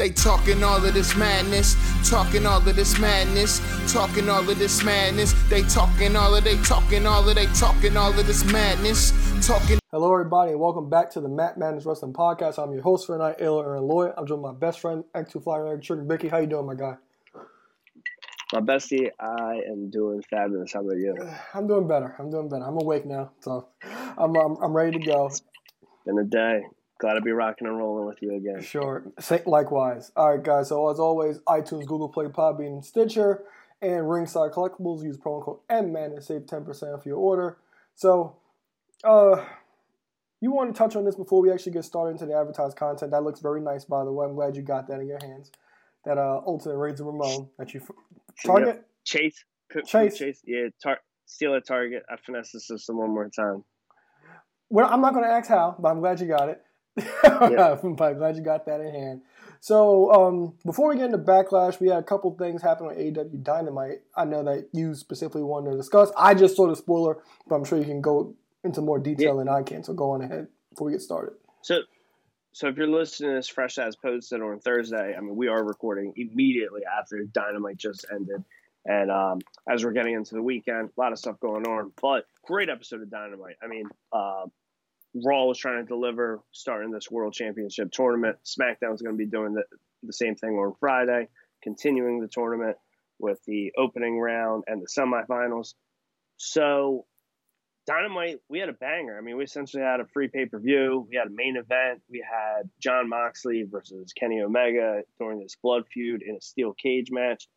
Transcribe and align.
They 0.00 0.08
talking 0.08 0.64
all 0.64 0.82
of 0.82 0.94
this 0.94 1.14
madness, 1.14 1.76
talking 2.08 2.46
all 2.46 2.66
of 2.66 2.74
this 2.74 2.98
madness, 2.98 3.60
talking 3.92 4.30
all 4.30 4.48
of 4.48 4.58
this 4.58 4.82
madness. 4.82 5.34
They 5.50 5.60
talking 5.64 6.16
all 6.16 6.34
of 6.34 6.42
they 6.42 6.56
talking 6.62 7.06
all 7.06 7.28
of 7.28 7.34
they 7.34 7.44
talking 7.48 7.98
all 7.98 8.18
of 8.18 8.26
this 8.26 8.42
madness, 8.50 9.12
talking. 9.46 9.78
Hello, 9.90 10.10
everybody, 10.10 10.52
and 10.52 10.60
welcome 10.60 10.88
back 10.88 11.10
to 11.10 11.20
the 11.20 11.28
Mat 11.28 11.58
Madness 11.58 11.84
Wrestling 11.84 12.14
Podcast. 12.14 12.58
I'm 12.58 12.72
your 12.72 12.80
host 12.80 13.06
for 13.06 13.18
tonight, 13.18 13.40
Ayla 13.40 13.62
Aaron 13.62 13.82
Lloyd. 13.82 14.14
I'm 14.16 14.26
joined 14.26 14.40
by 14.40 14.52
my 14.52 14.58
best 14.58 14.80
friend, 14.80 15.04
X2 15.14 15.44
Flyer 15.44 15.66
Eric 15.66 15.82
Trigger 15.82 16.04
Bicky. 16.04 16.28
How 16.28 16.38
you 16.38 16.46
doing, 16.46 16.64
my 16.64 16.76
guy? 16.76 16.94
My 18.54 18.60
bestie, 18.60 19.10
I 19.20 19.60
am 19.70 19.90
doing 19.90 20.22
fabulous. 20.22 20.72
How 20.72 20.80
about 20.80 20.96
you? 20.96 21.14
I'm 21.54 21.66
doing 21.66 21.86
better. 21.86 22.16
I'm 22.18 22.30
doing 22.30 22.48
better. 22.48 22.64
I'm 22.64 22.80
awake 22.80 23.04
now, 23.04 23.32
so 23.40 23.68
I'm 24.16 24.34
I'm, 24.34 24.56
I'm 24.62 24.72
ready 24.72 24.98
to 24.98 25.04
go. 25.04 25.30
Been 26.06 26.18
a 26.18 26.24
day. 26.24 26.62
Glad 27.00 27.14
to 27.14 27.22
be 27.22 27.30
rocking 27.30 27.66
and 27.66 27.78
rolling 27.78 28.06
with 28.06 28.18
you 28.20 28.36
again. 28.36 28.62
Sure. 28.62 29.02
Say, 29.18 29.42
likewise. 29.46 30.12
All 30.16 30.34
right, 30.36 30.42
guys. 30.44 30.68
So 30.68 30.90
as 30.90 31.00
always, 31.00 31.38
iTunes, 31.48 31.86
Google 31.86 32.10
Play, 32.10 32.26
Podbean, 32.26 32.84
Stitcher, 32.84 33.42
and 33.80 34.08
Ringside 34.10 34.52
Collectibles. 34.52 35.02
Use 35.02 35.16
promo 35.16 35.42
code 35.42 35.58
MMAN 35.70 36.12
and 36.12 36.22
save 36.22 36.42
10% 36.42 36.66
for 37.02 37.08
your 37.08 37.16
order. 37.16 37.56
So, 37.94 38.36
uh, 39.02 39.42
you 40.42 40.52
want 40.52 40.74
to 40.74 40.78
touch 40.78 40.94
on 40.94 41.04
this 41.06 41.14
before 41.16 41.40
we 41.40 41.50
actually 41.50 41.72
get 41.72 41.86
started 41.86 42.12
into 42.12 42.26
the 42.26 42.34
advertised 42.34 42.76
content? 42.76 43.12
That 43.12 43.22
looks 43.22 43.40
very 43.40 43.62
nice, 43.62 43.86
by 43.86 44.04
the 44.04 44.12
way. 44.12 44.26
I'm 44.26 44.34
glad 44.34 44.54
you 44.54 44.62
got 44.62 44.86
that 44.88 45.00
in 45.00 45.06
your 45.06 45.18
hands. 45.22 45.50
That 46.04 46.18
uh, 46.18 46.40
Ultimate 46.46 46.76
Razor 46.76 47.04
Ramon 47.04 47.48
that 47.58 47.72
you 47.72 47.80
Target 48.44 48.66
Yep. 48.66 48.86
Chase. 49.04 49.44
Chase. 49.86 50.18
Chase. 50.18 50.42
Yeah. 50.46 50.68
Tar- 50.82 51.00
steal 51.24 51.54
a 51.54 51.60
target. 51.62 52.02
I 52.10 52.16
finesse 52.24 52.52
the 52.52 52.60
system 52.60 52.98
one 52.98 53.10
more 53.10 53.30
time. 53.30 53.64
Well, 54.68 54.88
I'm 54.90 55.00
not 55.00 55.14
going 55.14 55.24
to 55.24 55.30
ask 55.30 55.48
how, 55.48 55.76
but 55.78 55.88
I'm 55.88 56.00
glad 56.00 56.20
you 56.20 56.26
got 56.26 56.48
it. 56.50 56.62
But 57.22 57.58
I'm 57.84 57.94
glad 57.94 58.36
you 58.36 58.42
got 58.42 58.66
that 58.66 58.80
in 58.80 58.94
hand. 58.94 59.22
So, 59.62 60.10
um, 60.12 60.54
before 60.64 60.88
we 60.88 60.96
get 60.96 61.06
into 61.06 61.18
backlash, 61.18 61.80
we 61.80 61.88
had 61.88 61.98
a 61.98 62.02
couple 62.02 62.34
things 62.34 62.62
happen 62.62 62.86
on 62.86 62.94
AEW 62.94 63.42
Dynamite. 63.42 64.00
I 64.16 64.24
know 64.24 64.42
that 64.44 64.68
you 64.72 64.94
specifically 64.94 65.42
wanted 65.42 65.72
to 65.72 65.76
discuss. 65.76 66.10
I 66.16 66.34
just 66.34 66.56
saw 66.56 66.66
the 66.66 66.76
spoiler, 66.76 67.18
but 67.46 67.56
I'm 67.56 67.64
sure 67.64 67.78
you 67.78 67.84
can 67.84 68.00
go 68.00 68.34
into 68.64 68.80
more 68.80 68.98
detail 68.98 69.36
than 69.36 69.48
I 69.48 69.62
can. 69.62 69.84
So, 69.84 69.92
go 69.92 70.12
on 70.12 70.22
ahead 70.22 70.48
before 70.70 70.86
we 70.86 70.92
get 70.92 71.02
started. 71.02 71.34
So, 71.60 71.80
so 72.52 72.68
if 72.68 72.76
you're 72.76 72.86
listening 72.86 73.30
to 73.30 73.36
this 73.36 73.48
fresh 73.48 73.78
as 73.78 73.96
posted 73.96 74.40
on 74.40 74.60
Thursday, 74.60 75.14
I 75.14 75.20
mean, 75.20 75.36
we 75.36 75.48
are 75.48 75.62
recording 75.62 76.14
immediately 76.16 76.82
after 76.98 77.22
Dynamite 77.24 77.76
just 77.76 78.06
ended. 78.10 78.42
And 78.86 79.10
um, 79.10 79.40
as 79.68 79.84
we're 79.84 79.92
getting 79.92 80.14
into 80.14 80.34
the 80.34 80.42
weekend, 80.42 80.90
a 80.96 81.00
lot 81.00 81.12
of 81.12 81.18
stuff 81.18 81.38
going 81.38 81.66
on, 81.66 81.92
but 82.00 82.24
great 82.44 82.70
episode 82.70 83.02
of 83.02 83.10
Dynamite. 83.10 83.56
I 83.62 83.66
mean, 83.66 83.84
uh, 84.10 84.46
Raw 85.14 85.46
was 85.46 85.58
trying 85.58 85.82
to 85.82 85.88
deliver 85.88 86.40
starting 86.52 86.90
this 86.90 87.10
World 87.10 87.32
Championship 87.32 87.90
tournament. 87.90 88.36
SmackDown 88.44 88.94
is 88.94 89.02
going 89.02 89.16
to 89.16 89.18
be 89.18 89.26
doing 89.26 89.54
the, 89.54 89.64
the 90.02 90.12
same 90.12 90.36
thing 90.36 90.50
on 90.50 90.74
Friday, 90.78 91.28
continuing 91.62 92.20
the 92.20 92.28
tournament 92.28 92.76
with 93.18 93.40
the 93.46 93.72
opening 93.76 94.18
round 94.18 94.64
and 94.66 94.80
the 94.80 94.86
semifinals. 94.86 95.74
So, 96.36 97.06
Dynamite, 97.86 98.38
we 98.48 98.60
had 98.60 98.68
a 98.68 98.74
banger. 98.74 99.18
I 99.18 99.20
mean, 99.20 99.36
we 99.36 99.44
essentially 99.44 99.82
had 99.82 100.00
a 100.00 100.06
free 100.06 100.28
pay 100.28 100.46
per 100.46 100.60
view. 100.60 101.06
We 101.10 101.16
had 101.16 101.26
a 101.26 101.34
main 101.34 101.56
event. 101.56 102.02
We 102.08 102.24
had 102.24 102.70
Jon 102.80 103.08
Moxley 103.08 103.64
versus 103.68 104.12
Kenny 104.12 104.40
Omega 104.40 105.02
during 105.18 105.40
this 105.40 105.56
blood 105.60 105.84
feud 105.92 106.22
in 106.22 106.36
a 106.36 106.40
steel 106.40 106.72
cage 106.72 107.10
match. 107.10 107.48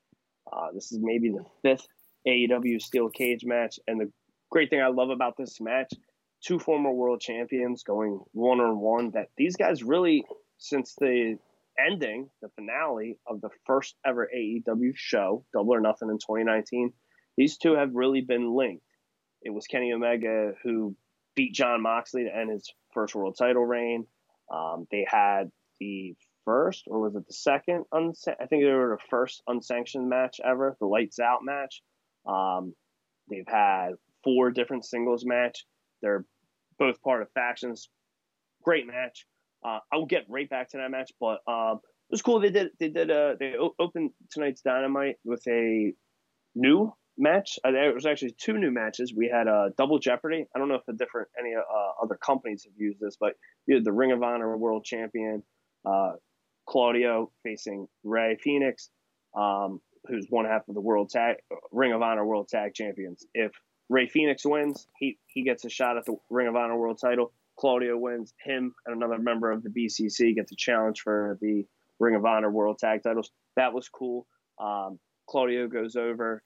Uh, 0.51 0.71
this 0.73 0.91
is 0.91 0.99
maybe 1.01 1.29
the 1.29 1.45
fifth 1.61 1.87
AEW 2.27 2.81
steel 2.81 3.09
cage 3.09 3.45
match. 3.45 3.79
And 3.87 4.01
the 4.01 4.11
great 4.49 4.69
thing 4.69 4.81
I 4.81 4.87
love 4.87 5.11
about 5.11 5.37
this 5.37 5.61
match 5.61 5.91
two 6.45 6.59
former 6.59 6.91
world 6.91 7.21
champions 7.21 7.83
going 7.83 8.19
one 8.33 8.59
on 8.59 8.79
one. 8.79 9.11
That 9.11 9.27
these 9.37 9.55
guys 9.55 9.83
really, 9.83 10.25
since 10.57 10.95
the 10.99 11.37
ending, 11.79 12.29
the 12.41 12.49
finale 12.55 13.17
of 13.27 13.41
the 13.41 13.49
first 13.65 13.95
ever 14.05 14.29
AEW 14.35 14.91
show, 14.95 15.45
Double 15.53 15.73
or 15.73 15.81
Nothing 15.81 16.09
in 16.09 16.17
2019, 16.17 16.93
these 17.37 17.57
two 17.57 17.73
have 17.73 17.95
really 17.95 18.21
been 18.21 18.55
linked. 18.55 18.85
It 19.41 19.51
was 19.51 19.67
Kenny 19.67 19.91
Omega 19.91 20.53
who 20.63 20.95
beat 21.35 21.53
Jon 21.53 21.81
Moxley 21.81 22.23
to 22.25 22.35
end 22.35 22.51
his 22.51 22.71
first 22.93 23.15
world 23.15 23.35
title 23.37 23.65
reign. 23.65 24.05
Um, 24.53 24.87
they 24.91 25.05
had 25.07 25.51
the 25.79 26.15
first, 26.45 26.83
or 26.87 27.01
was 27.01 27.15
it 27.15 27.25
the 27.25 27.33
second? 27.33 27.85
Unsa- 27.93 28.35
I 28.39 28.45
think 28.45 28.63
they 28.63 28.71
were 28.71 28.97
the 28.99 29.07
first 29.09 29.41
unsanctioned 29.47 30.09
match 30.09 30.39
ever, 30.45 30.77
the 30.79 30.85
Lights 30.85 31.19
Out 31.19 31.39
match. 31.43 31.81
Um, 32.27 32.73
they've 33.29 33.47
had 33.47 33.93
four 34.23 34.51
different 34.51 34.85
singles 34.85 35.25
match. 35.25 35.65
They're 36.01 36.25
both 36.77 37.01
part 37.01 37.21
of 37.21 37.31
factions. 37.31 37.89
Great 38.63 38.87
match. 38.87 39.25
Uh, 39.65 39.79
I'll 39.91 40.05
get 40.05 40.25
right 40.27 40.49
back 40.49 40.69
to 40.69 40.77
that 40.77 40.91
match, 40.91 41.11
but 41.19 41.39
um, 41.47 41.79
it 42.09 42.11
was 42.11 42.21
cool. 42.21 42.39
They 42.39 42.49
did 42.49 42.71
they 42.79 42.89
did 42.89 43.09
uh, 43.09 43.35
they 43.39 43.55
o- 43.57 43.75
opened 43.79 44.11
tonight's 44.31 44.61
Dynamite 44.61 45.15
with 45.23 45.41
a 45.47 45.93
new 46.55 46.93
match. 47.17 47.59
Uh, 47.63 47.71
there 47.71 47.93
was 47.93 48.05
actually 48.05 48.35
two 48.39 48.57
new 48.57 48.71
matches. 48.71 49.13
We 49.15 49.29
had 49.29 49.47
uh, 49.47 49.69
Double 49.77 49.99
Jeopardy. 49.99 50.45
I 50.53 50.59
don't 50.59 50.67
know 50.67 50.75
if 50.75 50.85
the 50.85 50.93
different 50.93 51.29
any 51.39 51.53
uh, 51.55 52.03
other 52.03 52.15
companies 52.15 52.65
have 52.65 52.73
used 52.77 52.99
this, 52.99 53.15
but 53.19 53.33
you 53.67 53.75
had 53.75 53.85
the 53.85 53.93
Ring 53.93 54.11
of 54.11 54.21
Honor 54.21 54.57
World 54.57 54.83
Champion 54.83 55.43
uh, 55.85 56.13
Claudio 56.67 57.31
facing 57.43 57.87
Rey 58.03 58.37
Fenix, 58.41 58.89
um, 59.37 59.79
who's 60.07 60.27
one 60.29 60.45
half 60.45 60.67
of 60.67 60.75
the 60.75 60.81
World 60.81 61.09
Tag 61.09 61.37
Ring 61.71 61.93
of 61.93 62.01
Honor 62.01 62.25
World 62.25 62.47
Tag 62.49 62.73
Champions. 62.73 63.25
If 63.33 63.51
Rey 63.93 64.07
Fenix 64.07 64.43
wins, 64.43 64.87
he 64.97 65.19
he 65.27 65.43
gets 65.43 65.65
a 65.65 65.69
shot 65.69 65.97
at 65.97 66.05
the 66.05 66.15
Ring 66.31 66.47
of 66.47 66.55
Honor 66.55 66.75
World 66.75 66.97
Title. 66.99 67.31
Claudio 67.59 67.95
wins, 67.95 68.33
him 68.43 68.73
and 68.87 68.95
another 68.95 69.19
member 69.19 69.51
of 69.51 69.61
the 69.61 69.69
BCC 69.69 70.33
gets 70.33 70.51
a 70.51 70.55
challenge 70.55 71.01
for 71.01 71.37
the 71.41 71.63
Ring 71.99 72.15
of 72.15 72.25
Honor 72.25 72.49
World 72.49 72.79
Tag 72.79 73.03
Titles. 73.03 73.29
That 73.55 73.71
was 73.71 73.89
cool. 73.89 74.25
Um, 74.59 74.97
Claudio 75.29 75.67
goes 75.67 75.95
over. 75.95 76.41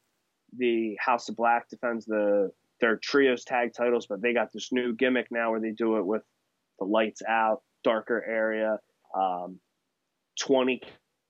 The 0.57 0.97
House 0.99 1.29
of 1.29 1.37
Black 1.37 1.69
defends 1.69 2.05
the 2.05 2.51
their 2.81 2.97
trios 2.97 3.45
tag 3.45 3.73
titles, 3.73 4.07
but 4.07 4.21
they 4.21 4.33
got 4.33 4.51
this 4.51 4.73
new 4.73 4.93
gimmick 4.93 5.27
now 5.31 5.51
where 5.51 5.61
they 5.61 5.71
do 5.71 5.99
it 5.99 6.05
with 6.05 6.23
the 6.79 6.85
lights 6.85 7.21
out, 7.25 7.61
darker 7.81 8.21
area, 8.27 8.77
um, 9.15 9.57
twenty 10.37 10.81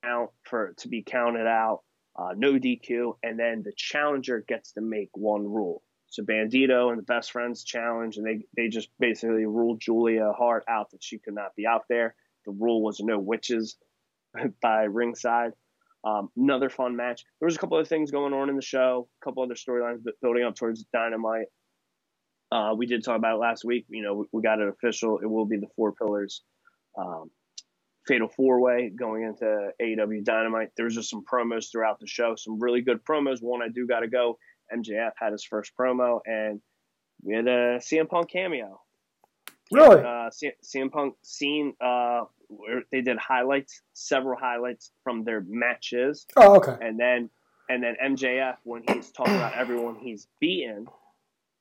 count 0.03 0.31
for 0.45 0.73
to 0.79 0.87
be 0.87 1.03
counted 1.03 1.45
out, 1.45 1.81
uh, 2.15 2.33
no 2.35 2.53
DQ, 2.53 3.17
and 3.21 3.37
then 3.37 3.61
the 3.61 3.73
challenger 3.77 4.43
gets 4.47 4.71
to 4.71 4.81
make 4.81 5.09
one 5.13 5.43
rule. 5.43 5.83
So 6.09 6.23
Bandito 6.23 6.89
and 6.89 6.97
the 6.97 7.03
best 7.03 7.31
friends 7.31 7.63
challenge, 7.63 8.17
and 8.17 8.25
they 8.25 8.45
they 8.55 8.69
just 8.69 8.89
basically 8.99 9.45
ruled 9.45 9.81
Julia 9.81 10.31
Hart 10.37 10.63
out 10.69 10.91
that 10.91 11.03
she 11.03 11.17
could 11.17 11.35
not 11.35 11.55
be 11.55 11.67
out 11.67 11.83
there. 11.89 12.15
The 12.45 12.51
rule 12.51 12.81
was 12.81 12.99
no 12.99 13.19
witches 13.19 13.75
by 14.61 14.83
ringside. 14.83 15.51
Um, 16.03 16.29
another 16.37 16.69
fun 16.69 16.95
match. 16.95 17.25
There 17.39 17.47
was 17.47 17.55
a 17.55 17.59
couple 17.59 17.77
of 17.77 17.87
things 17.87 18.11
going 18.11 18.33
on 18.33 18.49
in 18.49 18.55
the 18.55 18.61
show, 18.61 19.09
a 19.21 19.25
couple 19.25 19.43
other 19.43 19.55
storylines 19.55 20.05
building 20.21 20.43
up 20.43 20.55
towards 20.55 20.85
Dynamite. 20.93 21.47
Uh, 22.49 22.73
we 22.77 22.85
did 22.85 23.03
talk 23.03 23.17
about 23.17 23.35
it 23.35 23.39
last 23.39 23.65
week. 23.65 23.85
You 23.89 24.03
know, 24.03 24.13
we, 24.13 24.25
we 24.31 24.41
got 24.41 24.61
it 24.61 24.69
official. 24.69 25.19
It 25.21 25.25
will 25.25 25.45
be 25.45 25.57
the 25.57 25.67
Four 25.75 25.91
Pillars 25.91 26.43
um, 26.97 27.29
Fatal 28.07 28.29
Four 28.29 28.61
Way 28.61 28.89
going 28.89 29.23
into 29.23 29.71
AEW 29.81 30.23
Dynamite. 30.23 30.69
There's 30.77 30.95
just 30.95 31.09
some 31.09 31.25
promos 31.29 31.69
throughout 31.71 31.99
the 31.99 32.07
show, 32.07 32.35
some 32.37 32.59
really 32.59 32.81
good 32.81 33.03
promos. 33.03 33.41
One 33.41 33.61
I 33.61 33.67
do 33.67 33.85
got 33.85 33.99
to 33.99 34.07
go. 34.07 34.37
MJF 34.75 35.11
had 35.19 35.31
his 35.31 35.43
first 35.43 35.71
promo, 35.79 36.19
and 36.25 36.61
we 37.23 37.35
had 37.35 37.47
a 37.47 37.77
CM 37.79 38.07
Punk 38.09 38.29
cameo. 38.29 38.81
Really? 39.71 40.01
Uh, 40.03 40.29
C- 40.31 40.51
CM 40.63 40.91
Punk 40.91 41.15
scene. 41.23 41.73
Uh, 41.81 42.25
they 42.91 43.01
did 43.01 43.17
highlights, 43.17 43.81
several 43.93 44.39
highlights 44.39 44.91
from 45.03 45.23
their 45.25 45.43
matches, 45.47 46.25
Oh, 46.37 46.55
okay. 46.57 46.77
and 46.81 46.97
then 46.99 47.29
and 47.69 47.83
then 47.83 47.95
MJF 48.01 48.55
when 48.63 48.83
he's 48.87 49.11
talking 49.11 49.35
about 49.35 49.53
everyone 49.55 49.95
he's 49.95 50.27
beaten, 50.39 50.87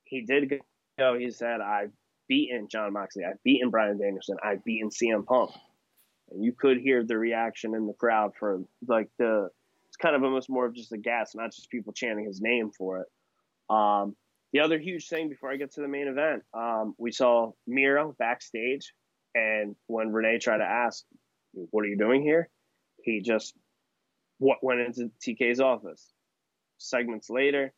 he 0.04 0.20
did 0.20 0.60
go. 0.98 1.18
He 1.18 1.30
said, 1.32 1.60
"I've 1.60 1.90
beaten 2.28 2.68
Jon 2.68 2.92
Moxley. 2.92 3.24
I've 3.24 3.42
beaten 3.42 3.70
Bryan 3.70 3.98
Danielson. 3.98 4.36
I've 4.44 4.64
beaten 4.64 4.90
CM 4.90 5.26
Punk." 5.26 5.50
And 6.30 6.44
you 6.44 6.52
could 6.52 6.78
hear 6.78 7.02
the 7.04 7.16
reaction 7.18 7.74
in 7.74 7.86
the 7.88 7.92
crowd 7.94 8.32
for 8.38 8.62
like 8.86 9.08
the. 9.18 9.50
It's 9.96 10.02
kind 10.02 10.14
of 10.14 10.22
almost 10.22 10.50
more 10.50 10.66
of 10.66 10.74
just 10.74 10.92
a 10.92 10.98
gas, 10.98 11.34
not 11.34 11.52
just 11.52 11.70
people 11.70 11.94
chanting 11.94 12.26
his 12.26 12.42
name 12.42 12.70
for 12.70 13.00
it. 13.00 13.06
Um, 13.74 14.14
the 14.52 14.60
other 14.60 14.78
huge 14.78 15.08
thing 15.08 15.30
before 15.30 15.50
I 15.50 15.56
get 15.56 15.72
to 15.72 15.80
the 15.80 15.88
main 15.88 16.06
event, 16.06 16.42
um, 16.52 16.94
we 16.98 17.10
saw 17.12 17.52
Miro 17.66 18.14
backstage, 18.18 18.92
and 19.34 19.74
when 19.86 20.12
Renee 20.12 20.38
tried 20.38 20.58
to 20.58 20.64
ask, 20.64 21.04
"What 21.52 21.84
are 21.84 21.88
you 21.88 21.96
doing 21.96 22.22
here?" 22.22 22.50
he 23.02 23.22
just 23.22 23.54
what 24.38 24.58
went 24.62 24.80
into 24.80 25.10
TK's 25.24 25.60
office. 25.60 26.12
Segments 26.76 27.30
later, 27.30 27.72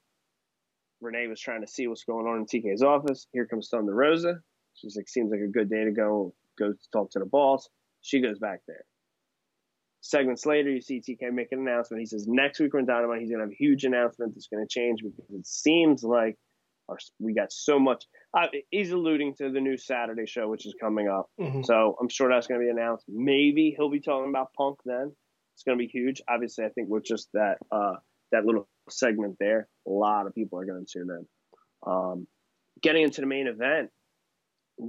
Renee 1.00 1.29
was 1.29 1.41
trying 1.41 1.61
to 1.61 1.69
see 1.69 1.87
what's 1.87 2.03
going 2.03 2.26
on 2.26 2.38
in 2.38 2.47
TK's 2.47 2.82
office. 2.82 3.29
Here 3.32 3.47
comes 3.47 3.69
Thunder 3.69 3.94
Rosa. 3.94 4.41
She's 4.75 4.97
like, 4.97 5.09
seems 5.09 5.31
like 5.31 5.41
a 5.41 5.47
good 5.47 5.70
day 5.70 5.85
to 5.85 5.93
go 5.93 6.35
go 6.59 6.75
talk 6.93 7.12
to 7.12 7.20
the 7.20 7.26
boss. 7.26 7.69
She 8.00 8.20
goes 8.20 8.41
back 8.41 8.62
there. 8.67 8.85
Segments 10.00 10.46
later, 10.46 10.70
you 10.70 10.80
see 10.80 11.00
TK 11.00 11.32
make 11.32 11.48
an 11.52 11.58
announcement. 11.58 12.00
He 12.00 12.06
says 12.06 12.26
next 12.28 12.60
week 12.60 12.74
on 12.74 12.86
Dynamite, 12.86 13.20
he's 13.20 13.30
going 13.30 13.40
to 13.40 13.44
have 13.46 13.52
a 13.52 13.56
huge 13.56 13.84
announcement 13.84 14.32
that's 14.34 14.46
going 14.48 14.64
to 14.64 14.68
change 14.68 15.00
because 15.02 15.28
it 15.30 15.46
seems 15.46 16.02
like 16.04 16.36
Our, 16.88 16.96
we 17.18 17.34
got 17.34 17.52
so 17.52 17.78
much. 17.78 18.04
Uh, 18.32 18.46
he's 18.70 18.92
alluding 18.92 19.34
to 19.38 19.50
the 19.50 19.60
new 19.60 19.76
Saturday 19.76 20.24
show, 20.26 20.48
which 20.48 20.64
is 20.66 20.74
coming 20.80 21.08
up. 21.08 21.26
Mhm. 21.38 21.64
So 21.66 21.96
I'm 22.00 22.08
sure 22.08 22.28
that's 22.30 22.46
going 22.46 22.60
to 22.60 22.64
be 22.64 22.70
announced. 22.70 23.04
Maybe 23.08 23.74
he'll 23.76 23.90
be 23.90 24.00
talking 24.00 24.30
about 24.30 24.52
Punk 24.56 24.78
then. 24.84 25.12
It's 25.54 25.64
going 25.64 25.76
to 25.76 25.82
be 25.84 25.88
huge. 25.88 26.22
Obviously, 26.28 26.64
I 26.64 26.68
think 26.68 26.88
with 26.88 27.04
just 27.04 27.28
that 27.34 27.56
uh, 27.72 27.96
that 28.30 28.44
little 28.44 28.68
segment 28.88 29.36
there, 29.40 29.68
a 29.86 29.90
lot 29.90 30.26
of 30.26 30.34
people 30.34 30.60
are 30.60 30.64
going 30.64 30.86
to 30.86 30.90
tune 30.98 31.08
in. 31.10 31.26
Um, 31.86 32.26
getting 32.80 33.02
into 33.02 33.20
the 33.20 33.26
main 33.26 33.48
event, 33.48 33.90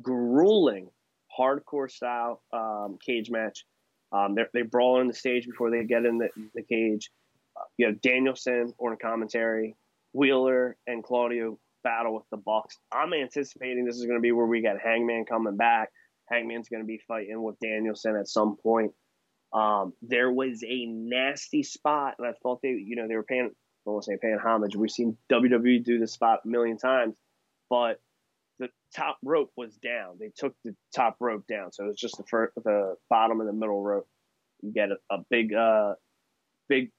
grueling, 0.01 0.89
hardcore 1.37 1.89
style 1.89 2.43
um, 2.53 2.97
cage 3.05 3.29
match. 3.31 3.65
Um, 4.11 4.35
they 4.53 4.63
brawl 4.63 4.99
on 4.99 5.07
the 5.07 5.13
stage 5.13 5.45
before 5.45 5.69
they 5.69 5.83
get 5.83 6.05
in 6.05 6.17
the, 6.17 6.29
the 6.55 6.63
cage. 6.63 7.11
Uh, 7.55 7.65
you 7.77 7.87
have 7.87 8.01
Danielson 8.01 8.73
on 8.79 8.97
commentary, 9.01 9.75
Wheeler 10.13 10.77
and 10.87 11.03
Claudio 11.03 11.59
battle 11.83 12.15
with 12.15 12.23
the 12.31 12.37
Bucks. 12.37 12.77
I'm 12.91 13.13
anticipating 13.13 13.85
this 13.85 13.97
is 13.97 14.05
going 14.05 14.17
to 14.17 14.21
be 14.21 14.31
where 14.31 14.45
we 14.45 14.61
get 14.61 14.79
Hangman 14.83 15.25
coming 15.25 15.57
back. 15.57 15.89
Hangman's 16.29 16.69
going 16.69 16.83
to 16.83 16.87
be 16.87 16.99
fighting 17.07 17.41
with 17.41 17.59
Danielson 17.59 18.15
at 18.15 18.27
some 18.27 18.57
point. 18.57 18.91
Um, 19.53 19.93
there 20.01 20.31
was 20.31 20.63
a 20.63 20.85
nasty 20.85 21.63
spot, 21.63 22.15
and 22.19 22.27
I 22.27 22.33
thought 22.43 22.61
they, 22.61 22.69
you 22.69 22.95
know, 22.95 23.07
they 23.07 23.15
were 23.15 23.23
paying, 23.23 23.49
I 23.49 23.89
won't 23.89 24.05
say 24.05 24.17
paying 24.21 24.37
homage. 24.43 24.75
We've 24.75 24.91
seen 24.91 25.17
WWE 25.31 25.83
do 25.83 25.99
this 25.99 26.13
spot 26.13 26.41
a 26.45 26.47
million 26.47 26.77
times, 26.77 27.17
but 27.69 27.99
top 28.95 29.17
rope 29.23 29.51
was 29.55 29.75
down. 29.77 30.17
They 30.19 30.31
took 30.35 30.55
the 30.63 30.75
top 30.95 31.17
rope 31.19 31.45
down, 31.47 31.71
so 31.71 31.83
it 31.85 31.87
was 31.87 31.97
just 31.99 32.17
the 32.17 32.23
first, 32.23 32.53
the 32.63 32.95
bottom 33.09 33.39
and 33.39 33.49
the 33.49 33.53
middle 33.53 33.81
rope. 33.81 34.07
You 34.61 34.71
get 34.73 34.89
a, 34.91 34.97
a 35.13 35.19
big, 35.29 35.53
uh, 35.53 35.93
big 36.67 36.91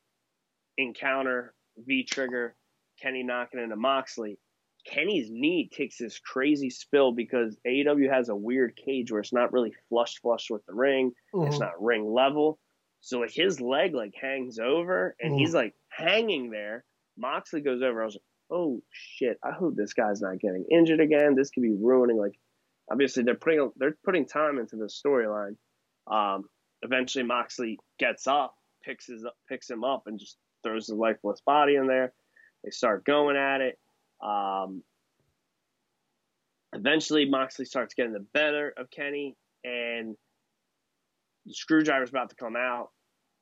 encounter, 0.78 1.54
V 1.78 2.04
trigger, 2.04 2.54
Kenny 3.00 3.22
knocking 3.22 3.60
into 3.60 3.76
Moxley. 3.76 4.38
Kenny's 4.86 5.28
knee 5.30 5.68
takes 5.72 5.98
this 5.98 6.18
crazy 6.18 6.70
spill 6.70 7.12
because 7.12 7.56
AEW 7.66 8.10
has 8.10 8.30
a 8.30 8.36
weird 8.36 8.76
cage 8.76 9.10
where 9.12 9.20
it's 9.20 9.32
not 9.32 9.52
really 9.52 9.74
flush 9.90 10.18
flush 10.22 10.48
with 10.50 10.64
the 10.66 10.72
ring. 10.74 11.12
It's 11.34 11.56
Mhm. 11.56 11.60
not 11.60 11.82
ring 11.82 12.10
level. 12.10 12.58
So 13.00 13.20
like 13.20 13.30
his 13.30 13.60
leg 13.60 13.94
like 13.94 14.14
hangs 14.14 14.58
over 14.58 15.16
and 15.20 15.34
he's 15.34 15.54
like 15.54 15.74
hanging 15.90 16.50
there. 16.50 16.84
Moxley 17.18 17.60
goes 17.60 17.82
over. 17.82 18.00
I 18.02 18.06
was 18.06 18.14
like, 18.14 18.22
oh 18.50 18.82
shit! 18.90 19.38
I 19.44 19.52
hope 19.52 19.76
this 19.76 19.92
guy's 19.92 20.20
not 20.20 20.40
getting 20.40 20.64
injured 20.70 21.00
again. 21.00 21.34
This 21.34 21.50
could 21.50 21.62
be 21.62 21.74
ruining. 21.74 22.16
Like, 22.16 22.38
obviously 22.90 23.22
they're 23.22 23.34
putting 23.34 23.70
they're 23.76 23.96
putting 24.04 24.26
time 24.26 24.58
into 24.58 24.76
the 24.76 24.86
storyline. 24.86 25.56
Um, 26.10 26.44
eventually 26.82 27.24
Moxley 27.24 27.78
gets 27.98 28.26
up, 28.26 28.54
picks 28.84 29.06
his 29.06 29.24
picks 29.48 29.70
him 29.70 29.84
up, 29.84 30.04
and 30.06 30.18
just 30.18 30.36
throws 30.62 30.86
his 30.88 30.96
lifeless 30.96 31.40
body 31.40 31.76
in 31.76 31.86
there. 31.86 32.12
They 32.64 32.70
start 32.70 33.04
going 33.04 33.36
at 33.36 33.60
it. 33.60 33.78
Um, 34.22 34.82
eventually 36.72 37.28
Moxley 37.28 37.64
starts 37.64 37.94
getting 37.94 38.12
the 38.12 38.26
better 38.34 38.72
of 38.76 38.90
Kenny, 38.90 39.36
and 39.64 40.16
the 41.46 41.54
screwdriver's 41.54 42.10
about 42.10 42.30
to 42.30 42.36
come 42.36 42.56
out. 42.56 42.90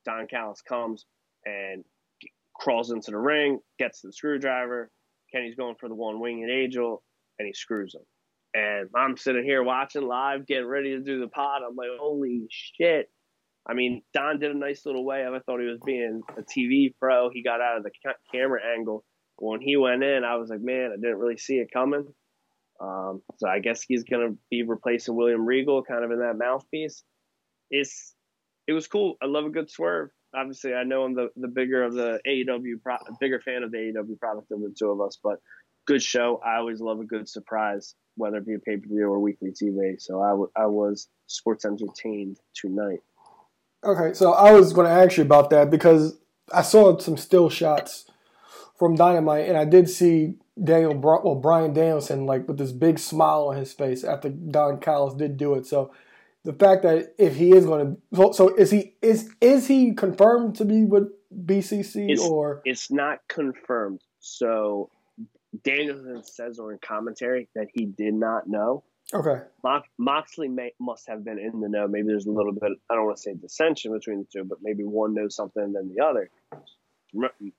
Don 0.04 0.26
Callis 0.28 0.62
comes 0.62 1.04
and 1.44 1.84
crawls 2.54 2.90
into 2.90 3.10
the 3.10 3.18
ring, 3.18 3.60
gets 3.78 4.00
the 4.00 4.12
screwdriver. 4.12 4.90
Kenny's 5.32 5.56
going 5.56 5.76
for 5.78 5.88
the 5.88 5.94
one 5.94 6.20
winged 6.20 6.50
angel, 6.50 7.02
and 7.38 7.46
he 7.46 7.52
screws 7.52 7.94
him. 7.94 8.02
And 8.54 8.88
I'm 8.96 9.16
sitting 9.16 9.44
here 9.44 9.62
watching 9.62 10.06
live, 10.06 10.46
getting 10.46 10.66
ready 10.66 10.90
to 10.90 11.00
do 11.00 11.20
the 11.20 11.28
pod. 11.28 11.62
I'm 11.66 11.76
like, 11.76 11.88
holy 11.98 12.46
shit. 12.50 13.10
I 13.68 13.74
mean, 13.74 14.02
Don 14.14 14.38
did 14.38 14.50
a 14.50 14.58
nice 14.58 14.86
little 14.86 15.04
way. 15.04 15.26
I 15.26 15.38
thought 15.40 15.60
he 15.60 15.66
was 15.66 15.80
being 15.84 16.22
a 16.36 16.42
TV 16.42 16.94
pro. 16.98 17.28
He 17.30 17.42
got 17.42 17.60
out 17.60 17.76
of 17.76 17.82
the 17.82 17.90
ca- 18.04 18.14
camera 18.32 18.60
angle. 18.74 19.04
When 19.36 19.60
he 19.60 19.76
went 19.76 20.02
in, 20.02 20.24
I 20.24 20.36
was 20.36 20.48
like, 20.48 20.62
man, 20.62 20.90
I 20.92 20.96
didn't 20.96 21.18
really 21.18 21.36
see 21.36 21.56
it 21.56 21.70
coming. 21.70 22.06
Um, 22.80 23.22
so 23.36 23.48
I 23.48 23.58
guess 23.58 23.82
he's 23.82 24.04
going 24.04 24.26
to 24.26 24.38
be 24.50 24.62
replacing 24.62 25.14
William 25.14 25.44
Regal 25.44 25.82
kind 25.82 26.04
of 26.04 26.10
in 26.10 26.20
that 26.20 26.38
mouthpiece. 26.38 27.02
It's, 27.70 28.14
it 28.66 28.72
was 28.72 28.86
cool. 28.86 29.16
I 29.22 29.26
love 29.26 29.44
a 29.44 29.50
good 29.50 29.70
swerve. 29.70 30.10
Obviously, 30.34 30.74
I 30.74 30.84
know 30.84 31.04
I'm 31.04 31.14
the, 31.14 31.30
the 31.36 31.48
bigger 31.48 31.82
of 31.82 31.94
the 31.94 32.20
AEW, 32.26 32.82
pro- 32.82 32.98
bigger 33.20 33.40
fan 33.40 33.62
of 33.62 33.70
the 33.70 33.78
AEW 33.78 34.18
product 34.18 34.50
of 34.50 34.60
the 34.60 34.74
two 34.78 34.90
of 34.90 35.00
us, 35.00 35.18
but 35.22 35.40
good 35.86 36.02
show. 36.02 36.40
I 36.44 36.56
always 36.56 36.80
love 36.80 37.00
a 37.00 37.04
good 37.04 37.28
surprise, 37.28 37.94
whether 38.16 38.36
it 38.36 38.46
be 38.46 38.54
a 38.54 38.58
pay 38.58 38.76
per 38.76 38.86
view 38.86 39.06
or 39.08 39.18
weekly 39.18 39.50
TV. 39.50 40.00
So 40.00 40.22
I, 40.22 40.30
w- 40.30 40.50
I 40.54 40.66
was 40.66 41.08
sports 41.26 41.64
entertained 41.64 42.38
tonight. 42.54 43.00
Okay, 43.84 44.12
so 44.12 44.32
I 44.32 44.52
was 44.52 44.72
going 44.72 44.86
to 44.86 44.92
ask 44.92 45.16
you 45.16 45.22
about 45.22 45.50
that 45.50 45.70
because 45.70 46.18
I 46.52 46.62
saw 46.62 46.98
some 46.98 47.16
still 47.16 47.48
shots 47.48 48.04
from 48.78 48.96
Dynamite, 48.96 49.48
and 49.48 49.56
I 49.56 49.64
did 49.64 49.88
see 49.88 50.34
Daniel, 50.62 50.94
well, 50.94 51.34
Bryan 51.36 51.72
Danielson, 51.72 52.26
like 52.26 52.46
with 52.48 52.58
this 52.58 52.72
big 52.72 52.98
smile 52.98 53.48
on 53.48 53.56
his 53.56 53.72
face 53.72 54.04
after 54.04 54.28
Don 54.28 54.78
Callis 54.78 55.14
did 55.14 55.36
do 55.36 55.54
it. 55.54 55.66
So 55.66 55.92
the 56.48 56.54
fact 56.54 56.82
that 56.82 57.14
if 57.18 57.36
he 57.36 57.52
is 57.54 57.66
going 57.66 57.94
to, 58.12 58.16
so, 58.16 58.32
so 58.32 58.54
is 58.56 58.70
he 58.70 58.94
is 59.02 59.28
is 59.38 59.66
he 59.66 59.92
confirmed 59.92 60.54
to 60.56 60.64
be 60.64 60.82
with 60.86 61.08
BCC 61.44 62.10
Is- 62.10 62.26
or 62.26 62.62
It's 62.64 62.90
not 62.90 63.18
confirmed. 63.28 64.00
So 64.20 64.88
Danielson 65.62 66.22
says 66.24 66.58
or 66.58 66.72
in 66.72 66.78
commentary 66.78 67.50
that 67.54 67.66
he 67.74 67.84
did 67.84 68.14
not 68.14 68.48
know. 68.48 68.82
okay? 69.12 69.42
Mox, 69.62 69.86
Moxley 69.98 70.48
may, 70.48 70.72
must 70.80 71.06
have 71.08 71.22
been 71.22 71.38
in 71.38 71.60
the 71.60 71.68
know. 71.68 71.86
Maybe 71.86 72.06
there's 72.08 72.24
a 72.26 72.30
little 72.32 72.52
bit, 72.52 72.72
I 72.90 72.94
don't 72.94 73.04
want 73.04 73.18
to 73.18 73.22
say 73.22 73.34
dissension 73.34 73.92
between 73.92 74.20
the 74.20 74.26
two, 74.32 74.44
but 74.44 74.58
maybe 74.62 74.84
one 74.84 75.12
knows 75.14 75.36
something 75.36 75.72
than 75.74 75.94
the 75.94 76.02
other. 76.02 76.30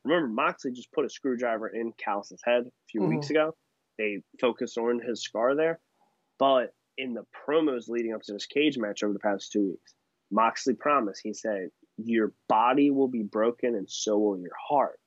Remember, 0.04 0.28
Moxley 0.28 0.72
just 0.72 0.92
put 0.92 1.06
a 1.06 1.10
screwdriver 1.10 1.68
in 1.68 1.92
Callis' 2.04 2.34
head 2.44 2.64
a 2.68 2.72
few 2.90 3.02
Mhm. 3.02 3.10
weeks 3.10 3.30
ago. 3.30 3.56
They 4.00 4.24
focused 4.42 4.78
on 4.80 5.00
his 5.00 5.22
scar 5.24 5.56
there. 5.56 5.80
But 6.40 6.74
in 7.00 7.14
the 7.14 7.26
promos 7.48 7.88
leading 7.88 8.14
up 8.14 8.22
to 8.24 8.34
this 8.34 8.46
cage 8.46 8.78
match 8.78 9.04
over 9.04 9.14
the 9.14 9.20
past 9.20 9.52
two 9.52 9.70
weeks, 9.70 9.94
Moxley 10.32 10.76
promised, 10.76 11.22
he 11.24 11.34
said, 11.34 11.70
Your 11.98 12.34
body 12.48 12.92
will 12.92 13.08
be 13.08 13.24
broken 13.24 13.76
and 13.76 13.90
so 13.90 14.18
will 14.18 14.40
your 14.40 14.52
heart. 14.70 15.00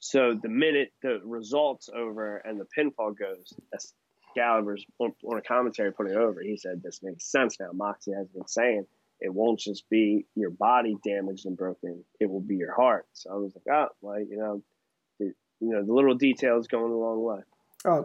So 0.00 0.34
the 0.34 0.48
minute 0.48 0.92
the 1.02 1.20
results 1.24 1.88
over 1.94 2.38
and 2.38 2.60
the 2.60 2.66
pinfall 2.76 3.16
goes, 3.16 3.52
that's 3.70 3.94
Gallagher's 4.34 4.84
on, 4.98 5.12
a 5.36 5.40
commentary 5.40 5.92
putting 5.92 6.12
it 6.12 6.18
over. 6.18 6.42
He 6.42 6.56
said 6.56 6.82
this 6.82 7.02
makes 7.02 7.30
sense 7.30 7.58
now. 7.60 7.70
Moxley 7.72 8.14
has 8.14 8.28
been 8.28 8.46
saying 8.46 8.86
it 9.20 9.32
won't 9.32 9.60
just 9.60 9.88
be 9.88 10.26
your 10.34 10.50
body 10.50 10.96
damaged 11.04 11.46
and 11.46 11.56
broken; 11.56 12.04
it 12.20 12.28
will 12.28 12.40
be 12.40 12.56
your 12.56 12.74
heart. 12.74 13.06
So 13.12 13.30
I 13.30 13.34
was 13.36 13.54
like, 13.54 13.74
oh, 13.74 13.88
well, 14.00 14.20
you 14.20 14.36
know, 14.36 14.62
the, 15.20 15.26
you 15.60 15.70
know, 15.70 15.84
the 15.84 15.92
little 15.92 16.16
details 16.16 16.66
going 16.66 16.92
a 16.92 16.96
long 16.96 17.22
way. 17.22 17.40
Uh, 17.84 18.02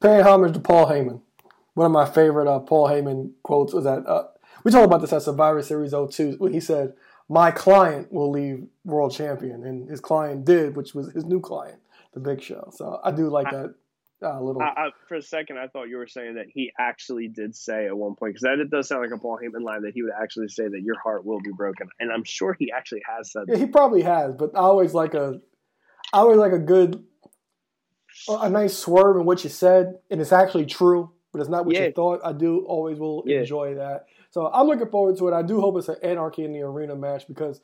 paying 0.00 0.24
homage 0.24 0.54
to 0.54 0.60
Paul 0.60 0.86
Heyman. 0.86 1.20
One 1.76 1.84
of 1.84 1.92
my 1.92 2.06
favorite 2.06 2.48
uh, 2.48 2.60
Paul 2.60 2.88
Heyman 2.88 3.32
quotes 3.42 3.74
was 3.74 3.84
that 3.84 4.06
uh, 4.06 4.28
we 4.64 4.72
talked 4.72 4.86
about 4.86 5.02
this 5.02 5.12
at 5.12 5.20
Survivor 5.20 5.62
Series 5.62 5.92
02 5.92 6.36
when 6.38 6.54
he 6.54 6.58
said, 6.58 6.94
"My 7.28 7.50
client 7.50 8.10
will 8.10 8.30
leave 8.30 8.66
world 8.86 9.12
champion," 9.12 9.62
and 9.62 9.86
his 9.86 10.00
client 10.00 10.46
did, 10.46 10.74
which 10.74 10.94
was 10.94 11.12
his 11.12 11.26
new 11.26 11.38
client, 11.38 11.78
the 12.14 12.20
Big 12.20 12.40
Show. 12.40 12.70
So 12.74 12.98
I 13.04 13.10
do 13.10 13.28
like 13.28 13.50
that 13.50 13.74
uh, 14.22 14.40
little. 14.40 14.62
I, 14.62 14.68
I, 14.68 14.90
for 15.06 15.16
a 15.16 15.22
second, 15.22 15.58
I 15.58 15.66
thought 15.66 15.90
you 15.90 15.98
were 15.98 16.06
saying 16.06 16.36
that 16.36 16.46
he 16.48 16.72
actually 16.78 17.28
did 17.28 17.54
say 17.54 17.84
at 17.84 17.94
one 17.94 18.14
point 18.14 18.30
because 18.30 18.44
that 18.44 18.58
it 18.58 18.70
does 18.70 18.88
sound 18.88 19.02
like 19.02 19.10
a 19.14 19.18
Paul 19.20 19.38
Heyman 19.44 19.62
line 19.62 19.82
that 19.82 19.92
he 19.92 20.02
would 20.02 20.14
actually 20.18 20.48
say 20.48 20.66
that 20.66 20.80
your 20.80 20.98
heart 20.98 21.26
will 21.26 21.40
be 21.40 21.52
broken, 21.54 21.90
and 22.00 22.10
I'm 22.10 22.24
sure 22.24 22.56
he 22.58 22.72
actually 22.72 23.02
has 23.06 23.30
said 23.32 23.42
Yeah, 23.48 23.56
that. 23.56 23.60
he 23.60 23.66
probably 23.66 24.00
has, 24.00 24.32
but 24.34 24.52
I 24.54 24.60
always 24.60 24.94
like 24.94 25.12
a, 25.12 25.42
I 26.10 26.20
always 26.20 26.38
like 26.38 26.52
a 26.52 26.58
good, 26.58 27.04
a 28.30 28.48
nice 28.48 28.78
swerve 28.78 29.18
in 29.18 29.26
what 29.26 29.44
you 29.44 29.50
said, 29.50 29.96
and 30.10 30.22
it's 30.22 30.32
actually 30.32 30.64
true, 30.64 31.12
but 31.32 31.40
it's 31.40 31.50
not 31.50 31.66
what 31.66 31.74
Yeah. 31.74 31.86
you 31.86 31.92
thought. 31.92 32.20
I 32.24 32.32
do 32.32 32.64
always 32.66 32.98
will 32.98 33.22
Yeah. 33.26 33.40
enjoy 33.40 33.74
that. 33.74 34.06
So 34.30 34.46
I'm 34.48 34.66
looking 34.66 34.88
forward 34.88 35.16
to 35.18 35.28
it. 35.28 35.34
I 35.34 35.42
do 35.42 35.60
hope 35.60 35.76
it's 35.78 35.88
an 35.88 35.96
Anarchy 36.02 36.44
in 36.44 36.52
the 36.52 36.62
Arena 36.62 36.94
match 36.96 37.26
because, 37.28 37.60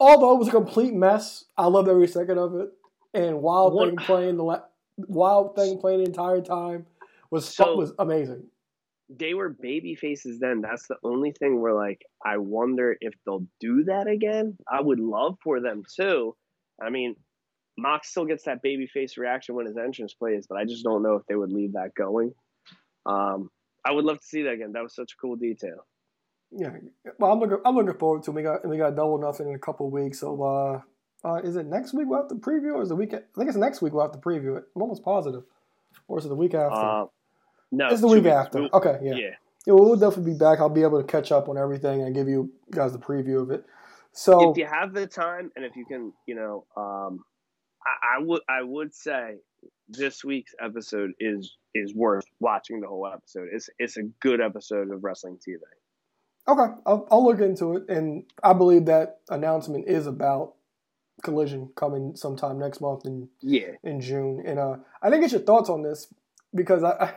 although 0.00 0.34
it 0.34 0.38
was 0.38 0.48
a 0.48 0.52
complete 0.52 0.94
mess, 0.94 1.44
I 1.56 1.66
loved 1.66 1.88
every 1.88 2.08
second 2.08 2.38
of 2.38 2.54
it. 2.54 2.72
And 3.12 3.42
Wild 3.42 3.74
What- 3.74 3.88
Thing 3.88 3.96
playing 3.98 4.36
the 4.36 4.44
la- 4.44 4.64
Wild 5.08 5.54
Thing 5.56 5.78
playing 5.78 6.00
the 6.00 6.06
entire 6.06 6.40
time 6.40 6.86
was 7.30 7.46
So- 7.48 7.76
was 7.76 7.92
amazing. 7.98 8.48
They 9.08 9.34
were 9.34 9.50
baby 9.50 9.94
faces 9.94 10.40
then. 10.40 10.60
That's 10.62 10.88
the 10.88 10.96
only 11.04 11.32
thing 11.32 11.60
where 11.60 11.74
like 11.74 12.04
I 12.24 12.38
wonder 12.38 12.96
if 13.00 13.14
they'll 13.24 13.46
do 13.60 13.84
that 13.84 14.06
again. 14.06 14.56
I 14.70 14.80
would 14.80 14.98
love 14.98 15.38
for 15.42 15.60
them 15.60 15.84
too. 15.94 16.34
I 16.80 16.90
mean, 16.90 17.16
Mox 17.76 18.08
still 18.10 18.24
gets 18.24 18.44
that 18.44 18.62
baby 18.62 18.86
face 18.86 19.16
reaction 19.18 19.54
when 19.54 19.66
his 19.66 19.76
entrance 19.76 20.14
plays, 20.14 20.46
but 20.48 20.56
I 20.58 20.64
just 20.64 20.84
don't 20.84 21.02
know 21.02 21.14
if 21.16 21.22
they 21.28 21.34
would 21.34 21.52
leave 21.52 21.72
that 21.72 21.90
going. 21.96 22.32
Um, 23.06 23.50
I 23.84 23.92
would 23.92 24.04
love 24.04 24.20
to 24.20 24.26
see 24.26 24.42
that 24.42 24.50
again. 24.52 24.72
That 24.72 24.82
was 24.82 24.94
such 24.94 25.12
a 25.12 25.16
cool 25.20 25.36
detail. 25.36 25.86
Yeah, 26.56 26.70
well, 27.18 27.32
I'm 27.32 27.40
looking. 27.40 27.58
I'm 27.64 27.74
looking 27.74 27.98
forward 27.98 28.22
to. 28.24 28.30
it. 28.30 28.34
We 28.34 28.42
got 28.42 28.68
we 28.68 28.76
got 28.78 28.94
double 28.94 29.18
nothing 29.18 29.48
in 29.48 29.54
a 29.54 29.58
couple 29.58 29.90
weeks. 29.90 30.20
So, 30.20 30.40
uh, 30.42 30.80
uh, 31.28 31.36
is 31.42 31.56
it 31.56 31.66
next 31.66 31.94
week 31.94 32.06
we'll 32.08 32.20
have 32.20 32.28
to 32.28 32.36
preview, 32.36 32.74
or 32.74 32.82
is 32.82 32.88
it 32.88 32.90
the 32.90 32.96
week? 32.96 33.12
I 33.12 33.18
think 33.36 33.48
it's 33.48 33.56
next 33.56 33.82
week 33.82 33.92
we'll 33.92 34.04
have 34.04 34.12
to 34.12 34.18
preview 34.18 34.56
it. 34.56 34.64
I'm 34.76 34.82
almost 34.82 35.04
positive, 35.04 35.42
or 36.06 36.18
is 36.18 36.26
it 36.26 36.28
the 36.28 36.36
week 36.36 36.54
after? 36.54 36.76
Uh, 36.76 37.06
no, 37.72 37.88
it's 37.88 38.02
the 38.02 38.06
week 38.06 38.22
weeks. 38.24 38.34
after. 38.36 38.60
We'll- 38.60 38.70
Okay, 38.72 38.98
yeah. 39.02 39.14
yeah. 39.14 39.30
yeah. 39.66 39.72
well, 39.72 39.84
we'll 39.84 39.96
definitely 39.96 40.32
be 40.34 40.38
back. 40.38 40.60
I'll 40.60 40.68
be 40.68 40.82
able 40.82 41.00
to 41.02 41.06
catch 41.06 41.32
up 41.32 41.48
on 41.48 41.58
everything 41.58 42.02
and 42.02 42.14
give 42.14 42.28
you 42.28 42.52
guys 42.70 42.92
the 42.92 42.98
preview 43.00 43.42
of 43.42 43.50
it. 43.50 43.64
So, 44.12 44.52
if 44.52 44.56
you 44.56 44.66
have 44.66 44.92
the 44.92 45.08
time 45.08 45.50
and 45.56 45.64
if 45.64 45.74
you 45.74 45.84
can, 45.86 46.12
you 46.26 46.36
know, 46.36 46.66
um, 46.76 47.24
I, 47.86 48.16
I 48.16 48.22
would 48.22 48.42
I 48.48 48.62
would 48.62 48.94
say 48.94 49.36
this 49.88 50.24
week's 50.24 50.54
episode 50.60 51.12
is 51.20 51.56
is 51.74 51.94
worth 51.94 52.24
watching 52.40 52.80
the 52.80 52.86
whole 52.86 53.06
episode. 53.06 53.48
It's 53.52 53.68
it's 53.78 53.96
a 53.96 54.04
good 54.20 54.40
episode 54.40 54.90
of 54.90 55.04
Wrestling 55.04 55.38
TV. 55.46 55.56
Okay, 56.46 56.74
I'll, 56.84 57.08
I'll 57.10 57.24
look 57.24 57.40
into 57.40 57.76
it, 57.76 57.88
and 57.88 58.24
I 58.42 58.52
believe 58.52 58.84
that 58.86 59.20
announcement 59.30 59.88
is 59.88 60.06
about 60.06 60.54
Collision 61.22 61.70
coming 61.74 62.16
sometime 62.16 62.58
next 62.58 62.80
month 62.80 63.06
in 63.06 63.28
Yeah, 63.40 63.72
in 63.82 64.00
June. 64.00 64.42
And 64.46 64.58
uh, 64.58 64.76
I 65.02 65.08
didn't 65.08 65.22
get 65.22 65.32
your 65.32 65.40
thoughts 65.40 65.70
on 65.70 65.82
this 65.82 66.12
because 66.54 66.82
I, 66.84 66.90
I 66.90 67.14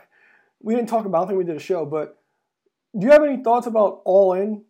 we 0.62 0.76
didn't 0.76 0.90
talk 0.90 1.06
about. 1.06 1.24
I 1.24 1.28
think 1.28 1.40
we 1.40 1.44
did 1.44 1.58
a 1.58 1.60
show, 1.60 1.86
but 1.86 2.18
do 2.98 3.06
you 3.06 3.12
have 3.12 3.24
any 3.24 3.44
thoughts 3.44 3.68
about 3.68 4.02
All 4.06 4.34
In? 4.34 4.64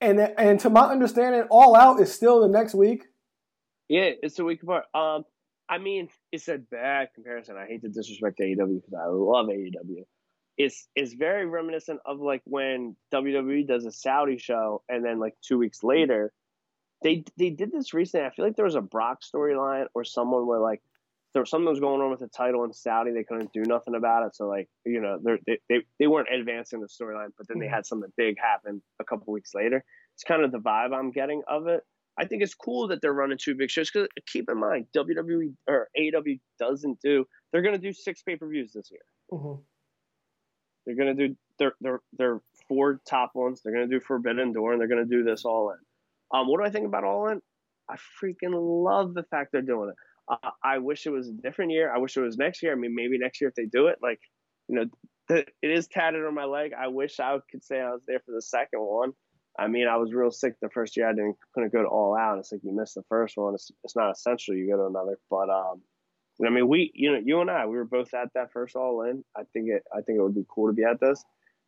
And 0.00 0.20
and 0.20 0.60
to 0.60 0.70
my 0.70 0.86
understanding, 0.90 1.42
All 1.50 1.74
Out 1.74 2.00
is 2.00 2.12
still 2.12 2.40
the 2.40 2.48
next 2.48 2.74
week. 2.74 3.06
yeah, 3.88 4.10
it's 4.22 4.38
a 4.38 4.44
week 4.44 4.62
apart. 4.62 4.84
Um, 4.94 5.24
I 5.68 5.78
mean, 5.78 6.08
it's 6.32 6.48
a 6.48 6.58
bad 6.58 7.08
comparison. 7.14 7.56
I 7.56 7.66
hate 7.66 7.82
to 7.82 7.88
disrespect 7.88 8.38
AEW 8.38 8.82
because 8.82 8.94
I 8.94 9.06
love 9.08 9.46
AEW. 9.46 10.04
It's 10.56 10.88
it's 10.94 11.12
very 11.12 11.44
reminiscent 11.44 12.00
of 12.06 12.20
like 12.20 12.42
when 12.44 12.96
WWE 13.12 13.66
does 13.66 13.84
a 13.84 13.92
Saudi 13.92 14.38
show, 14.38 14.82
and 14.88 15.04
then 15.04 15.18
like 15.18 15.34
two 15.46 15.58
weeks 15.58 15.82
later, 15.82 16.32
they 17.02 17.24
they 17.36 17.50
did 17.50 17.72
this 17.72 17.92
recently. 17.92 18.26
I 18.26 18.30
feel 18.30 18.44
like 18.44 18.56
there 18.56 18.64
was 18.64 18.74
a 18.74 18.80
Brock 18.80 19.20
storyline 19.22 19.86
or 19.94 20.04
someone 20.04 20.46
where 20.46 20.60
like 20.60 20.82
there 21.34 21.42
was 21.42 21.50
something 21.50 21.68
was 21.68 21.80
going 21.80 22.00
on 22.00 22.10
with 22.10 22.20
the 22.20 22.28
title 22.28 22.64
in 22.64 22.72
Saudi. 22.72 23.10
They 23.10 23.24
couldn't 23.24 23.52
do 23.52 23.62
nothing 23.62 23.94
about 23.94 24.26
it. 24.26 24.34
So 24.34 24.46
like 24.46 24.68
you 24.86 25.00
know 25.00 25.18
they 25.22 25.58
they 25.68 25.82
they 25.98 26.06
weren't 26.06 26.28
advancing 26.32 26.80
the 26.80 26.88
storyline, 26.88 27.28
but 27.36 27.48
then 27.48 27.58
they 27.58 27.68
had 27.68 27.84
something 27.84 28.10
big 28.16 28.36
happen 28.40 28.80
a 29.00 29.04
couple 29.04 29.34
weeks 29.34 29.50
later. 29.54 29.84
It's 30.14 30.24
kind 30.24 30.42
of 30.42 30.52
the 30.52 30.58
vibe 30.58 30.94
I'm 30.94 31.10
getting 31.10 31.42
of 31.46 31.66
it. 31.66 31.82
I 32.18 32.24
think 32.24 32.42
it's 32.42 32.54
cool 32.54 32.88
that 32.88 33.02
they're 33.02 33.12
running 33.12 33.38
two 33.38 33.54
big 33.54 33.70
shows 33.70 33.90
because 33.90 34.08
keep 34.26 34.48
in 34.48 34.58
mind 34.58 34.86
WWE 34.96 35.54
or 35.68 35.88
AEW 35.98 36.40
doesn't 36.58 37.00
do. 37.00 37.26
They're 37.52 37.62
going 37.62 37.74
to 37.74 37.80
do 37.80 37.92
six 37.92 38.22
pay 38.22 38.36
per 38.36 38.48
views 38.48 38.72
this 38.72 38.90
year. 38.90 39.00
Mm-hmm. 39.32 39.60
They're 40.86 40.96
going 40.96 41.16
to 41.16 41.28
do 41.28 41.36
their 41.58 41.72
their 41.80 42.00
their 42.16 42.40
four 42.68 43.00
top 43.08 43.32
ones. 43.34 43.60
They're 43.62 43.74
going 43.74 43.88
to 43.88 43.94
do 43.94 44.00
Forbidden 44.00 44.52
Door 44.52 44.72
and 44.72 44.80
they're 44.80 44.88
going 44.88 45.06
to 45.06 45.16
do 45.16 45.24
this 45.24 45.44
All 45.44 45.70
In. 45.70 45.78
Um, 46.38 46.48
what 46.48 46.58
do 46.58 46.64
I 46.64 46.70
think 46.70 46.86
about 46.86 47.04
All 47.04 47.28
In? 47.28 47.40
I 47.88 47.96
freaking 48.22 48.52
love 48.84 49.14
the 49.14 49.22
fact 49.24 49.52
they're 49.52 49.62
doing 49.62 49.90
it. 49.90 49.96
Uh, 50.28 50.50
I 50.64 50.78
wish 50.78 51.06
it 51.06 51.10
was 51.10 51.28
a 51.28 51.32
different 51.32 51.70
year. 51.70 51.92
I 51.94 51.98
wish 51.98 52.16
it 52.16 52.20
was 52.20 52.36
next 52.36 52.62
year. 52.62 52.72
I 52.72 52.76
mean, 52.76 52.94
maybe 52.94 53.18
next 53.18 53.40
year 53.40 53.48
if 53.48 53.54
they 53.54 53.66
do 53.66 53.88
it, 53.88 53.98
like 54.02 54.20
you 54.68 54.76
know, 54.76 54.86
the, 55.28 55.44
it 55.62 55.70
is 55.70 55.86
tatted 55.86 56.24
on 56.24 56.34
my 56.34 56.44
leg. 56.44 56.72
I 56.72 56.88
wish 56.88 57.20
I 57.20 57.36
could 57.50 57.64
say 57.64 57.80
I 57.80 57.90
was 57.90 58.02
there 58.06 58.20
for 58.24 58.32
the 58.32 58.42
second 58.42 58.80
one. 58.80 59.12
I 59.58 59.68
mean, 59.68 59.86
I 59.88 59.96
was 59.96 60.12
real 60.12 60.30
sick 60.30 60.54
the 60.60 60.68
first 60.68 60.96
year. 60.96 61.08
I 61.08 61.12
didn't 61.12 61.36
couldn't 61.54 61.72
go 61.72 61.82
to 61.82 61.88
all 61.88 62.16
out. 62.16 62.38
It's 62.38 62.52
like 62.52 62.62
you 62.62 62.74
missed 62.74 62.94
the 62.94 63.02
first 63.08 63.36
one. 63.36 63.54
It's, 63.54 63.70
it's 63.84 63.96
not 63.96 64.10
essential. 64.10 64.54
You 64.54 64.68
go 64.68 64.76
to 64.76 64.86
another. 64.86 65.18
But 65.30 65.48
um, 65.50 65.82
I 66.44 66.50
mean, 66.50 66.68
we 66.68 66.90
you 66.94 67.12
know 67.12 67.20
you 67.24 67.40
and 67.40 67.50
I 67.50 67.66
we 67.66 67.76
were 67.76 67.84
both 67.84 68.12
at 68.14 68.28
that 68.34 68.52
first 68.52 68.76
all 68.76 69.02
in. 69.02 69.24
I 69.36 69.42
think 69.52 69.68
it 69.68 69.82
I 69.92 70.02
think 70.02 70.18
it 70.18 70.22
would 70.22 70.34
be 70.34 70.46
cool 70.48 70.68
to 70.68 70.74
be 70.74 70.84
at 70.84 71.00
this. 71.00 71.24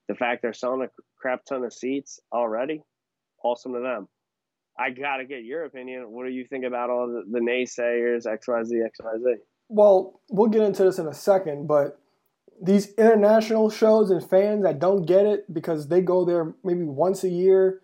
The 0.08 0.14
fact 0.14 0.42
they're 0.42 0.52
selling 0.52 0.82
a 0.82 0.90
crap 1.18 1.44
ton 1.44 1.64
of 1.64 1.72
seats 1.72 2.20
already, 2.32 2.82
awesome 3.42 3.74
to 3.74 3.80
them. 3.80 4.08
I 4.78 4.90
gotta 4.90 5.24
get 5.24 5.44
your 5.44 5.64
opinion. 5.64 6.10
What 6.10 6.26
do 6.26 6.32
you 6.32 6.46
think 6.46 6.64
about 6.64 6.90
all 6.90 7.08
the, 7.08 7.24
the 7.30 7.40
naysayers, 7.40 8.26
XYZ, 8.26 8.70
XYZ? 8.72 9.34
Well, 9.68 10.20
we'll 10.30 10.48
get 10.48 10.62
into 10.62 10.84
this 10.84 10.98
in 10.98 11.06
a 11.06 11.14
second, 11.14 11.66
but 11.66 11.98
these 12.60 12.92
international 12.94 13.70
shows 13.70 14.10
and 14.10 14.22
fans 14.28 14.62
that 14.64 14.78
don't 14.78 15.02
get 15.06 15.26
it 15.26 15.52
because 15.52 15.88
they 15.88 16.00
go 16.00 16.24
there 16.24 16.54
maybe 16.64 16.82
once 16.84 17.24
a 17.24 17.28
year 17.28 17.80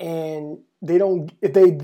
and 0.00 0.58
they 0.82 0.98
don't 0.98 1.32
if 1.42 1.52
they 1.52 1.78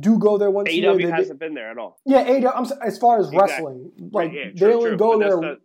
do 0.00 0.18
go 0.18 0.38
there 0.38 0.50
once 0.50 0.68
a 0.68 0.72
year 0.74 0.92
AEW 0.92 1.02
they 1.04 1.10
hasn't 1.10 1.38
been 1.38 1.54
there 1.54 1.70
at 1.70 1.78
all. 1.78 1.98
yeah 2.04 2.24
AEW, 2.24 2.52
I'm, 2.54 2.66
as 2.86 2.98
far 2.98 3.18
as 3.20 3.26
Exactly. 3.28 3.38
wrestling 3.40 3.92
like 4.12 4.28
Right, 4.28 4.34
yeah, 4.34 4.44
they 4.52 4.58
true, 4.58 4.72
only 4.74 4.88
true. 4.90 4.96
go 4.96 5.18
there 5.18 5.58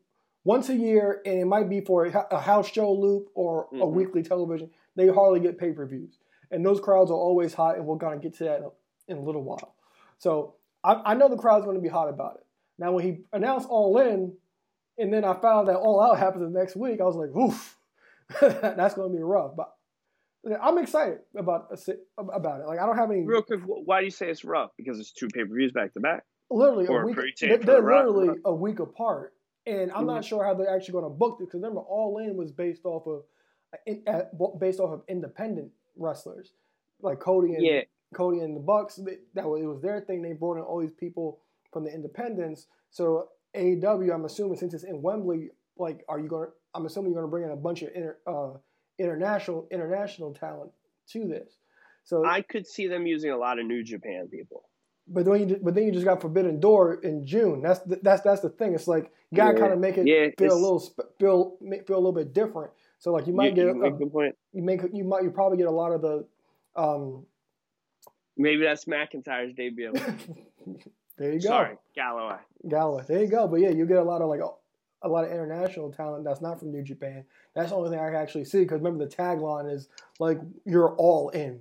once 0.43 0.69
a 0.69 0.75
year 0.75 1.21
and 1.25 1.39
it 1.39 1.45
might 1.45 1.69
be 1.69 1.81
for 1.81 2.05
a 2.05 2.39
house 2.39 2.69
show 2.69 2.91
loop 2.91 3.29
or 3.33 3.67
a 3.71 3.75
Mhm. 3.77 3.91
weekly 3.93 4.23
television 4.23 4.69
they 4.95 5.07
hardly 5.07 5.39
get 5.39 5.57
pay-per-views 5.57 6.19
and 6.51 6.65
those 6.65 6.79
crowds 6.79 7.09
are 7.09 7.17
always 7.17 7.53
hot 7.53 7.77
and 7.77 7.85
we're 7.85 7.95
going 7.95 8.19
to 8.19 8.23
get 8.23 8.37
to 8.37 8.43
that 8.45 8.61
in 9.07 9.17
a, 9.17 9.19
a 9.19 9.23
little 9.23 9.43
while 9.43 9.75
so 10.19 10.55
I, 10.83 11.01
I 11.05 11.13
know 11.15 11.27
the 11.29 11.37
crowd's 11.37 11.65
going 11.65 11.77
to 11.77 11.81
be 11.81 11.89
hot 11.89 12.09
about 12.09 12.35
it 12.35 12.45
now 12.77 12.91
when 12.91 13.03
he 13.05 13.17
announced 13.33 13.67
all 13.69 13.97
in 13.99 14.33
and 14.97 15.11
then 15.13 15.23
I 15.25 15.33
found 15.33 15.67
that 15.67 15.77
all 15.77 16.01
out 16.01 16.17
happens 16.17 16.43
the 16.51 16.59
next 16.59 16.75
week 16.75 16.99
I 17.01 17.03
was 17.05 17.15
like 17.15 17.35
oof 17.35 17.77
that's 18.41 18.95
going 18.95 19.11
to 19.11 19.17
be 19.17 19.23
rough 19.23 19.55
but 19.55 19.73
I'm 20.61 20.77
excited 20.77 21.19
about 21.37 21.71
about 22.17 22.61
it 22.61 22.67
like 22.67 22.79
I 22.79 22.85
don't 22.85 22.97
have 22.97 23.11
any 23.11 23.23
Real 23.23 23.41
quick, 23.41 23.61
why 23.65 23.99
do 23.99 24.05
you 24.05 24.11
say 24.11 24.29
it's 24.29 24.43
rough? 24.43 24.71
Because 24.77 24.99
it's 24.99 25.11
two 25.11 25.27
pay 25.29 25.43
per 25.45 25.55
views 25.55 25.71
back 25.71 25.93
to 25.93 25.99
back. 26.01 26.23
literally 26.51 26.85
a 26.85 26.91
week. 27.05 27.15
They're, 27.39 27.57
they're 27.59 27.81
Rock. 27.81 28.07
literally 28.07 28.39
a 28.45 28.53
week 28.53 28.79
apart, 28.79 29.33
and 29.65 29.89
I'm 29.91 29.99
Mm-hmm. 29.99 30.07
not 30.07 30.25
sure 30.25 30.43
how 30.45 30.53
they're 30.53 30.75
actually 30.75 30.93
going 30.93 31.05
to 31.05 31.09
book 31.09 31.37
it 31.39 31.45
because 31.45 31.61
remember, 31.61 31.79
All 31.81 32.17
In 32.17 32.35
was 32.35 32.51
based 32.51 32.83
off 32.85 33.07
of 33.07 33.23
uh, 34.07 34.49
based 34.59 34.79
off 34.81 34.91
of 34.91 35.01
independent 35.07 35.71
wrestlers 35.95 36.51
like 37.01 37.19
Cody 37.21 37.55
and 37.55 37.65
Yeah. 37.65 37.81
Cody 38.13 38.39
and 38.39 38.53
the 38.55 38.59
Bucks. 38.59 38.99
That 39.35 39.45
was 39.47 39.61
it 39.61 39.65
was 39.65 39.81
their 39.81 40.01
thing. 40.01 40.21
They 40.21 40.33
brought 40.33 40.57
in 40.57 40.63
all 40.63 40.81
these 40.81 40.91
people 40.91 41.39
from 41.71 41.85
the 41.85 41.93
independents. 41.93 42.67
So 42.91 43.29
AEW, 43.55 44.13
I'm 44.13 44.25
assuming 44.25 44.57
since 44.57 44.73
it's 44.73 44.83
in 44.83 45.01
Wembley, 45.01 45.49
like, 45.77 46.03
are 46.07 46.19
you 46.19 46.27
going? 46.27 46.47
to 46.47 46.53
I'm 46.75 46.85
assuming 46.85 47.11
you're 47.11 47.21
going 47.21 47.29
to 47.29 47.31
bring 47.31 47.43
in 47.45 47.51
a 47.51 47.55
bunch 47.55 47.83
of 47.83 47.89
inter, 47.93 48.17
uh, 48.25 48.57
international 48.97 49.67
international 49.71 50.33
talent 50.33 50.71
to 51.09 51.27
this. 51.27 51.57
So 52.03 52.25
I 52.25 52.41
could 52.41 52.65
see 52.67 52.87
them 52.87 53.05
using 53.05 53.31
a 53.31 53.37
lot 53.37 53.59
of 53.59 53.65
New 53.65 53.83
Japan 53.83 54.27
people. 54.27 54.63
but 55.07 55.25
then 55.25 55.47
you 55.47 55.59
but 55.61 55.75
then 55.75 55.83
you 55.85 55.91
just 55.91 56.05
got 56.05 56.21
Forbidden 56.21 56.59
Door 56.59 56.95
in 57.03 57.25
June. 57.25 57.61
That's 57.61 57.79
the, 57.81 57.99
that's 58.01 58.21
that's 58.21 58.41
the 58.41 58.49
thing. 58.49 58.73
It's 58.73 58.87
like 58.87 59.11
you 59.31 59.37
gotta 59.37 59.53
Yeah. 59.53 59.59
kind 59.59 59.73
of 59.73 59.79
make 59.79 59.97
it 59.97 60.07
Yeah, 60.07 60.29
feel 60.37 60.53
a 60.53 60.55
little 60.55 60.79
feel 61.19 61.57
feel 61.61 61.95
a 61.95 62.03
little 62.03 62.11
bit 62.11 62.33
different. 62.33 62.71
So 62.99 63.11
like 63.11 63.27
you 63.27 63.33
might 63.33 63.55
get 63.55 63.65
you 63.65 63.71
a, 63.71 63.75
make 63.75 63.93
a 63.93 63.97
good 63.97 64.11
point. 64.11 64.35
you 64.51 64.63
make 64.63 64.81
you 64.91 65.03
might 65.03 65.23
you 65.23 65.31
probably 65.31 65.57
get 65.57 65.67
a 65.67 65.71
lot 65.71 65.91
of 65.91 66.01
the 66.01 66.25
um 66.75 67.25
Maybe 68.35 68.63
that's 68.63 68.85
McIntyre's 68.85 69.53
debut. 69.53 69.93
there 71.17 71.31
you 71.33 71.39
go 71.39 71.47
Sorry, 71.49 71.77
Galloway. 71.95 72.37
Galloway. 72.67 73.03
There 73.07 73.21
you 73.21 73.27
go. 73.27 73.47
But 73.47 73.57
yeah, 73.61 73.69
you 73.69 73.85
get 73.85 73.97
a 73.97 74.03
lot 74.03 74.21
of 74.21 74.29
like 74.29 74.41
a 75.01 75.07
lot 75.09 75.25
of 75.25 75.31
international 75.31 75.91
talent 75.91 76.23
that's 76.23 76.41
not 76.41 76.59
from 76.59 76.71
New 76.71 76.81
Japan. 76.83 77.25
That's 77.53 77.69
the 77.71 77.75
only 77.75 77.89
thing 77.89 77.99
I 77.99 78.05
can 78.07 78.15
actually 78.15 78.45
see 78.45 78.59
because 78.59 78.79
remember 78.79 79.05
the 79.05 79.13
tagline 79.15 79.71
is 79.71 79.89
like 80.19 80.39
you're 80.65 80.95
all 80.95 81.29
in. 81.29 81.59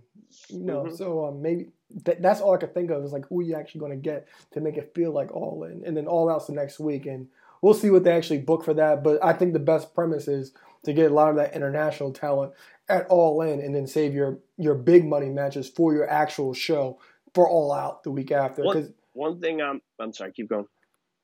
You 0.49 0.61
know, 0.65 0.85
Mhm. 0.85 0.97
so 0.97 1.27
um, 1.27 1.43
maybe 1.43 1.69
th- 2.05 2.19
that's 2.21 2.41
all 2.41 2.55
I 2.55 2.59
could 2.59 2.73
think 2.73 2.91
of 2.91 3.05
is 3.05 3.13
like 3.13 3.27
who 3.27 3.41
are 3.41 3.43
you 3.43 3.55
actually 3.55 3.81
going 3.81 3.93
to 3.93 3.97
get 3.99 4.27
to 4.53 4.61
make 4.61 4.77
it 4.77 4.95
feel 4.95 5.11
like 5.13 5.35
all 5.35 5.65
in, 5.65 5.83
and 5.85 5.97
then 5.97 6.07
all 6.07 6.31
out's 6.31 6.47
the 6.47 6.53
next 6.55 6.79
week, 6.81 7.05
and 7.07 7.29
we'll 7.61 7.75
see 7.75 7.91
what 7.91 8.05
they 8.05 8.13
actually 8.13 8.39
book 8.39 8.65
for 8.65 8.75
that. 8.75 9.03
But 9.03 9.23
I 9.23 9.33
think 9.35 9.53
the 9.53 9.59
best 9.59 9.95
premise 9.95 10.29
is 10.29 10.53
to 10.85 10.93
get 10.93 11.11
a 11.11 11.15
lot 11.15 11.29
of 11.31 11.37
that 11.37 11.55
international 11.55 12.13
talent 12.13 12.53
at 12.89 13.07
all 13.09 13.43
in, 13.43 13.61
and 13.61 13.75
then 13.75 13.87
save 13.87 14.15
your 14.15 14.39
your 14.57 14.75
big 14.77 15.05
money 15.05 15.29
matches 15.29 15.69
for 15.69 15.93
your 15.93 16.09
actual 16.09 16.55
show 16.55 16.99
for 17.35 17.49
all 17.49 17.73
out 17.73 18.03
the 18.05 18.11
week 18.11 18.31
after. 18.33 18.63
What- 18.63 18.75
'Cause- 18.77 18.93
One 19.13 19.41
thing 19.41 19.61
I'm 19.61 19.81
I'm 20.01 20.13
sorry, 20.13 20.33
keep 20.33 20.49
going. 20.49 20.67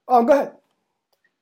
oh, 0.08 0.24
go 0.24 0.32
ahead. 0.32 0.52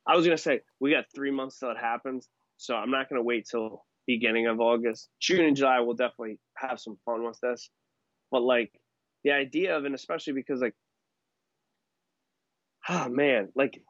I 0.07 0.17
was 0.17 0.25
gonna 0.25 0.39
say 0.39 0.61
we 0.81 0.91
got 0.91 1.07
three 1.15 1.31
months 1.31 1.59
till 1.59 1.71
it 1.71 1.79
happens, 1.79 2.29
so 2.57 2.75
I'm 2.75 2.91
not 2.91 3.09
gonna 3.09 3.23
wait 3.23 3.49
till 3.51 3.85
beginning 4.07 4.47
of 4.47 4.61
August. 4.61 5.09
June 5.21 5.45
and 5.45 5.57
July 5.57 5.81
we'll 5.81 5.97
definitely 5.97 6.39
have 6.57 6.79
some 6.79 6.97
fun 7.05 7.25
with 7.25 7.39
this. 7.41 7.71
But 8.31 8.43
like 8.43 8.73
the 9.25 9.33
idea 9.33 9.77
of 9.77 9.85
and 9.85 9.95
especially 9.95 10.35
because 10.35 10.61
like 10.61 10.75
oh 12.89 13.09
man, 13.09 13.49
like 13.55 13.83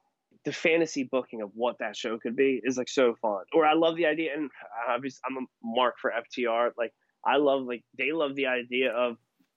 the 0.45 0.53
fantasy 0.53 1.03
booking 1.03 1.43
of 1.43 1.51
what 1.55 1.79
that 1.81 1.97
show 1.97 2.19
could 2.19 2.37
be 2.37 2.61
is 2.65 2.79
like 2.79 2.89
so 2.89 3.15
fun. 3.21 3.45
Or 3.53 3.67
I 3.67 3.75
love 3.75 3.97
the 3.97 4.07
idea 4.07 4.31
and 4.35 4.51
obviously 4.89 5.21
I'm 5.29 5.37
a 5.37 5.47
mark 5.63 5.97
for 6.01 6.13
FTR. 6.13 6.71
Like 6.79 6.93
I 7.25 7.37
love 7.37 7.65
like 7.65 7.85
they 7.99 8.13
love 8.13 8.35
the 8.35 8.47
idea 8.47 8.93
of 8.93 9.17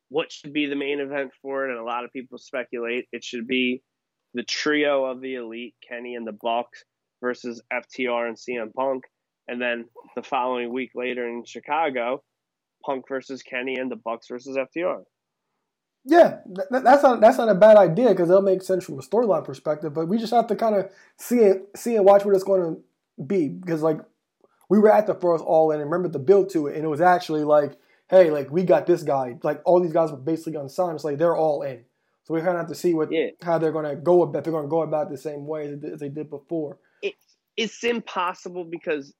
what 0.10 0.32
should 0.32 0.54
be 0.54 0.66
the 0.66 0.76
main 0.76 1.00
event 1.00 1.32
for 1.42 1.66
it, 1.66 1.72
and 1.72 1.80
a 1.80 1.84
lot 1.84 2.04
of 2.04 2.12
people 2.12 2.38
speculate 2.38 3.08
it 3.12 3.24
should 3.24 3.48
be 3.48 3.82
the 4.34 4.44
trio 4.44 5.06
of 5.06 5.22
the 5.22 5.36
elite, 5.36 5.76
Kenny 5.88 6.16
and 6.16 6.28
the 6.28 6.38
Bucks 6.42 6.84
versus 7.22 7.62
FTR 7.72 8.28
and 8.28 8.38
CM 8.38 8.74
Punk, 8.74 9.06
and 9.48 9.62
then 9.62 9.86
the 10.16 10.24
following 10.24 10.72
week 10.72 10.92
later 10.96 11.28
in 11.28 11.44
Chicago, 11.46 12.24
Punk 12.86 13.06
versus 13.08 13.42
Kenny 13.42 13.76
and 13.76 13.92
the 13.92 13.96
Bucks 13.96 14.28
versus 14.28 14.58
FTR. 14.58 15.04
Yeah, 16.06 16.38
th- 16.56 16.84
that's 16.84 17.04
not 17.04 17.20
that's 17.20 17.38
not 17.38 17.50
a 17.50 17.56
bad 17.56 17.78
idea 17.78 18.10
because 18.10 18.30
it'll 18.30 18.42
make 18.42 18.62
sense 18.62 18.86
from 18.86 18.98
a 19.00 19.02
storyline 19.02 19.44
perspective. 19.44 19.94
But 19.94 20.08
we 20.08 20.18
just 20.18 20.34
have 20.34 20.48
to 20.48 20.56
kind 20.56 20.76
of 20.76 20.90
see 21.18 21.40
it, 21.40 21.70
see 21.76 21.96
and 21.96 22.06
watch 22.06 22.24
what 22.24 22.36
it's 22.36 22.44
going 22.44 22.62
to 22.62 23.24
be 23.24 23.50
because 23.50 23.82
like 23.82 24.00
we 24.70 24.80
were 24.80 24.92
at 24.92 25.08
the 25.08 25.16
first 25.16 25.44
All 25.44 25.72
In 25.72 25.82
and 25.82 25.90
remember 25.90 26.10
the 26.10 26.20
build 26.20 26.50
to 26.52 26.68
it, 26.68 26.76
and 26.76 26.86
it 26.86 26.88
was 26.88 27.02
actually 27.02 27.44
like, 27.44 27.78
hey, 28.10 28.32
like 28.32 28.50
we 28.52 28.64
got 28.64 28.86
this 28.86 29.04
guy. 29.04 29.38
Like 29.44 29.62
all 29.66 29.82
these 29.82 29.94
guys 29.94 30.12
were 30.12 30.18
basically 30.18 30.56
unsigned. 30.56 30.96
It's 30.96 31.04
like 31.04 31.18
they're 31.18 31.36
all 31.36 31.62
in. 31.62 31.86
So 32.24 32.34
we 32.34 32.42
kind 32.42 32.52
of 32.52 32.58
have 32.58 32.68
to 32.70 32.76
see 32.76 32.94
what 32.94 33.12
Yeah. 33.12 33.30
how 33.42 33.58
they're 33.58 33.72
going 33.72 33.86
to 33.90 33.96
go 33.96 34.22
about. 34.24 34.44
They're 34.44 34.54
to 34.54 34.68
go 34.68 34.82
about 34.84 35.10
the 35.10 35.18
same 35.18 35.48
way 35.48 35.64
as 35.66 35.72
they 35.72 35.78
did, 35.78 35.94
as 35.94 36.00
they 36.00 36.10
did 36.10 36.30
before. 36.30 36.78
It, 37.02 37.16
it's 37.58 37.84
impossible 37.84 38.66
because 38.66 39.14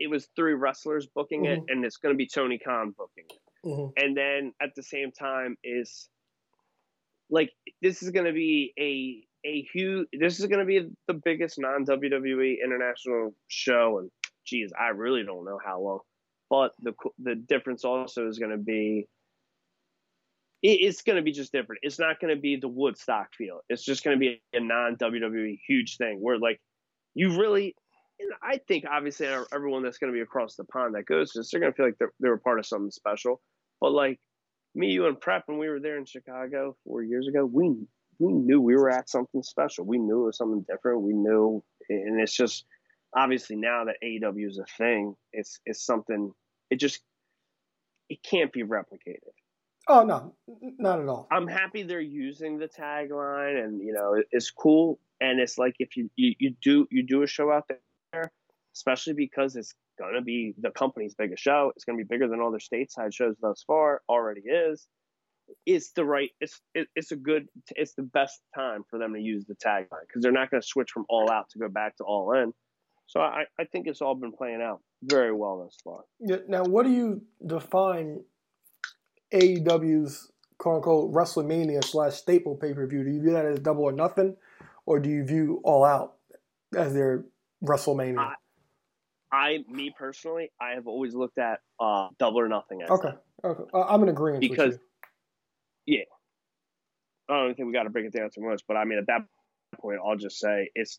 it 0.00 0.08
was 0.08 0.28
three 0.36 0.54
wrestlers 0.54 1.06
booking 1.06 1.46
it, 1.46 1.60
and 1.68 1.84
it's 1.84 1.96
going 1.96 2.12
to 2.14 2.16
be 2.16 2.26
Tony 2.26 2.58
Khan 2.58 2.94
booking 2.96 3.24
it. 3.30 3.40
hmm 3.68 3.86
and 3.96 4.16
then 4.16 4.52
at 4.60 4.70
the 4.74 4.82
same 4.82 5.10
time 5.12 5.56
is 5.64 6.08
like 7.30 7.50
this 7.82 8.02
is 8.02 8.10
going 8.10 8.26
to 8.26 8.32
be 8.32 8.72
a 8.78 9.22
a 9.48 9.62
huge. 9.72 10.08
This 10.12 10.40
is 10.40 10.46
going 10.46 10.58
to 10.60 10.64
be 10.66 10.88
the 11.06 11.14
biggest 11.14 11.58
non 11.58 11.84
WWE 11.86 12.56
international 12.64 13.34
show, 13.48 13.98
and 14.00 14.10
geez, 14.44 14.72
I 14.78 14.88
really 14.88 15.22
don't 15.24 15.44
know 15.44 15.58
how 15.64 15.80
long. 15.80 16.00
But 16.48 16.72
the 16.80 16.92
the 17.18 17.34
difference 17.34 17.84
also 17.84 18.28
is 18.28 18.38
going 18.38 18.52
to 18.52 18.58
be. 18.58 19.06
It, 20.62 20.80
it's 20.80 21.02
going 21.02 21.16
to 21.16 21.22
be 21.22 21.32
just 21.32 21.52
different. 21.52 21.80
It's 21.82 21.98
not 21.98 22.20
going 22.20 22.34
to 22.34 22.40
be 22.40 22.56
the 22.56 22.68
Woodstock 22.68 23.34
feel. 23.34 23.60
It's 23.68 23.84
just 23.84 24.04
going 24.04 24.16
to 24.16 24.20
be 24.20 24.42
a 24.52 24.60
non 24.60 24.96
WWE 24.96 25.58
huge 25.66 25.96
thing 25.96 26.18
where 26.20 26.38
like 26.38 26.60
you 27.14 27.38
really. 27.38 27.74
And 28.18 28.32
I 28.42 28.60
think 28.66 28.84
obviously 28.90 29.26
everyone 29.52 29.82
that's 29.82 29.98
going 29.98 30.10
to 30.10 30.16
be 30.16 30.22
across 30.22 30.56
the 30.56 30.64
pond 30.64 30.94
that 30.94 31.04
goes 31.04 31.32
to 31.32 31.40
this, 31.40 31.50
they're 31.50 31.60
going 31.60 31.70
to 31.70 31.76
feel 31.76 31.84
like 31.84 31.98
they're, 31.98 32.12
they're 32.18 32.32
a 32.32 32.38
part 32.38 32.58
of 32.58 32.64
something 32.64 32.90
special. 32.90 33.42
But 33.78 33.92
like 33.92 34.18
me, 34.74 34.90
you, 34.90 35.06
and 35.06 35.20
Prep, 35.20 35.44
when 35.46 35.58
we 35.58 35.68
were 35.68 35.80
there 35.80 35.98
in 35.98 36.06
Chicago 36.06 36.76
four 36.84 37.02
years 37.02 37.28
ago, 37.28 37.44
we 37.44 37.74
we 38.18 38.32
knew 38.32 38.60
we 38.60 38.76
were 38.76 38.90
at 38.90 39.10
something 39.10 39.42
special. 39.42 39.84
We 39.84 39.98
knew 39.98 40.22
it 40.22 40.26
was 40.26 40.38
something 40.38 40.64
different. 40.68 41.02
We 41.02 41.12
knew, 41.12 41.62
and 41.88 42.20
it's 42.20 42.34
just 42.34 42.64
obviously 43.16 43.56
now 43.56 43.84
that 43.84 43.96
AEW 44.04 44.46
is 44.46 44.58
a 44.58 44.66
thing, 44.76 45.16
it's 45.32 45.58
it's 45.64 45.84
something. 45.84 46.32
It 46.70 46.76
just 46.76 47.00
it 48.08 48.22
can't 48.22 48.52
be 48.52 48.62
replicated. 48.62 49.32
Oh 49.88 50.02
no, 50.04 50.34
not 50.78 51.00
at 51.00 51.08
all. 51.08 51.26
I'm 51.30 51.46
happy 51.46 51.82
they're 51.82 52.00
using 52.00 52.58
the 52.58 52.68
tagline, 52.68 53.62
and 53.64 53.80
you 53.80 53.92
know 53.92 54.20
it's 54.30 54.50
cool. 54.50 54.98
And 55.20 55.40
it's 55.40 55.56
like 55.56 55.76
if 55.78 55.96
you, 55.96 56.10
you, 56.16 56.34
you 56.38 56.54
do 56.62 56.86
you 56.90 57.04
do 57.04 57.22
a 57.22 57.26
show 57.26 57.50
out 57.50 57.70
there, 58.12 58.30
especially 58.74 59.14
because 59.14 59.56
it's 59.56 59.74
gonna 59.98 60.22
be 60.22 60.54
the 60.60 60.70
company's 60.70 61.14
biggest 61.14 61.42
show. 61.42 61.72
It's 61.74 61.84
gonna 61.84 61.98
be 61.98 62.04
bigger 62.04 62.28
than 62.28 62.40
all 62.40 62.50
their 62.50 62.60
stateside 62.60 63.14
shows 63.14 63.36
thus 63.40 63.64
far. 63.66 64.02
Already 64.08 64.42
is. 64.42 64.86
It's 65.64 65.92
the 65.92 66.04
right. 66.04 66.30
It's 66.40 66.60
it, 66.74 66.88
it's 66.96 67.12
a 67.12 67.16
good. 67.16 67.46
It's 67.70 67.94
the 67.94 68.02
best 68.02 68.40
time 68.56 68.82
for 68.90 68.98
them 68.98 69.14
to 69.14 69.20
use 69.20 69.44
the 69.46 69.54
tagline 69.54 70.02
because 70.06 70.22
they're 70.22 70.32
not 70.32 70.50
gonna 70.50 70.62
switch 70.62 70.90
from 70.90 71.06
all 71.08 71.30
out 71.30 71.48
to 71.50 71.60
go 71.60 71.68
back 71.68 71.96
to 71.98 72.04
all 72.04 72.32
in. 72.32 72.52
So 73.06 73.20
I, 73.20 73.44
I 73.58 73.64
think 73.64 73.86
it's 73.86 74.02
all 74.02 74.14
been 74.14 74.32
playing 74.32 74.60
out 74.60 74.80
very 75.02 75.32
well 75.32 75.62
thus 75.62 75.76
far. 75.82 76.04
Yeah, 76.20 76.36
now, 76.48 76.64
what 76.64 76.84
do 76.84 76.92
you 76.92 77.22
define 77.44 78.20
AEW's 79.32 80.30
quote 80.58 80.76
unquote 80.76 81.12
WrestleMania 81.12 81.84
slash 81.84 82.14
staple 82.14 82.56
pay 82.56 82.74
per 82.74 82.86
view? 82.86 83.04
Do 83.04 83.10
you 83.10 83.22
view 83.22 83.32
that 83.32 83.46
as 83.46 83.60
double 83.60 83.84
or 83.84 83.92
nothing, 83.92 84.36
or 84.86 84.98
do 84.98 85.08
you 85.08 85.24
view 85.24 85.60
All 85.64 85.84
Out 85.84 86.14
as 86.76 86.94
their 86.94 87.24
WrestleMania? 87.64 88.18
I, 88.18 88.34
I 89.32 89.58
me 89.68 89.94
personally, 89.96 90.50
I 90.60 90.70
have 90.70 90.88
always 90.88 91.14
looked 91.14 91.38
at 91.38 91.60
uh, 91.78 92.08
double 92.18 92.40
or 92.40 92.48
nothing. 92.48 92.82
As 92.82 92.90
okay, 92.90 93.10
that. 93.42 93.48
okay, 93.48 93.64
uh, 93.72 93.82
I'm 93.82 94.02
in 94.02 94.08
agreement 94.08 94.40
because 94.40 94.78
yeah, 95.86 96.00
I 97.28 97.34
don't 97.34 97.54
think 97.54 97.66
we 97.66 97.72
got 97.72 97.84
to 97.84 97.90
break 97.90 98.06
it 98.06 98.12
down 98.12 98.30
too 98.34 98.40
much, 98.40 98.62
but 98.66 98.76
I 98.76 98.84
mean 98.84 98.98
at 98.98 99.06
that 99.06 99.22
point, 99.80 99.98
I'll 100.04 100.16
just 100.16 100.40
say 100.40 100.70
it's 100.74 100.98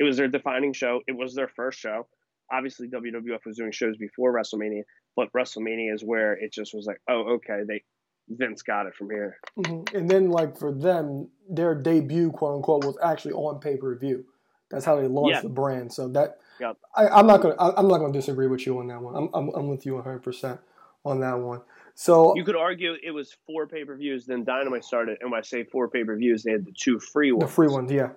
it 0.00 0.04
was 0.04 0.16
their 0.16 0.28
defining 0.28 0.72
show. 0.72 1.00
It 1.06 1.16
was 1.16 1.34
their 1.34 1.48
first 1.48 1.78
show. 1.78 2.06
Obviously, 2.50 2.88
WWF 2.88 3.44
was 3.46 3.58
doing 3.58 3.70
shows 3.70 3.96
before 3.96 4.34
WrestleMania, 4.34 4.82
but 5.14 5.32
WrestleMania 5.32 5.94
is 5.94 6.02
where 6.02 6.32
it 6.32 6.52
just 6.52 6.74
was 6.74 6.86
like, 6.86 7.00
oh, 7.08 7.34
okay, 7.34 7.60
they 7.68 7.82
Vince 8.28 8.62
got 8.62 8.86
it 8.86 8.94
from 8.94 9.10
here. 9.10 9.36
Mm-hmm. 9.58 9.96
And 9.96 10.10
then, 10.10 10.30
like 10.30 10.58
for 10.58 10.72
them, 10.72 11.28
their 11.48 11.74
debut, 11.74 12.30
quote 12.32 12.56
unquote, 12.56 12.84
was 12.84 12.96
actually 13.04 13.34
on 13.34 13.60
pay 13.60 13.76
per 13.76 13.96
view. 13.96 14.24
That's 14.70 14.84
how 14.84 14.96
they 14.96 15.06
launched 15.06 15.36
yeah. 15.36 15.42
the 15.42 15.48
brand. 15.48 15.92
So 15.92 16.08
that 16.08 16.38
yep. 16.60 16.76
I, 16.96 17.20
am 17.20 17.26
not 17.26 17.42
gonna 17.42 17.56
I, 17.56 17.78
am 17.78 17.88
not 17.88 17.98
gonna 17.98 18.12
disagree 18.12 18.46
with 18.46 18.64
you 18.66 18.78
on 18.78 18.88
that 18.88 19.02
one. 19.02 19.14
I'm 19.14 19.28
I'm, 19.34 19.50
I'm 19.54 19.68
with 19.68 19.84
you 19.84 19.94
100 19.96 20.20
percent 20.20 20.60
on 21.04 21.20
that 21.20 21.38
one. 21.38 21.60
So 21.94 22.34
you 22.36 22.44
could 22.44 22.56
argue 22.56 22.94
it 23.02 23.10
was 23.10 23.36
four 23.46 23.66
pay 23.66 23.84
per 23.84 23.96
views. 23.96 24.24
Then 24.26 24.44
Dynamite 24.44 24.84
started, 24.84 25.18
and 25.20 25.30
when 25.30 25.38
I 25.38 25.42
say 25.42 25.64
four 25.64 25.88
pay 25.88 26.04
per 26.04 26.16
views, 26.16 26.42
they 26.42 26.52
had 26.52 26.64
the 26.64 26.72
two 26.72 26.98
free 26.98 27.32
ones. 27.32 27.44
The 27.44 27.54
free 27.54 27.68
ones, 27.68 27.92
yeah. 27.92 28.10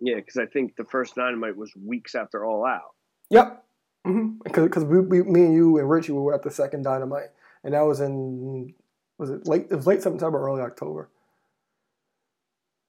Yeah, 0.00 0.16
because 0.16 0.36
I 0.36 0.46
think 0.46 0.76
the 0.76 0.84
first 0.84 1.14
Dynamite 1.14 1.56
was 1.56 1.72
weeks 1.76 2.14
after 2.14 2.44
All 2.44 2.64
Out. 2.64 2.94
Yep. 3.30 3.64
Because 4.04 4.84
mm-hmm. 4.84 5.08
we, 5.10 5.20
we, 5.20 5.30
me 5.30 5.44
and 5.44 5.54
you 5.54 5.78
and 5.78 5.88
Richie 5.90 6.12
we 6.12 6.20
were 6.20 6.34
at 6.34 6.42
the 6.42 6.50
second 6.50 6.82
Dynamite, 6.82 7.28
and 7.64 7.74
that 7.74 7.82
was 7.82 8.00
in 8.00 8.74
was 9.18 9.30
it 9.30 9.46
late? 9.46 9.66
It 9.70 9.76
was 9.76 9.86
late 9.86 10.02
September, 10.02 10.42
early 10.42 10.62
October. 10.62 11.10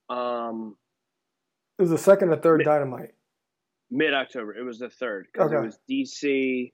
Um, 0.08 0.76
it 1.78 1.82
was 1.82 1.90
the 1.90 1.98
second 1.98 2.30
or 2.30 2.36
third 2.36 2.58
mid, 2.58 2.64
Dynamite. 2.64 3.10
Mid 3.90 4.14
October. 4.14 4.54
It 4.54 4.62
was 4.62 4.78
the 4.78 4.88
third 4.88 5.26
because 5.30 5.52
okay. 5.52 5.58
it 5.58 5.66
was 5.66 5.78
DC, 5.90 6.72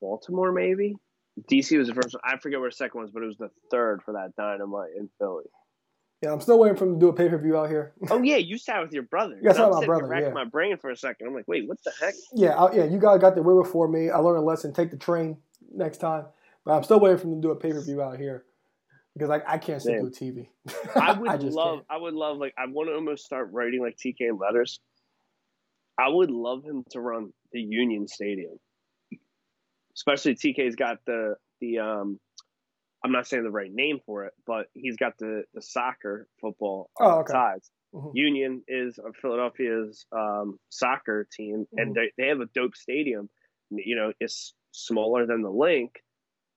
Baltimore 0.00 0.52
maybe. 0.52 0.94
DC 1.50 1.76
was 1.78 1.88
the 1.88 1.94
first. 1.94 2.14
One. 2.14 2.22
I 2.24 2.38
forget 2.38 2.60
where 2.60 2.70
the 2.70 2.76
second 2.76 3.00
was, 3.00 3.10
but 3.10 3.22
it 3.22 3.26
was 3.26 3.38
the 3.38 3.50
third 3.70 4.02
for 4.04 4.12
that 4.12 4.36
Dynamite 4.36 4.90
in 4.96 5.08
Philly. 5.18 5.44
Yeah, 6.22 6.32
I'm 6.32 6.40
still 6.40 6.58
waiting 6.58 6.76
for 6.76 6.84
him 6.84 6.94
to 6.94 7.00
do 7.00 7.08
a 7.08 7.14
pay 7.14 7.28
per 7.28 7.38
view 7.38 7.56
out 7.56 7.70
here. 7.70 7.94
oh 8.10 8.22
yeah, 8.22 8.36
you 8.36 8.58
sat 8.58 8.82
with 8.82 8.92
your 8.92 9.04
brother. 9.04 9.38
Yeah, 9.42 9.50
I 9.50 9.54
sat 9.54 9.70
with 9.70 9.80
my 9.80 9.86
brother. 9.86 10.06
Racking 10.06 10.28
yeah. 10.28 10.34
my 10.34 10.44
brain 10.44 10.76
for 10.76 10.90
a 10.90 10.96
second. 10.96 11.28
I'm 11.28 11.34
like, 11.34 11.48
wait, 11.48 11.66
what 11.66 11.78
the 11.82 11.92
heck? 11.98 12.14
Yeah, 12.34 12.50
I, 12.50 12.74
yeah, 12.74 12.84
you 12.84 12.98
guys 12.98 13.20
got 13.20 13.34
the 13.34 13.42
way 13.42 13.54
before 13.62 13.88
me. 13.88 14.10
I 14.10 14.18
learned 14.18 14.38
a 14.38 14.42
lesson. 14.42 14.74
Take 14.74 14.90
the 14.90 14.98
train 14.98 15.38
next 15.74 15.98
time. 15.98 16.26
But 16.64 16.72
I'm 16.72 16.84
still 16.84 17.00
waiting 17.00 17.18
for 17.18 17.28
him 17.28 17.36
to 17.36 17.40
do 17.40 17.50
a 17.52 17.56
pay 17.56 17.72
per 17.72 17.80
view 17.80 18.02
out 18.02 18.18
here 18.18 18.44
because 19.14 19.30
I, 19.30 19.54
I 19.54 19.58
can't 19.58 19.80
sit 19.80 19.98
through 19.98 20.10
TV. 20.10 20.48
I 20.94 21.12
would 21.18 21.30
I 21.30 21.36
love. 21.36 21.78
Can't. 21.78 21.86
I 21.88 21.96
would 21.96 22.14
love 22.14 22.36
like 22.36 22.54
I 22.58 22.66
want 22.66 22.88
to 22.88 22.94
almost 22.94 23.24
start 23.24 23.48
writing 23.52 23.80
like 23.80 23.96
TK 23.96 24.38
letters. 24.38 24.80
I 25.98 26.08
would 26.08 26.30
love 26.30 26.64
him 26.64 26.84
to 26.90 27.00
run 27.00 27.32
the 27.52 27.60
Union 27.60 28.08
Stadium, 28.08 28.58
especially 29.96 30.34
TK's 30.34 30.76
got 30.76 30.98
the 31.06 31.36
the 31.60 31.78
um 31.78 32.20
I'm 33.04 33.12
not 33.12 33.26
saying 33.26 33.44
the 33.44 33.50
right 33.50 33.72
name 33.72 34.00
for 34.04 34.24
it, 34.26 34.32
but 34.46 34.66
he's 34.74 34.96
got 34.96 35.16
the, 35.18 35.44
the 35.54 35.62
soccer 35.62 36.28
football 36.40 36.90
oh, 37.00 37.20
okay. 37.20 37.32
ties. 37.32 37.70
Mm-hmm. 37.94 38.10
Union 38.14 38.62
is 38.68 38.98
Philadelphia's 39.20 40.04
um, 40.12 40.58
soccer 40.68 41.26
team, 41.32 41.66
mm-hmm. 41.66 41.78
and 41.78 41.94
they, 41.94 42.12
they 42.18 42.28
have 42.28 42.40
a 42.40 42.46
dope 42.54 42.76
stadium. 42.76 43.28
You 43.70 43.96
know, 43.96 44.12
it's 44.20 44.54
smaller 44.72 45.26
than 45.26 45.42
the 45.42 45.50
link. 45.50 45.92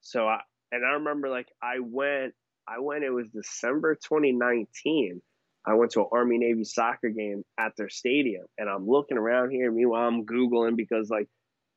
So 0.02 0.28
I 0.28 0.42
and 0.72 0.86
I 0.86 0.94
remember 0.94 1.30
like 1.30 1.48
I 1.62 1.80
went, 1.80 2.34
I 2.68 2.80
went. 2.80 3.04
It 3.04 3.12
was 3.12 3.30
December 3.30 3.96
2019. 3.96 5.22
I 5.66 5.76
went 5.76 5.92
to 5.92 6.02
an 6.02 6.10
Army 6.12 6.40
Navy 6.40 6.66
soccer 6.66 7.10
game 7.10 7.44
at 7.58 7.72
their 7.78 7.90
stadium, 7.90 8.46
and 8.58 8.70
I'm 8.70 8.88
looking 8.88 9.18
around 9.18 9.52
here. 9.52 9.72
Meanwhile, 9.72 10.08
I'm 10.08 10.26
googling 10.26 10.76
because 10.76 11.10
like 11.10 11.30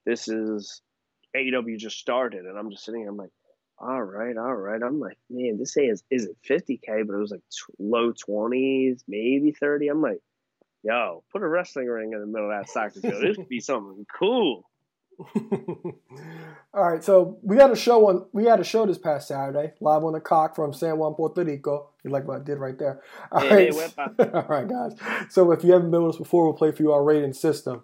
this 0.05 0.29
is 0.29 0.83
AEW 1.37 1.79
just 1.79 1.99
started, 1.99 2.47
and 2.47 2.59
I'm 2.59 2.71
just 2.71 2.85
sitting 2.85 3.03
here. 3.03 3.11
I'm 3.11 3.17
like, 3.17 3.31
all 3.79 4.03
right, 4.03 4.37
all 4.37 4.55
right. 4.55 4.83
I'm 4.83 5.01
like, 5.01 5.19
man, 5.29 5.59
this 5.59 5.75
thing 5.75 5.91
is 5.91 6.03
is 6.11 6.27
it 6.27 6.37
50k, 6.49 7.07
but 7.07 7.15
it 7.15 7.21
was 7.21 7.31
like 7.31 7.43
t- 7.51 7.75
low 7.79 8.13
20s, 8.13 9.03
maybe 9.07 9.53
30. 9.53 9.89
I'm 9.89 10.03
like, 10.03 10.21
yo, 10.83 11.25
put 11.33 11.43
a 11.43 11.49
wrestling 11.49 11.87
ring 11.87 12.13
in 12.13 12.21
the 12.21 12.27
middle 12.27 12.51
of 12.51 12.57
that 12.57 12.71
soccer 12.71 13.01
field. 13.01 13.23
this 13.23 13.37
could 13.37 13.49
be 13.49 13.61
something 13.61 14.07
cool. 14.19 14.65
all 16.75 16.91
right, 16.91 17.03
so 17.03 17.39
we 17.43 17.57
had 17.57 17.71
a 17.71 17.77
show 17.77 18.07
on 18.07 18.27
we 18.33 18.45
had 18.45 18.61
a 18.61 18.65
show 18.65 18.85
this 18.85 18.99
past 18.99 19.29
Saturday, 19.29 19.73
live 19.81 20.05
on 20.05 20.13
the 20.13 20.21
cock 20.21 20.55
from 20.55 20.75
San 20.75 20.99
Juan, 20.99 21.15
Puerto 21.15 21.43
Rico. 21.43 21.91
You 22.05 22.11
like 22.11 22.29
what 22.29 22.41
I 22.41 22.45
did 22.45 22.59
right 22.59 22.79
there? 22.79 23.01
All 23.33 23.41
hey, 23.41 23.71
right, 23.71 23.95
all 24.35 24.47
right, 24.47 24.69
guys. 24.69 24.93
So 25.31 25.53
if 25.53 25.65
you 25.65 25.73
haven't 25.73 25.91
been 25.91 26.03
with 26.03 26.17
us 26.17 26.19
before, 26.19 26.45
we'll 26.45 26.53
play 26.53 26.71
for 26.71 26.83
you 26.83 26.93
our 26.93 27.03
rating 27.03 27.33
system. 27.33 27.83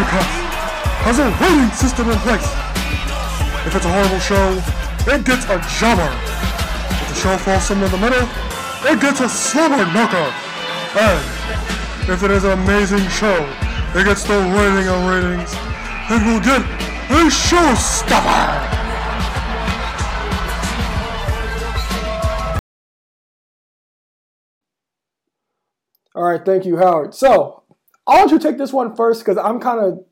Podcast 0.00 0.50
has 1.04 1.18
a 1.18 1.28
rating 1.44 1.70
system 1.76 2.08
in 2.08 2.16
place. 2.24 2.48
If 3.66 3.76
it's 3.76 3.84
a 3.84 3.92
horrible 3.92 4.18
show, 4.20 4.56
it 5.12 5.24
gets 5.28 5.44
a 5.44 5.60
jumper. 5.76 6.08
If 7.04 7.08
the 7.08 7.14
show 7.20 7.36
falls 7.36 7.64
somewhere 7.64 7.86
in 7.86 7.92
the 7.92 7.98
middle, 8.08 8.28
it 8.88 9.00
gets 9.00 9.20
a 9.20 9.28
slobber 9.28 9.84
knocker. 9.92 10.32
And 10.96 11.20
if 12.08 12.22
it 12.22 12.30
is 12.30 12.44
an 12.44 12.52
amazing 12.52 13.06
show, 13.08 13.44
it 13.94 14.04
gets 14.04 14.24
the 14.24 14.40
rating 14.56 14.88
of 14.88 15.04
ratings. 15.04 15.52
It 16.08 16.24
will 16.24 16.40
get 16.40 16.64
a 17.12 17.28
showstopper. 17.28 18.78
All 26.14 26.24
right, 26.24 26.44
thank 26.44 26.64
you, 26.64 26.78
Howard. 26.78 27.14
So, 27.14 27.59
I'll 28.10 28.22
let 28.22 28.32
you 28.32 28.40
take 28.40 28.58
this 28.58 28.72
one 28.72 28.96
first 28.96 29.24
because 29.24 29.38
I'm 29.38 29.60
kind 29.60 29.78
of 29.80 30.04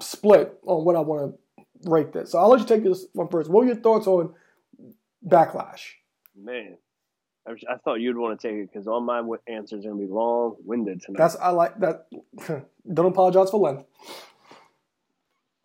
split 0.00 0.56
on 0.64 0.84
what 0.84 0.94
I 0.94 1.00
want 1.00 1.34
to 1.34 1.90
rate 1.90 2.12
this. 2.12 2.30
So 2.30 2.38
I'll 2.38 2.48
let 2.48 2.60
you 2.60 2.66
take 2.66 2.84
this 2.84 3.06
one 3.12 3.26
first. 3.28 3.50
What 3.50 3.64
are 3.64 3.66
your 3.66 3.76
thoughts 3.76 4.06
on 4.06 4.32
Backlash? 5.26 5.80
Man, 6.40 6.76
I 7.46 7.76
thought 7.84 7.96
you'd 7.96 8.16
want 8.16 8.40
to 8.40 8.48
take 8.48 8.56
it 8.56 8.70
because 8.72 8.86
all 8.86 9.00
my 9.00 9.20
answers 9.48 9.84
are 9.84 9.88
gonna 9.88 10.00
be 10.00 10.06
long 10.06 10.56
winded 10.64 11.02
tonight. 11.02 11.18
That's 11.18 11.34
I 11.36 11.50
like 11.50 11.78
that. 11.80 12.06
Don't 12.94 13.06
apologize 13.06 13.50
for 13.50 13.58
length. 13.58 13.84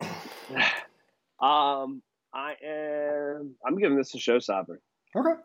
um, 1.40 2.02
I 2.34 2.54
am. 2.64 3.54
I'm 3.64 3.78
giving 3.78 3.96
this 3.96 4.12
a 4.14 4.18
showstopper. 4.18 4.78
Okay. 5.14 5.40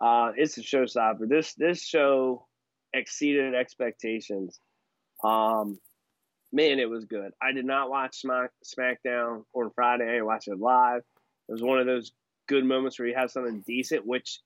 Uh, 0.00 0.32
it's 0.36 0.58
a 0.58 0.62
showstopper. 0.62 1.26
This 1.28 1.54
this 1.54 1.82
show 1.82 2.46
exceeded 2.92 3.54
expectations. 3.54 4.60
Um, 5.26 5.78
man, 6.52 6.78
it 6.78 6.88
was 6.88 7.04
good. 7.04 7.32
I 7.42 7.52
did 7.52 7.64
not 7.64 7.90
watch 7.90 8.20
Smack, 8.20 8.50
SmackDown 8.64 9.44
on 9.54 9.70
Friday. 9.74 10.18
I 10.18 10.22
watched 10.22 10.48
it 10.48 10.58
live. 10.58 11.02
It 11.48 11.52
was 11.52 11.62
one 11.62 11.78
of 11.78 11.86
those 11.86 12.12
good 12.48 12.64
moments 12.64 12.98
where 12.98 13.08
you 13.08 13.14
have 13.16 13.30
something 13.30 13.62
decent, 13.66 14.06
which 14.06 14.40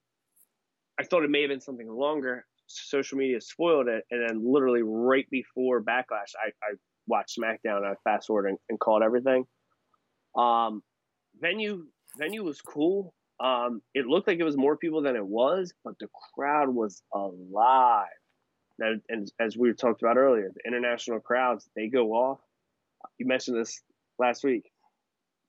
I 0.99 1.05
thought 1.05 1.25
it 1.25 1.31
may 1.31 1.43
have 1.43 1.51
been 1.51 1.61
something 1.61 1.89
longer. 1.89 2.45
Social 2.67 3.19
media 3.19 3.41
spoiled 3.41 3.89
it, 3.89 4.05
and 4.11 4.29
then 4.29 4.43
literally 4.45 4.83
right 4.83 5.29
before 5.31 5.83
Backlash, 5.83 6.33
I, 6.43 6.51
I 6.63 6.75
watched 7.07 7.39
SmackDown. 7.39 7.85
I 7.85 7.95
fast 8.05 8.29
forwarded 8.29 8.51
and, 8.51 8.59
and 8.69 8.81
called 8.81 9.03
everything. 9.03 9.45
Um, 10.37 10.83
venue 11.41 11.87
venue 12.19 12.45
was 12.45 12.61
cool. 12.61 13.15
Um, 13.41 13.83
it 13.95 14.07
looked 14.07 14.29
like 14.29 14.39
it 14.39 14.45
was 14.45 14.57
more 14.57 14.77
people 14.77 15.03
than 15.03 15.17
it 15.17 15.27
was, 15.27 15.73
but 15.85 15.95
the 15.99 16.09
crowd 16.35 16.69
was 16.69 17.03
alive. 17.15 18.07
Now, 18.81 18.95
and 19.09 19.31
as 19.39 19.57
we 19.57 19.73
talked 19.75 20.03
about 20.03 20.17
earlier, 20.17 20.51
the 20.55 20.67
international 20.67 21.21
crowds 21.21 21.69
they 21.77 21.89
go 21.89 22.13
off. 22.13 22.41
You 23.19 23.27
mentioned 23.27 23.59
this 23.59 23.81
last 24.19 24.43
week. 24.43 24.71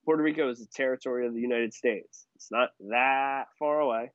Puerto 0.05 0.23
Rico 0.23 0.49
is 0.49 0.59
the 0.59 0.67
territory 0.73 1.27
of 1.27 1.33
the 1.33 1.41
United 1.41 1.73
States. 1.73 2.25
It's 2.35 2.51
not 2.51 2.69
that 2.89 3.45
far 3.57 3.79
away. 3.79 4.11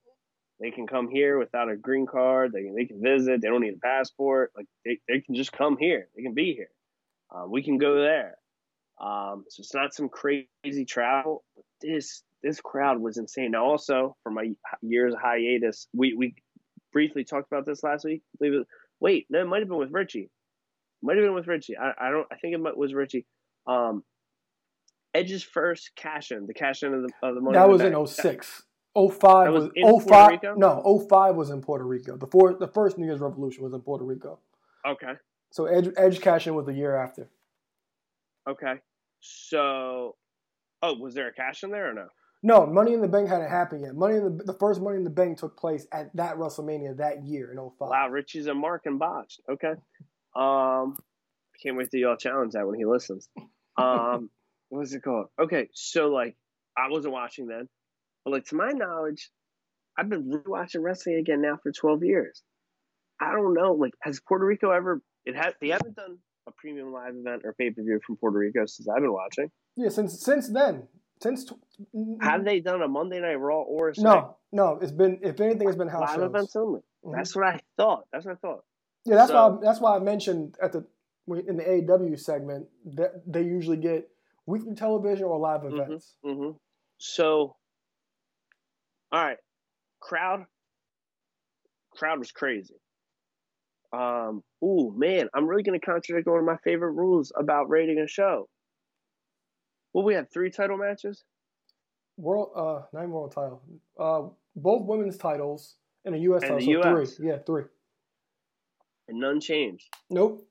They 0.60 0.70
can 0.70 0.86
come 0.86 1.08
here 1.08 1.38
without 1.38 1.70
a 1.70 1.76
green 1.76 2.06
card. 2.06 2.52
They 2.52 2.62
can, 2.62 2.74
they 2.74 2.86
can 2.86 3.02
visit. 3.02 3.40
They 3.40 3.48
don't 3.48 3.60
need 3.60 3.74
a 3.74 3.86
passport. 3.86 4.52
Like 4.56 4.66
they, 4.84 4.98
they 5.08 5.20
can 5.20 5.34
just 5.34 5.52
come 5.52 5.76
here. 5.78 6.08
They 6.16 6.22
can 6.22 6.34
be 6.34 6.54
here. 6.54 6.70
Uh, 7.30 7.46
we 7.48 7.62
can 7.62 7.78
go 7.78 8.00
there. 8.00 8.36
Um, 9.00 9.44
so 9.48 9.60
it's 9.60 9.74
not 9.74 9.94
some 9.94 10.08
crazy 10.08 10.84
travel. 10.86 11.44
This 11.82 12.22
this 12.42 12.60
crowd 12.60 12.98
was 12.98 13.18
insane. 13.18 13.50
Now, 13.50 13.64
also 13.64 14.16
for 14.22 14.30
my 14.30 14.52
years 14.80 15.14
of 15.14 15.20
hiatus, 15.20 15.88
we 15.92 16.14
we 16.14 16.34
briefly 16.92 17.24
talked 17.24 17.52
about 17.52 17.66
this 17.66 17.82
last 17.82 18.04
week. 18.04 18.22
I 18.24 18.36
believe 18.38 18.60
it, 18.60 18.66
wait, 19.00 19.26
no, 19.30 19.40
it 19.40 19.46
might 19.46 19.60
have 19.60 19.68
been 19.68 19.78
with 19.78 19.92
Richie. 19.92 20.30
Might 21.02 21.16
have 21.16 21.24
been 21.24 21.34
with 21.34 21.46
Richie. 21.46 21.76
I, 21.76 21.92
I 21.98 22.10
don't. 22.10 22.26
I 22.32 22.36
think 22.36 22.54
it 22.54 22.76
was 22.76 22.94
Richie. 22.94 23.26
Um, 23.66 24.02
Edge's 25.14 25.42
first 25.42 25.92
cash 25.96 26.30
in, 26.30 26.46
the 26.46 26.54
cash 26.54 26.82
in 26.82 26.92
of 26.92 27.02
the, 27.02 27.10
of 27.22 27.34
the 27.34 27.40
money. 27.40 27.56
That 27.56 27.68
was 27.68 27.80
in 27.80 28.06
06. 28.06 28.62
05 28.96 29.52
was, 29.52 29.68
was 29.76 30.04
05 30.04 30.40
no 30.56 31.06
05 31.08 31.34
was 31.34 31.50
in 31.50 31.60
Puerto 31.60 31.84
Rico. 31.84 32.16
The 32.16 32.26
four, 32.26 32.54
the 32.54 32.68
first 32.68 32.96
New 32.96 33.04
Year's 33.04 33.20
Revolution 33.20 33.62
was 33.62 33.74
in 33.74 33.80
Puerto 33.80 34.04
Rico. 34.04 34.38
Okay. 34.86 35.12
So 35.50 35.66
Edge 35.66 35.90
Edge 35.98 36.20
cash 36.20 36.46
in 36.46 36.54
was 36.54 36.64
the 36.64 36.72
year 36.72 36.96
after. 36.96 37.28
Okay. 38.48 38.74
So 39.20 40.16
oh, 40.82 40.94
was 40.94 41.14
there 41.14 41.28
a 41.28 41.32
cash 41.32 41.62
in 41.62 41.70
there 41.70 41.90
or 41.90 41.94
no? 41.94 42.06
No, 42.46 42.64
Money 42.64 42.92
in 42.94 43.00
the 43.00 43.08
Bank 43.08 43.28
hadn't 43.28 43.50
happened 43.50 43.82
yet. 43.82 43.96
Money 43.96 44.18
in 44.18 44.36
the 44.36 44.44
the 44.44 44.52
first 44.52 44.80
Money 44.80 44.98
in 44.98 45.02
the 45.02 45.10
Bank 45.10 45.36
took 45.36 45.58
place 45.58 45.84
at 45.90 46.14
that 46.14 46.36
WrestleMania 46.36 46.98
that 46.98 47.24
year 47.24 47.50
in 47.50 47.56
05. 47.56 47.72
Wow, 47.80 48.08
Richie's 48.08 48.46
a 48.46 48.54
mark 48.54 48.82
and 48.86 49.00
botched. 49.00 49.40
Okay. 49.50 49.74
Um 50.36 50.94
can't 51.60 51.76
wait 51.76 51.90
to 51.90 51.98
y'all 51.98 52.16
challenge 52.16 52.52
that 52.52 52.64
when 52.64 52.78
he 52.78 52.84
listens. 52.84 53.28
Um 53.76 54.30
what's 54.68 54.92
it 54.92 55.02
called? 55.02 55.26
Okay, 55.42 55.70
so 55.72 56.06
like 56.06 56.36
I 56.78 56.88
wasn't 56.88 57.14
watching 57.14 57.48
then, 57.48 57.68
but 58.24 58.30
like 58.30 58.44
to 58.44 58.54
my 58.54 58.70
knowledge, 58.70 59.28
I've 59.98 60.08
been 60.08 60.30
rewatching 60.30 60.82
wrestling 60.82 61.16
again 61.16 61.42
now 61.42 61.58
for 61.60 61.72
twelve 61.72 62.04
years. 62.04 62.44
I 63.20 63.32
don't 63.32 63.54
know, 63.54 63.72
like 63.72 63.94
has 64.02 64.20
Puerto 64.20 64.46
Rico 64.46 64.70
ever? 64.70 65.02
It 65.24 65.34
has. 65.34 65.54
They 65.60 65.70
haven't 65.70 65.96
done 65.96 66.18
a 66.46 66.52
premium 66.52 66.92
live 66.92 67.16
event 67.16 67.42
or 67.44 67.54
pay 67.54 67.70
per 67.70 67.82
view 67.82 67.98
from 68.06 68.18
Puerto 68.18 68.38
Rico 68.38 68.66
since 68.66 68.86
I've 68.88 69.02
been 69.02 69.12
watching. 69.12 69.50
Yeah, 69.74 69.88
since 69.88 70.22
since 70.22 70.46
then, 70.46 70.86
since 71.22 71.50
have 72.20 72.44
they 72.44 72.60
done 72.60 72.82
a 72.82 72.88
Monday 72.88 73.20
Night 73.20 73.36
Raw 73.36 73.62
or 73.62 73.88
a 73.88 73.92
no? 73.98 74.36
No, 74.52 74.78
it's 74.80 74.92
been 74.92 75.18
if 75.22 75.40
anything, 75.40 75.68
it's 75.68 75.76
been 75.76 75.88
house 75.88 76.08
live 76.08 76.16
shows. 76.16 76.24
events 76.24 76.56
only. 76.56 76.80
Mm-hmm. 77.04 77.16
That's 77.16 77.34
what 77.34 77.46
I 77.46 77.60
thought. 77.76 78.06
That's 78.12 78.26
what 78.26 78.32
I 78.32 78.36
thought. 78.36 78.64
Yeah, 79.04 79.16
that's 79.16 79.30
so, 79.30 79.48
why. 79.48 79.58
that's 79.62 79.80
why 79.80 79.96
I 79.96 79.98
mentioned 80.00 80.56
at 80.62 80.72
the 80.72 80.84
in 81.28 81.56
the 81.56 81.64
AEW 81.64 82.18
segment 82.18 82.66
that 82.94 83.22
they 83.26 83.42
usually 83.42 83.76
get 83.76 84.08
weekly 84.46 84.74
television 84.74 85.24
or 85.24 85.38
live 85.38 85.62
mm-hmm, 85.62 85.80
events. 85.80 86.14
Mm-hmm, 86.24 86.42
mm-hmm. 86.42 86.56
So, 86.98 87.56
all 89.12 89.24
right, 89.24 89.38
crowd, 90.00 90.44
crowd 91.94 92.18
was 92.18 92.32
crazy. 92.32 92.74
Um, 93.92 94.42
ooh 94.62 94.92
man, 94.96 95.28
I'm 95.34 95.46
really 95.46 95.62
gonna 95.62 95.80
contradict 95.80 96.26
one 96.26 96.38
of 96.38 96.44
my 96.44 96.56
favorite 96.64 96.92
rules 96.92 97.32
about 97.38 97.70
rating 97.70 97.98
a 97.98 98.08
show. 98.08 98.48
Well, 99.96 100.04
we 100.04 100.12
had 100.12 100.30
three 100.30 100.50
title 100.50 100.76
matches. 100.76 101.24
World, 102.18 102.50
uh, 102.54 102.82
nine 102.92 103.10
world 103.10 103.32
title. 103.32 103.62
Uh, 103.98 104.24
both 104.54 104.82
women's 104.82 105.16
titles 105.16 105.76
and 106.04 106.14
a 106.14 106.18
U.S. 106.18 106.42
title. 106.42 106.60
So 106.60 106.66
US. 106.66 107.14
three, 107.14 107.28
yeah, 107.28 107.38
three. 107.38 107.62
And 109.08 109.18
none 109.18 109.40
changed. 109.40 109.88
Nope. 110.10 110.46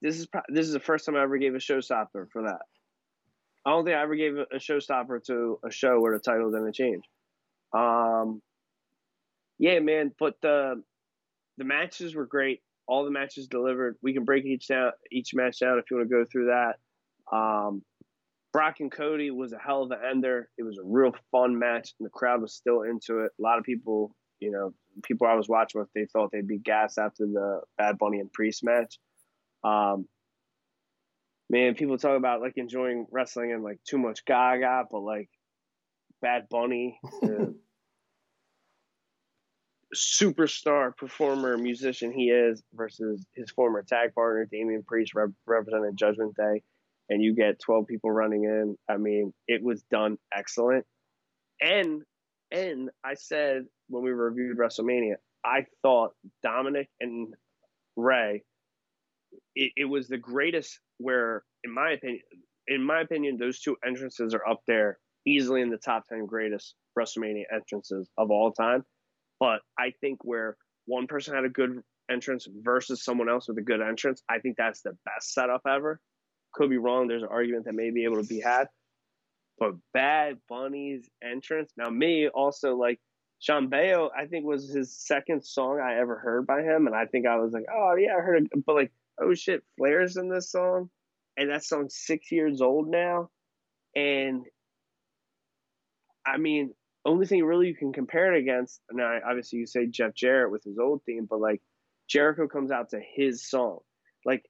This 0.00 0.18
is 0.18 0.26
this 0.48 0.66
is 0.66 0.72
the 0.72 0.80
first 0.80 1.06
time 1.06 1.14
I 1.14 1.22
ever 1.22 1.38
gave 1.38 1.54
a 1.54 1.58
showstopper 1.58 2.28
for 2.32 2.42
that. 2.42 2.62
I 3.64 3.70
don't 3.70 3.84
think 3.84 3.96
I 3.96 4.02
ever 4.02 4.16
gave 4.16 4.36
a, 4.36 4.46
a 4.52 4.58
showstopper 4.58 5.24
to 5.26 5.60
a 5.64 5.70
show 5.70 6.00
where 6.00 6.12
the 6.12 6.18
title 6.18 6.50
didn't 6.50 6.74
change. 6.74 7.04
Um, 7.72 8.42
yeah, 9.60 9.78
man, 9.78 10.10
but 10.18 10.40
the 10.42 10.82
the 11.56 11.64
matches 11.64 12.16
were 12.16 12.26
great. 12.26 12.62
All 12.88 13.04
the 13.04 13.12
matches 13.12 13.46
delivered. 13.46 13.96
We 14.02 14.12
can 14.12 14.24
break 14.24 14.44
each 14.44 14.66
down 14.66 14.90
each 15.12 15.34
match 15.34 15.60
down 15.60 15.78
if 15.78 15.88
you 15.88 15.98
want 15.98 16.08
to 16.08 16.12
go 16.16 16.24
through 16.24 16.46
that. 16.46 16.80
Um, 17.32 17.82
Brock 18.52 18.80
and 18.80 18.92
Cody 18.92 19.30
was 19.30 19.52
a 19.52 19.58
hell 19.58 19.82
of 19.82 19.90
an 19.90 19.98
ender. 20.08 20.50
It 20.58 20.62
was 20.62 20.78
a 20.78 20.84
real 20.84 21.12
fun 21.30 21.58
match, 21.58 21.94
and 21.98 22.06
the 22.06 22.10
crowd 22.10 22.42
was 22.42 22.54
still 22.54 22.82
into 22.82 23.20
it. 23.20 23.32
A 23.38 23.42
lot 23.42 23.58
of 23.58 23.64
people, 23.64 24.14
you 24.40 24.50
know, 24.50 24.74
people 25.02 25.26
I 25.26 25.34
was 25.34 25.48
watching 25.48 25.80
with, 25.80 25.88
they 25.94 26.06
thought 26.06 26.30
they'd 26.32 26.46
be 26.46 26.58
gassed 26.58 26.98
after 26.98 27.24
the 27.26 27.62
Bad 27.78 27.98
Bunny 27.98 28.20
and 28.20 28.32
Priest 28.32 28.62
match. 28.62 28.98
Um, 29.64 30.06
man, 31.48 31.74
people 31.74 31.96
talk 31.96 32.16
about 32.16 32.40
like 32.40 32.54
enjoying 32.56 33.06
wrestling 33.10 33.52
and 33.52 33.62
like 33.62 33.78
too 33.88 33.98
much 33.98 34.24
Gaga, 34.24 34.84
but 34.90 35.00
like 35.00 35.30
Bad 36.20 36.48
Bunny, 36.50 37.00
superstar 39.94 40.96
performer 40.96 41.56
musician 41.58 42.12
he 42.12 42.30
is 42.30 42.62
versus 42.74 43.24
his 43.34 43.50
former 43.50 43.82
tag 43.82 44.14
partner 44.14 44.46
Damian 44.50 44.82
Priest 44.82 45.14
rep- 45.14 45.30
represented 45.46 45.96
Judgment 45.96 46.34
Day, 46.34 46.62
and 47.08 47.22
you 47.22 47.34
get 47.34 47.60
twelve 47.60 47.86
people 47.86 48.10
running 48.10 48.44
in. 48.44 48.76
I 48.88 48.96
mean, 48.96 49.32
it 49.48 49.62
was 49.62 49.82
done 49.90 50.18
excellent, 50.34 50.86
and 51.60 52.02
and 52.50 52.90
I 53.04 53.14
said 53.14 53.64
when 53.88 54.02
we 54.02 54.10
reviewed 54.10 54.58
WrestleMania, 54.58 55.14
I 55.44 55.66
thought 55.82 56.12
Dominic 56.42 56.88
and 57.00 57.34
Ray, 57.96 58.42
it, 59.54 59.72
it 59.76 59.84
was 59.84 60.08
the 60.08 60.18
greatest. 60.18 60.78
Where, 60.98 61.42
in 61.64 61.72
my 61.74 61.92
opinion, 61.92 62.20
in 62.68 62.84
my 62.84 63.00
opinion, 63.00 63.36
those 63.36 63.60
two 63.60 63.76
entrances 63.84 64.34
are 64.34 64.46
up 64.46 64.60
there 64.68 64.98
easily 65.26 65.62
in 65.62 65.70
the 65.70 65.78
top 65.78 66.04
ten 66.08 66.26
greatest 66.26 66.74
WrestleMania 66.98 67.44
entrances 67.52 68.08
of 68.16 68.30
all 68.30 68.52
time. 68.52 68.84
But 69.40 69.60
I 69.76 69.92
think 70.00 70.18
where 70.22 70.56
one 70.86 71.08
person 71.08 71.34
had 71.34 71.44
a 71.44 71.48
good 71.48 71.80
entrance 72.10 72.46
versus 72.62 73.04
someone 73.04 73.28
else 73.28 73.48
with 73.48 73.58
a 73.58 73.62
good 73.62 73.80
entrance, 73.80 74.22
I 74.28 74.38
think 74.38 74.56
that's 74.56 74.82
the 74.82 74.96
best 75.04 75.32
setup 75.32 75.62
ever. 75.66 76.00
Could 76.54 76.70
be 76.70 76.78
wrong. 76.78 77.08
There's 77.08 77.22
an 77.22 77.28
argument 77.30 77.64
that 77.64 77.74
may 77.74 77.90
be 77.90 78.04
able 78.04 78.22
to 78.22 78.28
be 78.28 78.40
had. 78.40 78.68
But 79.58 79.74
Bad 79.92 80.38
Bunny's 80.48 81.08
entrance. 81.22 81.72
Now, 81.76 81.88
me 81.88 82.28
also 82.28 82.74
like 82.74 83.00
Chambea, 83.42 84.08
I 84.16 84.26
think 84.26 84.44
was 84.44 84.68
his 84.68 84.96
second 84.96 85.44
song 85.44 85.80
I 85.80 85.98
ever 85.98 86.18
heard 86.18 86.46
by 86.46 86.62
him, 86.62 86.86
and 86.86 86.94
I 86.94 87.06
think 87.06 87.26
I 87.26 87.36
was 87.36 87.52
like, 87.52 87.66
oh 87.72 87.94
yeah, 87.96 88.14
I 88.16 88.20
heard 88.20 88.44
it, 88.44 88.64
but 88.64 88.76
like 88.76 88.92
oh 89.20 89.34
shit, 89.34 89.62
Flair's 89.76 90.16
in 90.16 90.28
this 90.28 90.50
song, 90.50 90.90
and 91.36 91.50
that 91.50 91.64
song's 91.64 91.96
six 91.96 92.30
years 92.30 92.60
old 92.60 92.88
now, 92.88 93.30
and 93.96 94.44
I 96.24 96.36
mean, 96.38 96.72
only 97.04 97.26
thing 97.26 97.44
really 97.44 97.66
you 97.66 97.74
can 97.74 97.92
compare 97.92 98.32
it 98.32 98.38
against. 98.38 98.80
Now, 98.92 99.18
obviously, 99.26 99.58
you 99.58 99.66
say 99.66 99.86
Jeff 99.86 100.14
Jarrett 100.14 100.52
with 100.52 100.62
his 100.62 100.78
old 100.78 101.02
theme, 101.04 101.26
but 101.28 101.40
like 101.40 101.60
Jericho 102.08 102.46
comes 102.46 102.70
out 102.70 102.90
to 102.90 103.00
his 103.00 103.48
song, 103.48 103.80
like 104.24 104.44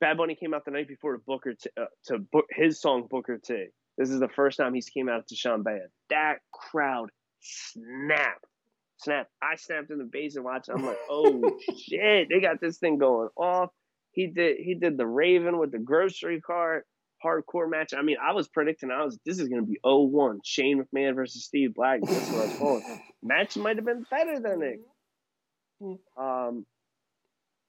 Bad 0.00 0.16
Bunny 0.16 0.34
came 0.34 0.54
out 0.54 0.64
the 0.64 0.70
night 0.70 0.88
before 0.88 1.12
to 1.12 1.18
Booker 1.26 1.54
T, 1.54 1.70
uh, 1.80 1.84
to 2.06 2.18
book 2.18 2.46
his 2.50 2.80
song 2.80 3.06
Booker 3.10 3.38
T. 3.38 3.66
This 3.98 4.10
is 4.10 4.20
the 4.20 4.28
first 4.28 4.56
time 4.58 4.74
he's 4.74 4.88
came 4.88 5.08
out 5.08 5.28
to 5.28 5.34
Chambea. 5.34 5.88
That 6.08 6.38
crowd 6.52 7.10
snapped 7.40 8.46
snap. 9.02 9.28
I 9.42 9.56
snapped 9.56 9.90
in 9.90 9.98
the 9.98 10.04
base 10.04 10.36
and 10.36 10.44
watched. 10.44 10.68
I'm 10.68 10.84
like, 10.84 10.98
oh 11.08 11.58
shit, 11.78 12.28
they 12.28 12.40
got 12.40 12.60
this 12.60 12.78
thing 12.78 12.98
going 12.98 13.28
off. 13.36 13.70
He 14.12 14.26
did 14.26 14.58
he 14.58 14.74
did 14.74 14.96
the 14.96 15.06
Raven 15.06 15.58
with 15.58 15.72
the 15.72 15.78
grocery 15.78 16.40
cart 16.40 16.86
hardcore 17.24 17.70
match. 17.70 17.92
I 17.96 18.02
mean, 18.02 18.16
I 18.22 18.32
was 18.32 18.48
predicting 18.48 18.90
I 18.90 19.04
was 19.04 19.18
this 19.24 19.38
is 19.38 19.48
gonna 19.48 19.62
be 19.62 19.78
0-1. 19.84 20.38
Shane 20.44 20.82
McMahon 20.82 21.14
versus 21.14 21.44
Steve 21.44 21.74
Black. 21.74 22.00
That's 22.02 22.30
what 22.30 22.42
I 22.42 22.46
was 22.46 22.56
calling. 22.56 23.02
match 23.22 23.56
might 23.56 23.76
have 23.76 23.84
been 23.84 24.04
better 24.10 24.40
than 24.40 24.62
it. 24.62 24.80
Um 26.18 26.66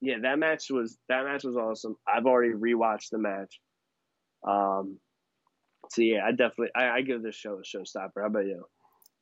yeah, 0.02 0.16
that 0.22 0.38
match 0.38 0.66
was 0.70 0.98
that 1.08 1.24
match 1.24 1.44
was 1.44 1.56
awesome. 1.56 1.96
I've 2.06 2.26
already 2.26 2.52
rewatched 2.52 3.10
the 3.10 3.18
match. 3.18 3.60
Um 4.46 4.98
so 5.90 6.02
yeah, 6.02 6.24
I 6.26 6.32
definitely 6.32 6.70
I, 6.76 6.88
I 6.88 7.00
give 7.02 7.22
this 7.22 7.36
show 7.36 7.58
a 7.58 7.62
showstopper. 7.62 8.20
How 8.20 8.26
about 8.26 8.44
you? 8.44 8.64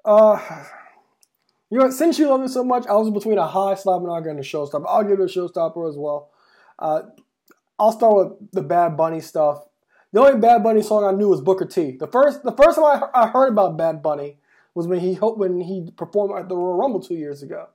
Uh 0.04 0.64
you 1.70 1.78
know, 1.78 1.90
since 1.90 2.18
you 2.18 2.28
love 2.28 2.42
it 2.42 2.48
so 2.48 2.64
much, 2.64 2.86
I 2.88 2.94
was 2.94 3.10
between 3.10 3.38
a 3.38 3.46
high 3.46 3.72
and 3.72 4.26
and 4.26 4.38
a 4.40 4.42
showstopper. 4.42 4.86
I'll 4.88 5.04
give 5.04 5.20
it 5.20 5.22
a 5.22 5.38
showstopper 5.38 5.88
as 5.88 5.96
well. 5.96 6.32
Uh, 6.78 7.02
I'll 7.78 7.92
start 7.92 8.16
with 8.16 8.50
the 8.52 8.62
Bad 8.62 8.96
Bunny 8.96 9.20
stuff. 9.20 9.64
The 10.12 10.20
only 10.20 10.40
Bad 10.40 10.64
Bunny 10.64 10.82
song 10.82 11.04
I 11.04 11.16
knew 11.16 11.28
was 11.28 11.40
Booker 11.40 11.66
T. 11.66 11.96
The 11.96 12.08
first 12.08 12.42
the 12.42 12.52
first 12.52 12.76
time 12.76 13.02
I, 13.14 13.22
I 13.22 13.28
heard 13.28 13.48
about 13.48 13.76
Bad 13.76 14.02
Bunny 14.02 14.38
was 14.74 14.88
when 14.88 14.98
he 14.98 15.14
when 15.14 15.60
he 15.60 15.90
performed 15.96 16.36
at 16.38 16.48
the 16.48 16.56
Royal 16.56 16.76
Rumble 16.76 17.00
two 17.00 17.14
years 17.14 17.42
ago. 17.42 17.68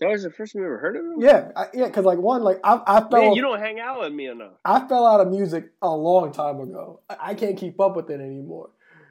That 0.00 0.08
was 0.08 0.22
the 0.22 0.30
first 0.30 0.52
time 0.52 0.62
you 0.62 0.66
ever 0.66 0.78
heard 0.78 0.96
of 0.96 1.04
him. 1.04 1.16
Yeah, 1.18 1.50
I, 1.54 1.66
yeah, 1.74 1.86
because 1.86 2.04
like 2.04 2.18
one, 2.18 2.42
like 2.42 2.58
I, 2.64 2.80
I 2.86 3.00
fell. 3.00 3.22
Man, 3.22 3.34
you 3.34 3.42
don't 3.42 3.60
hang 3.60 3.78
out 3.78 4.00
with 4.00 4.12
me 4.12 4.26
enough. 4.26 4.54
I 4.64 4.86
fell 4.88 5.06
out 5.06 5.20
of 5.20 5.28
music 5.28 5.72
a 5.82 5.90
long 5.90 6.32
time 6.32 6.60
ago. 6.60 7.00
I, 7.08 7.16
I 7.20 7.34
can't 7.34 7.56
keep 7.56 7.78
up 7.80 7.96
with 7.96 8.10
it 8.10 8.20
anymore. 8.20 8.70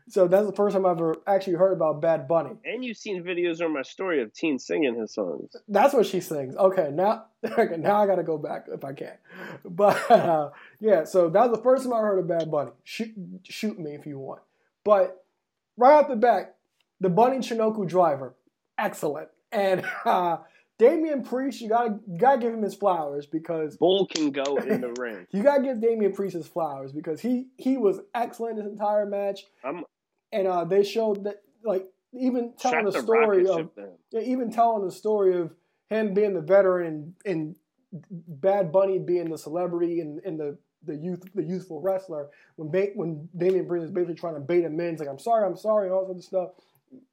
So 0.10 0.28
that's 0.28 0.47
the 0.47 0.54
first 0.54 0.75
time 0.75 0.88
I've 0.88 0.97
ever 0.97 1.17
actually 1.28 1.54
heard 1.54 1.71
about 1.71 2.02
Bad 2.02 2.28
Bunny. 2.28 2.56
And 2.65 2.84
you've 2.84 2.97
seen 2.97 3.23
videos 3.23 3.62
on 3.62 3.71
my 3.71 3.84
story 3.84 4.23
of 4.23 4.34
teens 4.34 4.65
singing 4.65 4.99
his 4.99 5.13
songs. 5.13 5.56
That's 5.67 5.93
what 5.93 6.08
she 6.08 6.19
sings. 6.19 6.56
Okay, 6.56 6.89
now 6.91 7.25
okay, 7.45 7.78
now 7.78 8.02
I 8.02 8.08
got 8.08 8.15
to 8.15 8.23
go 8.23 8.39
back 8.39 8.65
if 8.73 8.84
I 8.84 8.93
can. 8.93 9.13
But 9.63 10.10
uh, 10.10 10.49
yeah, 10.80 11.04
so 11.04 11.30
that 11.30 11.49
was 11.49 11.58
the 11.58 11.63
first 11.63 11.84
time 11.84 11.93
I 11.93 11.99
heard 11.99 12.17
of 12.17 12.28
Bad 12.28 12.49
Bunny. 12.49 12.71
Shoot, 12.84 13.13
shoot 13.43 13.80
me 13.80 13.91
if 13.91 14.08
you 14.08 14.17
want. 14.17 14.41
But 14.84 15.23
right 15.78 15.93
off 15.93 16.10
the 16.10 16.15
bat, 16.15 16.56
the 16.99 17.10
Bunny 17.10 17.41
Chinook 17.43 17.88
driver, 17.88 18.36
excellent. 18.80 19.30
And 19.52 19.86
uh, 20.06 20.38
Damian 20.80 21.24
Priest, 21.24 21.60
you 21.60 21.68
gotta 21.68 22.00
you 22.08 22.18
gotta 22.18 22.39
give 22.39 22.54
him 22.54 22.63
his 22.63 22.74
flowers 22.74 23.26
because 23.26 23.78
Bull 23.78 24.08
can 24.08 24.32
go 24.32 24.56
in 24.58 24.80
the 24.80 24.94
ring. 24.98 25.28
You 25.30 25.44
gotta 25.44 25.62
give 25.62 25.82
Damian 25.82 26.13
Priest 26.13 26.36
his 26.36 26.48
flowers 26.48 26.94
because 26.94 27.20
he 27.20 27.48
he 27.58 27.78
was 27.78 28.00
excellent 28.15 28.56
this 28.56 28.65
entire 28.65 29.06
match. 29.06 29.42
I'm, 29.63 29.84
and 30.32 30.48
uh, 30.48 30.63
they 30.63 30.84
showed 30.84 31.26
that 31.26 31.42
like 31.63 31.86
even 32.13 32.54
telling 32.58 32.86
the 32.86 32.94
story 32.94 33.46
of 33.48 33.70
yeah, 34.12 34.22
even 34.22 34.52
telling 34.52 34.86
the 34.86 34.92
story 34.92 35.38
of 35.38 35.54
him 35.89 36.13
being 36.13 36.34
the 36.34 36.42
veteran 36.42 36.86
and, 36.86 37.13
and 37.26 37.56
Bad 38.12 38.72
Bunny 38.72 39.00
being 39.00 39.30
the 39.30 39.38
celebrity 39.38 40.00
and, 40.00 40.22
and 40.24 40.39
the 40.39 40.58
the 40.86 40.96
youth 40.96 41.24
the 41.36 41.44
youthful 41.44 41.82
wrestler 41.82 42.30
when 42.56 42.72
ba- 42.72 42.94
when 42.96 43.28
Damian 43.38 43.68
Priest 43.68 43.86
is 43.86 43.92
basically 43.92 44.15
trying 44.15 44.36
to 44.36 44.39
bait 44.39 44.63
him 44.63 44.80
in, 44.80 44.94
it's 44.94 45.02
like 45.02 45.10
I'm 45.10 45.20
sorry, 45.20 45.46
I'm 45.46 45.58
sorry, 45.58 45.88
and 45.88 45.94
all 45.94 46.06
this 46.06 46.12
other 46.12 46.22
stuff. 46.22 46.50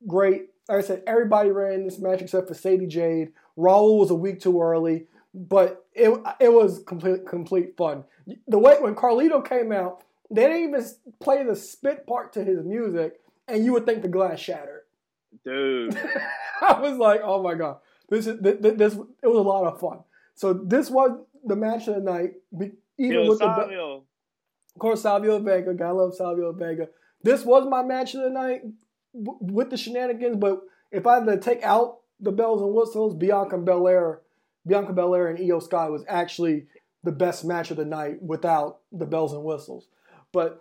Great. 0.07 0.51
Like 0.69 0.79
I 0.79 0.81
said, 0.81 1.03
everybody 1.07 1.51
ran 1.51 1.75
in 1.75 1.85
this 1.85 1.99
match 1.99 2.21
except 2.21 2.49
for 2.49 2.55
Sadie 2.55 2.87
Jade. 2.87 3.33
Raul 3.57 3.99
was 3.99 4.11
a 4.11 4.15
week 4.15 4.41
too 4.41 4.61
early, 4.61 5.07
but 5.33 5.87
it 5.95 6.11
it 6.41 6.53
was 6.53 6.83
complete 6.87 7.27
complete 7.27 7.77
fun. 7.77 8.05
The 8.49 8.59
way 8.59 8.77
when 8.81 8.95
Carlito 8.95 9.47
came 9.47 9.71
out, 9.71 10.03
they 10.31 10.43
didn't 10.43 10.69
even 10.69 10.85
play 11.21 11.45
the 11.45 11.55
spit 11.55 12.07
part 12.07 12.33
to 12.33 12.45
his 12.45 12.65
music, 12.65 13.21
and 13.47 13.65
you 13.65 13.73
would 13.73 13.87
think 13.87 14.03
the 14.03 14.09
glass 14.09 14.41
shattered. 14.41 14.83
Dude. 15.45 15.97
I 16.61 16.81
was 16.81 16.99
like, 16.99 17.21
oh 17.23 17.43
my 17.43 17.55
god, 17.55 17.79
this 18.09 18.27
is 18.27 18.41
this, 18.41 18.57
this. 18.61 18.95
It 18.95 19.27
was 19.27 19.39
a 19.39 19.43
lot 19.43 19.65
of 19.65 19.79
fun. 19.79 20.01
So 20.35 20.53
this 20.53 20.91
was 20.91 21.19
the 21.45 21.57
match 21.57 21.87
of 21.89 21.95
the 21.95 22.01
night. 22.01 22.33
Even 22.99 23.15
Yo, 23.23 23.29
with 23.29 23.39
the, 23.39 23.47
of 23.47 24.81
course, 24.81 25.03
Savio 25.03 25.39
Vega. 25.39 25.75
Gotta 25.75 25.95
love 25.95 26.15
Savio 26.15 26.53
Vega. 26.53 26.89
This 27.23 27.45
was 27.45 27.67
my 27.69 27.83
match 27.83 28.15
of 28.15 28.23
the 28.23 28.31
night 28.31 28.63
w- 29.23 29.39
with 29.41 29.71
the 29.71 29.77
shenanigans. 29.77 30.37
But 30.37 30.61
if 30.91 31.07
I 31.07 31.17
had 31.17 31.27
to 31.27 31.39
take 31.39 31.63
out 31.63 31.99
the 32.21 32.33
bells 32.33 32.63
and 32.63 32.73
whistles, 32.75 33.15
Bianca 33.15 33.59
Belair, 33.59 34.21
Bianca 34.67 34.93
Belair 34.93 35.29
and 35.29 35.39
Iyo 35.39 35.63
Sky 35.63 35.89
was 35.89 36.05
actually 36.09 36.67
the 37.05 37.13
best 37.13 37.45
match 37.45 37.71
of 37.71 37.77
the 37.77 37.85
night 37.85 38.23
without 38.23 38.79
the 38.93 39.07
bells 39.07 39.33
and 39.33 39.45
whistles. 39.45 39.89
But 40.33 40.61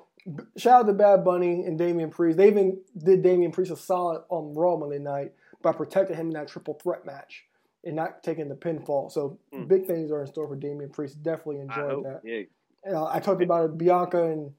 shout 0.58 0.82
out 0.82 0.88
to 0.88 0.94
Bad 0.94 1.24
Bunny 1.24 1.63
and 1.65 1.78
Damian 1.78 2.10
Priest. 2.12 2.38
They 2.38 2.48
even 2.48 2.80
did 2.98 3.22
Damian 3.24 3.52
Priest 3.52 3.72
a 3.72 3.76
solid 3.78 4.24
on 4.30 4.54
Raw 4.54 4.76
Monday 4.78 5.00
night 5.00 5.34
by 5.62 5.72
protecting 5.72 6.15
him 6.18 6.28
in 6.28 6.34
that 6.34 6.48
triple 6.48 6.76
threat 6.76 7.06
match 7.06 7.46
and 7.84 7.96
not 7.96 8.24
taking 8.24 8.50
the 8.50 8.56
pinfall. 8.56 9.12
So 9.12 9.38
Mm. 9.54 9.68
big 9.68 9.86
things 9.86 10.12
are 10.12 10.22
in 10.22 10.28
store 10.28 10.48
for 10.48 10.56
Damian 10.56 10.89
Priest. 10.91 11.22
Definitely 11.24 11.62
enjoyed 11.62 12.04
that. 12.06 12.22
Yeah. 12.24 12.41
Uh, 12.88 13.06
I 13.06 13.20
talked 13.20 13.41
about 13.41 13.65
it. 13.65 13.78
Bianca 13.78 14.24
and 14.26 14.54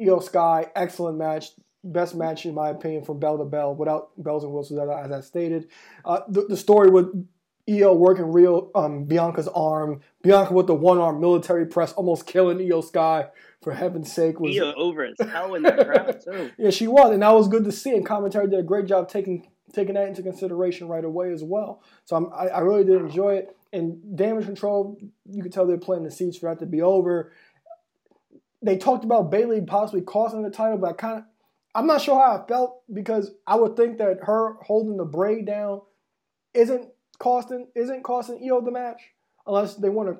Iyo 0.00 0.22
Sky, 0.22 0.66
excellent 0.74 1.18
match. 1.18 1.50
Best 1.82 2.14
match 2.14 2.44
in 2.44 2.54
my 2.54 2.70
opinion 2.70 3.04
from 3.04 3.18
bell 3.18 3.38
to 3.38 3.44
bell, 3.44 3.74
without 3.74 4.10
bells 4.22 4.44
and 4.44 4.52
whistles, 4.52 4.78
as 4.78 4.88
I, 4.88 5.02
as 5.04 5.12
I 5.12 5.20
stated. 5.20 5.68
Uh, 6.04 6.20
the, 6.28 6.46
the 6.46 6.56
story 6.56 6.90
with 6.90 7.06
Iyo 7.68 7.96
working 7.96 8.32
real 8.32 8.70
um, 8.74 9.04
Bianca's 9.04 9.48
arm, 9.48 10.00
Bianca 10.22 10.52
with 10.52 10.66
the 10.66 10.74
one 10.74 10.98
arm 10.98 11.20
military 11.20 11.66
press, 11.66 11.92
almost 11.92 12.26
killing 12.26 12.58
Iyo 12.58 12.84
Sky. 12.84 13.28
For 13.62 13.74
heaven's 13.74 14.10
sake, 14.10 14.40
was 14.40 14.56
Iyo 14.56 14.72
over 14.74 15.04
as 15.04 15.16
hell 15.20 15.54
in 15.54 15.62
that 15.64 15.86
crowd 15.86 16.18
too. 16.24 16.50
yeah, 16.56 16.70
she 16.70 16.86
was, 16.86 17.12
and 17.12 17.22
that 17.22 17.34
was 17.34 17.46
good 17.46 17.64
to 17.64 17.72
see. 17.72 17.90
And 17.90 18.06
commentary 18.06 18.48
did 18.48 18.58
a 18.58 18.62
great 18.62 18.86
job 18.86 19.08
taking 19.08 19.46
taking 19.72 19.94
that 19.94 20.08
into 20.08 20.22
consideration 20.22 20.88
right 20.88 21.04
away 21.04 21.32
as 21.32 21.44
well. 21.44 21.82
So 22.04 22.16
I'm, 22.16 22.32
I, 22.32 22.48
I 22.48 22.60
really 22.60 22.84
did 22.84 23.00
enjoy 23.00 23.34
it. 23.34 23.56
And 23.72 24.16
damage 24.16 24.46
control, 24.46 24.98
you 25.30 25.42
could 25.42 25.52
tell 25.52 25.66
they're 25.66 25.78
planting 25.78 26.06
the 26.06 26.10
seats 26.10 26.36
for 26.36 26.48
that 26.48 26.58
to 26.60 26.66
be 26.66 26.82
over. 26.82 27.32
They 28.62 28.76
talked 28.76 29.04
about 29.04 29.30
Bayley 29.30 29.60
possibly 29.60 30.02
costing 30.02 30.42
the 30.42 30.50
title, 30.50 30.78
but 30.78 30.88
I 30.88 30.92
kind 30.94 31.18
of, 31.18 31.24
I'm 31.74 31.86
not 31.86 32.02
sure 32.02 32.16
how 32.20 32.42
I 32.42 32.46
felt 32.46 32.82
because 32.92 33.30
I 33.46 33.56
would 33.56 33.76
think 33.76 33.98
that 33.98 34.18
her 34.22 34.54
holding 34.62 34.96
the 34.96 35.04
braid 35.04 35.46
down 35.46 35.82
isn't 36.54 36.88
costing 37.18 37.68
isn't 37.74 38.02
costing 38.02 38.40
Iyo 38.42 38.64
the 38.64 38.72
match 38.72 39.00
unless 39.46 39.76
they 39.76 39.88
want 39.88 40.08
to 40.08 40.16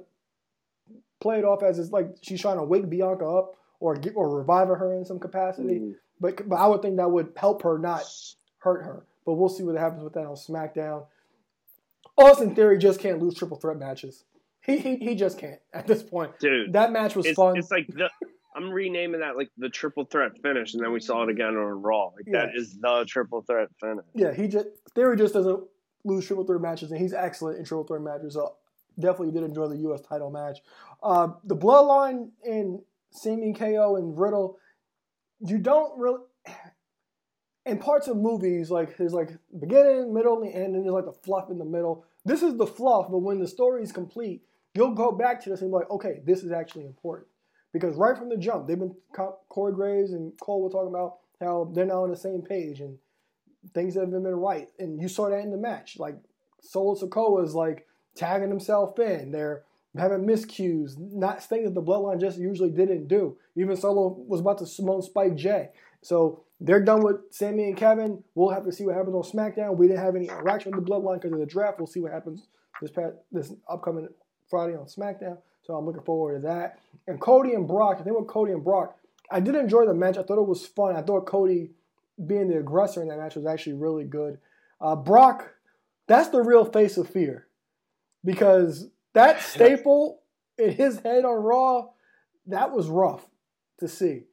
play 1.21 1.39
it 1.39 1.45
off 1.45 1.63
as 1.63 1.79
it's 1.79 1.91
like 1.91 2.17
she's 2.23 2.41
trying 2.41 2.59
to 2.59 2.63
wake 2.63 2.89
Bianca 2.89 3.25
up 3.27 3.57
or 3.81 3.97
get 3.97 4.15
or 4.17 4.37
revive 4.37 4.69
her 4.69 4.95
in 4.95 5.05
some 5.05 5.19
capacity. 5.19 5.79
Mm. 5.81 5.95
But 6.21 6.49
but 6.49 6.57
I 6.57 6.67
would 6.67 6.83
think 6.83 6.97
that 6.99 7.11
would 7.11 7.33
help 7.37 7.63
her, 7.63 7.79
not 7.79 8.05
hurt 8.59 8.85
her. 8.85 9.05
But 9.27 9.35
we'll 9.35 9.49
see 9.49 9.63
what 9.65 9.77
happens 9.77 10.03
with 10.03 10.15
that 10.15 10.27
on 10.27 10.37
SmackDown. 10.37 11.07
Austin 12.17 12.55
Theory 12.55 12.79
just 12.79 13.01
can't 13.01 13.21
lose 13.21 13.35
triple 13.35 13.57
threat 13.57 13.79
matches. 13.79 14.25
He 14.63 14.79
he, 14.79 14.97
he 14.97 15.15
just 15.15 15.39
can't 15.39 15.61
at 15.73 15.87
this 15.87 16.03
point. 16.03 16.39
Dude, 16.39 16.75
That 16.75 16.93
match 16.93 17.17
was 17.17 17.27
it's, 17.27 17.37
fun. 17.37 17.57
it's 17.57 17.71
like 17.71 17.87
the 17.89 18.11
I'm 18.55 18.71
renaming 18.71 19.21
that 19.21 19.37
like 19.37 19.51
the 19.59 19.69
triple 19.69 20.05
threat 20.05 20.33
finish, 20.43 20.75
and 20.75 20.83
then 20.83 20.93
we 20.93 21.01
saw 21.01 21.23
it 21.23 21.29
again 21.31 21.57
on 21.57 21.83
Raw. 21.83 22.07
Like 22.17 22.27
that 22.33 22.51
Yeah. 22.55 22.61
is 22.61 22.79
the 22.79 23.05
triple 23.07 23.43
threat 23.43 23.69
finish. 23.81 24.05
yeah, 24.15 24.33
he 24.33 24.49
just 24.49 24.67
Theory 24.95 25.17
just 25.17 25.35
doesn't 25.35 25.63
lose 26.05 26.27
triple 26.27 26.45
threat 26.45 26.61
matches, 26.61 26.91
and 26.91 27.01
he's 27.01 27.13
excellent 27.13 27.59
in 27.59 27.65
triple 27.65 27.85
threat 27.85 28.03
matches. 28.03 28.35
So 28.35 28.57
definitely 28.99 29.33
did 29.33 29.45
enjoy 29.45 29.69
the 29.69 29.77
U.S. 29.79 30.01
title 30.01 30.31
match. 30.31 30.59
Uh, 31.03 31.29
the 31.45 31.57
Bloodline 31.57 32.31
and 32.45 32.81
Sami 33.13 33.53
KO 33.55 33.97
and 33.97 34.19
Riddle, 34.19 34.59
you 35.41 35.59
don't 35.59 35.99
really. 35.99 36.21
In 37.67 37.79
parts 37.79 38.09
of 38.09 38.17
movies, 38.17 38.71
like 38.71 38.97
there's 38.97 39.13
like 39.13 39.31
beginning, 39.61 40.13
middle, 40.15 40.41
and 40.43 40.51
the 40.51 40.57
end, 40.57 40.75
and 40.75 40.85
there's 40.85 40.95
like 40.95 41.05
the 41.05 41.13
fluff 41.13 41.51
in 41.51 41.59
the 41.59 41.65
middle. 41.65 42.05
This 42.25 42.43
is 42.43 42.57
the 42.57 42.67
fluff, 42.67 43.07
but 43.11 43.19
when 43.19 43.39
the 43.39 43.47
story 43.47 43.83
is 43.83 43.93
complete, 43.93 44.43
you'll 44.75 44.95
go 44.95 45.13
back 45.13 45.43
to 45.45 45.51
this 45.51 45.61
and 45.61 45.71
be 45.71 45.75
like, 45.77 45.91
okay, 45.91 46.21
this 46.25 46.43
is 46.43 46.51
actually 46.53 46.87
important. 46.87 47.29
Because 47.73 47.97
right 47.97 48.17
from 48.17 48.29
the 48.29 48.37
jump, 48.37 48.67
they've 48.67 48.79
been 48.79 48.95
Corey 49.49 49.73
Graves 49.73 50.13
and 50.13 50.33
Cole 50.41 50.63
were 50.63 50.71
talking 50.71 50.89
about 50.89 51.19
how 51.41 51.71
they're 51.73 51.87
now 51.87 52.03
on 52.03 52.11
the 52.11 52.17
same 52.17 52.43
page 52.43 52.81
and 52.81 52.99
things 53.75 53.95
have 53.95 54.11
been 54.11 54.25
right. 54.25 54.69
And 54.79 55.01
you 55.01 55.09
saw 55.09 55.31
that 55.31 55.41
in 55.41 55.51
the 55.51 55.57
match. 55.57 55.99
Like 55.99 56.17
Solo 56.61 56.95
Sikoa 56.95 57.45
is 57.45 57.55
like 57.55 57.87
tagging 58.15 58.49
himself 58.49 58.99
in. 58.99 59.31
They're 59.31 59.63
having 59.97 60.27
miscues, 60.27 60.95
not 60.99 61.43
things 61.43 61.65
that 61.65 61.75
the 61.75 61.83
bloodline 61.83 62.21
just 62.21 62.39
usually 62.39 62.71
didn't 62.71 63.09
do. 63.09 63.37
Even 63.57 63.77
Solo 63.77 64.17
was 64.27 64.41
about 64.41 64.59
to 64.59 64.67
Samoan 64.67 65.03
Spike 65.03 65.37
Jey. 65.37 65.71
So 66.03 66.45
they're 66.61 66.83
done 66.83 67.03
with 67.03 67.17
Sami 67.31 67.65
and 67.65 67.77
Kevin. 67.77 68.23
We'll 68.35 68.51
have 68.51 68.65
to 68.65 68.73
see 68.73 68.85
what 68.85 68.95
happens 68.95 69.15
on 69.15 69.23
SmackDown. 69.23 69.77
We 69.77 69.89
didn't 69.89 70.05
have 70.05 70.17
any 70.17 70.27
interaction 70.27 70.73
with 70.73 70.85
the 70.85 70.91
bloodline 70.91 71.21
because 71.21 71.33
of 71.33 71.39
the 71.39 71.47
draft. 71.47 71.79
We'll 71.79 71.87
see 71.87 72.01
what 72.01 72.13
happens 72.13 72.47
this 72.81 72.91
past, 72.91 73.15
this 73.33 73.53
upcoming 73.69 74.09
Friday 74.49 74.77
on 74.77 74.87
SmackDown. 74.87 75.39
So 75.63 75.75
I'm 75.75 75.87
looking 75.87 76.03
forward 76.03 76.35
to 76.35 76.49
that. 76.49 76.79
And 77.07 77.21
Cody 77.21 77.55
and 77.55 77.67
Brock, 77.67 77.99
I 78.01 78.03
think 78.03 78.19
with 78.19 78.29
Cody 78.29 78.53
and 78.53 78.65
Brock, 78.65 78.97
I 79.31 79.41
did 79.41 79.55
enjoy 79.55 79.87
the 79.87 79.95
match. 79.95 80.17
I 80.17 80.23
thought 80.23 80.41
it 80.41 80.49
was 80.49 80.67
fun. 80.67 80.97
I 80.97 81.03
thought 81.03 81.27
Cody 81.27 81.71
being 82.27 82.49
the 82.49 82.59
aggressor 82.59 83.03
in 83.03 83.09
that 83.09 83.19
match 83.19 83.37
was 83.37 83.47
actually 83.47 83.75
really 83.75 84.05
good. 84.05 84.39
Uh, 84.81 84.97
Brock, 84.97 85.55
that's 86.07 86.29
the 86.29 86.43
real 86.43 86.65
face 86.65 86.97
of 86.97 87.09
fear 87.09 87.47
because 88.25 88.89
that 89.15 89.41
staple 89.43 90.21
in 90.59 90.73
his 90.73 91.01
head 91.01 91.25
on 91.25 91.43
Raw, 91.43 91.89
that 92.47 92.73
was 92.73 92.89
rough 92.89 93.27
to 93.79 93.89
see. 93.89 94.25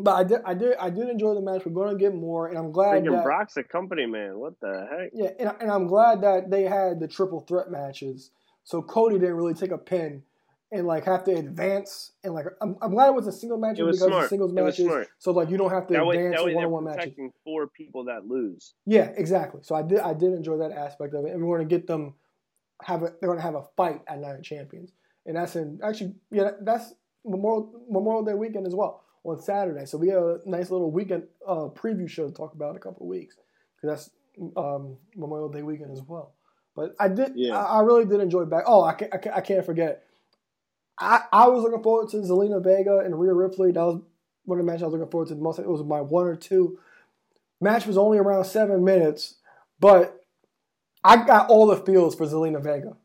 But 0.00 0.14
I 0.14 0.24
did, 0.24 0.40
I 0.44 0.54
did, 0.54 0.76
I 0.78 0.90
did 0.90 1.08
enjoy 1.08 1.34
the 1.34 1.40
match. 1.40 1.62
We're 1.66 1.72
going 1.72 1.96
to 1.96 1.98
get 1.98 2.14
more, 2.14 2.46
and 2.46 2.56
I'm 2.56 2.70
glad 2.70 3.02
Freaking 3.02 3.12
that 3.12 3.24
Brock's 3.24 3.56
a 3.56 3.64
company 3.64 4.06
man. 4.06 4.38
What 4.38 4.54
the 4.60 4.86
heck? 4.88 5.10
yeah, 5.12 5.30
and, 5.40 5.60
and 5.60 5.70
I'm 5.70 5.88
glad 5.88 6.20
that 6.20 6.50
they 6.50 6.62
had 6.62 7.00
the 7.00 7.08
triple 7.08 7.40
threat 7.40 7.68
matches, 7.70 8.30
so 8.68 8.82
Cody 8.82 9.18
didn't 9.18 9.36
really 9.36 9.54
take 9.54 9.70
a 9.70 9.78
pin 9.78 10.22
and 10.70 10.86
like 10.86 11.06
have 11.06 11.24
to 11.24 11.34
advance. 11.34 12.12
And 12.22 12.34
like, 12.34 12.44
I'm, 12.60 12.76
I'm 12.82 12.90
glad 12.90 13.08
it 13.08 13.14
was 13.14 13.26
a 13.26 13.32
single 13.32 13.56
match 13.56 13.78
because 13.78 13.98
smart. 13.98 14.28
singles 14.28 14.52
It 14.52 14.60
was 14.60 14.78
matches. 14.78 15.08
So 15.18 15.30
like, 15.30 15.48
you 15.48 15.56
don't 15.56 15.70
have 15.70 15.86
to 15.86 15.94
That 15.94 16.06
advance 16.06 16.36
that 16.36 16.44
way 16.44 16.54
one-on-one 16.54 16.84
matches. 16.84 17.14
four 17.44 17.66
people 17.68 18.04
that 18.04 18.26
lose. 18.26 18.74
Yeah, 18.84 19.10
exactly. 19.16 19.62
So 19.62 19.74
I 19.74 19.80
did, 19.80 20.00
I 20.00 20.12
did 20.12 20.34
enjoy 20.34 20.58
that 20.58 20.72
aspect 20.72 21.14
of 21.14 21.24
it, 21.24 21.32
and 21.32 21.42
we're 21.42 21.56
going 21.56 21.66
to 21.66 21.74
get 21.74 21.86
them 21.86 22.12
have 22.82 23.02
a, 23.02 23.06
they're 23.06 23.30
going 23.30 23.38
to 23.38 23.42
have 23.42 23.54
a 23.54 23.64
fight 23.74 24.02
at 24.06 24.20
Night 24.20 24.36
of 24.36 24.42
Champions, 24.42 24.92
and 25.24 25.36
that's 25.36 25.56
in 25.56 25.80
actually, 25.82 26.12
yeah, 26.30 26.50
that's 26.60 26.92
Memorial 27.24 27.72
Memorial 27.88 28.22
Day 28.22 28.34
weekend 28.34 28.66
as 28.66 28.74
well 28.74 29.02
on 29.24 29.40
Saturday. 29.40 29.86
So 29.86 29.96
we 29.96 30.08
have 30.10 30.22
a 30.22 30.40
nice 30.44 30.70
little 30.70 30.90
weekend 30.90 31.22
uh, 31.46 31.68
preview 31.74 32.08
show 32.08 32.26
to 32.28 32.34
talk 32.34 32.52
about 32.52 32.72
in 32.72 32.76
a 32.76 32.80
couple 32.80 33.06
of 33.06 33.08
weeks 33.08 33.34
because 33.80 33.88
that's 33.96 34.10
um, 34.58 34.98
Memorial 35.16 35.48
Day 35.48 35.62
weekend 35.62 35.90
as 35.90 36.02
well. 36.02 36.34
But 36.78 36.94
I 37.00 37.08
did, 37.08 37.32
Yeah. 37.34 37.58
I, 37.58 37.78
I 37.78 37.80
really 37.80 38.04
did 38.04 38.20
enjoy 38.20 38.44
back. 38.44 38.62
Oh, 38.66 38.84
I 38.84 38.94
can't, 38.94 39.12
I 39.12 39.18
can't, 39.18 39.36
I 39.36 39.40
can't 39.40 39.66
forget. 39.66 40.04
I, 40.96 41.22
I 41.32 41.48
was 41.48 41.64
looking 41.64 41.82
forward 41.82 42.08
to 42.10 42.18
Zelina 42.18 42.62
Vega 42.62 42.98
and 42.98 43.18
Rhea 43.18 43.32
Ripley. 43.32 43.72
That 43.72 43.82
was 43.82 44.00
one 44.44 44.60
of 44.60 44.64
the 44.64 44.70
matches 44.70 44.84
I 44.84 44.86
was 44.86 44.92
looking 44.94 45.10
forward 45.10 45.28
to 45.28 45.34
the 45.34 45.40
most. 45.40 45.58
It 45.58 45.68
was 45.68 45.82
my 45.82 46.00
one 46.00 46.26
or 46.26 46.36
two. 46.36 46.78
Match 47.60 47.84
was 47.84 47.98
only 47.98 48.18
around 48.18 48.44
seven 48.44 48.84
minutes, 48.84 49.34
but 49.80 50.24
I 51.02 51.24
got 51.24 51.50
all 51.50 51.66
the 51.66 51.78
feels 51.78 52.14
for 52.14 52.26
Zelina 52.26 52.62
Vega 52.62 52.96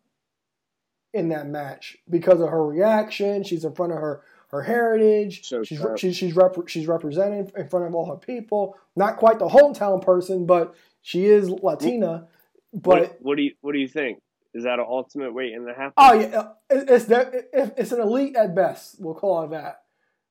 in 1.11 1.29
that 1.29 1.47
match 1.47 1.97
because 2.07 2.41
of 2.41 2.49
her 2.49 2.63
reaction. 2.63 3.43
She's 3.43 3.65
in 3.65 3.73
front 3.73 3.91
of 3.91 3.97
her 3.97 4.21
her 4.49 4.61
heritage. 4.61 5.47
So 5.47 5.63
she's 5.63 5.79
tough. 5.79 5.97
she's 5.97 6.15
she's, 6.15 6.35
rep, 6.35 6.55
she's 6.67 6.85
represented 6.85 7.51
in 7.57 7.67
front 7.67 7.87
of 7.87 7.95
all 7.95 8.05
her 8.05 8.17
people. 8.17 8.77
Not 8.95 9.17
quite 9.17 9.39
the 9.39 9.47
hometown 9.47 9.99
person, 9.99 10.45
but 10.45 10.75
she 11.01 11.25
is 11.25 11.49
Latina. 11.49 12.27
But 12.73 12.99
what, 12.99 13.17
what 13.21 13.37
do 13.37 13.43
you 13.43 13.51
what 13.61 13.73
do 13.73 13.79
you 13.79 13.87
think? 13.87 14.19
Is 14.53 14.63
that 14.63 14.79
an 14.79 14.85
ultimate 14.87 15.33
weight 15.33 15.53
and 15.53 15.69
a 15.69 15.73
half? 15.73 15.93
oh 15.97 16.13
yeah, 16.13 16.25
uh, 16.39 16.53
it's 16.69 17.05
that 17.05 17.31
it's 17.53 17.91
an 17.91 18.01
elite 18.01 18.35
at 18.35 18.55
best. 18.55 18.97
We'll 18.99 19.15
call 19.15 19.43
it 19.43 19.51
that 19.51 19.83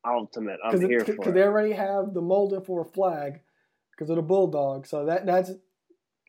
ultimate. 0.05 0.59
I'm 0.65 0.81
here 0.81 1.01
for 1.01 1.13
because 1.13 1.35
they 1.35 1.43
already 1.43 1.73
have 1.73 2.15
the 2.15 2.21
molding 2.21 2.63
for 2.63 2.83
a 2.83 2.85
flag 2.85 3.41
because 3.93 4.11
of 4.11 4.17
the 4.17 4.23
bulldog. 4.23 4.87
So 4.87 5.07
that 5.07 5.27
that's 5.27 5.53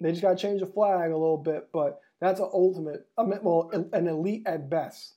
they 0.01 0.11
just 0.11 0.21
got 0.21 0.37
to 0.37 0.41
change 0.41 0.59
the 0.61 0.67
flag 0.67 1.11
a 1.11 1.17
little 1.17 1.37
bit, 1.37 1.69
but 1.71 1.99
that's 2.19 2.39
an 2.39 2.49
ultimate. 2.53 3.07
I 3.17 3.23
mean, 3.23 3.39
well, 3.41 3.69
an 3.93 4.07
elite 4.07 4.43
at 4.45 4.69
best. 4.69 5.15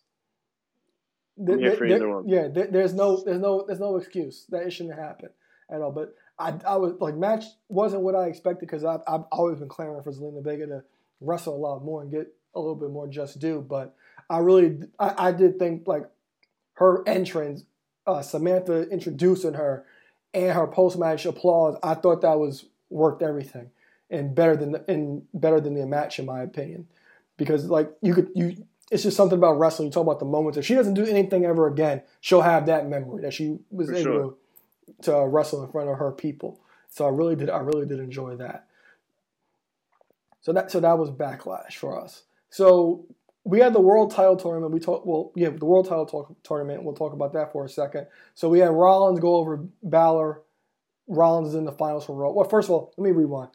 There- 1.37 1.55
I'm 1.57 1.61
here 1.61 1.77
there- 1.77 1.99
for 1.99 2.17
one. 2.17 2.29
Yeah, 2.29 2.49
there, 2.49 2.67
there's 2.67 2.95
no 2.95 3.23
there's 3.23 3.41
no 3.41 3.65
there's 3.67 3.81
no 3.81 3.97
excuse 3.97 4.47
that 4.51 4.63
it 4.63 4.71
shouldn't 4.73 4.99
happen 4.99 5.31
at 5.71 5.81
all. 5.83 5.93
But 5.93 6.15
I 6.39 6.55
I 6.67 6.77
was 6.77 6.95
like 7.01 7.15
match 7.17 7.45
wasn't 7.69 8.03
what 8.03 8.15
I 8.15 8.27
expected 8.27 8.61
because 8.61 8.85
I've 8.85 9.01
I've 9.07 9.25
always 9.33 9.59
been 9.59 9.69
clamoring 9.69 10.03
for 10.03 10.13
Zelina 10.13 10.43
Vega 10.43 10.67
to 10.67 10.85
wrestle 11.21 11.57
a 11.57 11.59
lot 11.59 11.85
more 11.85 12.03
and 12.03 12.11
get 12.11 12.33
a 12.55 12.61
little 12.61 12.75
bit 12.75 12.91
more 12.91 13.09
just 13.09 13.39
due. 13.39 13.65
But 13.67 13.95
I 14.29 14.39
really 14.39 14.81
I, 14.99 15.29
I 15.29 15.33
did 15.33 15.59
think 15.59 15.87
like 15.87 16.09
her 16.75 17.07
entrance, 17.09 17.65
uh, 18.07 18.23
Samantha 18.23 18.89
introducing 18.91 19.55
her, 19.55 19.87
and 20.35 20.53
her 20.53 20.67
post 20.67 20.99
match 20.99 21.25
applause. 21.25 21.79
I 21.83 21.95
thought 21.95 22.23
that 22.23 22.39
was 22.39 22.67
worth 22.91 23.23
everything 23.23 23.71
and 24.11 24.35
better 24.35 24.57
than 24.57 24.73
the, 24.73 24.85
and 24.91 25.23
better 25.35 25.61
than 25.61 25.75
the 25.75 25.87
match 25.87 26.19
in 26.19 26.27
my 26.27 26.43
opinion, 26.43 26.87
because 27.37 27.67
like 27.67 27.91
you 28.03 28.15
could 28.15 28.31
you. 28.35 28.67
It's 28.89 29.03
just 29.03 29.17
something 29.17 29.37
about 29.37 29.59
wrestling. 29.59 29.89
You 29.89 29.93
talk 29.93 30.05
about 30.05 30.21
the 30.21 30.27
moments. 30.27 30.57
If 30.59 30.65
she 30.65 30.77
doesn't 30.77 30.95
do 30.95 31.05
anything 31.05 31.45
ever 31.45 31.67
again, 31.67 32.03
she'll 32.21 32.43
have 32.43 32.67
that 32.67 32.89
memory 32.89 33.23
that 33.23 33.35
she 33.35 33.59
was 33.69 33.89
For 33.89 33.95
able 33.97 34.03
sure. 34.05 34.23
to, 34.23 34.37
to 35.03 35.27
wrestle 35.27 35.65
in 35.65 35.71
front 35.71 35.91
of 35.91 35.99
her 35.99 36.13
people. 36.13 36.61
So 36.89 37.07
I 37.07 37.11
really 37.11 37.37
did. 37.37 37.51
I 37.51 37.59
really 37.59 37.87
did 37.87 38.01
enjoy 38.01 38.37
that. 38.37 38.67
So 40.41 40.53
that 40.53 40.71
so 40.71 40.81
that 40.81 40.99
was 40.99 41.11
backlash 41.11 41.75
for 41.75 42.01
us. 42.01 42.23
So 42.51 43.07
we 43.45 43.61
had 43.61 43.73
the 43.73 43.81
world 43.81 44.11
title 44.11 44.37
tournament. 44.37 44.73
We 44.73 44.81
talk 44.81 45.05
well, 45.05 45.33
yeah, 45.35 45.51
the 45.51 45.65
world 45.65 45.89
title 45.89 46.07
talk, 46.07 46.35
tournament. 46.43 46.83
We'll 46.83 46.95
talk 46.95 47.13
about 47.13 47.33
that 47.35 47.53
for 47.53 47.65
a 47.65 47.69
second. 47.69 48.07
So 48.35 48.49
we 48.49 48.61
had 48.61 48.71
Rollins 48.71 49.21
go 49.21 49.37
over 49.37 49.65
Balor. 49.83 50.43
Rollins 51.09 51.49
is 51.49 51.55
in 51.55 51.65
the 51.65 51.73
finals 51.73 52.05
for 52.05 52.17
Raw. 52.17 52.31
Well, 52.31 52.49
first 52.49 52.69
of 52.69 52.73
all, 52.73 52.93
let 52.97 53.05
me 53.05 53.13
rewind. 53.13 53.51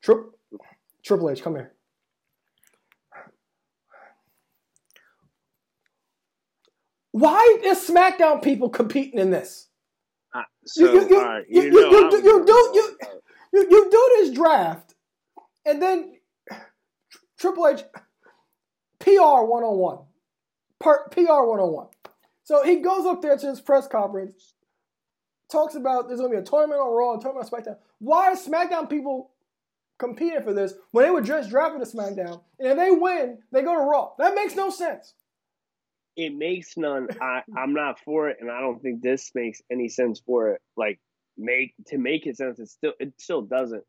Tri- 0.00 0.24
Triple 1.02 1.30
H, 1.30 1.42
come 1.42 1.54
here. 1.54 1.72
Why 7.12 7.58
is 7.62 7.78
SmackDown 7.78 8.42
people 8.42 8.68
competing 8.68 9.18
in 9.18 9.30
this? 9.30 9.68
So, 10.66 10.92
you- 10.92 11.08
you- 11.08 11.20
right, 11.22 11.44
you- 11.48 11.62
you, 11.62 11.68
you- 11.70 11.90
know 11.90 11.90
you- 11.90 12.18
I 12.18 12.20
you 12.22 12.44
do- 12.44 12.70
you- 12.74 12.96
You, 13.52 13.60
you 13.70 13.90
do 13.90 14.08
this 14.18 14.30
draft, 14.32 14.94
and 15.64 15.80
then 15.80 16.18
Triple 17.38 17.68
H 17.68 17.84
PR 18.98 19.44
one 19.44 19.62
on 19.62 19.78
one, 19.78 19.98
PR 20.80 21.44
one 21.46 21.60
on 21.60 21.72
one. 21.72 21.86
So 22.42 22.62
he 22.64 22.76
goes 22.76 23.06
up 23.06 23.22
there 23.22 23.36
to 23.36 23.46
his 23.46 23.60
press 23.60 23.86
conference, 23.86 24.54
talks 25.50 25.74
about 25.74 26.08
there's 26.08 26.20
going 26.20 26.32
to 26.32 26.36
be 26.36 26.42
a 26.42 26.44
tournament 26.44 26.80
on 26.80 26.92
Raw, 26.94 27.14
a 27.14 27.20
tournament 27.20 27.50
on 27.52 27.60
SmackDown. 27.60 27.78
Why 27.98 28.32
are 28.32 28.36
SmackDown 28.36 28.90
people 28.90 29.30
competing 29.98 30.42
for 30.42 30.52
this 30.52 30.74
when 30.90 31.04
they 31.04 31.10
were 31.10 31.22
just 31.22 31.48
drafted 31.48 31.82
to 31.88 31.96
SmackDown, 31.96 32.42
and 32.58 32.68
if 32.72 32.76
they 32.76 32.90
win, 32.90 33.42
they 33.52 33.62
go 33.62 33.74
to 33.74 33.80
Raw? 33.80 34.12
That 34.18 34.34
makes 34.34 34.54
no 34.54 34.70
sense. 34.70 35.14
It 36.16 36.34
makes 36.34 36.76
none. 36.76 37.08
I, 37.20 37.42
I'm 37.56 37.74
not 37.74 38.00
for 38.00 38.28
it, 38.28 38.38
and 38.40 38.50
I 38.50 38.60
don't 38.60 38.80
think 38.80 39.02
this 39.02 39.30
makes 39.34 39.60
any 39.70 39.88
sense 39.88 40.20
for 40.24 40.52
it. 40.52 40.60
Like 40.76 41.00
make 41.36 41.74
to 41.88 41.98
make 41.98 42.26
it 42.26 42.36
sense, 42.36 42.58
it 42.58 42.68
still 42.68 42.92
it 42.98 43.14
still 43.18 43.42
doesn't. 43.42 43.84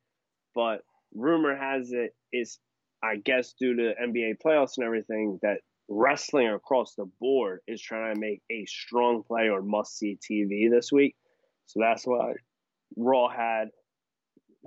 But 0.53 0.81
rumor 1.13 1.55
has 1.55 1.91
it 1.91 2.15
is, 2.33 2.59
I 3.03 3.17
guess, 3.17 3.53
due 3.53 3.75
to 3.75 3.93
NBA 4.01 4.37
playoffs 4.43 4.77
and 4.77 4.85
everything, 4.85 5.39
that 5.41 5.59
wrestling 5.89 6.49
across 6.49 6.95
the 6.95 7.05
board 7.19 7.61
is 7.67 7.81
trying 7.81 8.13
to 8.13 8.19
make 8.19 8.41
a 8.51 8.65
strong 8.65 9.23
play 9.23 9.49
on 9.49 9.69
must 9.69 9.97
see 9.97 10.17
TV 10.17 10.69
this 10.69 10.91
week. 10.91 11.15
So 11.67 11.79
that's 11.79 12.05
why 12.05 12.33
Raw 12.95 13.29
had 13.29 13.69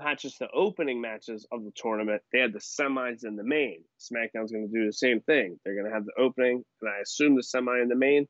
not 0.01 0.19
just 0.19 0.39
the 0.39 0.49
opening 0.53 1.01
matches 1.01 1.47
of 1.53 1.65
the 1.65 1.73
tournament, 1.77 2.23
they 2.33 2.41
had 2.41 2.53
the 2.53 2.59
semis 2.59 3.25
and 3.25 3.39
the 3.39 3.45
main. 3.45 3.85
SmackDown's 3.99 4.51
going 4.51 4.67
to 4.67 4.73
do 4.73 4.87
the 4.87 4.93
same 4.93 5.21
thing. 5.21 5.59
They're 5.65 5.75
going 5.75 5.87
to 5.87 5.93
have 5.93 6.07
the 6.07 6.15
opening, 6.19 6.65
and 6.81 6.91
I 6.91 7.01
assume 7.03 7.37
the 7.37 7.43
semi 7.43 7.79
and 7.79 7.91
the 7.91 7.97
main. 7.97 8.27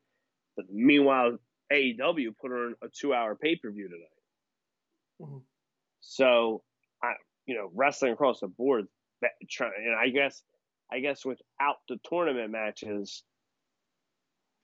But 0.55 0.65
meanwhile, 0.69 1.37
AEW 1.71 2.35
put 2.39 2.51
on 2.51 2.75
a 2.83 2.87
two-hour 2.89 3.35
pay-per-view 3.35 3.87
tonight. 3.87 5.29
Mhm. 5.31 5.43
So, 6.01 6.63
I, 7.01 7.13
you 7.45 7.55
know, 7.55 7.71
wrestling 7.73 8.13
across 8.13 8.41
the 8.41 8.47
board, 8.47 8.87
that, 9.21 9.31
try, 9.49 9.69
and 9.77 9.95
I 9.95 10.09
guess, 10.09 10.43
I 10.91 10.99
guess 10.99 11.23
without 11.23 11.77
the 11.87 11.97
tournament 12.03 12.51
matches, 12.51 13.23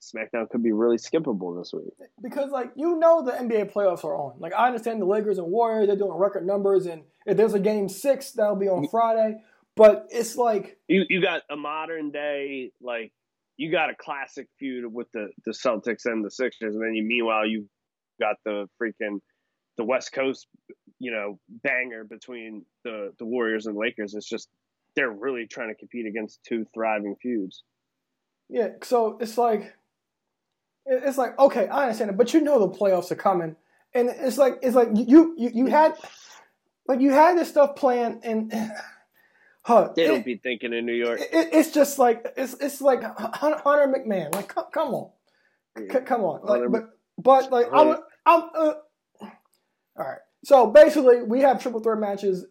SmackDown 0.02 0.50
could 0.50 0.64
be 0.64 0.72
really 0.72 0.98
skippable 0.98 1.58
this 1.58 1.74
week. 1.74 1.94
because 2.22 2.52
like 2.52 2.72
you 2.76 2.98
know 2.98 3.24
the 3.24 3.32
NBA 3.32 3.72
playoffs 3.72 4.04
are 4.04 4.16
on. 4.16 4.40
Like 4.40 4.54
I 4.54 4.68
understand 4.68 5.02
the 5.02 5.06
Lakers 5.06 5.38
and 5.38 5.48
Warriors 5.48 5.88
they're 5.88 5.96
doing 5.96 6.18
record 6.18 6.46
numbers, 6.46 6.86
and 6.86 7.04
if 7.26 7.38
there's 7.38 7.54
a 7.54 7.60
game 7.60 7.90
six 7.90 8.32
that'll 8.32 8.56
be 8.56 8.68
on 8.68 8.84
mm-hmm. 8.84 8.92
Friday. 8.92 9.42
But 9.76 10.08
it's 10.10 10.36
like 10.36 10.78
You 10.88 11.06
you 11.10 11.22
got 11.22 11.44
a 11.50 11.56
modern 11.56 12.12
day 12.12 12.72
like 12.82 13.12
you 13.58 13.72
got 13.72 13.90
a 13.90 13.96
classic 13.96 14.48
feud 14.60 14.92
with 14.92 15.12
the 15.14 15.30
the 15.46 15.52
Celtics 15.52 16.06
and 16.06 16.24
the 16.24 16.32
Sixers, 16.32 16.76
and 16.76 16.84
then 16.84 16.94
you 16.94 17.04
meanwhile 17.04 17.46
you 17.46 17.68
got 18.20 18.38
the 18.46 18.68
freaking 18.82 19.20
the 19.78 19.84
West 19.84 20.12
Coast 20.12 20.48
you 21.00 21.12
know 21.12 21.40
banger 21.50 22.04
between 22.04 22.66
the 22.84 23.14
the 23.20 23.26
Warriors 23.26 23.66
and 23.66 23.78
Lakers. 23.78 24.14
It's 24.14 24.30
just 24.30 24.50
they're 24.96 25.12
really 25.12 25.46
trying 25.46 25.70
to 25.70 25.76
compete 25.76 26.08
against 26.08 26.44
two 26.44 26.66
thriving 26.74 27.16
feuds. 27.22 27.64
yeah, 28.50 28.70
so 28.84 29.18
it's 29.22 29.38
like 29.38 29.77
it's 30.88 31.18
like 31.18 31.38
okay, 31.38 31.68
I 31.68 31.84
understand 31.84 32.12
it, 32.12 32.18
but 32.18 32.34
you 32.34 32.42
know 32.42 32.60
the 32.60 32.70
playoffs 32.70 33.12
are 33.12 33.16
coming, 33.16 33.56
and 33.94 34.10
it's 34.10 34.38
like 34.38 34.60
it's 34.62 34.76
like 34.76 34.90
you 34.94 35.36
you 35.38 35.52
you 35.54 35.66
had 35.68 35.96
like 36.88 37.02
you 37.02 37.12
had 37.12 37.38
this 37.38 37.50
stuff 37.50 37.76
planned, 37.76 38.22
and 38.24 38.54
huh, 39.62 39.92
They 39.96 40.08
don't 40.08 40.26
be 40.26 40.38
thinking 40.38 40.74
in 40.74 40.86
New 40.86 40.94
York. 40.94 41.20
it, 41.20 41.50
it's 41.54 41.72
just 41.72 42.00
like 42.00 42.34
it's 42.38 42.54
it's 42.56 42.82
like 42.82 43.02
Hunter 43.04 43.94
McMahon. 43.94 44.34
Like 44.34 44.48
come, 44.50 44.66
come 44.74 44.94
on, 44.94 45.12
C- 45.78 46.00
come 46.06 46.22
on. 46.22 46.42
Like, 46.42 46.62
Hunter- 46.62 46.70
but 46.70 46.90
but 47.18 47.52
like 47.52 47.68
I'm 47.72 47.98
I'm 48.26 48.44
uh, 48.56 48.74
all 49.22 49.30
right. 49.98 50.20
So 50.44 50.68
basically, 50.68 51.24
we 51.24 51.42
have 51.42 51.62
triple 51.62 51.82
threat 51.82 52.00
matches 52.00 52.46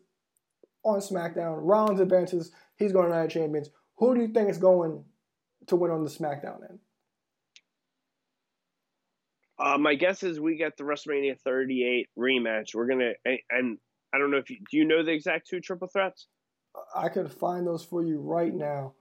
on 0.83 1.01
SmackDown. 1.01 1.59
Rollins 1.61 2.01
advances. 2.01 2.53
He's 2.77 2.93
going 2.93 3.11
to 3.11 3.17
of 3.17 3.31
Champions. 3.31 3.71
Who 3.97 4.15
do 4.15 4.21
you 4.21 4.29
think 4.29 4.51
is 4.51 4.59
going 4.59 5.05
to 5.69 5.77
win 5.77 5.91
on 5.91 6.05
the 6.05 6.11
SmackDown 6.11 6.69
end? 6.69 6.79
Uh, 9.59 9.79
my 9.79 9.95
guess 9.95 10.23
is 10.23 10.39
we 10.39 10.57
get 10.57 10.77
the 10.77 10.85
WrestleMania 10.85 11.41
38 11.41 12.09
rematch. 12.19 12.75
We're 12.75 12.87
gonna 12.87 13.13
and, 13.25 13.39
and 13.51 13.79
I 14.15 14.19
don't 14.19 14.31
know 14.31 14.39
if 14.39 14.51
you 14.51 14.59
do 14.71 14.77
you 14.77 14.85
know 14.85 15.03
the 15.03 15.13
exact 15.13 15.49
two 15.49 15.61
triple 15.61 15.89
threats. 15.89 16.27
I 16.95 17.09
could 17.09 17.33
find 17.33 17.67
those 17.67 17.85
for 17.85 18.03
you 18.05 18.21
right 18.21 18.55
now. 18.55 18.95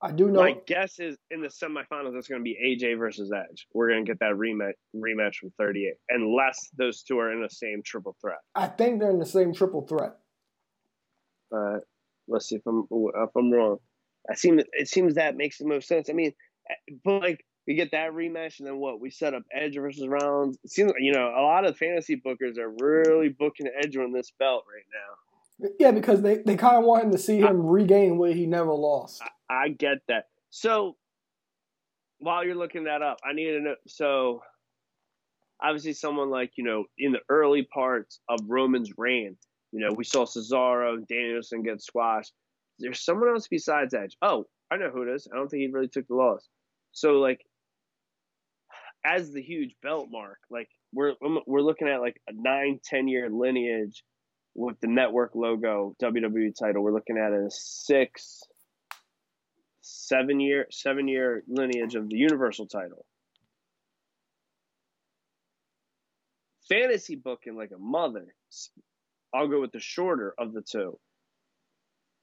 I 0.00 0.10
do 0.10 0.28
know. 0.28 0.40
My 0.40 0.56
guess 0.66 0.98
is 0.98 1.16
in 1.30 1.42
the 1.42 1.48
semifinals, 1.48 2.16
it's 2.16 2.26
going 2.26 2.40
to 2.40 2.44
be 2.44 2.58
AJ 2.60 2.98
versus 2.98 3.30
Edge. 3.32 3.68
We're 3.72 3.88
going 3.90 4.04
to 4.04 4.10
get 4.10 4.18
that 4.18 4.32
rematch 4.32 4.72
rematch 4.96 5.36
from 5.36 5.52
38, 5.58 5.94
unless 6.08 6.70
those 6.76 7.02
two 7.02 7.18
are 7.18 7.32
in 7.32 7.40
the 7.40 7.48
same 7.48 7.82
triple 7.84 8.16
threat. 8.20 8.38
I 8.54 8.66
think 8.66 8.98
they're 8.98 9.10
in 9.10 9.20
the 9.20 9.26
same 9.26 9.54
triple 9.54 9.86
threat. 9.86 10.14
Uh, 11.54 11.78
let's 12.26 12.48
see 12.48 12.56
if 12.56 12.62
I'm 12.66 12.86
if 12.90 13.30
I'm 13.36 13.52
wrong. 13.52 13.76
I 14.28 14.34
seem 14.34 14.58
it 14.58 14.88
seems 14.88 15.14
that 15.14 15.36
makes 15.36 15.58
the 15.58 15.66
most 15.66 15.86
sense. 15.86 16.10
I 16.10 16.14
mean, 16.14 16.32
but 17.04 17.20
like 17.20 17.44
we 17.66 17.74
get 17.74 17.92
that 17.92 18.12
rematch, 18.12 18.58
and 18.58 18.66
then 18.66 18.78
what? 18.78 19.00
We 19.00 19.10
set 19.10 19.34
up 19.34 19.42
Edge 19.52 19.76
versus 19.76 20.06
Rollins. 20.08 20.58
It 20.64 20.70
seems 20.70 20.92
you 20.98 21.12
know 21.12 21.28
a 21.28 21.42
lot 21.42 21.64
of 21.64 21.76
fantasy 21.76 22.16
bookers 22.16 22.58
are 22.58 22.72
really 22.80 23.28
booking 23.28 23.68
Edge 23.82 23.96
on 23.96 24.12
this 24.12 24.32
belt 24.38 24.64
right 24.72 24.84
now. 24.92 25.68
Yeah, 25.78 25.92
because 25.92 26.22
they, 26.22 26.38
they 26.38 26.56
kind 26.56 26.76
of 26.76 26.84
want 26.84 27.04
him 27.04 27.12
to 27.12 27.18
see 27.18 27.38
him 27.38 27.64
regain 27.64 28.18
what 28.18 28.34
he 28.34 28.46
never 28.46 28.72
lost. 28.72 29.22
I 29.48 29.68
get 29.68 29.98
that. 30.08 30.24
So 30.50 30.96
while 32.18 32.44
you're 32.44 32.56
looking 32.56 32.84
that 32.84 33.02
up, 33.02 33.18
I 33.24 33.32
need 33.32 33.52
to 33.52 33.60
know. 33.60 33.74
So 33.86 34.42
obviously, 35.62 35.92
someone 35.92 36.30
like 36.30 36.52
you 36.56 36.64
know 36.64 36.84
in 36.98 37.12
the 37.12 37.20
early 37.28 37.66
parts 37.72 38.20
of 38.28 38.40
Roman's 38.48 38.90
reign, 38.96 39.36
you 39.70 39.80
know 39.80 39.94
we 39.94 40.04
saw 40.04 40.24
Cesaro, 40.24 40.94
and 40.94 41.06
Danielson 41.06 41.62
get 41.62 41.80
squashed. 41.80 42.32
There's 42.78 43.04
someone 43.04 43.28
else 43.28 43.46
besides 43.48 43.94
Edge. 43.94 44.16
Oh, 44.20 44.46
I 44.70 44.76
know 44.76 44.90
who 44.90 45.02
it 45.02 45.14
is. 45.14 45.28
I 45.32 45.36
don't 45.36 45.48
think 45.48 45.60
he 45.60 45.68
really 45.68 45.88
took 45.88 46.08
the 46.08 46.14
loss. 46.14 46.48
So 46.92 47.14
like, 47.20 47.44
as 49.04 49.32
the 49.32 49.42
huge 49.42 49.74
belt 49.82 50.08
mark, 50.10 50.38
like 50.50 50.68
we're 50.92 51.14
um, 51.24 51.40
we're 51.46 51.60
looking 51.62 51.88
at 51.88 52.00
like 52.00 52.20
a 52.28 52.32
nine, 52.34 52.78
ten 52.84 53.08
year 53.08 53.28
lineage 53.30 54.04
with 54.54 54.78
the 54.80 54.86
network 54.86 55.34
logo 55.34 55.94
WWE 56.02 56.52
title. 56.58 56.82
We're 56.82 56.92
looking 56.92 57.18
at 57.18 57.32
a 57.32 57.48
six, 57.50 58.42
seven 59.80 60.40
year, 60.40 60.66
seven 60.70 61.08
year 61.08 61.42
lineage 61.48 61.94
of 61.94 62.08
the 62.08 62.16
Universal 62.16 62.66
title. 62.66 63.04
Fantasy 66.68 67.16
booking 67.16 67.56
like 67.56 67.70
a 67.74 67.78
mother. 67.78 68.34
I'll 69.34 69.48
go 69.48 69.60
with 69.60 69.72
the 69.72 69.80
shorter 69.80 70.34
of 70.38 70.52
the 70.52 70.62
two. 70.62 70.98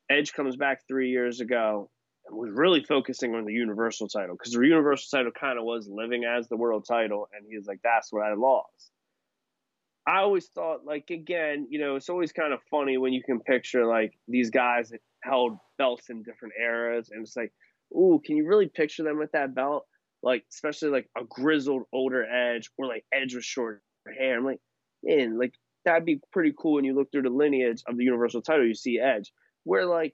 Edge 0.09 0.33
comes 0.33 0.55
back 0.55 0.87
three 0.87 1.09
years 1.09 1.39
ago 1.39 1.89
was 2.31 2.51
really 2.53 2.83
focusing 2.83 3.35
on 3.35 3.45
the 3.45 3.53
Universal 3.53 4.09
title 4.09 4.35
because 4.35 4.53
the 4.53 4.61
Universal 4.65 5.17
title 5.17 5.31
kind 5.31 5.57
of 5.57 5.65
was 5.65 5.87
living 5.89 6.23
as 6.25 6.47
the 6.47 6.57
world 6.57 6.85
title, 6.87 7.27
and 7.33 7.45
he 7.47 7.55
was 7.55 7.67
like, 7.67 7.79
"That's 7.83 8.11
what 8.11 8.23
I 8.23 8.33
lost." 8.33 8.91
I 10.07 10.19
always 10.19 10.47
thought, 10.47 10.85
like, 10.85 11.09
again, 11.11 11.67
you 11.69 11.79
know, 11.79 11.95
it's 11.95 12.09
always 12.09 12.31
kind 12.31 12.51
of 12.53 12.59
funny 12.71 12.97
when 12.97 13.13
you 13.13 13.21
can 13.21 13.39
picture 13.41 13.85
like 13.85 14.13
these 14.27 14.49
guys 14.49 14.89
that 14.89 15.01
held 15.23 15.57
belts 15.77 16.09
in 16.09 16.23
different 16.23 16.55
eras, 16.59 17.09
and 17.11 17.21
it's 17.21 17.35
like, 17.35 17.53
ooh, 17.91 18.19
can 18.25 18.37
you 18.37 18.47
really 18.47 18.67
picture 18.67 19.03
them 19.03 19.19
with 19.19 19.31
that 19.33 19.53
belt? 19.53 19.85
Like, 20.23 20.43
especially 20.51 20.89
like 20.89 21.09
a 21.17 21.23
grizzled 21.29 21.83
older 21.93 22.25
Edge, 22.25 22.69
or 22.77 22.87
like 22.87 23.05
Edge 23.13 23.35
with 23.35 23.43
short 23.43 23.81
hair. 24.17 24.37
I'm 24.37 24.45
like, 24.45 24.61
man, 25.03 25.37
like 25.37 25.53
that'd 25.85 26.05
be 26.05 26.19
pretty 26.31 26.53
cool 26.57 26.73
when 26.73 26.85
you 26.85 26.95
look 26.95 27.11
through 27.11 27.23
the 27.23 27.29
lineage 27.29 27.83
of 27.87 27.97
the 27.97 28.03
Universal 28.03 28.41
title, 28.41 28.65
you 28.65 28.75
see 28.75 28.99
Edge. 28.99 29.31
Where 29.63 29.85
like 29.85 30.13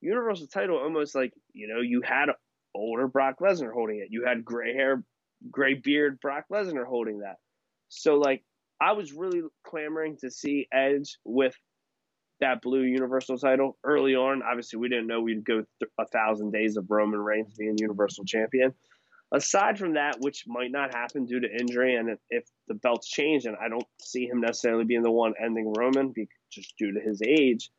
Universal 0.00 0.48
title 0.48 0.78
almost 0.78 1.14
like, 1.14 1.32
you 1.52 1.68
know, 1.68 1.80
you 1.80 2.02
had 2.02 2.28
older 2.74 3.08
Brock 3.08 3.36
Lesnar 3.40 3.72
holding 3.72 3.98
it. 3.98 4.08
You 4.10 4.24
had 4.24 4.44
gray 4.44 4.74
hair, 4.74 5.02
gray 5.50 5.74
beard 5.74 6.20
Brock 6.20 6.44
Lesnar 6.52 6.86
holding 6.86 7.20
that. 7.20 7.36
So 7.88 8.16
like 8.16 8.42
I 8.80 8.92
was 8.92 9.12
really 9.12 9.42
clamoring 9.66 10.18
to 10.18 10.30
see 10.30 10.68
Edge 10.72 11.18
with 11.24 11.54
that 12.40 12.60
blue 12.60 12.82
Universal 12.82 13.38
title 13.38 13.78
early 13.82 14.14
on. 14.14 14.42
Obviously, 14.42 14.78
we 14.78 14.88
didn't 14.88 15.06
know 15.06 15.22
we'd 15.22 15.44
go 15.44 15.64
a 15.98 16.06
thousand 16.06 16.52
days 16.52 16.76
of 16.76 16.90
Roman 16.90 17.20
Reigns 17.20 17.54
being 17.54 17.76
Universal 17.78 18.24
Champion. 18.26 18.74
Aside 19.32 19.78
from 19.78 19.94
that, 19.94 20.20
which 20.20 20.44
might 20.46 20.70
not 20.70 20.94
happen 20.94 21.26
due 21.26 21.40
to 21.40 21.48
injury, 21.50 21.96
and 21.96 22.16
if 22.30 22.44
the 22.68 22.74
belts 22.74 23.08
change, 23.08 23.44
and 23.44 23.56
I 23.60 23.68
don't 23.68 23.86
see 24.00 24.26
him 24.26 24.40
necessarily 24.40 24.84
being 24.84 25.02
the 25.02 25.10
one 25.10 25.34
ending 25.42 25.72
Roman, 25.76 26.14
just 26.50 26.76
due 26.78 26.92
to 26.92 27.00
his 27.00 27.20
age, 27.22 27.70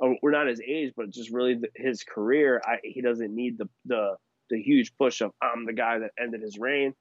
Oh, 0.00 0.08
or, 0.08 0.16
or 0.22 0.30
not 0.30 0.46
his 0.46 0.60
age, 0.60 0.92
but 0.96 1.10
just 1.10 1.30
really 1.30 1.58
his 1.74 2.02
career. 2.02 2.60
I, 2.64 2.76
he 2.82 3.00
doesn't 3.00 3.34
need 3.34 3.58
the 3.58 3.68
the 3.86 4.16
the 4.50 4.60
huge 4.60 4.92
push 4.96 5.20
of 5.20 5.32
I'm 5.42 5.66
the 5.66 5.72
guy 5.72 5.98
that 5.98 6.10
ended 6.20 6.42
his 6.42 6.58
reign. 6.58 6.94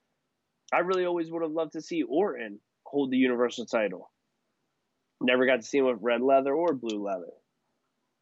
I 0.74 0.80
really 0.80 1.06
always 1.06 1.30
would 1.30 1.44
have 1.44 1.52
loved 1.52 1.74
to 1.74 1.82
see 1.82 2.04
Orton 2.04 2.60
hold 2.86 3.12
the 3.12 3.18
Universal 3.18 3.68
title. 3.68 4.12
Never 5.22 5.46
got 5.46 5.58
to 5.58 5.68
see 5.68 5.78
him 5.78 5.86
with 5.86 5.98
red 6.02 6.22
leather 6.22 6.54
or 6.54 6.74
blue 6.74 7.04
leather. 7.04 7.32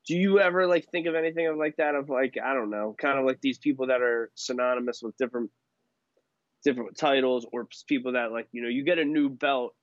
Do 0.05 0.15
you 0.15 0.39
ever 0.39 0.67
like 0.67 0.89
think 0.91 1.07
of 1.07 1.15
anything 1.15 1.47
of 1.47 1.57
like 1.57 1.78
that 1.78 1.95
of 1.95 2.09
like 2.09 2.38
I 2.43 2.53
don't 2.53 2.69
know, 2.69 2.95
kind 2.99 3.17
of 3.17 3.26
like 3.26 3.39
these 3.41 3.57
people 3.57 3.88
that 3.88 4.01
are 4.01 4.32
synonymous 4.36 5.01
with 5.01 5.15
different 5.17 5.51
different 6.63 6.97
titles 6.97 7.45
or 7.51 7.67
people 7.88 8.13
that 8.13 8.32
like 8.32 8.47
you 8.51 8.61
know 8.61 8.69
you 8.69 8.84
get 8.84 8.99
a 8.99 9.05
new 9.05 9.30
belt, 9.30 9.74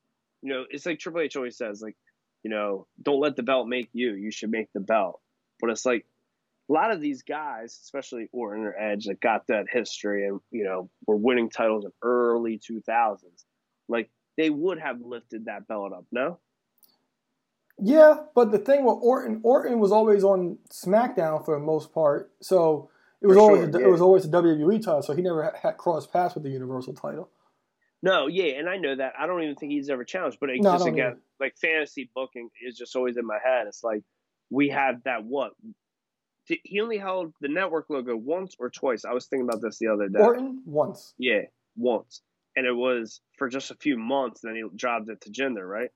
you 0.43 0.53
know 0.53 0.64
it's 0.68 0.84
like 0.84 0.99
Triple 0.99 1.22
H 1.22 1.36
always 1.36 1.57
says 1.57 1.80
like 1.80 1.97
you 2.43 2.51
know 2.51 2.86
don't 3.03 3.20
let 3.20 3.36
the 3.36 3.43
belt 3.43 3.68
make 3.68 3.88
you, 3.93 4.14
you 4.14 4.30
should 4.30 4.51
make 4.51 4.72
the 4.72 4.80
belt. 4.80 5.20
But 5.61 5.70
it's 5.70 5.84
like 5.84 6.07
a 6.68 6.72
lot 6.72 6.91
of 6.91 7.01
these 7.01 7.22
guys, 7.22 7.78
especially 7.82 8.28
Orton 8.32 8.64
or 8.64 8.74
Edge, 8.74 9.07
that 9.07 9.20
got 9.20 9.47
that 9.49 9.66
history 9.70 10.26
and 10.26 10.41
you 10.51 10.64
know 10.64 10.91
were 11.07 11.16
winning 11.16 11.51
titles 11.51 11.84
in 11.84 11.93
early 12.03 12.59
two 12.59 12.80
thousands. 12.80 13.45
Like 13.88 14.11
they 14.36 14.51
would 14.51 14.78
have 14.78 15.01
lifted 15.01 15.47
that 15.47 15.66
belt 15.66 15.93
up, 15.93 16.07
no? 16.12 16.38
Yeah, 17.82 18.16
but 18.34 18.53
the 18.53 18.59
thing 18.59 18.84
with 18.84 18.99
Orton, 19.01 19.41
Orton 19.43 19.78
was 19.78 19.91
always 19.91 20.22
on 20.22 20.59
SmackDown 20.70 21.45
for 21.45 21.59
the 21.59 21.64
most 21.64 21.93
part, 21.95 22.30
so 22.43 22.91
it 23.22 23.26
was 23.26 23.36
for 23.36 23.43
always 23.43 23.61
sure, 23.62 23.70
a, 23.70 23.80
yeah. 23.80 23.86
it 23.86 23.91
was 23.91 24.01
always 24.01 24.24
a 24.24 24.28
WWE 24.28 24.82
title. 24.82 25.03
So 25.03 25.14
he 25.14 25.22
never 25.22 25.55
had 25.62 25.76
crossed 25.76 26.12
paths 26.12 26.34
with 26.34 26.45
the 26.45 26.51
Universal 26.51 26.95
title. 26.95 27.30
No, 28.03 28.28
yeah, 28.28 28.59
and 28.59 28.68
I 28.68 28.76
know 28.76 28.96
that. 28.96 29.12
I 29.18 29.26
don't 29.26 29.42
even 29.42 29.57
think 29.57 29.72
he's 29.72 29.90
ever 29.90 30.05
challenged, 30.05 30.38
but 30.40 30.51
it 30.51 30.62
no, 30.62 30.72
just 30.72 30.86
again, 30.86 31.18
like 31.38 31.55
fantasy 31.61 32.11
booking 32.14 32.48
is 32.66 32.76
just 32.76 32.96
always 32.96 33.16
in 33.16 33.26
my 33.26 33.38
head. 33.44 33.66
It's 33.66 33.84
like 33.84 34.03
we 34.48 34.70
have 34.70 35.03
that 35.05 35.24
what 35.24 35.53
he 36.44 36.80
only 36.80 36.98
held 36.98 37.32
the 37.40 37.48
network 37.48 37.90
logo 37.90 38.16
once 38.16 38.57
or 38.59 38.70
twice. 38.70 39.05
I 39.05 39.12
was 39.12 39.26
thinking 39.26 39.48
about 39.48 39.62
this 39.62 39.78
the 39.78 39.88
other 39.88 40.09
day. 40.09 40.18
Orton 40.18 40.62
once. 40.64 41.14
Yeah, 41.18 41.42
once 41.76 42.22
and 42.57 42.66
it 42.66 42.72
was 42.72 43.20
for 43.38 43.48
just 43.48 43.70
a 43.70 43.76
few 43.76 43.96
months. 43.96 44.40
Then 44.42 44.55
he 44.55 44.64
dropped 44.76 45.09
it 45.09 45.20
to 45.22 45.30
Jinder, 45.30 45.66
right? 45.68 45.90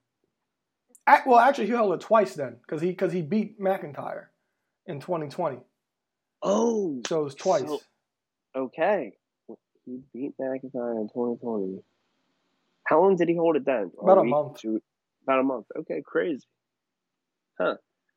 well, 1.26 1.38
actually, 1.38 1.66
he 1.66 1.72
held 1.72 1.92
it 1.94 2.00
twice 2.00 2.34
then 2.34 2.56
because 2.62 2.80
he 2.80 2.88
because 2.88 3.12
he 3.12 3.22
beat 3.22 3.60
McIntyre 3.60 4.26
in 4.86 5.00
2020. 5.00 5.58
Oh, 6.42 7.02
so 7.06 7.20
it 7.20 7.24
was 7.24 7.34
twice. 7.34 7.62
So, 7.62 7.80
okay, 8.56 9.12
he 9.84 10.00
beat 10.12 10.32
McIntyre 10.40 11.00
in 11.00 11.08
2020. 11.08 11.82
How 12.86 13.00
long 13.00 13.16
did 13.16 13.28
he 13.28 13.36
hold 13.36 13.56
it 13.56 13.64
then? 13.64 13.90
About 14.00 14.18
a, 14.18 14.22
a 14.22 14.24
month. 14.24 14.60
Two, 14.60 14.80
about 15.22 15.40
a 15.40 15.42
month. 15.42 15.66
Okay, 15.80 16.02
crazy. 16.04 16.46
Huh. 17.58 17.76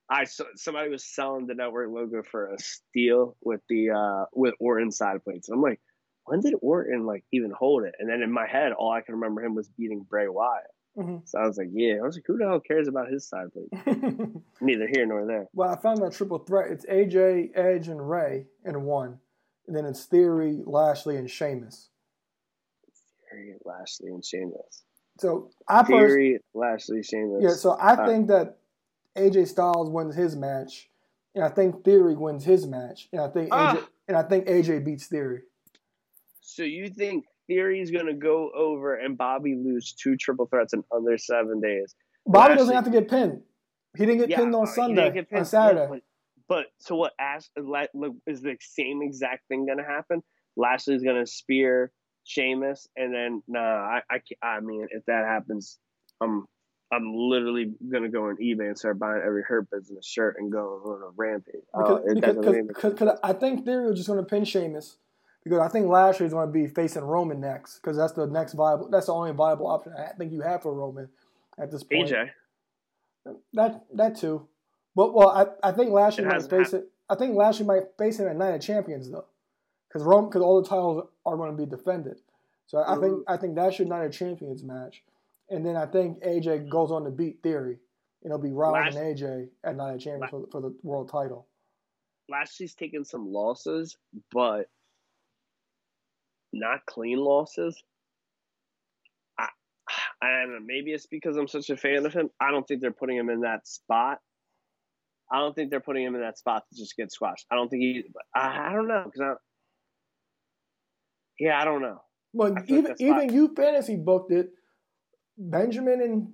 I 0.10 0.24
saw 0.24 0.46
somebody 0.56 0.90
was 0.90 1.04
selling 1.04 1.48
the 1.48 1.54
network 1.54 1.90
logo 1.92 2.24
for 2.24 2.54
a 2.54 2.60
steal 2.60 3.36
with 3.42 3.62
the 3.70 3.92
uh 3.92 4.26
with 4.34 4.54
Orton 4.60 4.92
side 4.92 5.24
plates. 5.24 5.50
I'm 5.50 5.62
like, 5.62 5.80
when 6.26 6.42
did 6.42 6.54
Orton 6.62 7.06
like 7.06 7.26
even 7.32 7.52
hold 7.52 7.84
it? 7.84 7.96
And 8.00 8.10
then 8.10 8.22
in 8.22 8.32
my 8.32 8.48
head, 8.48 8.72
all 8.72 8.92
I 8.92 9.02
can 9.02 9.16
remember 9.16 9.44
him 9.44 9.56
was 9.56 9.68
beating 9.70 10.06
Bray 10.10 10.28
Wyatt. 10.28 10.64
Mm-hmm. 10.98 11.18
So 11.26 11.40
I 11.40 11.46
was 11.46 11.58
like, 11.58 11.70
yeah. 11.72 11.96
I 12.02 12.06
was 12.06 12.16
like, 12.16 12.24
who 12.26 12.38
the 12.38 12.46
hell 12.46 12.60
cares 12.60 12.88
about 12.88 13.10
his 13.10 13.28
side, 13.28 13.48
please? 13.54 13.70
Neither 14.62 14.88
here 14.88 15.06
nor 15.06 15.28
there. 15.28 15.48
Well, 15.54 15.70
I 15.70 15.76
found 15.76 16.02
that 16.02 16.14
triple 16.14 16.40
threat. 16.40 16.72
It's 16.72 16.86
AJ, 16.86 17.52
Edge, 17.56 17.88
and 17.88 18.10
Rey 18.10 18.48
in 18.66 18.82
one. 18.84 19.20
And 19.68 19.76
then 19.76 19.86
it's 19.86 20.06
Theory, 20.06 20.64
Lashley, 20.66 21.18
and 21.18 21.30
Sheamus. 21.30 21.90
Theory, 23.32 23.56
Lashley, 23.66 24.10
and 24.10 24.24
Sheamus. 24.24 24.84
So 25.20 25.50
I 25.68 25.84
Theory, 25.84 26.34
first, 26.34 26.44
Lashley, 26.54 27.04
Sheamus. 27.04 27.42
Yeah, 27.42 27.54
so 27.54 27.72
I 27.72 27.94
uh, 27.94 28.06
think 28.08 28.28
that 28.28 28.58
AJ 29.18 29.48
Styles 29.48 29.90
wins 29.90 30.16
his 30.16 30.36
match, 30.36 30.90
and 31.36 31.44
I 31.44 31.50
think 31.50 31.84
Theory 31.84 32.16
wins 32.16 32.44
his 32.44 32.68
match, 32.68 33.10
and 33.12 33.22
I 33.22 33.28
think 33.28 33.50
AJ, 33.50 33.52
ah. 33.52 33.88
and 34.08 34.18
I 34.18 34.24
think 34.24 34.48
AJ 34.48 34.86
beats 34.86 35.08
Theory. 35.08 35.42
So 36.42 36.64
you 36.64 36.90
think 36.90 37.26
Theory's 37.48 37.92
going 37.92 38.06
to 38.06 38.14
go 38.14 38.52
over 38.56 38.96
and 38.96 39.18
Bobby 39.18 39.56
lose 39.56 39.94
two 39.94 40.16
triple 40.18 40.46
threats 40.46 40.74
in 40.74 40.84
under 40.94 41.18
seven 41.18 41.62
days? 41.62 41.96
Bobby 42.26 42.56
doesn't 42.56 42.74
have 42.74 42.86
to 42.86 42.90
get 42.90 43.10
pinned. 43.10 43.42
He 43.98 44.06
didn't 44.06 44.20
get 44.20 44.30
yeah, 44.30 44.38
pinned 44.38 44.56
on 44.56 44.68
Sunday, 44.68 45.12
pinned, 45.12 45.28
on 45.34 45.46
Saturday. 45.46 45.88
But, 45.90 46.02
but, 46.48 46.66
so 46.78 46.96
what? 46.96 47.14
Ash, 47.20 47.50
is 48.28 48.42
the 48.42 48.58
same 48.60 49.02
exact 49.02 49.48
thing 49.48 49.66
going 49.66 49.80
to 49.80 49.84
happen? 49.84 50.22
Lashley's 50.56 51.04
going 51.04 51.24
to 51.24 51.30
spear 51.30 51.92
Sheamus, 52.28 52.88
and 52.96 53.14
then 53.14 53.44
nah, 53.48 53.60
I, 53.60 54.02
I, 54.10 54.46
I 54.46 54.60
mean, 54.60 54.88
if 54.92 55.06
that 55.06 55.26
happens, 55.26 55.80
I'm 56.22 56.46
I'm 56.92 57.14
literally 57.14 57.74
gonna 57.92 58.10
go 58.10 58.28
on 58.28 58.38
eBay 58.38 58.68
and 58.68 58.78
start 58.78 59.00
buying 59.00 59.22
every 59.26 59.44
Hurt 59.44 59.70
Business 59.70 60.06
shirt 60.06 60.36
and 60.40 60.52
go 60.52 60.82
on 60.86 61.02
a 61.04 61.12
rampage. 61.16 61.56
Because, 61.74 62.00
uh, 62.00 62.14
because, 62.14 62.36
because, 62.68 62.94
because 62.94 63.20
I 63.24 63.34
think 63.34 63.66
Theory 63.66 63.88
was 63.88 63.98
just 63.98 64.10
gonna 64.10 64.24
pin 64.24 64.46
Sheamus 64.46 64.98
because 65.48 65.60
I 65.60 65.70
think 65.70 65.88
Lashley 65.88 66.26
is 66.26 66.34
going 66.34 66.48
to 66.48 66.52
be 66.52 66.68
facing 66.68 67.04
Roman 67.04 67.40
next 67.40 67.80
because 67.80 67.98
that's 67.98 68.14
the 68.14 68.28
next 68.28 68.54
viable. 68.54 68.90
That's 68.90 69.08
the 69.08 69.14
only 69.14 69.32
viable 69.32 69.68
option 69.68 69.94
I 69.98 70.12
think 70.18 70.32
you 70.32 70.42
have 70.42 70.62
for 70.62 70.74
Roman 70.74 71.10
at 71.58 71.72
this 71.72 71.84
point. 71.84 72.10
AJ. 72.10 72.30
That 73.54 73.84
that 73.94 74.16
too, 74.18 74.48
but 74.96 75.14
well, 75.14 75.30
I, 75.30 75.70
I 75.70 75.72
think 75.74 75.92
Lashley 75.92 76.24
might 76.24 76.50
face 76.50 76.74
it. 76.74 76.90
I 77.10 77.16
think 77.16 77.36
Lashley 77.36 77.66
might 77.66 77.84
face 77.98 78.20
him 78.20 78.28
at 78.28 78.38
Night 78.38 78.56
of 78.56 78.62
Champions 78.62 79.10
though, 79.10 79.26
because 79.98 80.06
Rome 80.06 80.26
because 80.26 80.42
all 80.42 80.62
the 80.62 80.68
titles 80.68 81.08
are 81.26 81.38
going 81.38 81.52
to 81.52 81.58
be 81.58 81.70
defended. 81.70 82.20
So 82.68 82.80
I, 82.80 82.92
mm-hmm. 82.92 83.02
think 83.02 83.24
I 83.28 83.38
think 83.38 83.56
that 83.56 83.74
should 83.74 83.88
not 83.88 84.06
a 84.06 84.10
Champions 84.10 84.64
match, 84.64 85.04
and 85.50 85.66
then 85.66 85.76
I 85.76 85.86
think 85.86 86.22
AJ 86.24 86.70
goes 86.70 86.92
on 86.92 87.04
to 87.06 87.12
beat 87.12 87.42
Theory. 87.42 87.80
And 88.24 88.34
it'll 88.34 88.44
be 88.44 88.52
Rollins 88.52 88.96
and 88.96 89.18
AJ 89.18 89.48
at 89.64 89.76
Night 89.76 89.94
of 89.94 90.02
Champions 90.02 90.32
for, 90.32 90.46
for 90.52 90.62
the 90.62 90.76
world 90.84 91.10
title. 91.10 91.48
Lashley's 92.30 92.74
taken 92.74 93.06
some 93.06 93.32
losses, 93.32 93.96
but 94.32 94.66
not 96.52 96.86
clean 96.88 97.20
losses. 97.20 97.82
I, 99.40 99.48
and 100.22 100.66
maybe 100.66 100.92
it's 100.92 101.06
because 101.06 101.38
I'm 101.38 101.48
such 101.48 101.70
a 101.70 101.78
fan 101.78 102.06
of 102.06 102.14
him. 102.14 102.30
I 102.42 102.52
don't 102.52 102.68
think 102.68 102.82
they're 102.82 102.92
putting 102.92 103.18
him 103.18 103.30
in 103.30 103.42
that 103.42 103.68
spot. 103.68 104.18
I 105.32 105.40
don't 105.40 105.56
think 105.56 105.70
they're 105.70 105.80
putting 105.80 106.04
him 106.04 106.16
in 106.16 106.22
that 106.22 106.38
spot 106.38 106.64
to 106.70 106.78
just 106.78 106.96
get 106.96 107.12
squashed. 107.12 107.46
I 107.52 107.56
don't 107.56 107.70
think 107.70 107.82
he. 107.82 108.04
I, 108.36 108.70
I 108.70 108.74
don't 108.74 108.88
know 108.88 109.04
because 109.06 109.22
I. 109.22 109.34
Yeah, 111.40 111.60
I 111.60 111.66
don't 111.66 111.82
know. 111.82 112.02
Well, 112.34 112.56
even 112.68 112.96
even 113.00 113.34
you 113.34 113.54
fantasy 113.56 113.96
booked 113.96 114.32
it. 114.32 114.52
Benjamin 115.38 116.02
and 116.02 116.34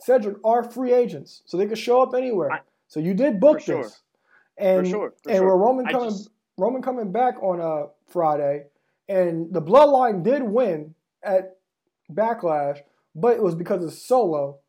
Cedric 0.00 0.36
are 0.44 0.62
free 0.62 0.92
agents, 0.92 1.42
so 1.46 1.56
they 1.56 1.66
could 1.66 1.78
show 1.78 2.02
up 2.02 2.14
anywhere. 2.14 2.52
I, 2.52 2.60
so 2.88 3.00
you 3.00 3.14
did 3.14 3.40
book 3.40 3.60
sure. 3.60 3.82
this, 3.82 4.00
and 4.56 4.86
for 4.86 4.90
sure, 4.90 5.14
for 5.22 5.30
and 5.30 5.38
sure. 5.38 5.46
we're 5.46 5.56
Roman 5.56 5.86
coming 5.86 6.10
just, 6.10 6.30
Roman 6.56 6.82
coming 6.82 7.12
back 7.12 7.42
on 7.42 7.60
a 7.60 7.84
uh, 7.84 7.88
Friday 8.08 8.64
and 9.10 9.52
the 9.52 9.60
bloodline 9.60 10.22
did 10.22 10.44
win 10.44 10.94
at 11.20 11.56
Backlash, 12.10 12.78
but 13.12 13.34
it 13.34 13.42
was 13.42 13.56
because 13.56 13.84
of 13.84 13.92
Solo. 13.92 14.60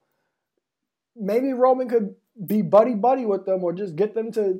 Maybe 1.16 1.53
Roman 1.53 1.88
could 1.88 2.16
be 2.43 2.64
buddy 2.64 2.95
buddy 2.95 3.28
with 3.28 3.45
them, 3.45 3.64
or 3.64 3.72
just 3.72 3.95
get 3.95 4.16
them 4.16 4.32
to 4.32 4.59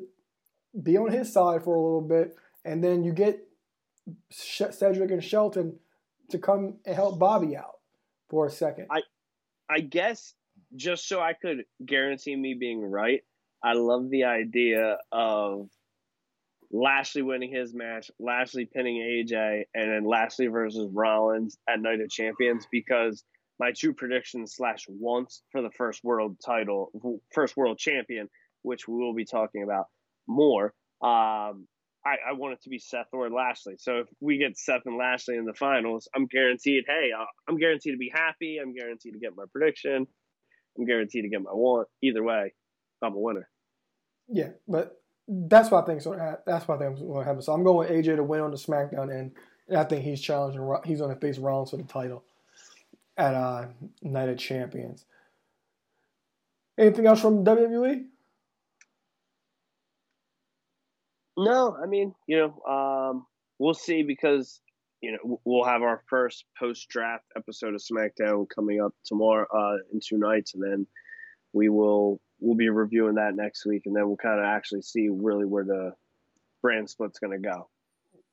be 0.84 0.97
on 0.97 1.12
his 1.12 1.34
side 1.34 1.64
for 1.64 1.74
a 1.74 1.82
little 1.82 2.08
bit, 2.08 2.36
and 2.64 2.84
then 2.84 3.04
you 3.04 3.12
get 3.12 3.39
Cedric 4.32 5.12
and 5.12 5.24
Shelton 5.24 5.80
to 6.30 6.39
come 6.39 6.76
and 6.86 6.95
help 6.95 7.20
Bobby 7.20 7.56
out 7.56 7.80
for 8.30 8.45
a 8.45 8.49
second. 8.49 8.88
I, 8.89 9.02
I 9.70 9.80
guess 9.82 10.34
just 10.76 11.08
so 11.08 11.20
I 11.20 11.34
could 11.34 11.64
guarantee 11.86 12.36
me 12.36 12.54
being 12.54 12.82
right, 12.82 13.22
I 13.64 13.74
love 13.74 14.10
the 14.10 14.24
idea 14.24 14.97
of 15.12 15.70
Lashley 16.72 17.22
winning 17.22 17.52
his 17.52 17.74
match, 17.74 18.10
Lashley 18.20 18.66
pinning 18.66 18.97
AJ, 18.97 19.64
and 19.76 19.91
then 19.91 20.06
Lashley 20.06 20.47
versus 20.47 20.89
Rollins 20.91 21.58
at 21.70 21.82
Night 21.82 21.99
of 21.99 22.10
Champions 22.10 22.66
because 22.72 23.24
my 23.60 23.72
two 23.72 23.93
predictions 23.93 24.56
slash 24.56 24.86
once 24.88 25.43
for 25.52 25.62
the 25.62 25.70
first 25.72 26.04
world 26.04 26.38
title, 26.43 26.91
first 27.32 27.56
world 27.56 27.78
champion, 27.78 28.28
which 28.64 28.88
we 28.88 28.95
will 28.95 29.14
be 29.14 29.26
talking 29.26 29.64
about 29.64 29.86
more. 30.28 30.74
Um, 31.02 31.68
I, 32.06 32.16
I, 32.30 32.34
want 32.34 32.54
it 32.54 32.64
to 32.64 32.70
be 32.70 32.80
Seth 32.80 33.08
or 33.12 33.30
Lashley. 33.30 33.76
So 33.78 33.99
if 33.99 34.08
we 34.20 34.38
get 34.38 34.58
Seth 34.58 34.82
and 34.86 34.97
Lashley 34.97 35.38
in 35.38 35.45
the 35.45 35.54
finals, 35.54 36.08
I'm 36.16 36.26
guaranteed. 36.26 36.86
Hey, 36.88 37.10
uh, 37.18 37.26
I'm 37.47 37.58
guaranteed 37.58 37.93
to 37.93 37.97
be 37.97 38.12
happy. 38.14 38.60
I'm 38.62 38.74
guaranteed 38.74 39.14
to 39.14 39.20
get 39.20 39.36
my 39.36 39.43
prediction. 39.52 40.08
I'm 40.78 40.86
guaranteed 40.86 41.24
to 41.24 41.30
get 41.30 41.41
my 41.41 41.52
want. 41.52 41.88
Either 42.02 42.24
way, 42.24 42.54
I'm 43.02 43.14
a 43.14 43.20
winner. 43.20 43.47
Yeah, 44.28 44.49
but 44.68 45.02
that's 45.28 45.70
what 45.70 45.84
I 45.84 45.86
think. 45.86 46.02
So 46.02 46.16
that's 46.45 46.68
what 46.68 46.82
I 46.82 46.88
think 46.88 46.99
happen. 47.26 47.41
So 47.41 47.54
I'm 47.54 47.64
going 47.64 47.89
with 47.89 48.06
AJ 48.06 48.16
to 48.16 48.24
win 48.24 48.41
on 48.41 48.52
the 48.52 48.58
SmackDown 48.58 49.14
end, 49.14 49.32
and 49.68 49.78
I 49.78 49.84
think 49.84 50.04
he's 50.04 50.22
challenging. 50.22 50.62
He's 50.86 50.99
going 50.99 51.14
to 51.14 51.20
face 51.20 51.38
Rollins 51.38 51.72
for 51.72 51.78
the 51.78 51.84
title 51.84 52.24
at 53.18 53.34
uh, 53.34 53.68
Night 54.02 54.30
of 54.30 54.38
Champions. 54.38 55.06
Anything 56.78 57.06
else 57.06 57.22
from 57.22 57.43
WWE? 57.45 58.06
No, 61.38 61.76
I 61.82 61.88
mean, 61.88 62.14
you 62.28 62.38
know, 62.38 62.72
um, 62.72 63.26
we'll 63.60 63.74
see 63.74 64.04
because 64.04 64.62
you 65.02 65.14
know 65.14 65.40
we'll 65.46 65.66
have 65.66 65.82
our 65.82 66.02
first 66.10 66.46
post 66.60 66.88
draft 66.90 67.26
episode 67.36 67.74
of 67.74 67.82
SmackDown 67.82 68.48
coming 68.54 68.82
up 68.82 68.94
tomorrow 69.06 69.46
uh, 69.54 69.78
in 69.94 70.00
two 70.00 70.18
nights, 70.18 70.54
and 70.54 70.64
then 70.64 70.88
we 71.54 71.70
will 71.70 72.20
we'll 72.40 72.56
be 72.56 72.70
reviewing 72.70 73.16
that 73.16 73.36
next 73.36 73.66
week, 73.66 73.84
and 73.86 73.96
then 73.96 74.08
we'll 74.08 74.18
kind 74.18 74.40
of 74.40 74.46
actually 74.46 74.82
see 74.82 75.10
really 75.10 75.46
where 75.46 75.64
the 75.64 75.94
brand 76.62 76.90
split's 76.90 77.20
going 77.20 77.32
to 77.32 77.48
go. 77.48 77.70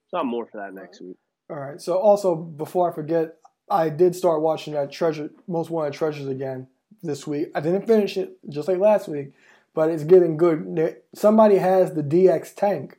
So 0.08 0.18
I'm 0.18 0.26
more 0.26 0.46
for 0.46 0.58
that 0.58 0.74
next 0.74 1.00
week. 1.00 1.16
All 1.50 1.56
right. 1.56 1.80
So 1.80 1.98
also 1.98 2.34
before 2.34 2.90
I 2.90 2.94
forget, 2.94 3.36
I 3.70 3.88
did 3.90 4.14
start 4.14 4.42
watching 4.42 4.74
that 4.74 4.90
Treasure 4.90 5.30
Most 5.46 5.70
Wanted 5.70 5.92
Treasures 5.92 6.26
again 6.26 6.68
this 7.02 7.26
week. 7.26 7.50
I 7.54 7.60
didn't 7.60 7.86
finish 7.86 8.16
it 8.16 8.38
just 8.48 8.68
like 8.68 8.78
last 8.78 9.08
week, 9.08 9.32
but 9.78 9.90
it's 9.90 10.02
getting 10.02 10.36
good. 10.36 10.96
Somebody 11.14 11.54
has 11.54 11.94
the 11.94 12.02
DX 12.02 12.56
tank. 12.56 12.98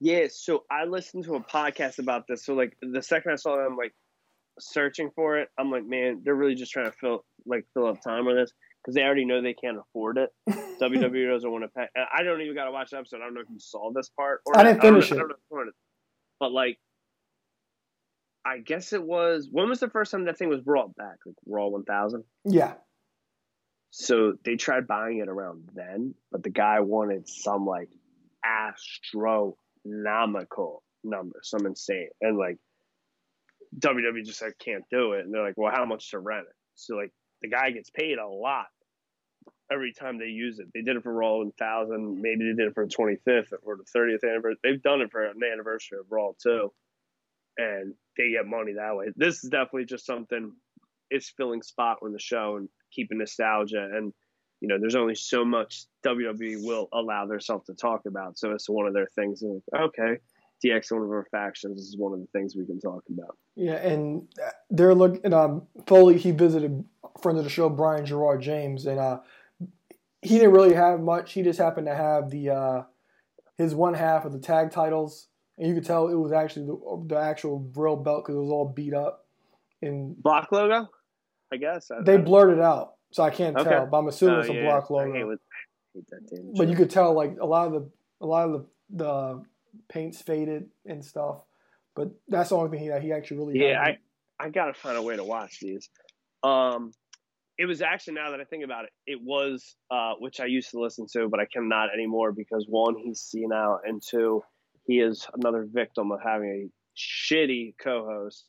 Yeah, 0.00 0.28
so 0.30 0.64
I 0.70 0.86
listened 0.86 1.24
to 1.24 1.34
a 1.34 1.40
podcast 1.40 1.98
about 1.98 2.22
this. 2.26 2.46
So 2.46 2.54
like 2.54 2.74
the 2.80 3.02
second 3.02 3.32
I 3.32 3.36
saw 3.36 3.62
them 3.62 3.76
like 3.76 3.92
searching 4.58 5.10
for 5.14 5.36
it, 5.36 5.50
I'm 5.58 5.70
like, 5.70 5.84
man, 5.84 6.22
they're 6.24 6.34
really 6.34 6.54
just 6.54 6.72
trying 6.72 6.86
to 6.86 6.96
fill 6.98 7.26
like 7.44 7.66
fill 7.74 7.88
up 7.88 8.00
time 8.00 8.26
on 8.26 8.36
this 8.36 8.52
because 8.82 8.94
they 8.94 9.02
already 9.02 9.26
know 9.26 9.42
they 9.42 9.52
can't 9.52 9.76
afford 9.76 10.16
it. 10.16 10.30
WWE 10.80 11.30
doesn't 11.30 11.52
want 11.52 11.64
to 11.64 11.68
pay. 11.68 11.88
I 11.94 12.22
don't 12.22 12.40
even 12.40 12.54
got 12.54 12.64
to 12.64 12.72
watch 12.72 12.92
the 12.92 12.96
episode. 12.96 13.18
I 13.18 13.24
don't 13.24 13.34
know 13.34 13.42
if 13.42 13.50
you 13.50 13.60
saw 13.60 13.92
this 13.94 14.08
part. 14.16 14.40
Or 14.46 14.56
I 14.56 14.62
didn't 14.62 14.80
finish 14.80 15.12
I 15.12 15.16
it. 15.16 15.18
Know, 15.18 15.64
but 16.40 16.52
like, 16.52 16.78
I 18.46 18.60
guess 18.60 18.94
it 18.94 19.02
was. 19.02 19.46
When 19.52 19.68
was 19.68 19.80
the 19.80 19.90
first 19.90 20.10
time 20.10 20.24
that 20.24 20.38
thing 20.38 20.48
was 20.48 20.62
brought 20.62 20.96
back? 20.96 21.16
Like 21.26 21.36
Raw 21.46 21.66
1000. 21.66 22.24
Yeah. 22.46 22.76
So 23.96 24.32
they 24.44 24.56
tried 24.56 24.88
buying 24.88 25.18
it 25.18 25.28
around 25.28 25.70
then, 25.72 26.16
but 26.32 26.42
the 26.42 26.50
guy 26.50 26.80
wanted 26.80 27.28
some 27.28 27.64
like 27.64 27.90
astronomical 28.44 30.82
number, 31.04 31.38
some 31.44 31.64
insane, 31.64 32.08
and 32.20 32.36
like 32.36 32.58
WWE 33.78 34.24
just 34.24 34.42
like 34.42 34.58
can't 34.58 34.82
do 34.90 35.12
it, 35.12 35.20
and 35.20 35.32
they're 35.32 35.44
like, 35.44 35.56
well, 35.56 35.70
how 35.72 35.84
much 35.84 36.10
to 36.10 36.18
rent 36.18 36.48
it? 36.48 36.56
So 36.74 36.96
like 36.96 37.12
the 37.40 37.48
guy 37.48 37.70
gets 37.70 37.90
paid 37.90 38.18
a 38.18 38.26
lot 38.26 38.66
every 39.70 39.92
time 39.92 40.18
they 40.18 40.24
use 40.24 40.58
it. 40.58 40.66
They 40.74 40.82
did 40.82 40.96
it 40.96 41.04
for 41.04 41.14
Raw 41.14 41.36
1000. 41.36 42.20
Maybe 42.20 42.46
they 42.46 42.54
did 42.60 42.70
it 42.70 42.74
for 42.74 42.84
the 42.84 42.92
25th 42.92 43.52
or 43.62 43.76
the 43.76 43.84
30th 43.96 44.24
anniversary. 44.28 44.58
They've 44.64 44.82
done 44.82 45.02
it 45.02 45.12
for 45.12 45.24
an 45.24 45.40
anniversary 45.52 46.00
of 46.00 46.10
Raw 46.10 46.32
too, 46.42 46.72
and 47.58 47.94
they 48.18 48.32
get 48.32 48.44
money 48.44 48.72
that 48.72 48.96
way. 48.96 49.12
This 49.14 49.44
is 49.44 49.50
definitely 49.50 49.84
just 49.84 50.04
something. 50.04 50.52
It's 51.10 51.30
filling 51.36 51.62
spot 51.62 51.98
on 52.02 52.12
the 52.12 52.18
show 52.18 52.56
and 52.56 52.68
keeping 52.94 53.18
nostalgia. 53.18 53.88
And 53.92 54.12
you 54.60 54.68
know, 54.68 54.78
there's 54.80 54.94
only 54.94 55.14
so 55.14 55.44
much 55.44 55.84
WWE 56.06 56.64
will 56.64 56.88
allow 56.92 57.26
themselves 57.26 57.66
to 57.66 57.74
talk 57.74 58.02
about. 58.06 58.38
So 58.38 58.52
it's 58.52 58.68
one 58.68 58.86
of 58.86 58.94
their 58.94 59.08
things. 59.14 59.42
Of, 59.42 59.62
okay, 59.78 60.18
DX, 60.64 60.92
one 60.92 61.02
of 61.02 61.10
our 61.10 61.26
factions, 61.30 61.80
is 61.80 61.96
one 61.98 62.12
of 62.14 62.20
the 62.20 62.26
things 62.32 62.56
we 62.56 62.64
can 62.64 62.80
talk 62.80 63.02
about. 63.12 63.36
Yeah, 63.56 63.74
and 63.74 64.28
they're 64.70 64.94
looking. 64.94 65.32
Um, 65.34 65.66
Foley 65.86 66.18
he 66.18 66.30
visited 66.30 66.84
friend 67.22 67.38
of 67.38 67.44
the 67.44 67.50
show 67.50 67.68
Brian 67.68 68.06
Gerard 68.06 68.40
James, 68.40 68.86
and 68.86 68.98
uh, 68.98 69.20
he 70.22 70.38
didn't 70.38 70.52
really 70.52 70.74
have 70.74 71.00
much. 71.00 71.32
He 71.32 71.42
just 71.42 71.58
happened 71.58 71.86
to 71.86 71.94
have 71.94 72.30
the 72.30 72.50
uh, 72.50 72.82
his 73.58 73.74
one 73.74 73.94
half 73.94 74.24
of 74.24 74.32
the 74.32 74.38
tag 74.38 74.70
titles, 74.70 75.28
and 75.58 75.68
you 75.68 75.74
could 75.74 75.84
tell 75.84 76.08
it 76.08 76.14
was 76.14 76.32
actually 76.32 76.66
the, 76.66 77.14
the 77.14 77.20
actual 77.20 77.70
real 77.74 77.96
belt 77.96 78.24
because 78.24 78.36
it 78.36 78.40
was 78.40 78.50
all 78.50 78.72
beat 78.74 78.94
up. 78.94 79.26
And 79.82 80.16
block 80.16 80.50
logo, 80.50 80.88
I 81.52 81.56
guess 81.56 81.90
I, 81.90 82.02
they 82.02 82.14
I, 82.14 82.18
blurred 82.18 82.56
it 82.56 82.62
out, 82.62 82.94
so 83.12 83.22
I 83.22 83.30
can't 83.30 83.56
okay. 83.56 83.70
tell. 83.70 83.86
But 83.86 83.98
I'm 83.98 84.08
assuming 84.08 84.36
uh, 84.36 84.40
it's 84.40 84.48
a 84.50 84.54
yeah, 84.54 84.62
block 84.62 84.90
logo. 84.90 85.28
With, 85.28 85.40
hate 85.94 86.06
that 86.10 86.28
damn 86.28 86.52
but 86.54 86.68
you 86.68 86.76
could 86.76 86.90
tell 86.90 87.14
like 87.14 87.36
a 87.40 87.46
lot 87.46 87.68
of 87.68 87.72
the 87.72 87.90
a 88.20 88.26
lot 88.26 88.48
of 88.48 88.52
the 88.52 88.66
the 88.90 89.42
paint's 89.88 90.20
faded 90.20 90.68
and 90.86 91.04
stuff. 91.04 91.42
But 91.96 92.10
that's 92.28 92.50
the 92.50 92.56
only 92.56 92.70
thing 92.70 92.80
he 92.80 93.06
he 93.06 93.12
actually 93.12 93.38
really. 93.38 93.58
Yeah, 93.58 93.80
I 93.80 93.98
I 94.38 94.50
gotta 94.50 94.74
find 94.74 94.96
a 94.96 95.02
way 95.02 95.16
to 95.16 95.24
watch 95.24 95.60
these. 95.60 95.88
Um, 96.42 96.92
it 97.56 97.66
was 97.66 97.82
actually 97.82 98.14
now 98.14 98.32
that 98.32 98.40
I 98.40 98.44
think 98.44 98.64
about 98.64 98.84
it, 98.84 98.90
it 99.06 99.20
was 99.22 99.76
uh, 99.90 100.14
which 100.18 100.40
I 100.40 100.46
used 100.46 100.70
to 100.72 100.80
listen 100.80 101.06
to, 101.12 101.28
but 101.28 101.40
I 101.40 101.46
cannot 101.46 101.92
anymore 101.94 102.32
because 102.32 102.66
one, 102.68 102.96
he's 102.96 103.20
senile, 103.20 103.80
and 103.84 104.02
two, 104.02 104.42
he 104.86 105.00
is 105.00 105.26
another 105.34 105.66
victim 105.70 106.10
of 106.10 106.20
having 106.24 106.68
a 106.68 106.98
shitty 106.98 107.74
co-host. 107.82 108.44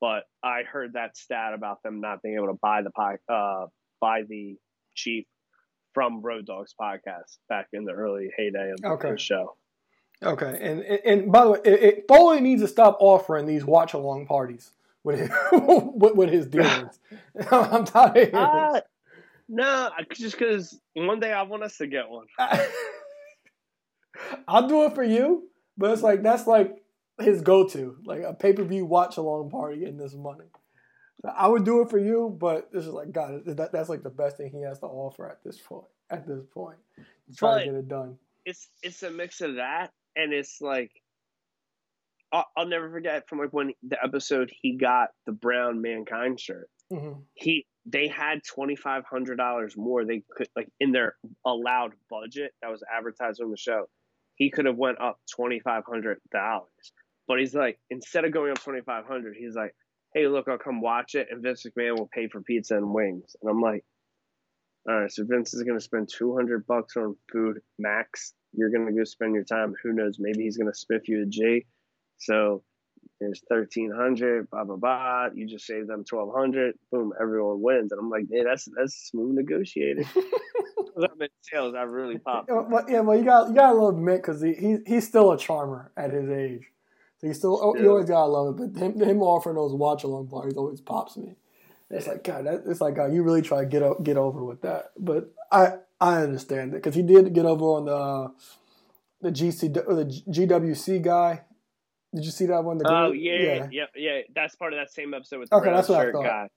But 0.00 0.24
I 0.42 0.62
heard 0.70 0.92
that 0.92 1.16
stat 1.16 1.54
about 1.54 1.82
them 1.82 2.00
not 2.00 2.22
being 2.22 2.36
able 2.36 2.48
to 2.48 2.58
buy 2.60 2.82
the 2.82 3.32
uh, 3.32 3.66
buy 4.00 4.22
the 4.28 4.56
chief 4.94 5.24
from 5.94 6.20
Road 6.20 6.46
Dogg's 6.46 6.74
podcast 6.78 7.38
back 7.48 7.68
in 7.72 7.84
the 7.84 7.92
early 7.92 8.28
heyday 8.36 8.72
of 8.72 8.92
okay. 8.92 9.12
the 9.12 9.18
show. 9.18 9.56
Okay, 10.22 10.58
and, 10.60 10.80
and, 10.82 11.00
and 11.04 11.32
by 11.32 11.44
the 11.44 11.50
way, 11.52 11.58
it, 11.64 11.82
it 11.82 12.04
Foley 12.08 12.40
needs 12.40 12.62
to 12.62 12.68
stop 12.68 12.96
offering 13.00 13.46
these 13.46 13.64
watch 13.64 13.94
along 13.94 14.26
parties 14.26 14.72
with 15.04 15.20
his, 15.20 15.30
with, 15.52 16.30
his 16.30 16.46
dealings. 16.48 16.98
I'm 17.50 17.84
tired. 17.84 18.34
Uh, 18.34 18.80
no, 19.48 19.90
just 20.12 20.38
because 20.38 20.78
one 20.94 21.20
day 21.20 21.32
I 21.32 21.42
want 21.42 21.62
us 21.62 21.76
to 21.78 21.86
get 21.86 22.10
one. 22.10 22.26
I'll 24.48 24.66
do 24.66 24.84
it 24.84 24.94
for 24.94 25.04
you, 25.04 25.48
but 25.78 25.92
it's 25.92 26.02
like 26.02 26.22
that's 26.22 26.46
like 26.46 26.76
his 27.20 27.40
go-to, 27.40 27.96
like 28.04 28.22
a 28.22 28.34
pay-per-view 28.34 28.84
watch-along 28.84 29.50
party 29.50 29.84
in 29.84 29.96
this 29.96 30.14
money. 30.14 30.46
I 31.24 31.48
would 31.48 31.64
do 31.64 31.80
it 31.80 31.90
for 31.90 31.98
you, 31.98 32.36
but 32.38 32.70
this 32.72 32.84
is 32.84 32.92
like 32.92 33.10
God. 33.10 33.42
That, 33.46 33.72
that's 33.72 33.88
like 33.88 34.02
the 34.02 34.10
best 34.10 34.36
thing 34.36 34.50
he 34.52 34.62
has 34.62 34.78
to 34.80 34.86
offer 34.86 35.28
at 35.28 35.42
this 35.44 35.58
point. 35.58 35.86
At 36.10 36.26
this 36.26 36.44
point, 36.52 36.78
trying 37.36 37.66
to 37.66 37.72
get 37.72 37.74
it 37.74 37.88
done. 37.88 38.16
It's 38.44 38.68
it's 38.82 39.02
a 39.02 39.10
mix 39.10 39.40
of 39.40 39.56
that, 39.56 39.90
and 40.14 40.32
it's 40.32 40.60
like 40.60 40.92
I'll, 42.32 42.46
I'll, 42.56 42.66
never 42.66 42.90
forget 42.90 43.28
from 43.28 43.38
like 43.38 43.52
when 43.52 43.72
the 43.86 43.96
episode 44.02 44.52
he 44.62 44.76
got 44.76 45.08
the 45.26 45.32
brown 45.32 45.80
mankind 45.80 46.38
shirt. 46.38 46.68
Mm-hmm. 46.92 47.20
He 47.34 47.66
they 47.86 48.08
had 48.08 48.44
twenty 48.44 48.76
five 48.76 49.04
hundred 49.04 49.36
dollars 49.36 49.76
more 49.76 50.04
they 50.04 50.22
could 50.36 50.48
like 50.54 50.68
in 50.80 50.92
their 50.92 51.16
allowed 51.44 51.92
budget 52.10 52.52
that 52.62 52.70
was 52.70 52.82
advertised 52.94 53.40
on 53.40 53.50
the 53.50 53.56
show. 53.56 53.88
He 54.34 54.50
could 54.50 54.66
have 54.66 54.76
went 54.76 55.00
up 55.00 55.18
twenty 55.34 55.60
five 55.60 55.84
hundred 55.88 56.18
dollars, 56.30 56.92
but 57.28 57.38
he's 57.40 57.54
like 57.54 57.78
instead 57.90 58.24
of 58.24 58.32
going 58.32 58.50
up 58.52 58.62
twenty 58.62 58.80
five 58.82 59.06
hundred, 59.06 59.36
he's 59.38 59.54
like, 59.54 59.74
"Hey, 60.14 60.26
look, 60.28 60.48
I'll 60.48 60.58
come 60.58 60.80
watch 60.80 61.14
it, 61.14 61.28
and 61.30 61.42
Vince 61.42 61.64
McMahon 61.64 61.98
will 61.98 62.10
pay 62.12 62.28
for 62.28 62.40
pizza 62.42 62.76
and 62.76 62.92
wings." 62.92 63.36
And 63.40 63.50
I'm 63.50 63.60
like, 63.60 63.84
"All 64.88 65.00
right, 65.00 65.12
so 65.12 65.24
Vince 65.24 65.54
is 65.54 65.62
going 65.62 65.78
to 65.78 65.84
spend 65.84 66.08
two 66.08 66.34
hundred 66.34 66.66
bucks 66.66 66.96
on 66.96 67.16
food 67.32 67.60
max. 67.78 68.34
You're 68.52 68.70
going 68.70 68.86
to 68.86 68.92
go 68.92 69.04
spend 69.04 69.34
your 69.34 69.44
time. 69.44 69.74
Who 69.82 69.92
knows? 69.92 70.16
Maybe 70.18 70.44
he's 70.44 70.56
going 70.56 70.72
to 70.72 70.78
spiff 70.78 71.08
you 71.08 71.22
a 71.22 71.26
G." 71.26 71.66
So 72.18 72.62
there's 73.20 73.42
1300 73.48 74.50
blah 74.50 74.64
blah 74.64 74.76
blah 74.76 75.28
you 75.34 75.46
just 75.46 75.66
save 75.66 75.86
them 75.86 76.04
1200 76.08 76.74
boom 76.90 77.12
everyone 77.20 77.60
wins 77.60 77.92
and 77.92 78.00
i'm 78.00 78.10
like 78.10 78.24
yeah 78.28 78.42
that's 78.44 78.68
that's 78.76 79.08
smooth 79.10 79.34
negotiating. 79.34 80.06
i'm 80.16 81.22
in 81.22 81.28
sales 81.42 81.74
i 81.74 81.82
really 81.82 82.18
pop 82.18 82.46
yeah 82.48 82.60
well, 82.60 82.84
yeah, 82.88 83.00
well 83.00 83.16
you 83.16 83.24
got 83.24 83.48
you 83.48 83.54
got 83.54 83.70
a 83.70 83.74
little 83.74 83.90
admit 83.90 84.22
because 84.22 84.42
he, 84.42 84.54
he 84.54 84.76
he's 84.86 85.06
still 85.06 85.32
a 85.32 85.38
charmer 85.38 85.92
at 85.96 86.12
his 86.12 86.28
age 86.30 86.66
So 87.18 87.26
you 87.26 87.34
still, 87.34 87.58
oh, 87.62 87.76
you 87.76 87.88
always 87.90 88.08
gotta 88.08 88.26
love 88.26 88.60
it. 88.60 88.74
But 88.74 88.82
him, 88.82 89.00
him 89.00 89.22
offering 89.22 89.56
those 89.56 89.72
watch 89.72 90.04
along 90.04 90.28
parties 90.28 90.56
always 90.56 90.80
pops 90.80 91.16
me. 91.16 91.36
It's 91.90 92.06
like 92.06 92.24
God, 92.24 92.46
that, 92.46 92.62
it's 92.66 92.80
like 92.80 92.96
God, 92.96 93.12
you 93.12 93.22
really 93.22 93.42
try 93.42 93.60
to 93.60 93.66
get 93.66 93.82
get 94.02 94.16
over 94.16 94.44
with 94.44 94.62
that. 94.62 94.92
But 94.98 95.32
I 95.50 95.74
I 96.00 96.22
understand 96.22 96.72
it 96.72 96.76
because 96.76 96.94
he 96.94 97.02
did 97.02 97.32
get 97.32 97.46
over 97.46 97.64
on 97.64 97.84
the 97.86 97.94
uh, 97.94 98.28
the 99.22 99.30
GC 99.30 99.72
the 99.72 100.22
GWC 100.30 101.02
guy. 101.02 101.42
Did 102.14 102.24
you 102.24 102.30
see 102.30 102.46
that 102.46 102.64
one? 102.64 102.78
The 102.78 102.88
oh 102.88 103.12
yeah, 103.12 103.34
yeah, 103.34 103.66
yeah, 103.70 103.84
yeah, 103.94 104.20
That's 104.34 104.54
part 104.56 104.72
of 104.72 104.78
that 104.78 104.92
same 104.92 105.14
episode 105.14 105.40
with 105.40 105.50
the 105.50 105.56
okay, 105.56 105.70
that's 105.70 105.88
what 105.88 106.06
I 106.06 106.12
thought. 106.12 106.22
guy. 106.22 106.48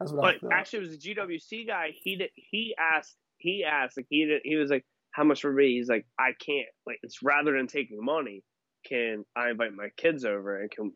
That's 0.00 0.12
what 0.12 0.22
but 0.22 0.34
I 0.34 0.38
thought. 0.38 0.52
actually, 0.52 0.78
it 0.78 0.88
was 0.88 0.98
the 0.98 1.14
GWC 1.14 1.66
guy. 1.66 1.88
He 1.92 2.16
did, 2.16 2.30
he 2.34 2.74
asked 2.78 3.16
he 3.38 3.64
asked 3.64 3.96
like 3.96 4.06
he 4.08 4.24
did, 4.24 4.42
he 4.44 4.56
was 4.56 4.70
like, 4.70 4.84
"How 5.10 5.24
much 5.24 5.40
for 5.40 5.52
me?" 5.52 5.76
He's 5.76 5.88
like, 5.88 6.06
"I 6.18 6.32
can't. 6.38 6.68
Like, 6.86 6.98
it's 7.02 7.22
rather 7.22 7.52
than 7.52 7.66
taking 7.66 7.98
money, 8.00 8.42
can 8.88 9.24
I 9.34 9.50
invite 9.50 9.72
my 9.72 9.88
kids 9.96 10.24
over 10.24 10.60
and 10.60 10.70
can 10.70 10.92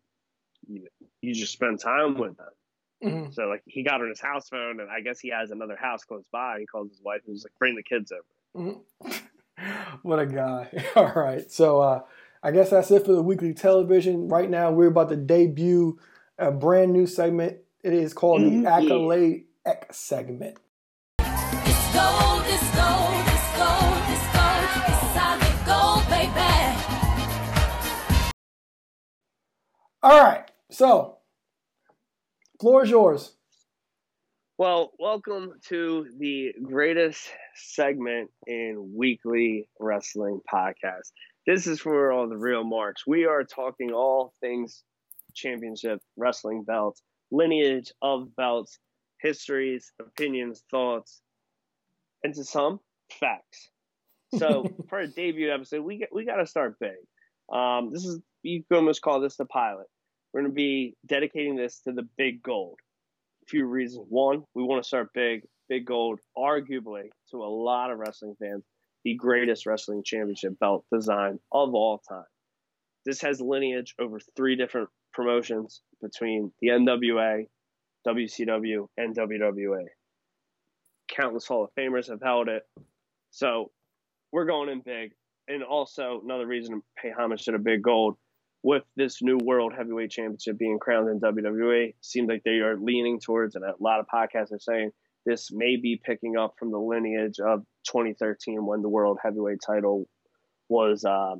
you, 0.68 0.80
know, 0.80 1.06
you 1.20 1.34
just 1.34 1.52
spend 1.52 1.80
time 1.80 2.18
with 2.18 2.36
them?" 2.36 2.46
Mm-hmm. 3.04 3.32
So 3.32 3.44
like 3.44 3.62
he 3.66 3.82
got 3.82 4.00
on 4.00 4.08
his 4.08 4.20
house 4.20 4.48
phone, 4.48 4.80
and 4.80 4.90
I 4.90 5.00
guess 5.00 5.20
he 5.20 5.30
has 5.30 5.50
another 5.50 5.76
house 5.76 6.04
close 6.04 6.24
by. 6.32 6.58
He 6.60 6.66
calls 6.66 6.90
his 6.90 7.00
wife 7.02 7.20
and 7.26 7.34
he's 7.34 7.44
like, 7.44 7.52
"Bring 7.58 7.74
the 7.74 7.82
kids 7.82 8.12
over." 8.12 8.76
Mm-hmm. 9.02 9.96
what 10.02 10.18
a 10.18 10.26
guy! 10.26 10.70
All 10.96 11.12
right, 11.14 11.50
so 11.50 11.80
uh, 11.80 12.00
I 12.42 12.50
guess 12.50 12.70
that's 12.70 12.90
it 12.90 13.06
for 13.06 13.12
the 13.12 13.22
weekly 13.22 13.54
television. 13.54 14.28
Right 14.28 14.50
now, 14.50 14.70
we're 14.70 14.88
about 14.88 15.08
to 15.10 15.16
debut 15.16 15.98
a 16.38 16.50
brand 16.50 16.92
new 16.92 17.06
segment. 17.06 17.58
It 17.82 17.94
is 17.94 18.12
called 18.12 18.42
mm-hmm. 18.42 18.62
the 18.62 18.70
Accolade 18.70 19.44
Eck 19.64 19.92
segment. 19.92 20.58
All 30.02 30.18
right, 30.18 30.50
so 30.70 31.18
Floor 32.58 32.84
is 32.84 32.90
yours. 32.90 33.34
Well, 34.56 34.92
welcome 34.98 35.52
to 35.68 36.06
the 36.18 36.54
greatest 36.62 37.28
segment 37.54 38.30
in 38.46 38.94
weekly 38.96 39.68
wrestling 39.78 40.40
podcast. 40.50 41.12
This 41.46 41.66
is 41.66 41.82
for 41.82 42.12
all 42.12 42.30
the 42.30 42.38
real 42.38 42.64
marks. 42.64 43.06
We 43.06 43.26
are 43.26 43.44
talking 43.44 43.92
all 43.92 44.32
things 44.40 44.84
championship 45.34 46.00
wrestling 46.16 46.64
belts, 46.64 47.02
lineage 47.30 47.92
of 48.00 48.34
belts, 48.36 48.78
histories, 49.20 49.92
opinions, 50.00 50.64
thoughts, 50.70 51.20
and 52.24 52.34
to 52.36 52.44
some 52.44 52.80
facts. 53.20 53.68
So 54.38 54.64
for 54.88 55.00
a 55.00 55.06
debut 55.06 55.52
episode, 55.52 55.82
we 55.82 55.98
get, 55.98 56.08
we 56.10 56.24
got 56.24 56.36
to 56.36 56.46
start 56.46 56.78
big. 56.80 56.96
Um, 57.52 57.90
this 57.92 58.06
is 58.06 58.22
you 58.42 58.62
can 58.68 58.78
almost 58.78 59.02
call 59.02 59.20
this 59.20 59.36
the 59.36 59.44
pilot. 59.44 59.86
We're 60.32 60.42
going 60.42 60.52
to 60.52 60.54
be 60.54 60.96
dedicating 61.06 61.56
this 61.56 61.80
to 61.80 61.92
the 61.92 62.08
big 62.16 62.42
gold. 62.42 62.78
A 63.44 63.46
few 63.46 63.66
reasons. 63.66 64.06
One, 64.08 64.44
we 64.54 64.62
want 64.62 64.82
to 64.82 64.86
start 64.86 65.12
big. 65.12 65.42
Big 65.68 65.86
gold, 65.86 66.18
arguably, 66.36 67.10
to 67.30 67.36
a 67.36 67.46
lot 67.46 67.90
of 67.90 67.98
wrestling 67.98 68.34
fans, 68.40 68.64
the 69.04 69.14
greatest 69.14 69.66
wrestling 69.66 70.02
championship 70.04 70.58
belt 70.58 70.84
design 70.92 71.38
of 71.52 71.74
all 71.74 72.00
time. 72.08 72.24
This 73.06 73.20
has 73.22 73.40
lineage 73.40 73.94
over 74.00 74.18
three 74.36 74.56
different 74.56 74.88
promotions 75.12 75.80
between 76.02 76.52
the 76.60 76.68
NWA, 76.68 77.46
WCW, 78.06 78.88
and 78.96 79.16
WWE. 79.16 79.84
Countless 81.08 81.46
Hall 81.46 81.64
of 81.64 81.70
Famers 81.78 82.08
have 82.08 82.20
held 82.22 82.48
it. 82.48 82.62
So 83.30 83.70
we're 84.32 84.46
going 84.46 84.68
in 84.68 84.80
big. 84.80 85.12
And 85.48 85.62
also, 85.62 86.20
another 86.24 86.46
reason 86.46 86.76
to 86.76 86.82
pay 87.00 87.10
homage 87.10 87.44
to 87.44 87.52
the 87.52 87.58
big 87.58 87.82
gold 87.82 88.16
with 88.62 88.82
this 88.96 89.22
new 89.22 89.38
world 89.38 89.72
heavyweight 89.76 90.10
championship 90.10 90.58
being 90.58 90.78
crowned 90.78 91.08
in 91.08 91.20
WWE, 91.20 91.94
seems 92.00 92.28
like 92.28 92.42
they 92.44 92.58
are 92.58 92.76
leaning 92.78 93.18
towards, 93.18 93.54
and 93.54 93.64
a 93.64 93.74
lot 93.80 94.00
of 94.00 94.06
podcasts 94.06 94.52
are 94.52 94.58
saying 94.58 94.90
this 95.24 95.50
may 95.52 95.76
be 95.76 96.00
picking 96.02 96.36
up 96.36 96.54
from 96.58 96.70
the 96.70 96.78
lineage 96.78 97.40
of 97.40 97.60
2013 97.86 98.64
when 98.64 98.82
the 98.82 98.88
world 98.88 99.18
heavyweight 99.22 99.60
title 99.64 100.08
was 100.68 101.04
uh, 101.04 101.34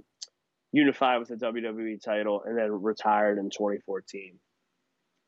unified 0.73 1.19
with 1.19 1.29
the 1.29 1.37
WWE 1.37 2.03
title 2.03 2.43
and 2.45 2.57
then 2.57 2.71
retired 2.71 3.39
in 3.39 3.51
2014. 3.51 4.39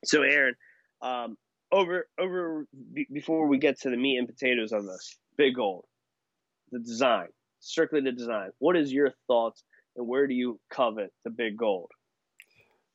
So, 0.04 0.22
Aaron, 0.22 0.54
um, 1.02 1.36
over 1.70 2.06
over 2.18 2.66
b- 2.92 3.06
before 3.12 3.46
we 3.46 3.58
get 3.58 3.80
to 3.80 3.90
the 3.90 3.96
meat 3.96 4.18
and 4.18 4.28
potatoes 4.28 4.72
of 4.72 4.84
this, 4.84 5.16
big 5.36 5.54
gold, 5.56 5.84
the 6.70 6.80
design, 6.80 7.28
strictly 7.60 8.00
the 8.00 8.12
design. 8.12 8.50
What 8.58 8.76
is 8.76 8.92
your 8.92 9.12
thoughts 9.26 9.62
and 9.96 10.06
where 10.06 10.26
do 10.26 10.34
you 10.34 10.60
covet 10.70 11.12
the 11.24 11.30
big 11.30 11.56
gold? 11.56 11.90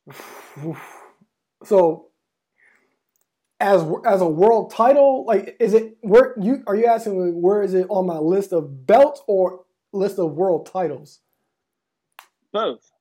So, 1.64 2.10
as 3.58 3.84
as 4.06 4.20
a 4.20 4.28
world 4.28 4.70
title, 4.70 5.24
like 5.26 5.56
is 5.58 5.74
it 5.74 5.96
where 6.02 6.36
you 6.40 6.62
are 6.68 6.76
you 6.76 6.86
asking 6.86 7.20
me 7.20 7.32
where 7.32 7.62
is 7.62 7.74
it 7.74 7.88
on 7.90 8.06
my 8.06 8.18
list 8.18 8.52
of 8.52 8.86
belts 8.86 9.22
or 9.26 9.64
list 9.92 10.20
of 10.20 10.34
world 10.34 10.66
titles? 10.72 11.18
Both 12.52 12.92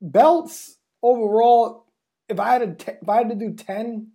belts 0.00 0.76
overall. 1.02 1.86
If 2.28 2.38
I 2.40 2.52
had 2.52 2.78
to 2.78 2.98
if 3.02 3.08
I 3.08 3.16
had 3.18 3.30
to 3.30 3.34
do 3.34 3.52
ten, 3.54 4.12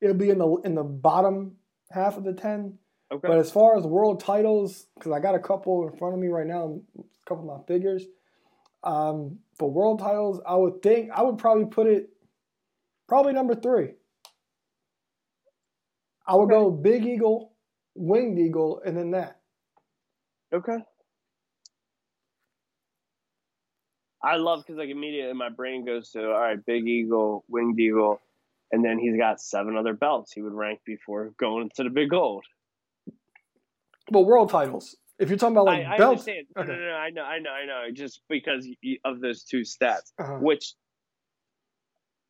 it'll 0.00 0.14
be 0.14 0.30
in 0.30 0.38
the 0.38 0.56
in 0.64 0.74
the 0.74 0.84
bottom 0.84 1.56
half 1.90 2.16
of 2.16 2.24
the 2.24 2.32
ten. 2.32 2.78
Okay. 3.12 3.28
But 3.28 3.38
as 3.38 3.50
far 3.50 3.76
as 3.76 3.84
world 3.84 4.20
titles, 4.20 4.86
because 4.94 5.12
I 5.12 5.20
got 5.20 5.34
a 5.34 5.38
couple 5.38 5.86
in 5.86 5.96
front 5.98 6.14
of 6.14 6.20
me 6.20 6.28
right 6.28 6.46
now, 6.46 6.80
a 6.98 7.28
couple 7.28 7.50
of 7.50 7.60
my 7.60 7.66
figures. 7.66 8.04
Um, 8.84 9.38
for 9.58 9.70
world 9.70 10.00
titles, 10.00 10.40
I 10.46 10.56
would 10.56 10.82
think 10.82 11.10
I 11.14 11.22
would 11.22 11.38
probably 11.38 11.66
put 11.66 11.86
it 11.86 12.10
probably 13.08 13.32
number 13.32 13.54
three. 13.54 13.90
I 16.26 16.36
would 16.36 16.52
okay. 16.52 16.54
go 16.54 16.70
Big 16.70 17.04
Eagle, 17.04 17.52
Winged 17.94 18.38
Eagle, 18.38 18.80
and 18.84 18.96
then 18.96 19.12
that. 19.12 19.40
Okay. 20.52 20.78
I 24.22 24.36
love 24.36 24.60
because 24.60 24.78
like 24.78 24.88
immediately 24.88 25.34
my 25.34 25.48
brain 25.48 25.84
goes 25.84 26.10
to 26.10 26.24
all 26.24 26.40
right, 26.40 26.64
Big 26.64 26.86
Eagle, 26.86 27.44
Winged 27.48 27.78
Eagle, 27.80 28.20
and 28.70 28.84
then 28.84 28.98
he's 28.98 29.16
got 29.16 29.40
seven 29.40 29.76
other 29.76 29.94
belts 29.94 30.32
he 30.32 30.42
would 30.42 30.52
rank 30.52 30.80
before 30.86 31.32
going 31.38 31.70
to 31.76 31.84
the 31.84 31.90
Big 31.90 32.10
Gold. 32.10 32.44
But 34.10 34.22
world 34.22 34.50
titles, 34.50 34.96
if 35.22 35.28
you're 35.28 35.38
talking 35.38 35.56
about 35.56 35.66
like 35.66 35.86
I, 35.86 35.94
I 35.94 35.98
belts, 35.98 36.26
understand. 36.26 36.46
Okay. 36.56 36.72
No, 36.72 36.76
no, 36.76 36.84
no, 36.84 36.94
I 36.94 37.10
know, 37.10 37.22
I 37.22 37.38
know, 37.38 37.50
I 37.50 37.66
know. 37.66 37.92
Just 37.92 38.20
because 38.28 38.68
of 39.04 39.20
those 39.20 39.44
two 39.44 39.60
stats, 39.60 40.12
uh-huh. 40.18 40.38
which 40.40 40.74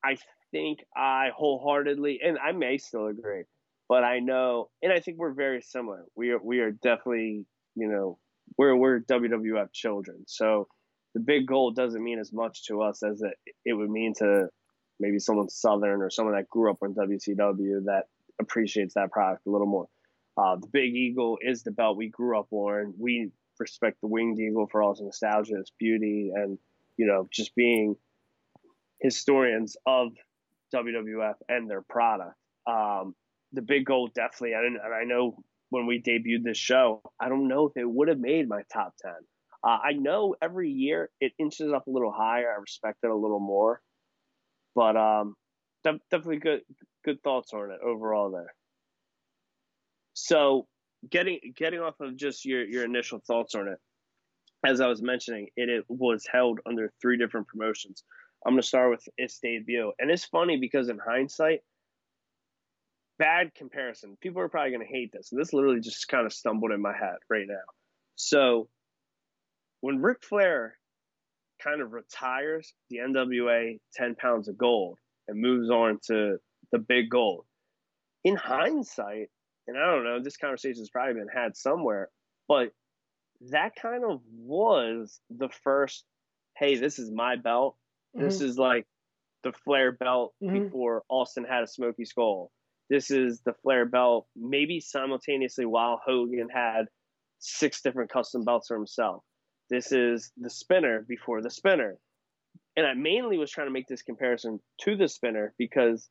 I 0.05 0.17
think 0.51 0.81
I 0.95 1.31
wholeheartedly, 1.35 2.21
and 2.25 2.39
I 2.39 2.53
may 2.53 2.79
still 2.79 3.07
agree, 3.07 3.45
but 3.89 4.05
I 4.05 4.21
know, 4.21 4.69
and 4.83 4.93
I 4.93 5.01
think 5.01 5.19
we're 5.19 5.33
very 5.33 5.63
similar. 5.63 6.05
We 6.15 6.31
are, 6.31 6.39
we 6.43 6.61
are 6.61 6.71
definitely, 6.71 7.47
you 7.75 7.89
know, 7.89 8.19
we're 8.59 8.77
we're 8.77 9.01
WWF 9.01 9.73
children. 9.73 10.25
So 10.27 10.69
the 11.15 11.21
big 11.21 11.47
gold 11.47 11.75
doesn't 11.75 12.03
mean 12.03 12.19
as 12.19 12.33
much 12.33 12.67
to 12.67 12.83
us 12.83 13.03
as 13.03 13.23
it 13.23 13.35
it 13.65 13.73
would 13.73 13.91
mean 13.91 14.15
to 14.19 14.49
maybe 15.01 15.19
someone 15.19 15.49
southern 15.49 16.03
or 16.03 16.11
someone 16.11 16.35
that 16.35 16.49
grew 16.49 16.71
up 16.71 16.79
on 16.83 16.95
WCW 16.95 17.85
that 17.87 18.05
appreciates 18.41 18.95
that 18.95 19.11
product 19.11 19.47
a 19.47 19.51
little 19.51 19.67
more. 19.67 19.87
Uh, 20.37 20.57
the 20.57 20.69
Big 20.69 20.95
Eagle 20.95 21.39
is 21.43 21.63
the 21.63 21.71
belt 21.71 21.97
we 21.97 22.09
grew 22.09 22.39
up 22.39 22.49
on. 22.51 22.95
We 22.99 23.31
respect 23.59 24.01
the 24.01 24.09
Winged 24.09 24.39
Eagle 24.41 24.67
for 24.67 24.83
all 24.83 24.93
its 24.93 25.01
nostalgia, 25.01 25.59
its 25.59 25.73
beauty, 25.79 26.33
and 26.35 26.59
you 26.97 27.07
know, 27.07 27.29
just 27.31 27.55
being 27.55 27.97
historians 29.01 29.77
of 29.87 30.13
WWF 30.75 31.35
and 31.49 31.69
their 31.69 31.83
product. 31.83 32.37
Um, 32.67 33.15
the 33.53 33.63
Big 33.63 33.85
Gold 33.85 34.15
definitely, 34.15 34.53
and 34.55 34.79
I 34.79 35.05
know 35.05 35.37
when 35.71 35.87
we 35.87 36.01
debuted 36.03 36.45
this 36.45 36.59
show, 36.59 37.03
I 37.21 37.29
don't 37.29 37.49
know 37.49 37.67
if 37.67 37.77
it 37.77 37.89
would 37.89 38.09
have 38.09 38.19
made 38.19 38.49
my 38.49 38.63
top 38.73 38.95
ten. 39.01 39.13
Uh, 39.65 39.79
I 39.85 39.93
know 39.93 40.35
every 40.43 40.71
year 40.71 41.11
it 41.21 41.33
inches 41.39 41.73
up 41.73 41.87
a 41.87 41.91
little 41.91 42.13
higher. 42.13 42.51
I 42.51 42.61
respect 42.61 42.99
it 43.03 43.11
a 43.11 43.15
little 43.15 43.41
more, 43.41 43.81
but 44.75 44.97
um, 44.97 45.35
definitely 45.85 46.39
good 46.39 46.63
good 47.05 47.23
thoughts 47.23 47.53
on 47.53 47.71
it 47.71 47.81
overall 47.85 48.31
there. 48.31 48.55
So 50.15 50.67
getting 51.11 51.39
getting 51.57 51.81
off 51.81 52.01
of 52.01 52.17
just 52.17 52.45
your 52.45 52.65
your 52.65 52.85
initial 52.85 53.21
thoughts 53.27 53.55
on 53.55 53.69
it, 53.69 53.79
as 54.65 54.81
I 54.81 54.87
was 54.87 55.03
mentioning, 55.03 55.49
it, 55.57 55.69
it 55.69 55.85
was 55.89 56.27
held 56.31 56.61
under 56.67 56.93
three 57.01 57.19
different 57.19 57.49
promotions. 57.49 58.05
I'm 58.47 58.53
gonna 58.55 58.63
start 58.63 58.91
with 58.91 59.09
its 59.17 59.39
debut, 59.39 59.93
and 59.99 60.11
it's 60.11 60.25
funny 60.25 60.57
because 60.57 60.89
in 60.89 60.99
hindsight, 60.99 61.61
bad 63.19 63.55
comparison. 63.55 64.17
People 64.21 64.43
are 64.43 64.49
probably 64.49 64.73
gonna 64.73 64.85
hate 64.85 65.13
this, 65.13 65.33
and 65.33 65.41
this 65.41 65.53
literally 65.53 65.81
just 65.81 66.09
kind 66.09 66.27
of 66.27 66.33
stumbled 66.33 66.73
in 66.73 66.81
my 66.81 66.97
head 66.97 67.17
right 67.29 67.47
now. 67.47 67.55
So 68.17 68.69
when 69.81 70.01
Ric 70.01 70.23
Flair 70.23 70.79
kind 71.63 71.81
of 71.81 71.93
retires 71.93 72.73
the 72.91 72.99
NWA 72.99 73.79
10 73.95 74.15
pounds 74.17 74.49
of 74.49 74.59
gold 74.59 74.99
and 75.29 75.41
moves 75.41 75.71
on 75.71 75.99
to 76.07 76.39
the 76.73 76.79
big 76.79 77.11
gold, 77.11 77.45
in 78.25 78.37
hindsight, 78.37 79.29
and 79.67 79.77
I 79.79 79.87
don't 79.87 80.05
know, 80.05 80.21
this 80.23 80.37
conversation 80.37 80.81
has 80.81 80.91
probably 80.91 81.15
been 81.15 81.29
had 81.29 81.57
somewhere, 81.57 82.09
but 82.49 82.73
that 83.51 83.75
kind 83.75 84.05
of 84.05 84.21
was 84.37 85.21
the 85.31 85.49
first, 85.65 86.05
hey, 86.57 86.77
this 86.77 86.99
is 86.99 87.11
my 87.11 87.37
belt. 87.37 87.77
Mm-hmm. 88.17 88.25
This 88.27 88.41
is 88.41 88.59
like 88.59 88.87
the 89.43 89.53
Flair 89.53 89.93
belt 89.93 90.35
Mhm. 90.43 90.65
before 90.65 91.03
Austin 91.09 91.45
had 91.45 91.65
a 91.65 91.67
smoky 91.67 92.05
skull. 92.05 92.53
This 92.89 93.11
is 93.11 93.41
the 93.41 93.55
Flair 93.55 93.85
belt, 93.87 94.29
maybe 94.37 94.79
simultaneously 94.81 95.65
while 95.67 96.01
Hogan 96.05 96.49
had 96.49 96.87
six 97.39 97.81
different 97.83 98.11
custom 98.11 98.45
belts 98.45 98.69
for 98.69 98.77
himself. 98.77 99.25
This 99.71 99.91
is 99.91 100.31
the 100.37 100.51
spinner 100.51 101.03
before 101.09 101.41
the 101.43 101.51
spinner. 101.51 101.99
And 102.77 102.87
I 102.87 102.95
mainly 102.95 103.39
was 103.39 103.51
trying 103.51 103.67
to 103.67 103.73
make 103.73 103.87
this 103.89 104.03
comparison 104.03 104.61
to 104.83 104.97
the 104.97 105.09
spinner 105.09 105.55
because 105.59 106.09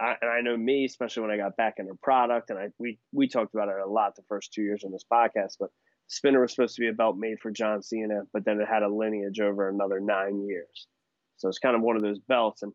I, 0.00 0.16
and 0.22 0.30
I 0.30 0.40
know 0.40 0.56
me, 0.56 0.84
especially 0.86 1.22
when 1.22 1.30
I 1.30 1.36
got 1.36 1.56
back 1.56 1.74
into 1.78 1.94
product, 2.02 2.50
and 2.50 2.58
I 2.58 2.68
we 2.78 2.98
we 3.12 3.28
talked 3.28 3.54
about 3.54 3.68
it 3.68 3.76
a 3.84 3.88
lot 3.88 4.16
the 4.16 4.22
first 4.28 4.52
two 4.52 4.62
years 4.62 4.82
on 4.84 4.92
this 4.92 5.04
podcast. 5.12 5.56
But 5.60 5.70
spinner 6.08 6.40
was 6.40 6.52
supposed 6.52 6.76
to 6.76 6.80
be 6.80 6.88
a 6.88 6.92
belt 6.92 7.16
made 7.18 7.38
for 7.40 7.50
John 7.50 7.82
Cena, 7.82 8.22
but 8.32 8.44
then 8.44 8.60
it 8.60 8.68
had 8.68 8.82
a 8.82 8.88
lineage 8.88 9.40
over 9.40 9.68
another 9.68 10.00
nine 10.00 10.46
years. 10.46 10.86
So 11.36 11.48
it's 11.48 11.58
kind 11.58 11.76
of 11.76 11.82
one 11.82 11.96
of 11.96 12.02
those 12.02 12.18
belts. 12.18 12.62
And 12.62 12.72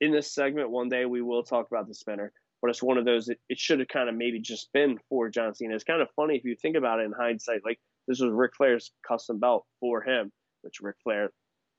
in 0.00 0.12
this 0.12 0.32
segment, 0.32 0.70
one 0.70 0.88
day 0.88 1.04
we 1.06 1.22
will 1.22 1.42
talk 1.42 1.66
about 1.70 1.88
the 1.88 1.94
spinner, 1.94 2.32
but 2.60 2.70
it's 2.70 2.82
one 2.82 2.98
of 2.98 3.04
those. 3.04 3.28
It, 3.28 3.38
it 3.48 3.58
should 3.58 3.80
have 3.80 3.88
kind 3.88 4.08
of 4.08 4.14
maybe 4.14 4.40
just 4.40 4.72
been 4.72 4.98
for 5.08 5.30
John 5.30 5.54
Cena. 5.54 5.74
It's 5.74 5.84
kind 5.84 6.02
of 6.02 6.08
funny 6.14 6.36
if 6.36 6.44
you 6.44 6.56
think 6.60 6.76
about 6.76 7.00
it 7.00 7.04
in 7.04 7.12
hindsight. 7.12 7.62
Like 7.64 7.78
this 8.06 8.20
was 8.20 8.30
Ric 8.32 8.52
Flair's 8.56 8.92
custom 9.06 9.40
belt 9.40 9.64
for 9.80 10.02
him, 10.02 10.30
which 10.62 10.80
Ric 10.82 10.96
Flair 11.02 11.30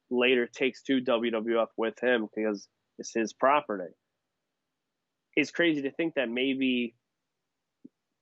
later 0.09 0.47
takes 0.47 0.81
to 0.83 1.01
WWF 1.01 1.67
with 1.77 1.95
him 2.01 2.27
because 2.35 2.67
it's 2.99 3.13
his 3.13 3.33
property. 3.33 3.93
It's 5.35 5.51
crazy 5.51 5.83
to 5.83 5.91
think 5.91 6.15
that 6.15 6.29
maybe 6.29 6.95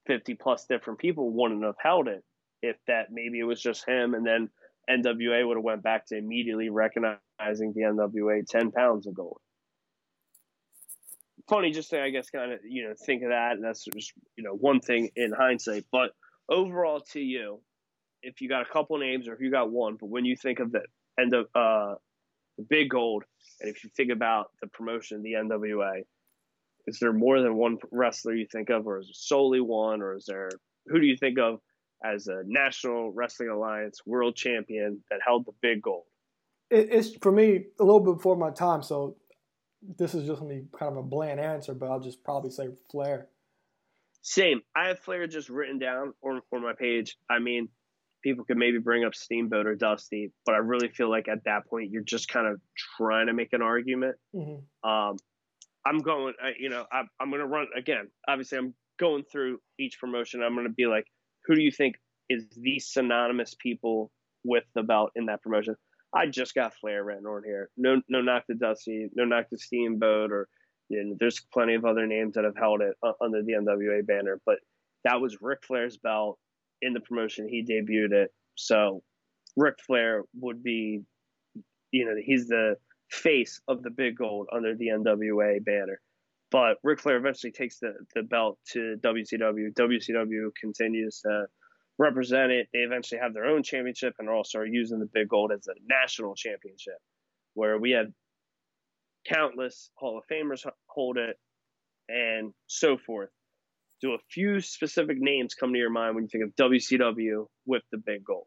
50 0.06 0.34
plus 0.34 0.66
different 0.66 0.98
people 0.98 1.30
wouldn't 1.30 1.64
have 1.64 1.76
held 1.80 2.08
it 2.08 2.22
if 2.62 2.76
that 2.86 3.06
maybe 3.10 3.38
it 3.38 3.44
was 3.44 3.60
just 3.60 3.88
him 3.88 4.14
and 4.14 4.26
then 4.26 4.48
NWA 4.88 5.46
would 5.46 5.56
have 5.56 5.64
went 5.64 5.82
back 5.82 6.06
to 6.06 6.16
immediately 6.16 6.68
recognizing 6.68 7.72
the 7.74 7.82
NWA 7.82 8.46
10 8.46 8.72
pounds 8.72 9.06
of 9.06 9.14
gold. 9.14 9.38
Funny 11.48 11.70
just 11.70 11.90
to, 11.90 12.02
I 12.02 12.10
guess, 12.10 12.30
kind 12.30 12.52
of, 12.52 12.60
you 12.64 12.84
know, 12.84 12.94
think 13.06 13.22
of 13.22 13.30
that. 13.30 13.52
And 13.52 13.64
that's 13.64 13.84
just, 13.84 14.12
you 14.36 14.44
know, 14.44 14.52
one 14.52 14.80
thing 14.80 15.10
in 15.16 15.32
hindsight. 15.32 15.84
But 15.90 16.10
overall 16.48 17.00
to 17.12 17.20
you, 17.20 17.60
if 18.22 18.40
you 18.40 18.48
got 18.48 18.62
a 18.62 18.72
couple 18.72 18.98
names 18.98 19.28
or 19.28 19.34
if 19.34 19.40
you 19.40 19.50
got 19.50 19.70
one, 19.70 19.96
but 19.98 20.10
when 20.10 20.24
you 20.24 20.36
think 20.36 20.58
of 20.60 20.72
the 20.72 20.82
end 21.18 21.34
of 21.34 21.46
uh, 21.54 21.94
the 22.58 22.64
big 22.68 22.90
gold, 22.90 23.24
and 23.60 23.70
if 23.70 23.82
you 23.82 23.90
think 23.96 24.10
about 24.10 24.50
the 24.60 24.68
promotion, 24.68 25.22
the 25.22 25.32
NWA, 25.32 26.02
is 26.86 26.98
there 26.98 27.12
more 27.12 27.40
than 27.40 27.56
one 27.56 27.78
wrestler 27.90 28.34
you 28.34 28.46
think 28.50 28.70
of, 28.70 28.86
or 28.86 28.98
is 28.98 29.08
it 29.08 29.16
solely 29.16 29.60
one, 29.60 30.02
or 30.02 30.16
is 30.16 30.24
there 30.26 30.50
who 30.86 31.00
do 31.00 31.06
you 31.06 31.16
think 31.16 31.38
of 31.38 31.60
as 32.04 32.26
a 32.26 32.42
National 32.46 33.12
Wrestling 33.12 33.50
Alliance 33.50 34.00
world 34.06 34.36
champion 34.36 35.02
that 35.10 35.20
held 35.24 35.46
the 35.46 35.52
big 35.60 35.82
gold? 35.82 36.04
It, 36.70 36.88
it's 36.90 37.16
for 37.20 37.32
me 37.32 37.66
a 37.78 37.84
little 37.84 38.00
bit 38.00 38.16
before 38.16 38.36
my 38.36 38.50
time, 38.50 38.82
so 38.82 39.16
this 39.98 40.14
is 40.14 40.26
just 40.26 40.40
gonna 40.40 40.54
be 40.54 40.66
kind 40.78 40.92
of 40.92 40.98
a 40.98 41.02
bland 41.02 41.40
answer, 41.40 41.74
but 41.74 41.90
I'll 41.90 42.00
just 42.00 42.22
probably 42.24 42.50
say 42.50 42.68
Flair. 42.90 43.28
Same. 44.22 44.60
I 44.76 44.88
have 44.88 44.98
Flair 44.98 45.26
just 45.26 45.48
written 45.48 45.78
down 45.78 46.12
on, 46.22 46.42
on 46.52 46.62
my 46.62 46.74
page. 46.78 47.16
I 47.30 47.38
mean, 47.38 47.68
people 48.22 48.44
could 48.44 48.58
maybe 48.58 48.78
bring 48.78 49.04
up 49.04 49.14
Steamboat 49.14 49.66
or 49.66 49.74
Dusty, 49.74 50.32
but 50.44 50.54
I 50.54 50.58
really 50.58 50.88
feel 50.88 51.10
like 51.10 51.28
at 51.28 51.44
that 51.44 51.66
point 51.66 51.90
you're 51.90 52.02
just 52.02 52.28
kind 52.28 52.46
of 52.46 52.60
trying 52.98 53.28
to 53.28 53.32
make 53.32 53.52
an 53.52 53.62
argument. 53.62 54.16
Mm-hmm. 54.34 54.88
Um, 54.88 55.16
I'm 55.86 55.98
going, 55.98 56.34
I, 56.42 56.52
you 56.58 56.68
know, 56.68 56.84
I, 56.92 57.02
I'm 57.20 57.30
going 57.30 57.40
to 57.40 57.46
run 57.46 57.66
again. 57.76 58.08
Obviously, 58.28 58.58
I'm 58.58 58.74
going 58.98 59.24
through 59.30 59.58
each 59.78 59.98
promotion. 59.98 60.42
I'm 60.42 60.54
going 60.54 60.66
to 60.66 60.72
be 60.72 60.86
like, 60.86 61.06
who 61.46 61.54
do 61.54 61.62
you 61.62 61.70
think 61.70 61.96
is 62.28 62.44
the 62.56 62.78
synonymous 62.78 63.54
people 63.58 64.10
with 64.44 64.64
the 64.74 64.82
belt 64.82 65.10
in 65.16 65.26
that 65.26 65.42
promotion? 65.42 65.74
I 66.14 66.26
just 66.26 66.54
got 66.54 66.74
Flair 66.74 67.04
written 67.04 67.26
on 67.26 67.42
here. 67.44 67.70
No, 67.76 68.00
no 68.08 68.20
knock 68.20 68.46
to 68.46 68.54
Dusty, 68.54 69.08
no 69.14 69.24
knock 69.24 69.48
to 69.50 69.58
Steamboat, 69.58 70.32
or 70.32 70.48
you 70.88 71.04
know, 71.04 71.16
there's 71.20 71.40
plenty 71.52 71.74
of 71.74 71.84
other 71.84 72.06
names 72.06 72.34
that 72.34 72.44
have 72.44 72.56
held 72.56 72.80
it 72.82 72.94
uh, 73.02 73.12
under 73.22 73.42
the 73.42 73.52
NWA 73.52 74.04
banner. 74.04 74.40
But 74.44 74.56
that 75.04 75.20
was 75.20 75.38
Ric 75.40 75.60
Flair's 75.64 75.96
belt 75.96 76.38
in 76.82 76.92
the 76.94 77.00
promotion. 77.00 77.48
He 77.48 77.64
debuted 77.64 78.12
it, 78.12 78.30
so 78.56 79.02
Ric 79.56 79.76
Flair 79.86 80.24
would 80.40 80.62
be, 80.62 81.02
you 81.92 82.04
know, 82.04 82.14
he's 82.22 82.48
the 82.48 82.76
face 83.10 83.60
of 83.68 83.82
the 83.82 83.90
big 83.90 84.16
gold 84.16 84.48
under 84.52 84.74
the 84.74 84.88
NWA 84.88 85.64
banner. 85.64 86.00
But 86.50 86.78
Ric 86.82 87.00
Flair 87.00 87.16
eventually 87.16 87.52
takes 87.52 87.78
the, 87.78 87.94
the 88.14 88.22
belt 88.22 88.58
to 88.72 88.96
WCW. 89.02 89.72
WCW 89.74 90.50
continues 90.60 91.20
to 91.20 91.46
represent 91.98 92.50
it. 92.50 92.68
They 92.72 92.80
eventually 92.80 93.20
have 93.20 93.34
their 93.34 93.46
own 93.46 93.62
championship 93.62 94.14
and 94.18 94.28
also 94.28 94.58
are 94.58 94.66
using 94.66 94.98
the 94.98 95.08
big 95.12 95.28
gold 95.28 95.52
as 95.52 95.68
a 95.68 95.74
national 95.86 96.34
championship, 96.34 96.98
where 97.54 97.78
we 97.78 97.92
have 97.92 98.06
countless 99.26 99.90
Hall 99.94 100.18
of 100.18 100.24
Famers 100.32 100.66
hold 100.86 101.18
it 101.18 101.38
and 102.08 102.52
so 102.66 102.96
forth. 102.96 103.30
Do 104.00 104.14
a 104.14 104.18
few 104.30 104.60
specific 104.60 105.18
names 105.20 105.54
come 105.54 105.72
to 105.72 105.78
your 105.78 105.90
mind 105.90 106.14
when 106.14 106.24
you 106.24 106.28
think 106.28 106.44
of 106.44 106.56
WCW 106.56 107.46
with 107.66 107.82
the 107.92 107.98
big 107.98 108.24
gold? 108.24 108.46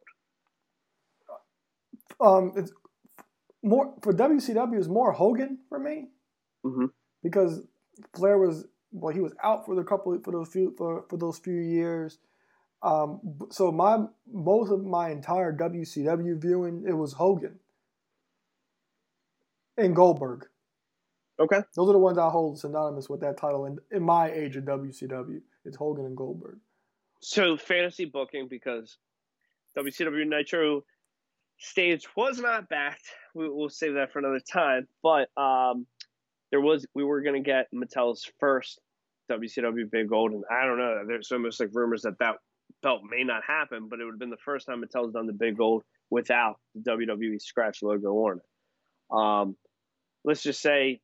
Um, 2.19 2.53
it's 2.55 2.71
more 3.63 3.93
for 4.01 4.13
WCW 4.13 4.77
is 4.77 4.89
more 4.89 5.11
Hogan 5.11 5.57
for 5.69 5.79
me 5.79 6.09
Mhm. 6.65 6.91
because 7.23 7.65
Flair 8.15 8.37
was 8.37 8.65
well 8.91 9.13
he 9.13 9.21
was 9.21 9.33
out 9.43 9.65
for 9.65 9.73
the 9.75 9.83
couple 9.83 10.17
for 10.19 10.31
those 10.31 10.49
few 10.49 10.75
for, 10.77 11.03
for 11.09 11.17
those 11.17 11.39
few 11.39 11.59
years. 11.59 12.19
Um, 12.81 13.21
so 13.49 13.71
my 13.71 14.05
most 14.31 14.69
of 14.71 14.83
my 14.83 15.09
entire 15.09 15.51
WCW 15.53 16.35
viewing 16.39 16.83
it 16.87 16.93
was 16.93 17.13
Hogan 17.13 17.59
and 19.77 19.95
Goldberg. 19.95 20.45
Okay. 21.39 21.61
Those 21.75 21.89
are 21.89 21.93
the 21.93 21.99
ones 21.99 22.17
I 22.17 22.29
hold 22.29 22.59
synonymous 22.59 23.09
with 23.09 23.21
that 23.21 23.37
title 23.37 23.65
in, 23.65 23.79
in 23.91 24.03
my 24.03 24.31
age 24.31 24.55
of 24.55 24.65
WCW. 24.65 25.41
It's 25.65 25.77
Hogan 25.77 26.05
and 26.05 26.15
Goldberg. 26.15 26.59
So 27.21 27.57
fantasy 27.57 28.05
booking 28.05 28.47
because 28.47 28.97
WCW 29.77 30.27
Nitro 30.27 30.83
stage 31.63 32.05
was 32.15 32.39
not 32.39 32.69
backed. 32.69 33.05
We, 33.33 33.49
we'll 33.49 33.69
save 33.69 33.95
that 33.95 34.11
for 34.11 34.19
another 34.19 34.39
time. 34.39 34.87
But 35.01 35.29
um, 35.37 35.87
there 36.51 36.61
was 36.61 36.85
we 36.93 37.03
were 37.03 37.21
going 37.21 37.41
to 37.41 37.45
get 37.45 37.67
Mattel's 37.73 38.29
first 38.39 38.79
WCW 39.31 39.89
Big 39.89 40.09
Gold, 40.09 40.33
and 40.33 40.43
I 40.51 40.65
don't 40.65 40.77
know. 40.77 41.03
There's 41.07 41.31
almost 41.31 41.59
like 41.59 41.69
rumors 41.73 42.03
that 42.03 42.19
that 42.19 42.35
belt 42.81 43.01
may 43.09 43.23
not 43.23 43.43
happen, 43.43 43.87
but 43.89 43.99
it 43.99 44.05
would 44.05 44.13
have 44.13 44.19
been 44.19 44.29
the 44.29 44.37
first 44.37 44.67
time 44.67 44.83
Mattel's 44.83 45.13
done 45.13 45.25
the 45.25 45.33
Big 45.33 45.57
Gold 45.57 45.83
without 46.09 46.57
the 46.75 46.91
WWE 46.91 47.41
scratch 47.41 47.81
logo 47.81 48.09
on 48.09 48.37
it. 48.37 49.15
Um, 49.15 49.55
let's 50.25 50.43
just 50.43 50.61
say 50.61 50.99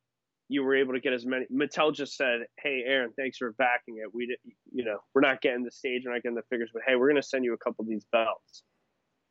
you 0.48 0.62
were 0.62 0.76
able 0.76 0.92
to 0.92 1.00
get 1.00 1.12
as 1.12 1.24
many. 1.24 1.46
Mattel 1.52 1.94
just 1.94 2.16
said, 2.16 2.40
"Hey, 2.58 2.82
Aaron, 2.86 3.12
thanks 3.16 3.38
for 3.38 3.52
backing 3.52 3.96
it. 3.98 4.14
We, 4.14 4.36
you 4.72 4.84
know, 4.84 4.98
we're 5.14 5.22
not 5.22 5.40
getting 5.40 5.64
the 5.64 5.70
stage, 5.70 6.02
we're 6.04 6.12
not 6.12 6.22
getting 6.22 6.36
the 6.36 6.42
figures, 6.50 6.70
but 6.72 6.82
hey, 6.86 6.96
we're 6.96 7.08
going 7.08 7.22
to 7.22 7.26
send 7.26 7.44
you 7.44 7.54
a 7.54 7.58
couple 7.58 7.82
of 7.82 7.88
these 7.88 8.04
belts." 8.12 8.62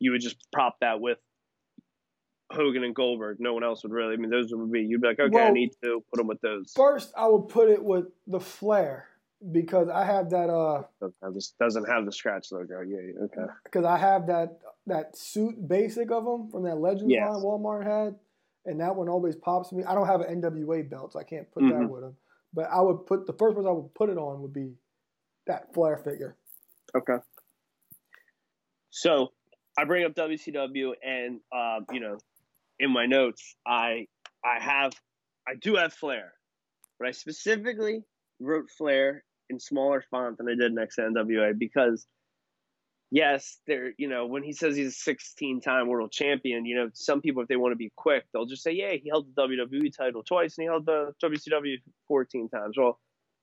You 0.00 0.12
would 0.12 0.20
just 0.20 0.50
prop 0.50 0.80
that 0.80 1.00
with 1.00 1.18
Hogan 2.50 2.82
and 2.82 2.94
Goldberg. 2.94 3.38
No 3.38 3.54
one 3.54 3.62
else 3.62 3.82
would 3.84 3.92
really. 3.92 4.14
I 4.14 4.16
mean, 4.16 4.30
those 4.30 4.48
would 4.50 4.72
be. 4.72 4.80
You'd 4.82 5.00
be 5.02 5.08
like, 5.08 5.20
"Okay, 5.20 5.40
I 5.40 5.50
need 5.50 5.70
to 5.84 6.02
put 6.10 6.16
them 6.18 6.26
with 6.26 6.40
those." 6.40 6.72
First, 6.74 7.12
I 7.16 7.28
would 7.28 7.48
put 7.48 7.68
it 7.70 7.82
with 7.84 8.06
the 8.26 8.40
Flair 8.40 9.06
because 9.52 9.88
I 9.88 10.04
have 10.04 10.30
that 10.30 10.50
uh 10.50 10.82
Doesn't 11.00 11.14
have 11.22 11.34
this 11.34 11.54
doesn't 11.60 11.88
have 11.88 12.06
the 12.06 12.12
scratch 12.12 12.50
logo. 12.50 12.80
Yeah, 12.80 12.98
yeah, 12.98 13.24
okay. 13.24 13.52
because 13.64 13.84
I 13.84 13.96
have 13.98 14.26
that 14.26 14.58
that 14.86 15.16
suit 15.16 15.68
basic 15.68 16.10
of 16.10 16.24
them 16.24 16.50
from 16.50 16.64
that 16.64 16.76
Legends 16.76 17.10
Yes. 17.12 17.28
line 17.30 17.42
Walmart 17.42 17.84
had, 17.84 18.18
and 18.66 18.80
that 18.80 18.96
one 18.96 19.08
always 19.08 19.36
pops 19.36 19.70
me. 19.72 19.84
I 19.84 19.94
don't 19.94 20.06
have 20.06 20.20
an 20.22 20.40
NWA 20.40 20.82
belt, 20.82 21.12
so 21.12 21.20
I 21.20 21.24
can't 21.24 21.50
put 21.52 21.62
that 21.62 21.74
Mhm. 21.74 21.88
with 21.90 22.00
them. 22.02 22.16
But 22.52 22.68
I 22.70 22.80
would 22.80 23.06
put 23.06 23.26
the 23.26 23.32
first 23.34 23.56
one 23.56 23.66
I 23.66 23.70
would 23.70 23.94
put 23.94 24.08
it 24.10 24.18
on 24.18 24.42
would 24.42 24.52
be 24.52 24.76
that 25.46 25.72
Flair 25.72 25.96
figure. 25.98 26.36
Okay. 26.96 27.18
So 28.90 29.32
I 29.78 29.84
bring 29.84 30.04
up 30.04 30.14
WCW, 30.14 30.92
and 31.02 31.40
um, 31.54 31.86
you 31.92 32.00
know, 32.00 32.18
in 32.78 32.90
my 32.90 33.06
notes, 33.06 33.54
I 33.66 34.06
I 34.44 34.60
have 34.60 34.92
I 35.48 35.54
do 35.60 35.76
have 35.76 35.92
Flair, 35.92 36.32
but 36.98 37.08
I 37.08 37.12
specifically 37.12 38.02
wrote 38.40 38.70
Flair 38.76 39.24
in 39.48 39.60
smaller 39.60 40.04
font 40.10 40.38
than 40.38 40.48
I 40.48 40.54
did 40.54 40.72
next 40.72 40.96
to 40.96 41.02
NWA 41.02 41.58
because 41.58 42.06
yes, 43.10 43.58
there 43.66 43.92
you 43.96 44.08
know 44.08 44.26
when 44.26 44.42
he 44.42 44.52
says 44.52 44.76
he's 44.76 44.88
a 44.88 44.92
16 44.92 45.60
time 45.60 45.88
world 45.88 46.12
champion, 46.12 46.64
you 46.64 46.76
know 46.76 46.90
some 46.94 47.20
people 47.20 47.42
if 47.42 47.48
they 47.48 47.56
want 47.56 47.72
to 47.72 47.76
be 47.76 47.92
quick, 47.96 48.24
they'll 48.32 48.46
just 48.46 48.62
say 48.62 48.72
yeah 48.72 48.92
he 48.92 49.08
held 49.08 49.26
the 49.34 49.42
WWE 49.42 49.96
title 49.96 50.22
twice 50.22 50.56
and 50.58 50.64
he 50.64 50.66
held 50.66 50.86
the 50.86 51.12
WCW 51.22 51.76
14 52.08 52.48
times. 52.48 52.76
Well, 52.76 52.98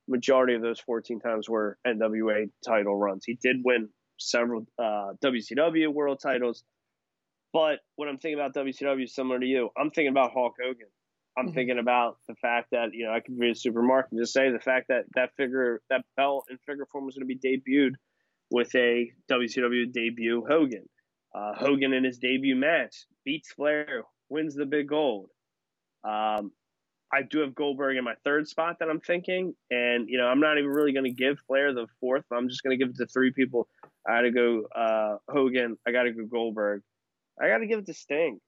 majority 0.07 0.55
of 0.55 0.61
those 0.61 0.79
14 0.79 1.19
times 1.19 1.49
were 1.49 1.77
NWA 1.85 2.49
title 2.65 2.97
runs. 2.97 3.25
He 3.25 3.37
did 3.41 3.57
win 3.63 3.89
several 4.17 4.65
uh, 4.79 5.13
WCW 5.23 5.93
world 5.93 6.19
titles. 6.21 6.63
But 7.53 7.79
when 7.95 8.09
I'm 8.09 8.17
thinking 8.17 8.39
about 8.39 8.53
WCW, 8.53 9.07
similar 9.09 9.39
to 9.39 9.45
you, 9.45 9.69
I'm 9.77 9.89
thinking 9.89 10.09
about 10.11 10.33
Hulk 10.33 10.55
Hogan. 10.61 10.87
I'm 11.37 11.49
Mhm. 11.49 11.53
thinking 11.53 11.79
about 11.79 12.17
the 12.27 12.35
fact 12.35 12.71
that 12.71 12.93
you 12.93 13.05
know 13.05 13.13
I 13.13 13.19
could 13.19 13.37
be 13.39 13.51
a 13.51 13.55
supermarket 13.55 14.11
and 14.11 14.21
just 14.21 14.33
say 14.33 14.51
the 14.51 14.59
fact 14.59 14.87
that 14.89 15.05
that 15.15 15.35
figure, 15.35 15.81
that 15.89 16.03
belt 16.15 16.47
in 16.49 16.57
figure 16.59 16.85
form 16.85 17.05
was 17.05 17.15
going 17.15 17.27
to 17.27 17.35
be 17.35 17.39
debuted 17.39 17.93
with 18.49 18.73
a 18.75 19.11
WCW 19.29 19.91
debut 19.91 20.43
Hogan. 20.47 20.87
Uh, 21.35 21.53
Hogan 21.55 21.93
in 21.93 22.03
his 22.03 22.17
debut 22.17 22.55
match 22.55 23.05
beats 23.23 23.51
Flair, 23.53 24.03
wins 24.29 24.55
the 24.55 24.65
big 24.65 24.87
gold. 24.87 25.29
Um, 26.03 26.51
I 27.13 27.21
do 27.21 27.39
have 27.39 27.55
Goldberg 27.55 27.97
in 27.97 28.03
my 28.03 28.15
third 28.25 28.47
spot 28.47 28.77
that 28.79 28.89
I'm 28.89 28.99
thinking, 28.99 29.55
and 29.71 30.09
you 30.09 30.17
know 30.17 30.27
I'm 30.27 30.39
not 30.39 30.57
even 30.57 30.69
really 30.69 30.91
going 30.91 31.05
to 31.05 31.11
give 31.11 31.39
Flair 31.47 31.73
the 31.73 31.87
fourth. 31.99 32.25
I'm 32.31 32.49
just 32.49 32.63
going 32.63 32.77
to 32.77 32.83
give 32.83 32.93
it 32.93 32.97
to 32.97 33.07
three 33.07 33.31
people. 33.31 33.67
I 34.05 34.17
got 34.17 34.21
to 34.21 34.31
go 34.31 34.63
uh, 34.75 35.17
Hogan. 35.29 35.77
I 35.87 35.91
got 35.91 36.03
to 36.03 36.11
go 36.11 36.25
Goldberg. 36.25 36.81
I 37.41 37.47
got 37.47 37.59
to 37.59 37.67
give 37.67 37.79
it 37.79 37.85
to 37.85 37.93
Sting. 37.93 38.39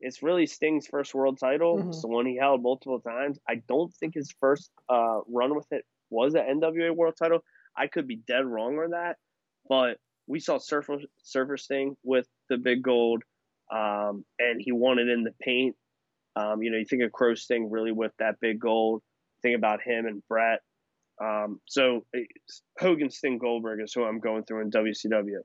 It's 0.00 0.22
really 0.22 0.46
Sting's 0.46 0.86
first 0.86 1.14
world 1.14 1.38
title. 1.38 1.78
Mm-hmm. 1.78 1.90
It's 1.90 2.02
the 2.02 2.08
one 2.08 2.26
he 2.26 2.36
held 2.36 2.62
multiple 2.62 3.00
times. 3.00 3.38
I 3.48 3.62
don't 3.68 3.92
think 3.94 4.14
his 4.14 4.34
first 4.40 4.70
uh, 4.88 5.20
run 5.28 5.54
with 5.54 5.66
it 5.70 5.84
was 6.10 6.34
an 6.34 6.60
NWA 6.60 6.94
world 6.94 7.14
title. 7.18 7.40
I 7.76 7.86
could 7.86 8.06
be 8.06 8.16
dead 8.16 8.44
wrong 8.44 8.78
on 8.78 8.90
that, 8.90 9.16
but 9.68 9.98
we 10.26 10.40
saw 10.40 10.58
Surfer, 10.58 10.98
Surfer 11.22 11.56
Sting 11.56 11.96
with 12.02 12.26
the 12.48 12.56
big 12.56 12.82
gold, 12.82 13.22
um, 13.72 14.24
and 14.38 14.60
he 14.60 14.72
won 14.72 14.98
it 14.98 15.08
in 15.08 15.22
the 15.22 15.34
paint. 15.40 15.76
Um, 16.36 16.62
you 16.62 16.70
know, 16.70 16.78
you 16.78 16.84
think 16.84 17.02
of 17.02 17.12
Crow 17.12 17.34
Sting 17.34 17.70
really 17.70 17.92
with 17.92 18.12
that 18.18 18.36
big 18.40 18.60
gold. 18.60 19.02
Think 19.42 19.56
about 19.56 19.80
him 19.82 20.06
and 20.06 20.22
Bret. 20.28 20.60
Um, 21.22 21.60
so 21.66 22.06
Hogan, 22.78 23.10
Sting, 23.10 23.38
Goldberg 23.38 23.80
is 23.82 23.92
who 23.92 24.04
I'm 24.04 24.20
going 24.20 24.44
through 24.44 24.62
in 24.62 24.70
WCW. 24.70 25.40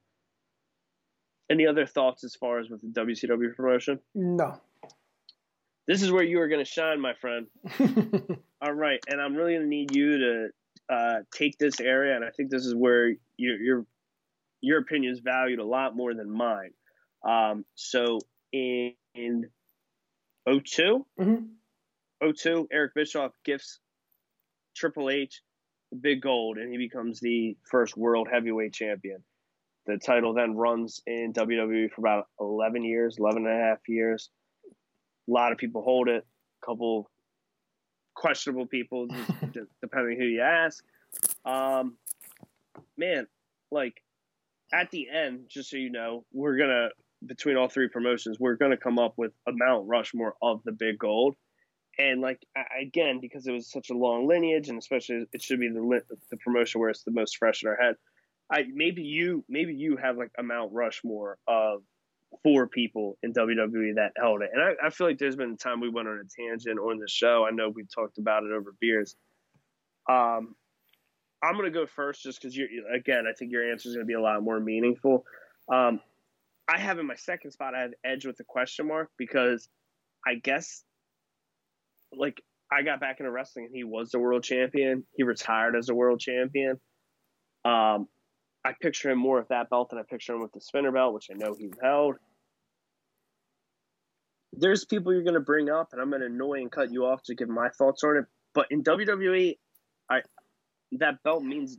Any 1.52 1.68
other 1.68 1.86
thoughts 1.86 2.24
as 2.24 2.36
far 2.36 2.60
as 2.60 2.70
with 2.70 2.82
the 2.82 3.00
WCW 3.00 3.56
promotion? 3.56 4.00
No. 4.14 4.60
This 5.88 6.02
is 6.02 6.12
where 6.12 6.24
you 6.24 6.40
are 6.42 6.48
going 6.48 6.64
to 6.64 6.70
shine, 6.70 7.00
my 7.00 7.14
friend. 7.14 7.48
All 8.62 8.74
right, 8.74 9.00
and 9.08 9.22
I'm 9.22 9.36
really 9.36 9.54
going 9.54 9.64
to 9.64 9.68
need 9.68 9.96
you 9.96 10.18
to 10.18 10.48
uh, 10.90 11.16
take 11.32 11.58
this 11.60 11.80
area, 11.80 12.16
and 12.16 12.26
I 12.26 12.30
think 12.32 12.50
this 12.50 12.66
is 12.66 12.74
where 12.74 13.10
your 13.38 13.62
your 13.62 13.86
your 14.62 14.80
opinion 14.80 15.14
is 15.14 15.20
valued 15.20 15.60
a 15.60 15.66
lot 15.66 15.96
more 15.96 16.16
than 16.16 16.32
mine. 16.32 16.72
Um, 17.28 17.66
so 17.76 18.20
in, 18.52 18.94
in 19.14 19.50
2 20.48 21.06
mm-hmm. 21.20 22.32
02, 22.32 22.68
Eric 22.72 22.94
Bischoff 22.96 23.32
gifts 23.44 23.80
Triple 24.76 25.10
H 25.10 25.42
the 25.92 25.98
big 25.98 26.22
gold, 26.22 26.58
and 26.58 26.72
he 26.72 26.78
becomes 26.78 27.20
the 27.20 27.58
first 27.70 27.96
world 27.96 28.28
heavyweight 28.32 28.74
champion. 28.74 29.24
The 29.86 29.98
title 29.98 30.34
then 30.34 30.56
runs 30.56 31.02
in 31.06 31.34
WWE 31.34 31.92
for 31.92 32.02
about 32.02 32.26
11 32.40 32.84
years, 32.84 33.18
11 33.20 33.46
and 33.46 33.56
a 33.56 33.64
half 33.64 33.80
years. 33.88 34.30
A 35.28 35.32
lot 35.32 35.52
of 35.52 35.58
people 35.58 35.84
hold 35.84 36.08
it, 36.08 36.26
a 36.64 36.66
couple 36.66 37.10
questionable 38.16 38.66
people, 38.66 39.08
depending 39.82 40.18
who 40.18 40.26
you 40.26 40.42
ask. 40.42 40.84
Um, 41.44 41.98
man, 42.98 43.28
like 43.72 44.02
at 44.74 44.90
the 44.90 45.08
end, 45.10 45.46
just 45.50 45.70
so 45.70 45.78
you 45.78 45.92
know, 45.92 46.26
we're 46.34 46.58
gonna 46.58 46.90
between 47.26 47.58
all 47.58 47.70
three 47.70 47.88
promotions, 47.88 48.40
we're 48.40 48.56
gonna 48.56 48.78
come 48.78 49.00
up 49.00 49.14
with 49.18 49.32
a 49.48 49.52
Mount 49.52 49.88
Rushmore 49.88 50.36
of 50.42 50.62
the 50.64 50.72
big 50.72 51.00
gold. 51.00 51.36
And 51.98 52.22
like 52.22 52.46
again, 52.80 53.20
because 53.22 53.48
it 53.48 53.54
was 53.54 53.72
such 53.72 53.90
a 53.90 53.94
long 53.94 54.28
lineage, 54.28 54.70
and 54.70 54.78
especially 54.78 55.26
it 55.32 55.42
should 55.42 55.60
be 55.60 55.70
the 55.70 56.02
the 56.30 56.38
promotion 56.38 56.82
where 56.82 56.90
it's 56.90 57.04
the 57.04 57.12
most 57.12 57.38
fresh 57.38 57.64
in 57.64 57.70
our 57.70 57.78
head. 57.78 57.96
I 58.52 58.66
maybe 58.72 59.02
you 59.04 59.44
maybe 59.50 59.74
you 59.74 59.98
have 59.98 60.18
like 60.18 60.32
a 60.38 60.44
Mount 60.44 60.74
Rushmore 60.74 61.38
of 61.48 61.82
four 62.44 62.68
people 62.68 63.18
in 63.24 63.34
WWE 63.34 63.96
that 63.96 64.12
held 64.18 64.42
it. 64.42 64.50
And 64.54 64.62
I, 64.62 64.88
I, 64.88 64.90
feel 64.90 65.08
like 65.08 65.18
there's 65.18 65.36
been 65.36 65.52
a 65.52 65.58
time 65.58 65.80
we 65.80 65.90
went 65.90 66.08
on 66.08 66.20
a 66.20 66.42
tangent 66.42 66.80
on 66.80 67.00
the 67.00 67.08
show. 67.08 67.46
I 67.50 67.52
know 67.52 67.70
we 67.70 67.86
talked 67.86 68.18
about 68.18 68.44
it 68.44 68.52
over 68.52 68.74
beers. 68.82 69.16
Um, 70.10 70.56
I'm 71.42 71.54
going 71.54 71.72
to 71.72 71.80
go 71.80 71.86
first 71.86 72.24
just 72.24 72.42
because 72.42 72.56
you 72.56 72.68
again, 72.94 73.26
I 73.30 73.34
think 73.34 73.52
your 73.52 73.70
answer 73.72 73.90
is 73.90 73.96
going 73.96 74.06
to 74.06 74.08
be 74.08 74.16
a 74.16 74.22
lot 74.22 74.42
more 74.44 74.60
meaningful. 74.60 75.24
Um, 75.72 76.00
I 76.68 76.80
have 76.80 77.00
in 77.00 77.06
my 77.06 77.16
second 77.16 77.52
spot, 77.52 77.76
I 77.76 77.82
have 77.82 77.92
Edge 78.04 78.26
with 78.26 78.38
the 78.38 78.44
question 78.44 78.88
mark 78.88 79.10
because 79.18 79.70
I 80.26 80.36
guess 80.36 80.84
like 82.12 82.42
I 82.72 82.82
got 82.82 83.00
back 83.00 83.20
into 83.20 83.32
wrestling 83.32 83.66
and 83.66 83.76
he 83.76 83.84
was 83.84 84.10
the 84.10 84.20
world 84.20 84.44
champion. 84.44 85.06
He 85.16 85.24
retired 85.24 85.76
as 85.76 85.90
a 85.90 85.96
world 85.96 86.20
champion. 86.20 86.80
Um, 87.64 88.08
I 88.64 88.74
picture 88.82 89.12
him 89.12 89.20
more 89.20 89.38
with 89.38 89.50
that 89.50 89.70
belt 89.70 89.90
than 89.90 90.00
I 90.00 90.04
picture 90.04 90.34
him 90.34 90.42
with 90.42 90.52
the 90.52 90.62
spinner 90.62 90.92
belt, 90.92 91.14
which 91.14 91.28
I 91.32 91.36
know 91.36 91.54
he 91.58 91.72
held. 91.82 92.16
There's 94.54 94.86
people 94.86 95.14
you're 95.14 95.24
going 95.24 95.36
to 95.36 95.40
bring 95.40 95.70
up, 95.70 95.90
and 95.92 96.02
I'm 96.02 96.10
going 96.10 96.22
to 96.22 96.28
annoy 96.28 96.62
and 96.62 96.72
cut 96.72 96.92
you 96.92 97.06
off 97.06 97.22
to 97.24 97.36
give 97.36 97.50
my 97.50 97.70
thoughts 97.70 98.04
on 98.04 98.18
it. 98.18 98.26
But 98.54 98.68
in 98.72 98.84
WWE, 98.84 99.58
I 100.10 100.22
that 100.94 101.22
belt 101.24 101.44
means 101.44 101.78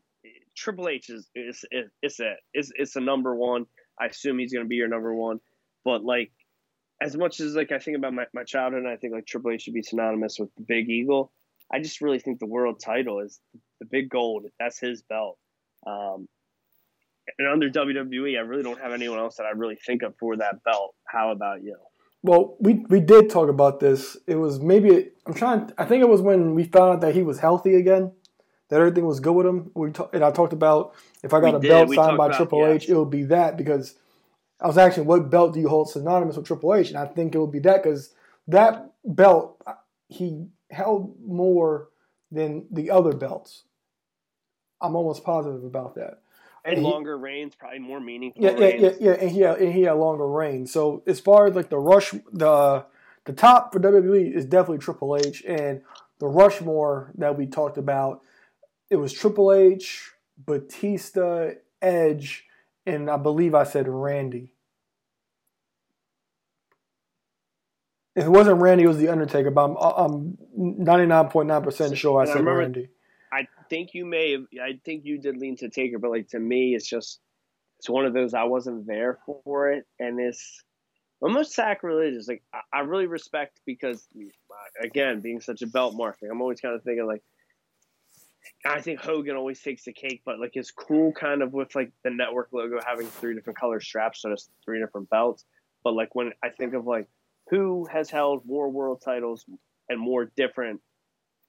Triple 0.56 0.88
H 0.88 1.10
is 1.10 1.28
is 1.34 1.64
it's 2.02 2.20
a 2.20 2.34
it's 2.52 2.70
it's 2.76 2.96
a 2.96 3.00
number 3.00 3.34
one. 3.34 3.66
I 4.00 4.06
assume 4.06 4.38
he's 4.38 4.52
going 4.52 4.64
to 4.64 4.68
be 4.68 4.76
your 4.76 4.88
number 4.88 5.14
one. 5.14 5.40
But 5.84 6.04
like, 6.04 6.32
as 7.00 7.16
much 7.16 7.40
as 7.40 7.54
like 7.54 7.72
I 7.72 7.78
think 7.78 7.96
about 7.96 8.14
my, 8.14 8.24
my 8.34 8.44
childhood, 8.44 8.84
I 8.86 8.96
think 8.96 9.12
like 9.12 9.26
Triple 9.26 9.52
H 9.52 9.62
should 9.62 9.74
be 9.74 9.82
synonymous 9.82 10.38
with 10.38 10.54
the 10.56 10.64
Big 10.66 10.88
Eagle. 10.88 11.32
I 11.72 11.80
just 11.80 12.00
really 12.00 12.18
think 12.18 12.38
the 12.38 12.46
world 12.46 12.80
title 12.84 13.20
is 13.20 13.40
the 13.80 13.86
big 13.86 14.08
gold. 14.08 14.46
That's 14.58 14.78
his 14.78 15.02
belt. 15.02 15.38
Um, 15.86 16.28
and 17.38 17.48
under 17.48 17.68
WWE, 17.68 18.38
I 18.38 18.42
really 18.42 18.62
don't 18.62 18.80
have 18.80 18.92
anyone 18.92 19.18
else 19.18 19.36
that 19.36 19.46
I 19.46 19.50
really 19.50 19.76
think 19.84 20.02
of 20.02 20.14
for 20.18 20.36
that 20.36 20.62
belt. 20.64 20.94
How 21.06 21.32
about 21.32 21.62
you? 21.62 21.76
Well, 22.22 22.56
we 22.60 22.84
we 22.88 23.00
did 23.00 23.30
talk 23.30 23.48
about 23.48 23.78
this. 23.80 24.16
It 24.26 24.36
was 24.36 24.58
maybe 24.60 25.10
I'm 25.26 25.34
trying. 25.34 25.70
I 25.78 25.84
think 25.84 26.02
it 26.02 26.08
was 26.08 26.22
when 26.22 26.54
we 26.54 26.64
found 26.64 26.94
out 26.94 27.00
that 27.02 27.14
he 27.14 27.22
was 27.22 27.38
healthy 27.38 27.74
again, 27.74 28.12
that 28.68 28.80
everything 28.80 29.06
was 29.06 29.20
good 29.20 29.32
with 29.32 29.46
him. 29.46 29.70
We 29.74 29.90
talk, 29.92 30.14
and 30.14 30.24
I 30.24 30.30
talked 30.30 30.52
about 30.52 30.94
if 31.22 31.32
I 31.32 31.40
got 31.40 31.52
we 31.52 31.58
a 31.58 31.60
did. 31.60 31.68
belt 31.68 31.88
we 31.88 31.96
signed 31.96 32.16
by 32.16 32.26
about, 32.26 32.36
Triple 32.36 32.66
H, 32.66 32.88
it 32.88 32.96
would 32.96 33.10
be 33.10 33.24
that 33.24 33.56
because 33.56 33.94
I 34.60 34.66
was 34.66 34.78
asking 34.78 35.06
what 35.06 35.30
belt 35.30 35.54
do 35.54 35.60
you 35.60 35.68
hold 35.68 35.90
synonymous 35.90 36.36
with 36.36 36.46
Triple 36.46 36.74
H, 36.74 36.88
and 36.88 36.98
I 36.98 37.06
think 37.06 37.34
it 37.34 37.38
would 37.38 37.52
be 37.52 37.60
that 37.60 37.82
because 37.82 38.14
that 38.48 38.92
belt 39.04 39.60
he 40.08 40.46
held 40.70 41.16
more 41.24 41.88
than 42.30 42.66
the 42.70 42.90
other 42.90 43.12
belts. 43.12 43.64
I'm 44.80 44.94
almost 44.94 45.24
positive 45.24 45.64
about 45.64 45.94
that 45.94 46.20
and, 46.66 46.82
longer 46.82 47.16
reigns, 47.16 47.54
probably 47.54 47.78
more 47.78 48.00
meaningful. 48.00 48.42
Yeah, 48.42 48.56
yeah, 48.58 48.74
yeah, 48.76 48.90
yeah, 49.00 49.12
and 49.12 49.30
he 49.30 49.40
had, 49.40 49.58
and 49.58 49.72
he 49.72 49.82
had 49.82 49.92
longer 49.92 50.26
reigns. 50.26 50.72
So 50.72 51.02
as 51.06 51.20
far 51.20 51.46
as 51.46 51.54
like 51.54 51.70
the 51.70 51.78
rush, 51.78 52.12
the 52.32 52.84
the 53.24 53.32
top 53.32 53.72
for 53.72 53.80
WWE 53.80 54.32
is 54.32 54.44
definitely 54.44 54.78
Triple 54.78 55.16
H, 55.16 55.44
and 55.46 55.82
the 56.18 56.26
Rushmore 56.26 57.12
that 57.16 57.38
we 57.38 57.46
talked 57.46 57.78
about, 57.78 58.22
it 58.90 58.96
was 58.96 59.12
Triple 59.12 59.52
H, 59.52 60.12
Batista, 60.38 61.52
Edge, 61.82 62.44
and 62.84 63.10
I 63.10 63.16
believe 63.16 63.54
I 63.54 63.64
said 63.64 63.88
Randy. 63.88 64.52
If 68.14 68.24
it 68.24 68.30
wasn't 68.30 68.62
Randy, 68.62 68.84
it 68.84 68.88
was 68.88 68.98
the 68.98 69.08
Undertaker. 69.08 69.50
But 69.50 69.64
I'm 69.64 69.76
I'm 69.76 70.38
ninety 70.54 71.06
nine 71.06 71.28
point 71.28 71.48
nine 71.48 71.62
percent 71.62 71.96
sure 71.98 72.20
I 72.20 72.24
said 72.26 72.38
I 72.38 72.40
Randy 72.40 72.88
I 73.32 73.46
think 73.68 73.92
you 73.92 74.06
may 74.06 74.32
have. 74.32 74.44
I 74.62 74.78
think 74.84 75.04
you 75.04 75.18
did 75.18 75.36
lean 75.36 75.56
to 75.56 75.68
Taker, 75.68 75.98
but 75.98 76.10
like 76.10 76.28
to 76.28 76.38
me, 76.38 76.74
it's 76.74 76.88
just 76.88 77.20
it's 77.78 77.90
one 77.90 78.06
of 78.06 78.14
those 78.14 78.32
I 78.32 78.44
wasn't 78.44 78.86
there 78.86 79.18
for 79.26 79.70
it, 79.72 79.84
and 79.98 80.18
it's 80.18 80.62
almost 81.20 81.52
sacrilegious. 81.52 82.28
Like 82.28 82.42
I, 82.54 82.60
I 82.72 82.80
really 82.80 83.06
respect 83.06 83.60
because 83.66 84.06
again, 84.82 85.20
being 85.20 85.40
such 85.40 85.60
a 85.62 85.66
belt 85.66 85.94
marketing, 85.94 86.30
I'm 86.30 86.40
always 86.40 86.60
kind 86.60 86.74
of 86.74 86.82
thinking 86.82 87.06
like. 87.06 87.22
I 88.64 88.80
think 88.80 89.00
Hogan 89.00 89.36
always 89.36 89.60
takes 89.60 89.84
the 89.84 89.92
cake, 89.92 90.22
but 90.24 90.38
like 90.38 90.52
it's 90.54 90.70
cool 90.70 91.12
kind 91.12 91.42
of 91.42 91.52
with 91.52 91.74
like 91.74 91.92
the 92.04 92.10
network 92.10 92.48
logo 92.52 92.78
having 92.86 93.06
three 93.06 93.34
different 93.34 93.58
color 93.58 93.80
straps, 93.80 94.22
so 94.22 94.28
there's 94.28 94.48
three 94.64 94.80
different 94.80 95.10
belts. 95.10 95.44
But 95.84 95.94
like 95.94 96.14
when 96.14 96.32
I 96.42 96.50
think 96.50 96.74
of 96.74 96.86
like 96.86 97.08
who 97.50 97.86
has 97.92 98.10
held 98.10 98.44
more 98.46 98.70
world 98.70 99.02
titles 99.04 99.44
and 99.88 100.00
more 100.00 100.30
different 100.36 100.80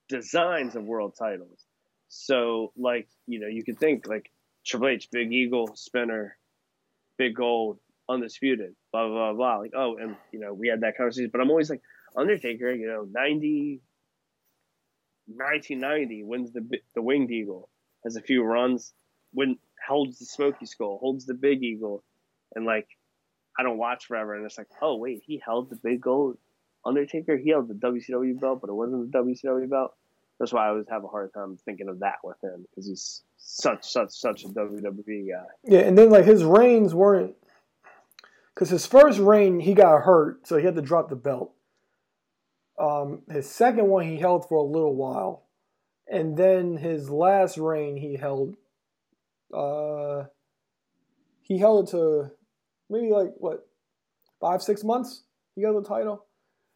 designs 0.10 0.76
of 0.76 0.84
world 0.84 1.16
titles, 1.18 1.66
so, 2.10 2.72
like, 2.78 3.08
you 3.26 3.40
know, 3.40 3.48
you 3.48 3.64
could 3.64 3.80
think 3.80 4.08
like 4.08 4.32
Triple 4.66 4.88
H, 4.90 5.10
Big 5.12 5.32
Eagle, 5.32 5.76
Spinner, 5.76 6.38
Big 7.18 7.36
Gold, 7.36 7.80
Undisputed, 8.10 8.76
blah, 8.92 9.08
blah, 9.08 9.34
blah. 9.34 9.58
Like, 9.58 9.74
oh, 9.76 9.98
and, 9.98 10.16
you 10.32 10.40
know, 10.40 10.54
we 10.54 10.70
had 10.70 10.82
that 10.82 10.96
conversation. 10.96 11.30
But 11.32 11.42
I'm 11.42 11.50
always 11.50 11.70
like, 11.70 11.82
Undertaker, 12.16 12.72
you 12.72 12.88
know, 12.88 13.08
90, 13.12 13.82
1990 15.28 16.24
wins 16.24 16.52
the 16.52 16.66
the 16.96 17.02
Winged 17.02 17.32
Eagle, 17.32 17.70
has 18.04 18.16
a 18.16 18.22
few 18.22 18.44
runs, 18.44 18.94
when 19.34 19.58
holds 19.86 20.20
the 20.20 20.26
Smoky 20.26 20.66
Skull, 20.66 20.98
holds 21.00 21.26
the 21.26 21.34
Big 21.34 21.64
Eagle, 21.64 22.04
and 22.56 22.66
like 22.66 22.88
I 23.58 23.64
don't 23.64 23.78
watch 23.78 24.06
forever, 24.06 24.36
and 24.36 24.46
it's 24.46 24.58
like, 24.58 24.68
oh 24.82 24.98
wait, 24.98 25.24
he 25.26 25.42
held 25.44 25.70
the 25.70 25.76
Big 25.76 26.02
Gold. 26.02 26.38
Undertaker, 26.86 27.36
he 27.36 27.50
held 27.50 27.68
the 27.68 27.74
WCW 27.74 28.40
belt, 28.40 28.62
but 28.62 28.70
it 28.70 28.74
wasn't 28.74 29.12
the 29.12 29.18
WCW 29.18 29.70
belt. 29.70 29.94
That's 30.40 30.54
why 30.54 30.68
I 30.68 30.70
always 30.70 30.88
have 30.90 31.04
a 31.04 31.08
hard 31.08 31.34
time 31.34 31.58
thinking 31.66 31.90
of 31.90 32.00
that 32.00 32.18
with 32.24 32.38
him 32.44 32.66
because 32.70 32.88
he's 32.88 33.24
such 33.38 33.84
such 33.86 34.12
such 34.12 34.44
a 34.44 34.50
WWE 34.50 35.30
guy. 35.30 35.46
Yeah, 35.66 35.80
and 35.80 35.98
then 35.98 36.10
like 36.10 36.26
his 36.26 36.44
reigns 36.44 36.94
weren't 36.94 37.36
because 38.54 38.70
his 38.70 38.86
first 38.86 39.20
reign 39.20 39.60
he 39.60 39.74
got 39.74 40.04
hurt, 40.04 40.48
so 40.48 40.58
he 40.58 40.66
had 40.66 40.76
to 40.76 40.82
drop 40.82 41.10
the 41.10 41.16
belt. 41.16 41.54
Um, 42.80 43.24
his 43.30 43.50
second 43.50 43.88
one 43.88 44.08
he 44.08 44.18
held 44.18 44.48
for 44.48 44.58
a 44.58 44.64
little 44.64 44.96
while, 44.96 45.46
and 46.08 46.38
then 46.38 46.78
his 46.78 47.10
last 47.10 47.58
reign 47.58 47.98
he 47.98 48.16
held. 48.16 48.56
Uh, 49.54 50.26
he 51.42 51.58
held 51.58 51.88
it 51.88 51.92
to 51.92 52.32
maybe 52.90 53.12
like 53.12 53.34
what 53.38 53.68
five 54.40 54.62
six 54.62 54.84
months. 54.84 55.24
He 55.56 55.62
got 55.64 55.74
the 55.74 55.88
title. 55.88 56.26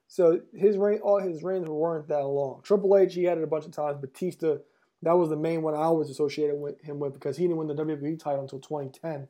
So 0.07 0.41
his 0.53 0.77
reign, 0.77 0.99
all 1.03 1.21
his 1.21 1.43
reigns 1.43 1.69
weren't 1.69 2.07
that 2.09 2.25
long. 2.25 2.61
Triple 2.63 2.97
H, 2.97 3.13
he 3.13 3.23
had 3.23 3.37
it 3.37 3.43
a 3.43 3.47
bunch 3.47 3.65
of 3.65 3.71
times. 3.71 4.01
Batista, 4.01 4.57
that 5.03 5.13
was 5.13 5.29
the 5.29 5.37
main 5.37 5.61
one 5.61 5.73
I 5.73 5.89
was 5.89 6.09
associated 6.09 6.55
with 6.55 6.81
him 6.81 6.99
with 6.99 7.13
because 7.13 7.37
he 7.37 7.43
didn't 7.43 7.57
win 7.57 7.67
the 7.67 7.75
WWE 7.75 8.19
title 8.19 8.41
until 8.41 8.59
2010. 8.59 9.27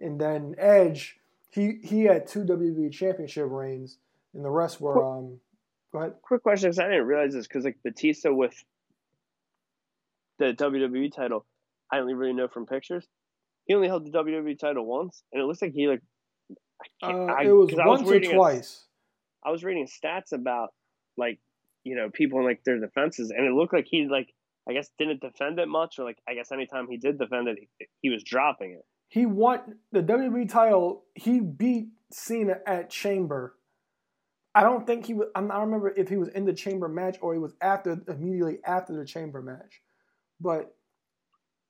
And 0.00 0.20
then 0.20 0.54
Edge, 0.58 1.18
he 1.50 1.78
he 1.84 2.04
had 2.04 2.26
two 2.26 2.44
WWE 2.44 2.90
championship 2.90 3.46
reigns, 3.48 3.98
and 4.32 4.44
the 4.44 4.50
rest 4.50 4.80
were 4.80 5.04
um. 5.04 5.40
Go 5.94 6.00
ahead. 6.00 6.14
Quick 6.22 6.42
question, 6.42 6.68
because 6.70 6.80
I 6.80 6.88
didn't 6.88 7.06
realize 7.06 7.32
this 7.34 7.46
because 7.46 7.64
like 7.64 7.78
Batista 7.84 8.32
with 8.34 8.52
the 10.38 10.52
WWE 10.52 11.12
title, 11.14 11.46
I 11.92 11.98
only 11.98 12.14
really 12.14 12.32
know 12.32 12.48
from 12.48 12.66
pictures. 12.66 13.06
He 13.66 13.74
only 13.74 13.86
held 13.88 14.04
the 14.04 14.10
WWE 14.10 14.58
title 14.58 14.84
once, 14.84 15.22
and 15.32 15.40
it 15.40 15.46
looks 15.46 15.62
like 15.62 15.72
he 15.72 15.86
like. 15.86 16.02
I 16.82 17.06
can't- 17.06 17.30
Uh, 17.30 17.32
I- 17.32 17.42
it 17.44 17.52
was 17.52 17.70
once 17.76 18.02
or 18.08 18.12
reading 18.12 18.32
a- 18.32 18.34
twice. 18.34 18.86
I 19.44 19.50
was 19.52 19.62
reading 19.62 19.86
stats 19.86 20.32
about 20.32 20.74
like 21.16 21.38
you 21.84 21.94
know 21.94 22.10
people 22.10 22.40
in 22.40 22.44
like 22.44 22.64
their 22.64 22.80
defenses, 22.80 23.30
and 23.30 23.46
it 23.46 23.52
looked 23.52 23.72
like 23.72 23.86
he 23.88 24.06
like 24.06 24.34
I 24.68 24.72
guess 24.72 24.90
didn't 24.98 25.20
defend 25.20 25.60
it 25.60 25.68
much, 25.68 25.98
or 26.00 26.04
like 26.04 26.18
I 26.28 26.34
guess 26.34 26.50
anytime 26.50 26.88
he 26.88 26.96
did 26.96 27.18
defend 27.18 27.46
it, 27.48 27.58
he, 27.78 27.86
he 28.02 28.10
was 28.10 28.24
dropping 28.24 28.72
it. 28.72 28.84
He 29.08 29.26
won 29.26 29.76
the 29.92 30.00
WWE 30.02 30.48
title. 30.48 31.04
He 31.14 31.38
beat 31.38 31.88
Cena 32.10 32.58
at 32.66 32.90
Chamber. 32.90 33.54
I 34.54 34.62
don't 34.62 34.86
think 34.86 35.06
he 35.06 35.14
was. 35.14 35.28
I'm- 35.34 35.48
don't 35.48 35.60
remember 35.60 35.90
if 35.90 36.08
he 36.08 36.16
was 36.16 36.28
in 36.28 36.44
the 36.44 36.52
Chamber 36.52 36.88
match 36.88 37.18
or 37.20 37.32
he 37.32 37.40
was 37.40 37.54
after 37.60 38.00
immediately 38.08 38.58
after 38.64 38.94
the 38.94 39.04
Chamber 39.04 39.42
match, 39.42 39.82
but 40.40 40.76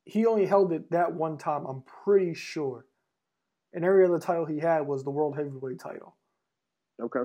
he 0.04 0.26
only 0.26 0.44
held 0.44 0.72
it 0.72 0.90
that 0.90 1.14
one 1.14 1.38
time. 1.38 1.64
I'm 1.64 1.82
pretty 1.82 2.34
sure. 2.34 2.84
And 3.72 3.84
every 3.84 4.04
other 4.04 4.18
title 4.18 4.44
he 4.44 4.58
had 4.58 4.86
was 4.86 5.02
the 5.02 5.10
World 5.10 5.36
Heavyweight 5.36 5.80
title. 5.80 6.14
Okay. 7.02 7.24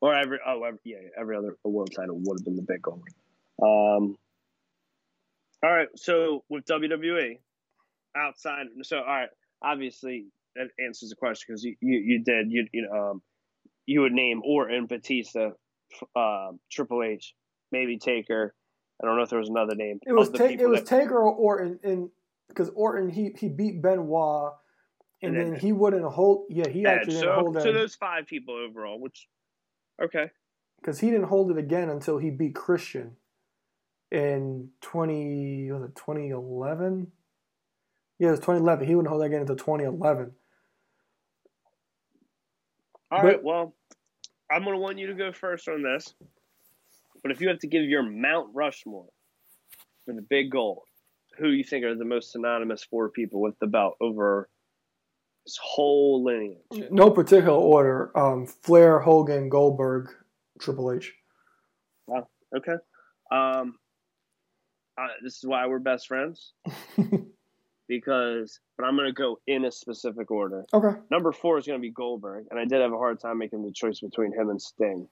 Or 0.00 0.14
every 0.14 0.38
oh 0.46 0.62
every, 0.64 0.80
yeah 0.84 0.98
every 1.18 1.36
other 1.36 1.56
world 1.64 1.92
title 1.94 2.16
would 2.18 2.40
have 2.40 2.44
been 2.44 2.56
the 2.56 2.62
big 2.62 2.86
one. 2.86 3.02
Um. 3.62 4.18
All 5.64 5.72
right, 5.72 5.88
so 5.94 6.42
with 6.48 6.64
WWE 6.64 7.38
outside, 8.16 8.66
so 8.82 8.98
all 8.98 9.04
right, 9.04 9.28
obviously 9.62 10.26
that 10.56 10.68
answers 10.84 11.10
the 11.10 11.16
question 11.16 11.46
because 11.48 11.64
you, 11.64 11.76
you 11.80 11.98
you 11.98 12.24
did 12.24 12.50
you 12.50 12.66
you 12.72 12.82
know 12.82 13.10
um 13.10 13.22
you 13.86 14.00
would 14.02 14.12
name 14.12 14.42
Orton, 14.44 14.86
Batista, 14.86 15.50
um, 16.14 16.60
Triple 16.70 17.02
H, 17.02 17.34
maybe 17.72 17.98
Taker. 17.98 18.54
I 19.02 19.06
don't 19.06 19.16
know 19.16 19.22
if 19.22 19.30
there 19.30 19.40
was 19.40 19.48
another 19.48 19.74
name. 19.74 19.98
It 20.06 20.12
was 20.12 20.30
Ta- 20.30 20.44
it 20.44 20.68
was 20.68 20.80
that- 20.84 20.86
Taker 21.00 21.16
or 21.16 21.32
Orton, 21.32 21.80
and 21.82 22.08
because 22.48 22.68
Orton 22.70 23.08
he 23.10 23.34
he 23.38 23.48
beat 23.48 23.82
Benoit, 23.82 24.52
and, 25.22 25.32
And 25.34 25.40
then, 25.40 25.50
then- 25.52 25.60
he 25.60 25.72
wouldn't 25.72 26.04
hold. 26.04 26.46
Yeah, 26.50 26.68
he 26.68 26.86
Edge. 26.86 26.98
actually 26.98 27.14
didn't 27.14 27.24
So, 27.24 27.32
hold 27.34 27.54
that. 27.56 27.62
so 27.64 27.72
those 27.72 27.94
five 27.96 28.26
people 28.26 28.54
overall, 28.54 29.00
which 29.00 29.26
okay, 30.00 30.30
because 30.80 31.00
he 31.00 31.10
didn't 31.10 31.26
hold 31.26 31.50
it 31.50 31.58
again 31.58 31.88
until 31.88 32.18
he 32.18 32.30
beat 32.30 32.54
Christian 32.54 33.16
in 34.12 34.68
twenty 34.80 35.72
was 35.72 35.82
it 35.82 35.96
twenty 35.96 36.28
eleven? 36.28 37.10
Yeah, 38.20 38.28
it 38.28 38.32
was 38.32 38.40
twenty 38.40 38.60
eleven. 38.60 38.86
He 38.86 38.94
wouldn't 38.94 39.08
hold 39.10 39.22
that 39.22 39.26
again 39.26 39.40
until 39.40 39.56
twenty 39.56 39.84
eleven. 39.84 40.32
All 43.12 43.20
But- 43.20 43.26
right. 43.26 43.42
Well, 43.44 43.76
I'm 44.50 44.64
gonna 44.64 44.78
want 44.78 44.98
you 44.98 45.08
to 45.08 45.14
go 45.14 45.32
first 45.32 45.68
on 45.68 45.82
this. 45.82 46.14
But 47.22 47.30
if 47.30 47.40
you 47.40 47.48
have 47.48 47.58
to 47.60 47.68
give 47.68 47.84
your 47.84 48.02
Mount 48.02 48.50
Rushmore 48.54 49.08
for 50.04 50.14
the 50.14 50.22
big 50.22 50.50
gold, 50.50 50.82
who 51.38 51.48
you 51.50 51.62
think 51.62 51.84
are 51.84 51.94
the 51.94 52.04
most 52.04 52.32
synonymous 52.32 52.82
four 52.84 53.10
people 53.10 53.40
with 53.40 53.56
the 53.60 53.66
belt 53.66 53.96
over 54.00 54.48
this 55.44 55.58
whole 55.62 56.24
lineage? 56.24 56.90
No 56.90 57.10
particular 57.10 57.56
order. 57.56 58.16
Um, 58.18 58.46
Flair, 58.46 58.98
Hogan, 58.98 59.48
Goldberg, 59.48 60.08
Triple 60.58 60.92
H. 60.92 61.12
Wow. 62.06 62.28
Okay. 62.56 62.76
Um, 63.30 63.78
uh, 64.98 65.06
this 65.22 65.36
is 65.36 65.44
why 65.44 65.66
we're 65.66 65.78
best 65.78 66.06
friends 66.08 66.52
because, 67.88 68.60
but 68.76 68.84
I'm 68.84 68.96
gonna 68.96 69.12
go 69.12 69.38
in 69.46 69.64
a 69.64 69.72
specific 69.72 70.30
order. 70.30 70.64
Okay. 70.72 70.98
Number 71.10 71.32
four 71.32 71.58
is 71.58 71.66
going 71.66 71.78
to 71.78 71.82
be 71.82 71.90
Goldberg, 71.90 72.46
and 72.50 72.58
I 72.58 72.64
did 72.64 72.80
have 72.80 72.92
a 72.92 72.96
hard 72.98 73.20
time 73.20 73.38
making 73.38 73.62
the 73.62 73.72
choice 73.72 74.00
between 74.00 74.32
him 74.32 74.50
and 74.50 74.60
Sting, 74.60 75.08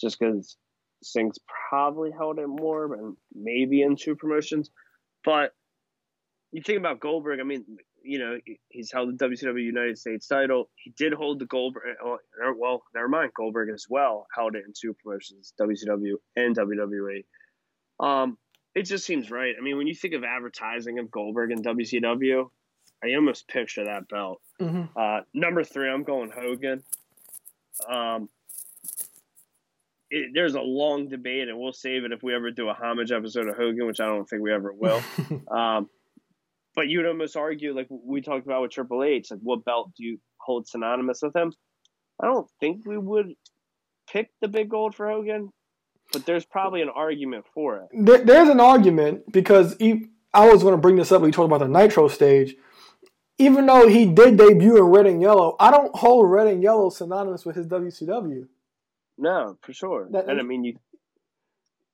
just 0.00 0.18
because 0.18 0.56
Sting's 1.02 1.38
probably 1.68 2.10
held 2.10 2.38
it 2.38 2.46
more, 2.46 2.94
and 2.94 3.16
maybe 3.34 3.82
in 3.82 3.96
two 3.96 4.16
promotions. 4.16 4.70
But 5.24 5.52
you 6.52 6.62
think 6.62 6.78
about 6.78 7.00
Goldberg, 7.00 7.40
I 7.40 7.42
mean, 7.42 7.64
you 8.02 8.18
know, 8.18 8.38
he's 8.68 8.92
held 8.92 9.18
the 9.18 9.26
WCW 9.26 9.62
United 9.62 9.98
States 9.98 10.26
title. 10.26 10.68
He 10.76 10.92
did 10.96 11.12
hold 11.12 11.38
the 11.40 11.46
Goldberg. 11.46 11.96
oh, 12.04 12.18
Well, 12.58 12.82
never 12.94 13.08
mind, 13.08 13.32
Goldberg 13.34 13.70
as 13.72 13.86
well 13.88 14.26
held 14.34 14.54
it 14.54 14.64
in 14.66 14.72
two 14.78 14.94
promotions, 15.02 15.52
WCW 15.60 16.14
and 16.36 16.54
WWE. 16.56 17.24
Um, 18.00 18.38
it 18.74 18.82
just 18.82 19.06
seems 19.06 19.30
right. 19.30 19.54
I 19.58 19.62
mean, 19.62 19.76
when 19.76 19.86
you 19.86 19.94
think 19.94 20.14
of 20.14 20.24
advertising 20.24 20.98
of 20.98 21.10
Goldberg 21.10 21.52
and 21.52 21.64
WCW, 21.64 22.48
I 23.02 23.14
almost 23.14 23.48
picture 23.48 23.84
that 23.84 24.08
belt. 24.08 24.40
hmm 24.58 24.84
Uh, 24.96 25.20
number 25.32 25.64
three, 25.64 25.88
I'm 25.88 26.04
going 26.04 26.30
Hogan. 26.30 26.82
Um, 27.88 28.28
it, 30.10 30.30
there's 30.34 30.54
a 30.54 30.60
long 30.60 31.08
debate, 31.08 31.48
and 31.48 31.58
we'll 31.58 31.72
save 31.72 32.04
it 32.04 32.12
if 32.12 32.22
we 32.22 32.34
ever 32.34 32.50
do 32.50 32.68
a 32.68 32.74
homage 32.74 33.12
episode 33.12 33.48
of 33.48 33.56
Hogan, 33.56 33.86
which 33.86 34.00
I 34.00 34.06
don't 34.06 34.28
think 34.28 34.42
we 34.42 34.52
ever 34.52 34.72
will. 34.72 35.02
um, 35.50 35.88
but 36.74 36.88
you'd 36.88 37.06
almost 37.06 37.36
argue, 37.36 37.74
like 37.74 37.88
we 37.90 38.20
talked 38.20 38.46
about 38.46 38.62
with 38.62 38.72
Triple 38.72 39.04
H, 39.04 39.30
like 39.30 39.40
what 39.42 39.64
belt 39.64 39.92
do 39.96 40.04
you 40.04 40.18
hold 40.38 40.66
synonymous 40.66 41.20
with 41.22 41.34
him? 41.34 41.52
I 42.22 42.26
don't 42.26 42.48
think 42.60 42.86
we 42.86 42.98
would 42.98 43.34
pick 44.10 44.30
the 44.40 44.48
big 44.48 44.70
gold 44.70 44.94
for 44.94 45.08
Hogan, 45.08 45.50
but 46.12 46.26
there's 46.26 46.44
probably 46.44 46.82
an 46.82 46.88
argument 46.90 47.44
for 47.54 47.76
it. 47.78 47.88
there, 47.92 48.24
there's 48.24 48.48
an 48.48 48.60
argument 48.60 49.30
because 49.32 49.76
he, 49.78 50.06
I 50.32 50.48
was 50.48 50.62
going 50.62 50.74
to 50.74 50.80
bring 50.80 50.96
this 50.96 51.10
up 51.12 51.20
when 51.20 51.28
you 51.28 51.32
talked 51.32 51.46
about 51.52 51.58
the 51.60 51.68
Nitro 51.68 52.08
stage. 52.08 52.54
Even 53.38 53.66
though 53.66 53.88
he 53.88 54.06
did 54.06 54.36
debut 54.36 54.76
in 54.76 54.84
red 54.84 55.06
and 55.06 55.20
yellow, 55.20 55.56
I 55.58 55.72
don't 55.72 55.94
hold 55.96 56.30
red 56.30 56.46
and 56.46 56.62
yellow 56.62 56.88
synonymous 56.90 57.44
with 57.44 57.56
his 57.56 57.66
WCW. 57.66 58.46
No, 59.18 59.58
for 59.62 59.72
sure. 59.72 60.06
That- 60.10 60.28
and 60.28 60.38
I 60.38 60.44
mean, 60.44 60.62
you 60.64 60.78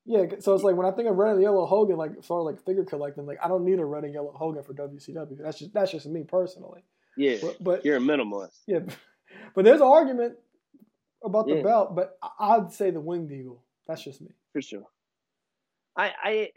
Yeah, 0.05 0.25
so 0.39 0.53
it's 0.53 0.63
like 0.63 0.75
when 0.75 0.85
I 0.85 0.91
think 0.91 1.07
of 1.09 1.15
red 1.15 1.33
and 1.33 1.41
yellow 1.41 1.65
Hogan, 1.65 1.97
like 1.97 2.11
sort 2.23 2.41
of 2.41 2.45
like 2.45 2.63
figure 2.65 2.83
collecting, 2.85 3.25
like 3.25 3.39
I 3.43 3.47
don't 3.47 3.65
need 3.65 3.79
a 3.79 3.85
red 3.85 4.03
and 4.03 4.13
yellow 4.13 4.31
Hogan 4.35 4.61
for 4.63 4.73
WCW. 4.73 5.37
That's 5.41 5.57
just 5.59 5.73
that's 5.73 5.91
just 5.91 6.05
me 6.05 6.23
personally. 6.23 6.83
yeah, 7.17 7.37
But, 7.41 7.57
but 7.63 7.85
you're 7.85 7.97
a 7.97 7.99
minimalist. 7.99 8.59
yeah, 8.67 8.79
but 9.55 9.65
there's 9.65 9.81
an 9.81 9.87
argument 9.87 10.35
about 11.23 11.47
the 11.47 11.55
Yeah. 11.55 11.63
belt. 11.63 11.95
But 11.95 12.17
I'd 12.39 12.71
say 12.71 12.91
the 12.91 13.01
winged 13.01 13.31
eagle. 13.31 13.63
That's 13.91 14.03
just 14.05 14.21
me. 14.21 14.29
for 14.53 14.61
sure. 14.61 14.85
I 15.97 16.11
I 16.23 16.49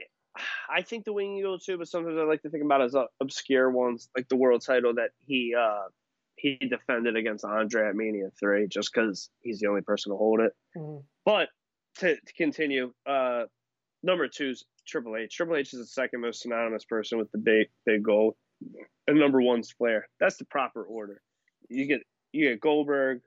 I 0.69 0.83
think 0.83 1.05
the 1.05 1.13
Wing 1.13 1.37
Eagle 1.37 1.59
too, 1.59 1.79
but 1.79 1.89
sometimes 1.89 2.17
I 2.17 2.23
like 2.23 2.43
to 2.43 2.49
think 2.51 2.65
about 2.65 2.81
as 2.81 2.95
uh, 2.95 3.07
obscure 3.21 3.69
ones, 3.71 4.09
like 4.17 4.29
the 4.29 4.37
world 4.37 4.63
title 4.65 4.95
that 4.95 5.11
he 5.19 5.53
uh 5.59 5.89
he 6.37 6.57
defended 6.57 7.17
against 7.17 7.45
Andre 7.45 7.89
at 7.89 7.97
Mania 7.97 8.31
three, 8.39 8.69
just 8.69 8.93
because 8.95 9.31
he's 9.41 9.59
the 9.59 9.67
only 9.67 9.83
person 9.83 10.13
to 10.13 10.17
hold 10.17 10.39
it. 10.41 10.53
Mhm. 10.77 11.03
But 11.25 11.49
to, 11.99 12.15
to 12.15 12.33
continue, 12.37 12.93
uh, 13.05 13.45
number 14.05 14.29
two's 14.29 14.65
Triple 14.87 15.17
H. 15.17 15.35
Triple 15.35 15.57
H 15.57 15.73
is 15.75 15.81
the 15.81 15.87
second 15.87 16.21
most 16.21 16.41
synonymous 16.43 16.85
person 16.85 17.19
with 17.19 17.33
the 17.33 17.39
big 17.39 17.67
big 17.85 18.05
gold, 18.05 18.37
and 19.09 19.19
number 19.19 19.43
one's 19.43 19.73
Flair. 19.73 20.09
That's 20.21 20.37
the 20.37 20.45
proper 20.45 20.85
order. 20.85 21.21
You 21.69 21.87
get 21.87 22.03
you 22.33 22.49
get 22.49 22.61
Goldberg, 22.61 23.23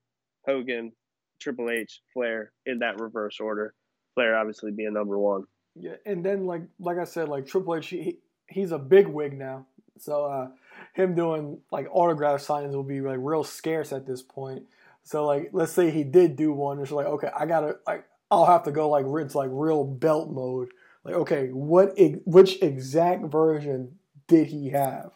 Hogan, 0.46 0.94
Triple 1.42 1.70
H, 1.70 2.02
Flair 2.14 2.54
in 2.66 2.80
that 2.80 3.00
reverse 3.02 3.40
order. 3.42 3.74
Flair 4.18 4.36
obviously 4.36 4.72
being 4.72 4.94
number 4.94 5.20
one. 5.20 5.44
Yeah, 5.76 5.98
and 6.04 6.26
then 6.26 6.48
like 6.48 6.64
like 6.80 6.98
I 6.98 7.04
said, 7.04 7.30
like 7.30 7.46
Triple 7.46 7.76
H, 7.76 7.90
he, 7.90 8.18
he's 8.48 8.72
a 8.72 8.80
big 8.80 9.06
wig 9.06 9.38
now, 9.38 9.68
so 10.00 10.26
uh, 10.26 10.48
him 10.94 11.14
doing 11.14 11.60
like 11.72 11.88
autograph 11.92 12.42
signings 12.42 12.74
will 12.74 12.82
be 12.82 13.00
like 13.00 13.20
real 13.22 13.44
scarce 13.44 13.94
at 13.94 14.08
this 14.08 14.24
point. 14.24 14.64
So 15.04 15.24
like, 15.28 15.52
let's 15.54 15.72
say 15.72 15.92
he 15.92 16.04
did 16.04 16.36
do 16.36 16.52
one, 16.52 16.80
it's 16.80 16.90
like 16.90 17.06
okay, 17.06 17.30
I 17.38 17.46
gotta 17.46 17.76
like 17.86 18.06
I'll 18.32 18.48
have 18.48 18.64
to 18.64 18.72
go 18.72 18.90
like 18.90 19.06
it's 19.24 19.36
like 19.36 19.52
real 19.54 19.84
belt 19.84 20.32
mode. 20.32 20.70
Like 21.04 21.14
okay, 21.14 21.50
what 21.50 21.94
which 22.26 22.60
exact 22.64 23.26
version 23.26 24.00
did 24.28 24.48
he 24.48 24.70
have 24.70 25.12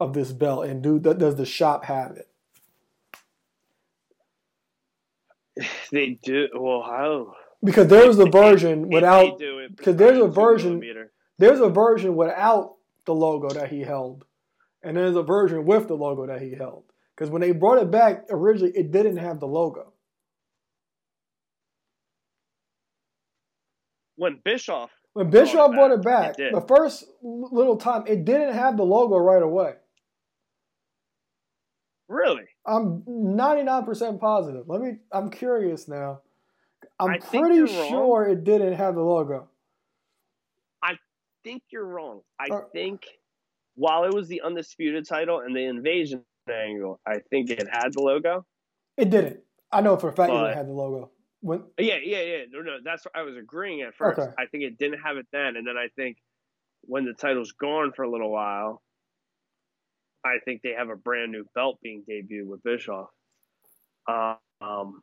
of 0.00 0.14
this 0.14 0.32
belt, 0.32 0.64
and 0.64 0.82
do 0.82 0.98
does 0.98 1.36
the 1.36 1.44
shop 1.44 1.84
have 1.84 2.12
it? 2.12 2.28
They 5.92 6.18
do 6.22 6.48
well. 6.54 6.80
How 6.80 7.34
Because 7.64 7.86
there 7.86 8.06
was 8.06 8.18
a 8.18 8.26
version 8.26 8.88
without 8.88 9.38
they 9.38 9.44
do 9.44 9.58
it, 9.58 9.76
because 9.76 9.96
there's 9.96 10.18
a 10.18 10.26
version- 10.26 10.82
There's 11.38 11.60
a 11.60 11.68
version 11.68 12.16
without 12.16 12.76
the 13.06 13.14
logo 13.14 13.48
that 13.50 13.70
he 13.70 13.80
held, 13.80 14.24
and 14.82 14.96
there's 14.96 15.16
a 15.16 15.22
version 15.22 15.64
with 15.64 15.88
the 15.88 15.94
logo 15.94 16.26
that 16.26 16.40
he 16.42 16.54
held. 16.54 16.84
Because 17.14 17.30
when 17.30 17.40
they 17.40 17.52
brought 17.52 17.78
it 17.82 17.90
back 17.90 18.24
originally, 18.30 18.72
it 18.76 18.90
didn't 18.90 19.16
have 19.18 19.38
the 19.40 19.46
logo. 19.46 19.92
When 24.16 24.40
Bischoff, 24.44 24.90
When 25.14 25.30
Bischoff 25.30 25.72
brought 25.72 25.90
it 25.90 26.02
back, 26.02 26.36
back, 26.36 26.38
it 26.38 26.52
the 26.52 26.60
first 26.62 27.04
little 27.22 27.76
time, 27.76 28.04
it 28.06 28.24
didn't 28.24 28.54
have 28.54 28.76
the 28.76 28.84
logo 28.84 29.16
right 29.16 29.42
away. 29.42 29.74
really, 32.08 32.44
I'm 32.66 33.02
99% 33.02 34.20
positive. 34.20 34.68
Let 34.68 34.80
me. 34.80 34.98
I'm 35.10 35.30
curious 35.30 35.88
now. 35.88 36.20
I'm 36.98 37.10
I 37.10 37.18
pretty 37.18 37.60
wrong. 37.60 37.88
sure 37.88 38.28
it 38.28 38.44
didn't 38.44 38.74
have 38.74 38.94
the 38.94 39.02
logo. 39.02 39.48
I 40.82 40.96
think 41.44 41.62
you're 41.70 41.84
wrong. 41.86 42.22
I 42.38 42.46
Uh, 42.52 42.62
think 42.72 43.06
while 43.74 44.04
it 44.04 44.12
was 44.14 44.28
the 44.28 44.42
undisputed 44.42 45.06
title 45.08 45.40
and 45.40 45.54
the 45.56 45.64
invasion 45.64 46.24
angle, 46.48 47.00
I 47.06 47.18
think 47.30 47.50
it 47.50 47.68
had 47.70 47.92
the 47.92 48.02
logo. 48.02 48.44
It 48.96 49.10
didn't. 49.10 49.40
I 49.70 49.80
know 49.80 49.96
for 49.96 50.08
a 50.08 50.12
fact 50.12 50.30
it 50.30 50.34
But- 50.34 50.44
didn't 50.44 50.56
have 50.58 50.66
the 50.66 50.72
logo. 50.72 51.10
When 51.40 51.64
Yeah, 51.78 51.96
yeah, 52.02 52.20
yeah. 52.22 52.44
No, 52.50 52.60
no, 52.60 52.78
that's 52.84 53.04
what 53.04 53.16
I 53.16 53.22
was 53.22 53.36
agreeing 53.36 53.80
at 53.82 53.94
first. 53.96 54.18
Okay. 54.20 54.32
I 54.38 54.46
think 54.46 54.62
it 54.64 54.78
didn't 54.78 55.00
have 55.00 55.16
it 55.16 55.26
then, 55.32 55.56
and 55.56 55.66
then 55.66 55.76
I 55.76 55.88
think 55.96 56.18
when 56.82 57.04
the 57.04 57.14
title's 57.14 57.50
gone 57.52 57.92
for 57.92 58.02
a 58.04 58.10
little 58.10 58.30
while, 58.30 58.80
I 60.24 60.38
think 60.44 60.62
they 60.62 60.70
have 60.74 60.88
a 60.88 60.94
brand 60.96 61.32
new 61.32 61.44
belt 61.54 61.80
being 61.82 62.04
debuted 62.08 62.46
with 62.46 62.62
Bischoff. 62.62 63.10
Uh, 64.06 64.36
um, 64.60 65.02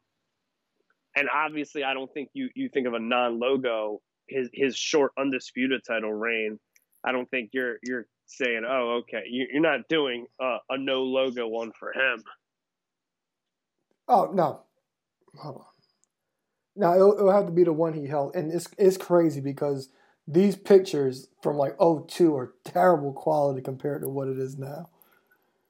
and 1.20 1.30
obviously, 1.34 1.84
I 1.84 1.94
don't 1.94 2.12
think 2.14 2.30
you 2.34 2.50
you 2.56 2.70
think 2.70 2.88
of 2.88 2.94
a 2.94 3.00
non-logo 3.00 4.02
his 4.28 4.50
his 4.54 4.76
short 4.76 5.12
undisputed 5.20 5.82
title 5.88 6.14
reign. 6.14 6.60
I 7.04 7.12
don't 7.12 7.30
think 7.30 7.50
you're 7.54 7.78
you're 7.84 8.06
saying, 8.26 8.64
oh, 8.68 9.02
okay, 9.02 9.24
You- 9.28 9.48
you're 9.52 9.62
not 9.62 9.88
doing 9.90 10.28
a, 10.40 10.58
a 10.70 10.78
no 10.78 11.04
logo 11.04 11.48
one 11.48 11.72
for 11.80 11.92
him. 11.94 12.24
oh 14.08 14.32
no, 14.34 14.62
hold 15.38 15.58
on. 15.58 15.64
No, 16.76 16.94
it'll, 16.96 17.14
it'll 17.14 17.32
have 17.32 17.48
to 17.48 17.52
be 17.52 17.64
the 17.64 17.74
one 17.74 17.94
he 17.94 18.08
held, 18.08 18.36
and 18.36 18.52
it's 18.54 18.68
it's 18.78 18.98
crazy 18.98 19.42
because 19.42 19.90
these 20.28 20.56
pictures 20.56 21.28
from 21.42 21.58
like 21.58 21.76
02 21.80 22.36
are 22.36 22.54
terrible 22.64 23.12
quality 23.14 23.62
compared 23.62 24.02
to 24.04 24.10
what 24.10 24.28
it 24.28 24.38
is 24.38 24.58
now. 24.58 24.90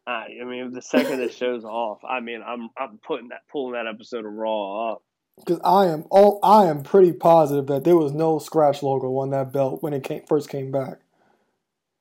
I, 0.06 0.28
I 0.42 0.44
mean, 0.46 0.72
the 0.74 0.82
second 0.82 1.22
it 1.22 1.34
shows 1.34 1.64
off, 1.64 2.00
I 2.08 2.20
mean, 2.20 2.42
I'm 2.46 2.70
I'm 2.78 3.00
putting 3.06 3.30
that 3.30 3.42
pulling 3.52 3.74
that 3.74 3.88
episode 3.88 4.26
of 4.26 4.34
Raw 4.34 4.92
up. 4.94 5.04
Because 5.40 5.60
I 5.64 5.88
am 5.88 6.06
all 6.10 6.40
I 6.44 6.66
am 6.66 6.84
pretty 6.84 7.14
positive 7.14 7.68
that 7.68 7.84
there 7.84 7.98
was 7.98 8.12
no 8.12 8.40
scratch 8.40 8.84
logo 8.84 9.18
on 9.18 9.32
that 9.32 9.52
belt 9.52 9.82
when 9.82 9.94
it 9.94 10.04
came 10.04 10.24
first 10.28 10.50
came 10.50 10.72
back. 10.72 11.00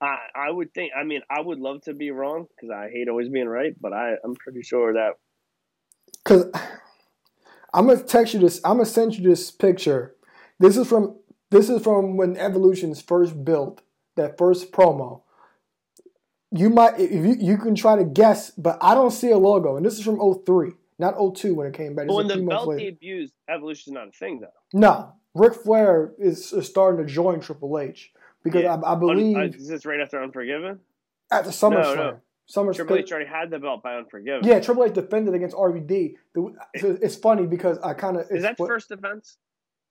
I 0.00 0.18
I 0.34 0.50
would 0.50 0.74
think. 0.74 0.92
I 0.98 1.04
mean, 1.04 1.22
I 1.30 1.40
would 1.40 1.58
love 1.58 1.82
to 1.82 1.94
be 1.94 2.10
wrong 2.10 2.46
because 2.54 2.70
I 2.70 2.90
hate 2.92 3.08
always 3.08 3.28
being 3.28 3.48
right, 3.48 3.74
but 3.80 3.92
I 3.92 4.14
I'm 4.24 4.34
pretty 4.34 4.62
sure 4.62 4.92
that 4.94 5.14
Cause 6.24 6.50
I'm 7.72 7.86
gonna 7.86 8.02
text 8.02 8.34
you 8.34 8.40
this. 8.40 8.60
I'm 8.64 8.76
gonna 8.76 8.86
send 8.86 9.16
you 9.16 9.28
this 9.28 9.50
picture. 9.50 10.14
This 10.58 10.76
is 10.76 10.86
from 10.86 11.16
this 11.50 11.68
is 11.68 11.82
from 11.82 12.16
when 12.16 12.36
Evolution's 12.36 13.00
first 13.00 13.44
built 13.44 13.82
that 14.16 14.36
first 14.36 14.72
promo. 14.72 15.22
You 16.50 16.70
might 16.70 16.98
if 16.98 17.12
you 17.12 17.36
you 17.38 17.56
can 17.56 17.74
try 17.74 17.96
to 17.96 18.04
guess, 18.04 18.50
but 18.50 18.78
I 18.82 18.94
don't 18.94 19.10
see 19.10 19.30
a 19.30 19.38
logo. 19.38 19.76
And 19.76 19.86
this 19.86 19.98
is 19.98 20.04
from 20.04 20.18
03, 20.44 20.72
not 20.98 21.14
02 21.34 21.54
when 21.54 21.66
it 21.66 21.74
came 21.74 21.94
back. 21.94 22.06
But 22.06 22.14
when 22.14 22.26
the 22.28 22.38
belt 22.42 22.76
debuts, 22.78 23.32
evolution's 23.48 23.94
not 23.94 24.08
a 24.08 24.12
thing 24.12 24.40
though. 24.40 24.48
No, 24.78 25.12
Ric 25.34 25.54
Flair 25.54 26.12
is, 26.18 26.52
is 26.52 26.66
starting 26.66 27.04
to 27.06 27.10
join 27.12 27.40
Triple 27.40 27.78
H 27.78 28.12
because 28.42 28.62
Yeah. 28.62 28.74
I, 28.74 28.92
I 28.92 28.94
believe 28.96 29.36
Un- 29.36 29.42
uh, 29.42 29.46
is 29.46 29.68
this 29.68 29.86
right 29.86 30.00
after 30.00 30.22
Unforgiven? 30.22 30.80
at 31.30 31.44
the 31.44 31.50
SummerSlam. 31.50 31.96
no. 31.96 32.20
SummerSlam. 32.50 32.74
Triple 32.76 32.96
H 32.96 33.12
already 33.12 33.28
had 33.28 33.50
the 33.50 33.58
belt 33.58 33.82
by 33.82 33.96
Unforgiven. 33.96 34.40
Yeah, 34.48 34.58
Triple 34.60 34.84
H 34.84 34.94
defended 34.94 35.34
against 35.34 35.54
RVD. 35.54 36.14
It's 36.74 37.16
funny 37.16 37.46
because 37.46 37.78
I 37.80 37.92
kind 37.94 38.16
of 38.16 38.26
Is 38.30 38.42
that 38.42 38.56
first 38.56 38.88
defense? 38.88 39.36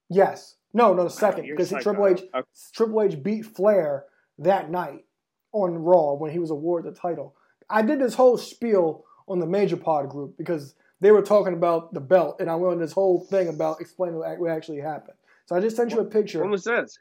Yes. 0.10 0.56
No, 0.74 0.94
no, 0.94 1.04
the 1.06 1.10
second 1.10 1.46
because 1.48 1.70
psycho. 1.70 1.84
Triple 1.84 2.08
H 2.08 2.22
Okay. 2.36 2.48
Triple 2.74 3.02
H 3.04 3.22
beat 3.24 3.46
Flair 3.46 4.06
that 4.40 4.70
night 4.70 5.06
on 5.54 5.76
Raw 5.76 6.14
when 6.14 6.32
he 6.32 6.40
was 6.40 6.50
awarded 6.50 6.94
the 6.94 7.00
title. 7.00 7.36
I 7.70 7.82
did 7.82 8.00
this 8.00 8.14
whole 8.16 8.38
spiel 8.38 9.06
on 9.28 9.40
the 9.40 9.46
Major 9.46 9.78
Pod 9.78 10.10
group 10.10 10.38
because 10.38 10.76
they 11.00 11.12
were 11.12 11.22
talking 11.22 11.54
about 11.54 11.94
the 11.94 12.00
belt, 12.00 12.38
and 12.40 12.50
I 12.50 12.56
went 12.56 12.74
on 12.74 12.80
this 12.80 12.92
whole 12.94 13.22
thing 13.26 13.48
about 13.48 13.82
explaining 13.82 14.18
what 14.20 14.40
what 14.40 14.52
actually 14.52 14.80
happened. 14.80 15.18
So 15.46 15.56
I 15.56 15.60
just 15.62 15.76
sent 15.76 15.92
you 15.92 16.00
a 16.00 16.06
picture 16.06 16.42
When 16.42 16.50
was 16.52 16.64
this? 16.64 17.00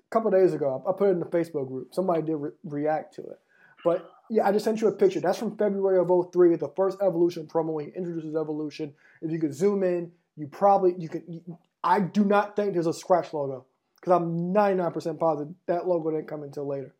a 0.00 0.10
couple 0.14 0.30
days 0.30 0.52
ago. 0.52 0.82
I 0.86 0.92
put 0.92 1.08
it 1.08 1.12
in 1.12 1.20
the 1.20 1.26
Facebook 1.26 1.68
group. 1.68 1.94
Somebody 1.94 2.22
did 2.22 2.36
re- 2.36 2.50
react 2.64 3.14
to 3.14 3.22
it. 3.22 3.38
But 3.84 4.10
yeah, 4.30 4.46
I 4.46 4.52
just 4.52 4.64
sent 4.64 4.80
you 4.80 4.88
a 4.88 4.92
picture. 4.92 5.20
That's 5.20 5.38
from 5.38 5.56
February 5.56 5.98
of 5.98 6.10
03, 6.32 6.56
the 6.56 6.68
first 6.76 6.98
Evolution 7.02 7.46
promo 7.46 7.72
when 7.74 7.86
he 7.86 7.92
introduces 7.92 8.34
Evolution. 8.34 8.92
If 9.22 9.30
you 9.30 9.38
could 9.38 9.54
zoom 9.54 9.82
in, 9.82 10.12
you 10.36 10.46
probably 10.46 10.94
you 10.98 11.08
could. 11.08 11.22
You, 11.28 11.58
I 11.82 12.00
do 12.00 12.24
not 12.24 12.56
think 12.56 12.72
there's 12.72 12.86
a 12.86 12.94
scratch 12.94 13.32
logo 13.34 13.66
because 14.00 14.12
I'm 14.12 14.52
99% 14.54 15.18
positive 15.18 15.54
that 15.66 15.86
logo 15.86 16.10
didn't 16.10 16.28
come 16.28 16.42
until 16.42 16.66
later. 16.66 16.94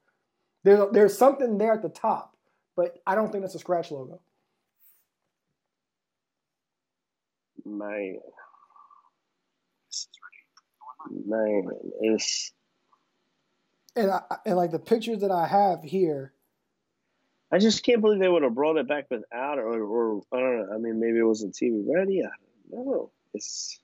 There's 0.63 0.91
there's 0.93 1.19
something 1.19 1.59
there 1.59 1.73
at 1.73 1.83
the 1.83 1.89
top, 1.89 2.37
but 2.77 3.03
I 3.07 3.15
don't 3.15 3.31
think 3.33 3.43
that's 3.45 3.55
a 3.55 3.59
scratch 3.59 3.91
logo. 3.91 4.21
Man. 7.65 8.19
Man, 11.11 11.69
it's 12.01 12.53
And 13.95 14.11
I, 14.11 14.21
and 14.47 14.57
like 14.57 14.71
the 14.71 14.79
pictures 14.79 15.21
that 15.21 15.31
I 15.31 15.47
have 15.47 15.83
here, 15.83 16.33
I 17.53 17.59
just 17.59 17.85
can't 17.85 18.01
believe 18.01 18.21
they 18.21 18.29
would 18.29 18.43
have 18.43 18.55
brought 18.55 18.79
it 18.79 18.89
back 18.89 19.07
without 19.11 19.59
or, 19.59 19.81
or 19.81 20.23
I 20.33 20.41
don't 20.41 20.59
know. 20.59 20.75
I 20.75 20.79
mean, 20.79 20.99
maybe 20.99 21.19
it 21.19 21.25
wasn't 21.25 21.55
TV 21.55 21.85
ready. 21.87 22.23
I 22.25 22.29
don't 22.71 22.87
know. 22.87 23.13
It's. 23.33 23.79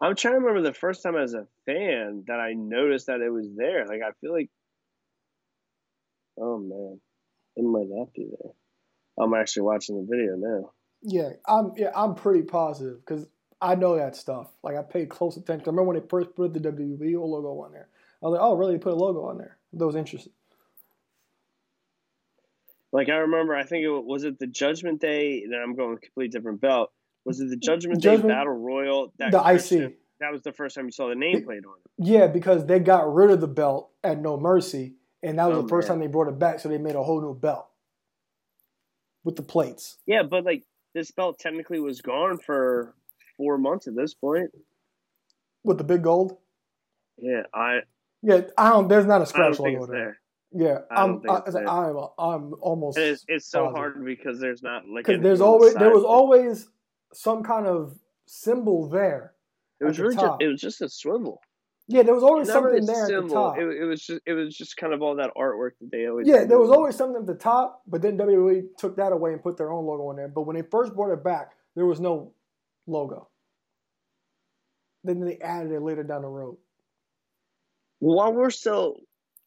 I'm 0.00 0.16
trying 0.16 0.34
to 0.34 0.40
remember 0.40 0.62
the 0.62 0.74
first 0.74 1.02
time 1.02 1.16
as 1.16 1.34
a 1.34 1.46
fan 1.66 2.24
that 2.26 2.40
I 2.40 2.54
noticed 2.54 3.06
that 3.06 3.20
it 3.20 3.30
was 3.30 3.48
there. 3.54 3.86
Like 3.86 4.00
I 4.02 4.12
feel 4.20 4.32
like, 4.32 4.50
oh 6.38 6.58
man, 6.58 7.00
it 7.56 7.64
might 7.64 7.88
not 7.88 8.12
be 8.14 8.26
there. 8.30 8.52
I'm 9.18 9.34
actually 9.34 9.62
watching 9.62 9.96
the 9.96 10.06
video 10.10 10.36
now. 10.36 10.72
Yeah, 11.02 11.30
I'm 11.46 11.72
yeah, 11.76 11.90
I'm 11.94 12.14
pretty 12.14 12.42
positive 12.42 12.98
because 13.04 13.26
I 13.60 13.74
know 13.74 13.96
that 13.96 14.16
stuff. 14.16 14.48
Like 14.62 14.76
I 14.76 14.82
paid 14.82 15.08
close 15.08 15.36
attention. 15.36 15.64
I 15.66 15.70
remember 15.70 15.84
when 15.92 16.00
they 16.00 16.06
first 16.08 16.34
put 16.36 16.52
the 16.54 16.60
WWE 16.60 17.14
logo 17.20 17.62
on 17.62 17.72
there. 17.72 17.88
I 18.22 18.26
was 18.26 18.32
like, 18.32 18.42
oh, 18.42 18.54
really? 18.56 18.74
They 18.74 18.78
put 18.78 18.92
a 18.92 18.96
logo 18.96 19.24
on 19.26 19.38
there. 19.38 19.56
That 19.72 19.86
was 19.86 19.96
interesting. 19.96 20.32
Like 22.92 23.08
I 23.08 23.16
remember, 23.18 23.54
I 23.54 23.62
think 23.64 23.84
it 23.84 23.88
was, 23.88 24.04
was 24.04 24.24
it 24.24 24.38
the 24.38 24.46
Judgment 24.46 25.00
Day. 25.00 25.44
Then 25.46 25.60
I'm 25.62 25.74
going 25.74 25.90
with 25.90 25.98
a 25.98 26.02
completely 26.02 26.28
different 26.36 26.60
belt. 26.60 26.90
Was 27.24 27.40
it 27.40 27.48
the 27.48 27.56
Judgment, 27.56 28.02
Judgment- 28.02 28.28
Day 28.28 28.34
Battle 28.34 28.54
Royal? 28.54 29.12
That 29.18 29.30
The 29.32 29.40
Christian- 29.40 29.82
IC. 29.84 29.96
That 30.20 30.32
was 30.32 30.42
the 30.42 30.52
first 30.52 30.74
time 30.76 30.84
you 30.84 30.92
saw 30.92 31.08
the 31.08 31.14
nameplate 31.14 31.64
on 31.66 31.76
it. 31.82 31.90
Yeah, 31.96 32.26
because 32.26 32.66
they 32.66 32.78
got 32.78 33.10
rid 33.14 33.30
of 33.30 33.40
the 33.40 33.48
belt 33.48 33.90
at 34.04 34.20
No 34.20 34.36
Mercy, 34.38 34.96
and 35.22 35.38
that 35.38 35.48
was 35.48 35.56
Oh, 35.58 35.62
the 35.62 35.68
first 35.68 35.88
man. 35.88 35.96
time 35.96 36.00
they 36.06 36.12
brought 36.12 36.28
it 36.28 36.38
back. 36.38 36.60
So 36.60 36.68
they 36.68 36.76
made 36.76 36.94
a 36.94 37.02
whole 37.02 37.22
new 37.22 37.32
belt 37.34 37.66
with 39.24 39.36
the 39.36 39.42
plates. 39.42 39.96
Yeah, 40.04 40.24
but 40.24 40.44
like 40.44 40.64
this 40.94 41.10
belt 41.10 41.38
technically 41.38 41.80
was 41.80 42.00
gone 42.00 42.38
for 42.38 42.94
four 43.36 43.58
months 43.58 43.86
at 43.86 43.94
this 43.94 44.14
point. 44.14 44.50
with 45.64 45.78
the 45.78 45.84
big 45.84 46.02
gold. 46.02 46.38
Yeah, 47.18 47.42
I 47.54 47.80
Yeah, 48.22 48.42
I 48.56 48.70
don't. 48.70 48.88
There's 48.88 49.06
not 49.06 49.22
a 49.22 49.26
scratch 49.26 49.58
logo 49.58 49.86
there. 49.86 50.16
there. 50.52 50.66
Yeah, 50.66 50.78
I 50.90 51.02
I'm. 51.04 51.20
think 51.20 51.30
I, 51.68 51.70
I'm. 51.70 51.96
I'm 52.18 52.54
almost 52.60 52.98
It's, 52.98 53.24
it's 53.28 53.46
so 53.46 53.64
Positive. 53.66 53.76
hard 53.76 54.04
because 54.04 54.40
there's 54.40 54.62
not 54.62 54.88
like 54.88 55.04
because 55.06 55.22
there's 55.22 55.40
always 55.40 55.74
there 55.74 55.90
was 55.90 56.02
always 56.04 56.68
some 57.12 57.42
kind 57.42 57.66
of 57.66 57.98
symbol 58.26 58.88
there. 58.88 59.34
it 59.80 59.84
was 59.84 59.92
at 59.92 59.96
the 59.98 60.02
really 60.04 60.16
just, 60.16 60.42
it 60.42 60.46
was 60.48 60.60
just 60.60 60.80
a 60.82 60.88
swivel. 60.88 61.40
Yeah, 61.90 62.04
there 62.04 62.14
was 62.14 62.22
always 62.22 62.46
something 62.46 62.86
there 62.86 63.04
at 63.04 63.08
the 63.08 63.28
top. 63.28 63.58
It, 63.58 63.64
it 63.64 63.84
was 63.84 64.06
just 64.06 64.20
it 64.24 64.34
was 64.34 64.56
just 64.56 64.76
kind 64.76 64.94
of 64.94 65.02
all 65.02 65.16
that 65.16 65.30
artwork 65.36 65.72
that 65.80 65.90
they 65.90 66.06
always. 66.06 66.28
Yeah, 66.28 66.44
there 66.44 66.58
was 66.58 66.70
always 66.70 66.94
something 66.94 67.22
at 67.22 67.26
the 67.26 67.34
top, 67.34 67.82
but 67.84 68.00
then 68.00 68.16
WWE 68.16 68.62
took 68.78 68.96
that 68.96 69.10
away 69.12 69.32
and 69.32 69.42
put 69.42 69.56
their 69.56 69.72
own 69.72 69.84
logo 69.84 70.08
on 70.08 70.16
there. 70.16 70.28
But 70.28 70.42
when 70.42 70.54
they 70.54 70.62
first 70.62 70.94
brought 70.94 71.12
it 71.12 71.24
back, 71.24 71.50
there 71.74 71.86
was 71.86 71.98
no 71.98 72.32
logo. 72.86 73.28
Then 75.02 75.18
they 75.18 75.38
added 75.38 75.72
it 75.72 75.82
later 75.82 76.04
down 76.04 76.22
the 76.22 76.28
road. 76.28 76.58
While 77.98 78.34
we're 78.34 78.50
still 78.50 78.94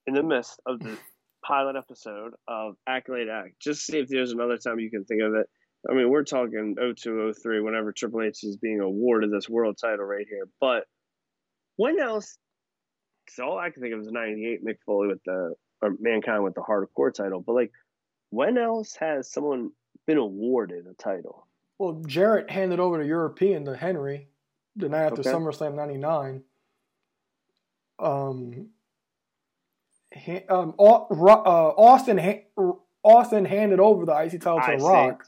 in 0.06 0.14
the 0.14 0.24
midst 0.24 0.60
of 0.66 0.80
the 0.80 0.98
pilot 1.48 1.78
episode 1.78 2.34
of 2.46 2.76
Accolade 2.86 3.30
Eck, 3.30 3.54
just 3.62 3.86
see 3.86 4.00
if 4.00 4.10
there's 4.10 4.34
another 4.34 4.58
time 4.58 4.80
you 4.80 4.92
can 4.92 5.06
think 5.06 5.22
of 5.22 5.34
it. 5.36 5.48
I 5.90 5.94
mean, 5.94 6.10
we're 6.10 6.24
talking 6.24 6.76
02, 6.78 7.34
03, 7.42 7.62
whenever 7.62 7.94
Triple 7.94 8.22
H 8.22 8.44
is 8.44 8.58
being 8.58 8.82
awarded 8.82 9.32
this 9.32 9.48
world 9.48 9.78
title 9.80 10.06
right 10.06 10.26
here. 10.30 10.48
But 10.60 10.84
when 11.76 12.00
else? 12.00 12.38
Because 13.26 13.40
all 13.40 13.58
I 13.58 13.70
can 13.70 13.82
think 13.82 13.94
of 13.94 14.02
is 14.02 14.12
98 14.12 14.66
Mick 14.66 14.78
Foley 14.86 15.08
with 15.08 15.24
the, 15.26 15.56
or 15.82 15.96
Mankind 16.00 16.44
with 16.44 16.56
the 16.56 16.62
hardcore 16.62 17.14
title. 17.14 17.42
But 17.42 17.54
like, 17.54 17.72
when 18.32 18.58
else 18.58 18.96
has 19.00 19.32
someone 19.32 19.72
been 20.08 20.18
awarded 20.18 20.86
a 20.88 20.94
title? 20.96 21.48
Well, 21.80 22.02
Jarrett 22.08 22.50
handed 22.50 22.80
over 22.80 22.98
the 22.98 23.06
European 23.08 23.66
to 23.66 23.76
Henry 23.76 24.28
the 24.76 24.90
night 24.90 25.06
after 25.06 25.22
Okay. 25.22 25.30
SummerSlam 25.32 25.76
'99. 25.76 26.44
Um, 28.00 28.70
um, 30.50 30.74
uh, 30.80 30.84
Austin 30.84 32.18
ha- 32.18 32.74
Austin 33.04 33.46
handed 33.46 33.80
over 33.80 34.06
the 34.06 34.12
IC 34.14 34.42
title 34.42 34.60
to 34.60 34.66
I 34.66 34.76
Rock 34.76 35.26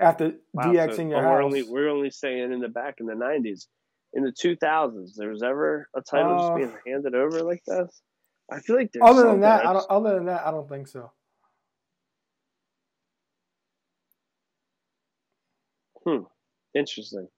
after 0.00 0.34
Wow, 0.52 0.64
DX 0.72 0.96
so- 0.96 1.02
your 1.02 1.18
but 1.18 1.22
house. 1.22 1.32
We're 1.32 1.42
only 1.42 1.62
we're 1.62 1.88
only 1.88 2.10
saying 2.10 2.52
in 2.52 2.60
the 2.60 2.68
back 2.68 2.96
in 3.00 3.06
the 3.06 3.14
nineties. 3.14 3.68
In 4.14 4.22
the 4.24 4.32
two 4.32 4.56
thousands, 4.56 5.14
there 5.16 5.28
was 5.28 5.42
ever 5.42 5.88
a 5.94 6.00
title 6.00 6.34
Uh, 6.34 6.38
just 6.38 6.54
being 6.54 6.74
handed 6.86 7.14
over 7.14 7.42
like 7.42 7.62
this. 7.66 8.00
I 8.50 8.60
feel 8.60 8.76
like 8.76 8.90
there's 8.92 9.04
other 9.06 9.24
than 9.28 9.40
that, 9.40 9.66
I 9.66 9.70
I 9.70 9.72
don't, 9.74 9.86
other 9.90 10.14
than 10.14 10.24
that, 10.26 10.46
I 10.46 10.50
don't 10.50 10.68
think 10.68 10.88
so. 10.88 11.12
Hmm. 16.04 16.22
Interesting. 16.74 17.28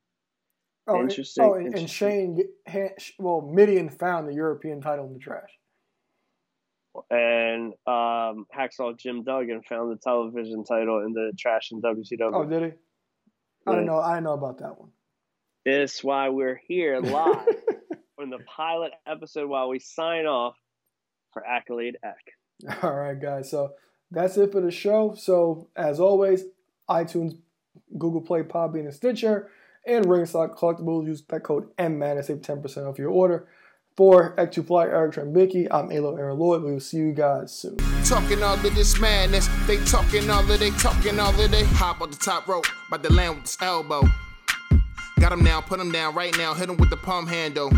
Oh, 0.86 1.01
Interesting, 1.02 1.44
And, 1.44 1.52
oh, 1.52 1.56
and, 1.56 1.74
and. 1.74 1.90
Shane, 1.90 2.38
well, 3.18 3.42
Midian 3.42 3.88
found 3.90 4.28
the 4.28 4.34
European 4.34 4.80
title 4.80 5.06
in 5.06 5.12
the 5.12 5.18
trash. 5.18 5.51
And 7.10 7.72
um, 7.86 8.47
Hacksaw 8.56 8.98
Jim 8.98 9.22
Duggan 9.22 9.62
found 9.68 9.92
the 9.92 9.97
television 10.02 10.64
title 10.64 11.05
in 11.05 11.12
the 11.12 11.32
trash 11.38 11.70
in 11.70 11.80
WCW. 11.80 12.34
Oh, 12.34 12.44
did 12.44 12.62
he? 12.62 12.68
I 13.66 13.70
Yeah. 13.70 13.76
don't 13.76 13.86
know. 13.86 13.98
I 14.01 14.14
didn't 14.14 14.24
know 14.24 14.32
about 14.32 14.59
that 14.59 14.78
one. 14.78 14.90
This 15.65 15.97
is 15.97 16.05
why 16.05 16.31
we're 16.31 16.61
here 16.66 17.01
live 17.01 17.47
from 18.16 18.31
the 18.31 18.39
pilot 18.39 18.93
episode 19.07 19.49
while 19.49 19.69
we 19.69 19.78
sign 19.78 20.24
off 20.27 20.57
for 21.32 21.47
Accolade 21.47 21.99
Eck. 22.03 22.82
All 22.82 22.95
right, 22.95 23.20
guys. 23.20 23.51
So 23.51 23.73
that's 24.11 24.37
it 24.39 24.53
for 24.53 24.61
the 24.61 24.70
show. 24.70 25.15
So 25.16 25.69
as 25.77 26.01
always, 26.01 26.45
iTunes, 26.89 27.37
Google 27.99 28.23
Play, 28.23 28.43
Podbean, 28.43 28.81
and 28.81 28.95
Stitcher, 28.95 29.51
and 29.87 30.07
Ringside 30.07 30.53
Collectibles. 30.53 31.07
Use 31.07 31.23
that 31.28 31.43
code 31.43 31.74
MMAN 31.77 32.16
to 32.16 32.23
save 32.23 32.39
10% 32.39 32.89
off 32.89 32.99
your 32.99 33.11
order. 33.11 33.47
For 33.97 34.35
X2 34.37 34.66
Fly, 34.66 34.85
Eric 34.85 35.12
Trembicki, 35.12 35.66
I'm 35.70 35.91
A'Lo 35.91 36.19
Aaron 36.19 36.39
Lloyd. 36.39 36.62
We 36.62 36.73
will 36.73 36.81
see 36.81 36.99
you 36.99 37.12
guys 37.12 37.53
soon. 37.53 37.77
Talking 38.07 38.43
all 38.43 38.55
of 38.55 38.62
this 38.62 38.99
madness. 38.99 39.47
They 39.66 39.77
talking 39.85 40.31
all 40.31 40.51
of 40.51 40.59
they 40.59 40.70
talking 40.70 41.20
all 41.20 41.39
of 41.39 41.51
they 41.51 41.65
hop 41.65 42.01
on 42.01 42.11
the 42.11 42.16
top 42.16 42.49
rope, 42.49 42.66
by 42.91 42.97
the 42.97 43.12
land 43.12 43.37
with 43.37 43.45
his 43.45 43.59
elbow. 43.61 44.09
Got 45.20 45.32
him 45.32 45.44
now, 45.44 45.60
put 45.60 45.78
him 45.78 45.92
down 45.92 46.14
right 46.14 46.36
now, 46.38 46.55
hit 46.55 46.70
him 46.70 46.78
with 46.78 46.88
the 46.88 46.97
palm 46.97 47.26
handle. 47.26 47.70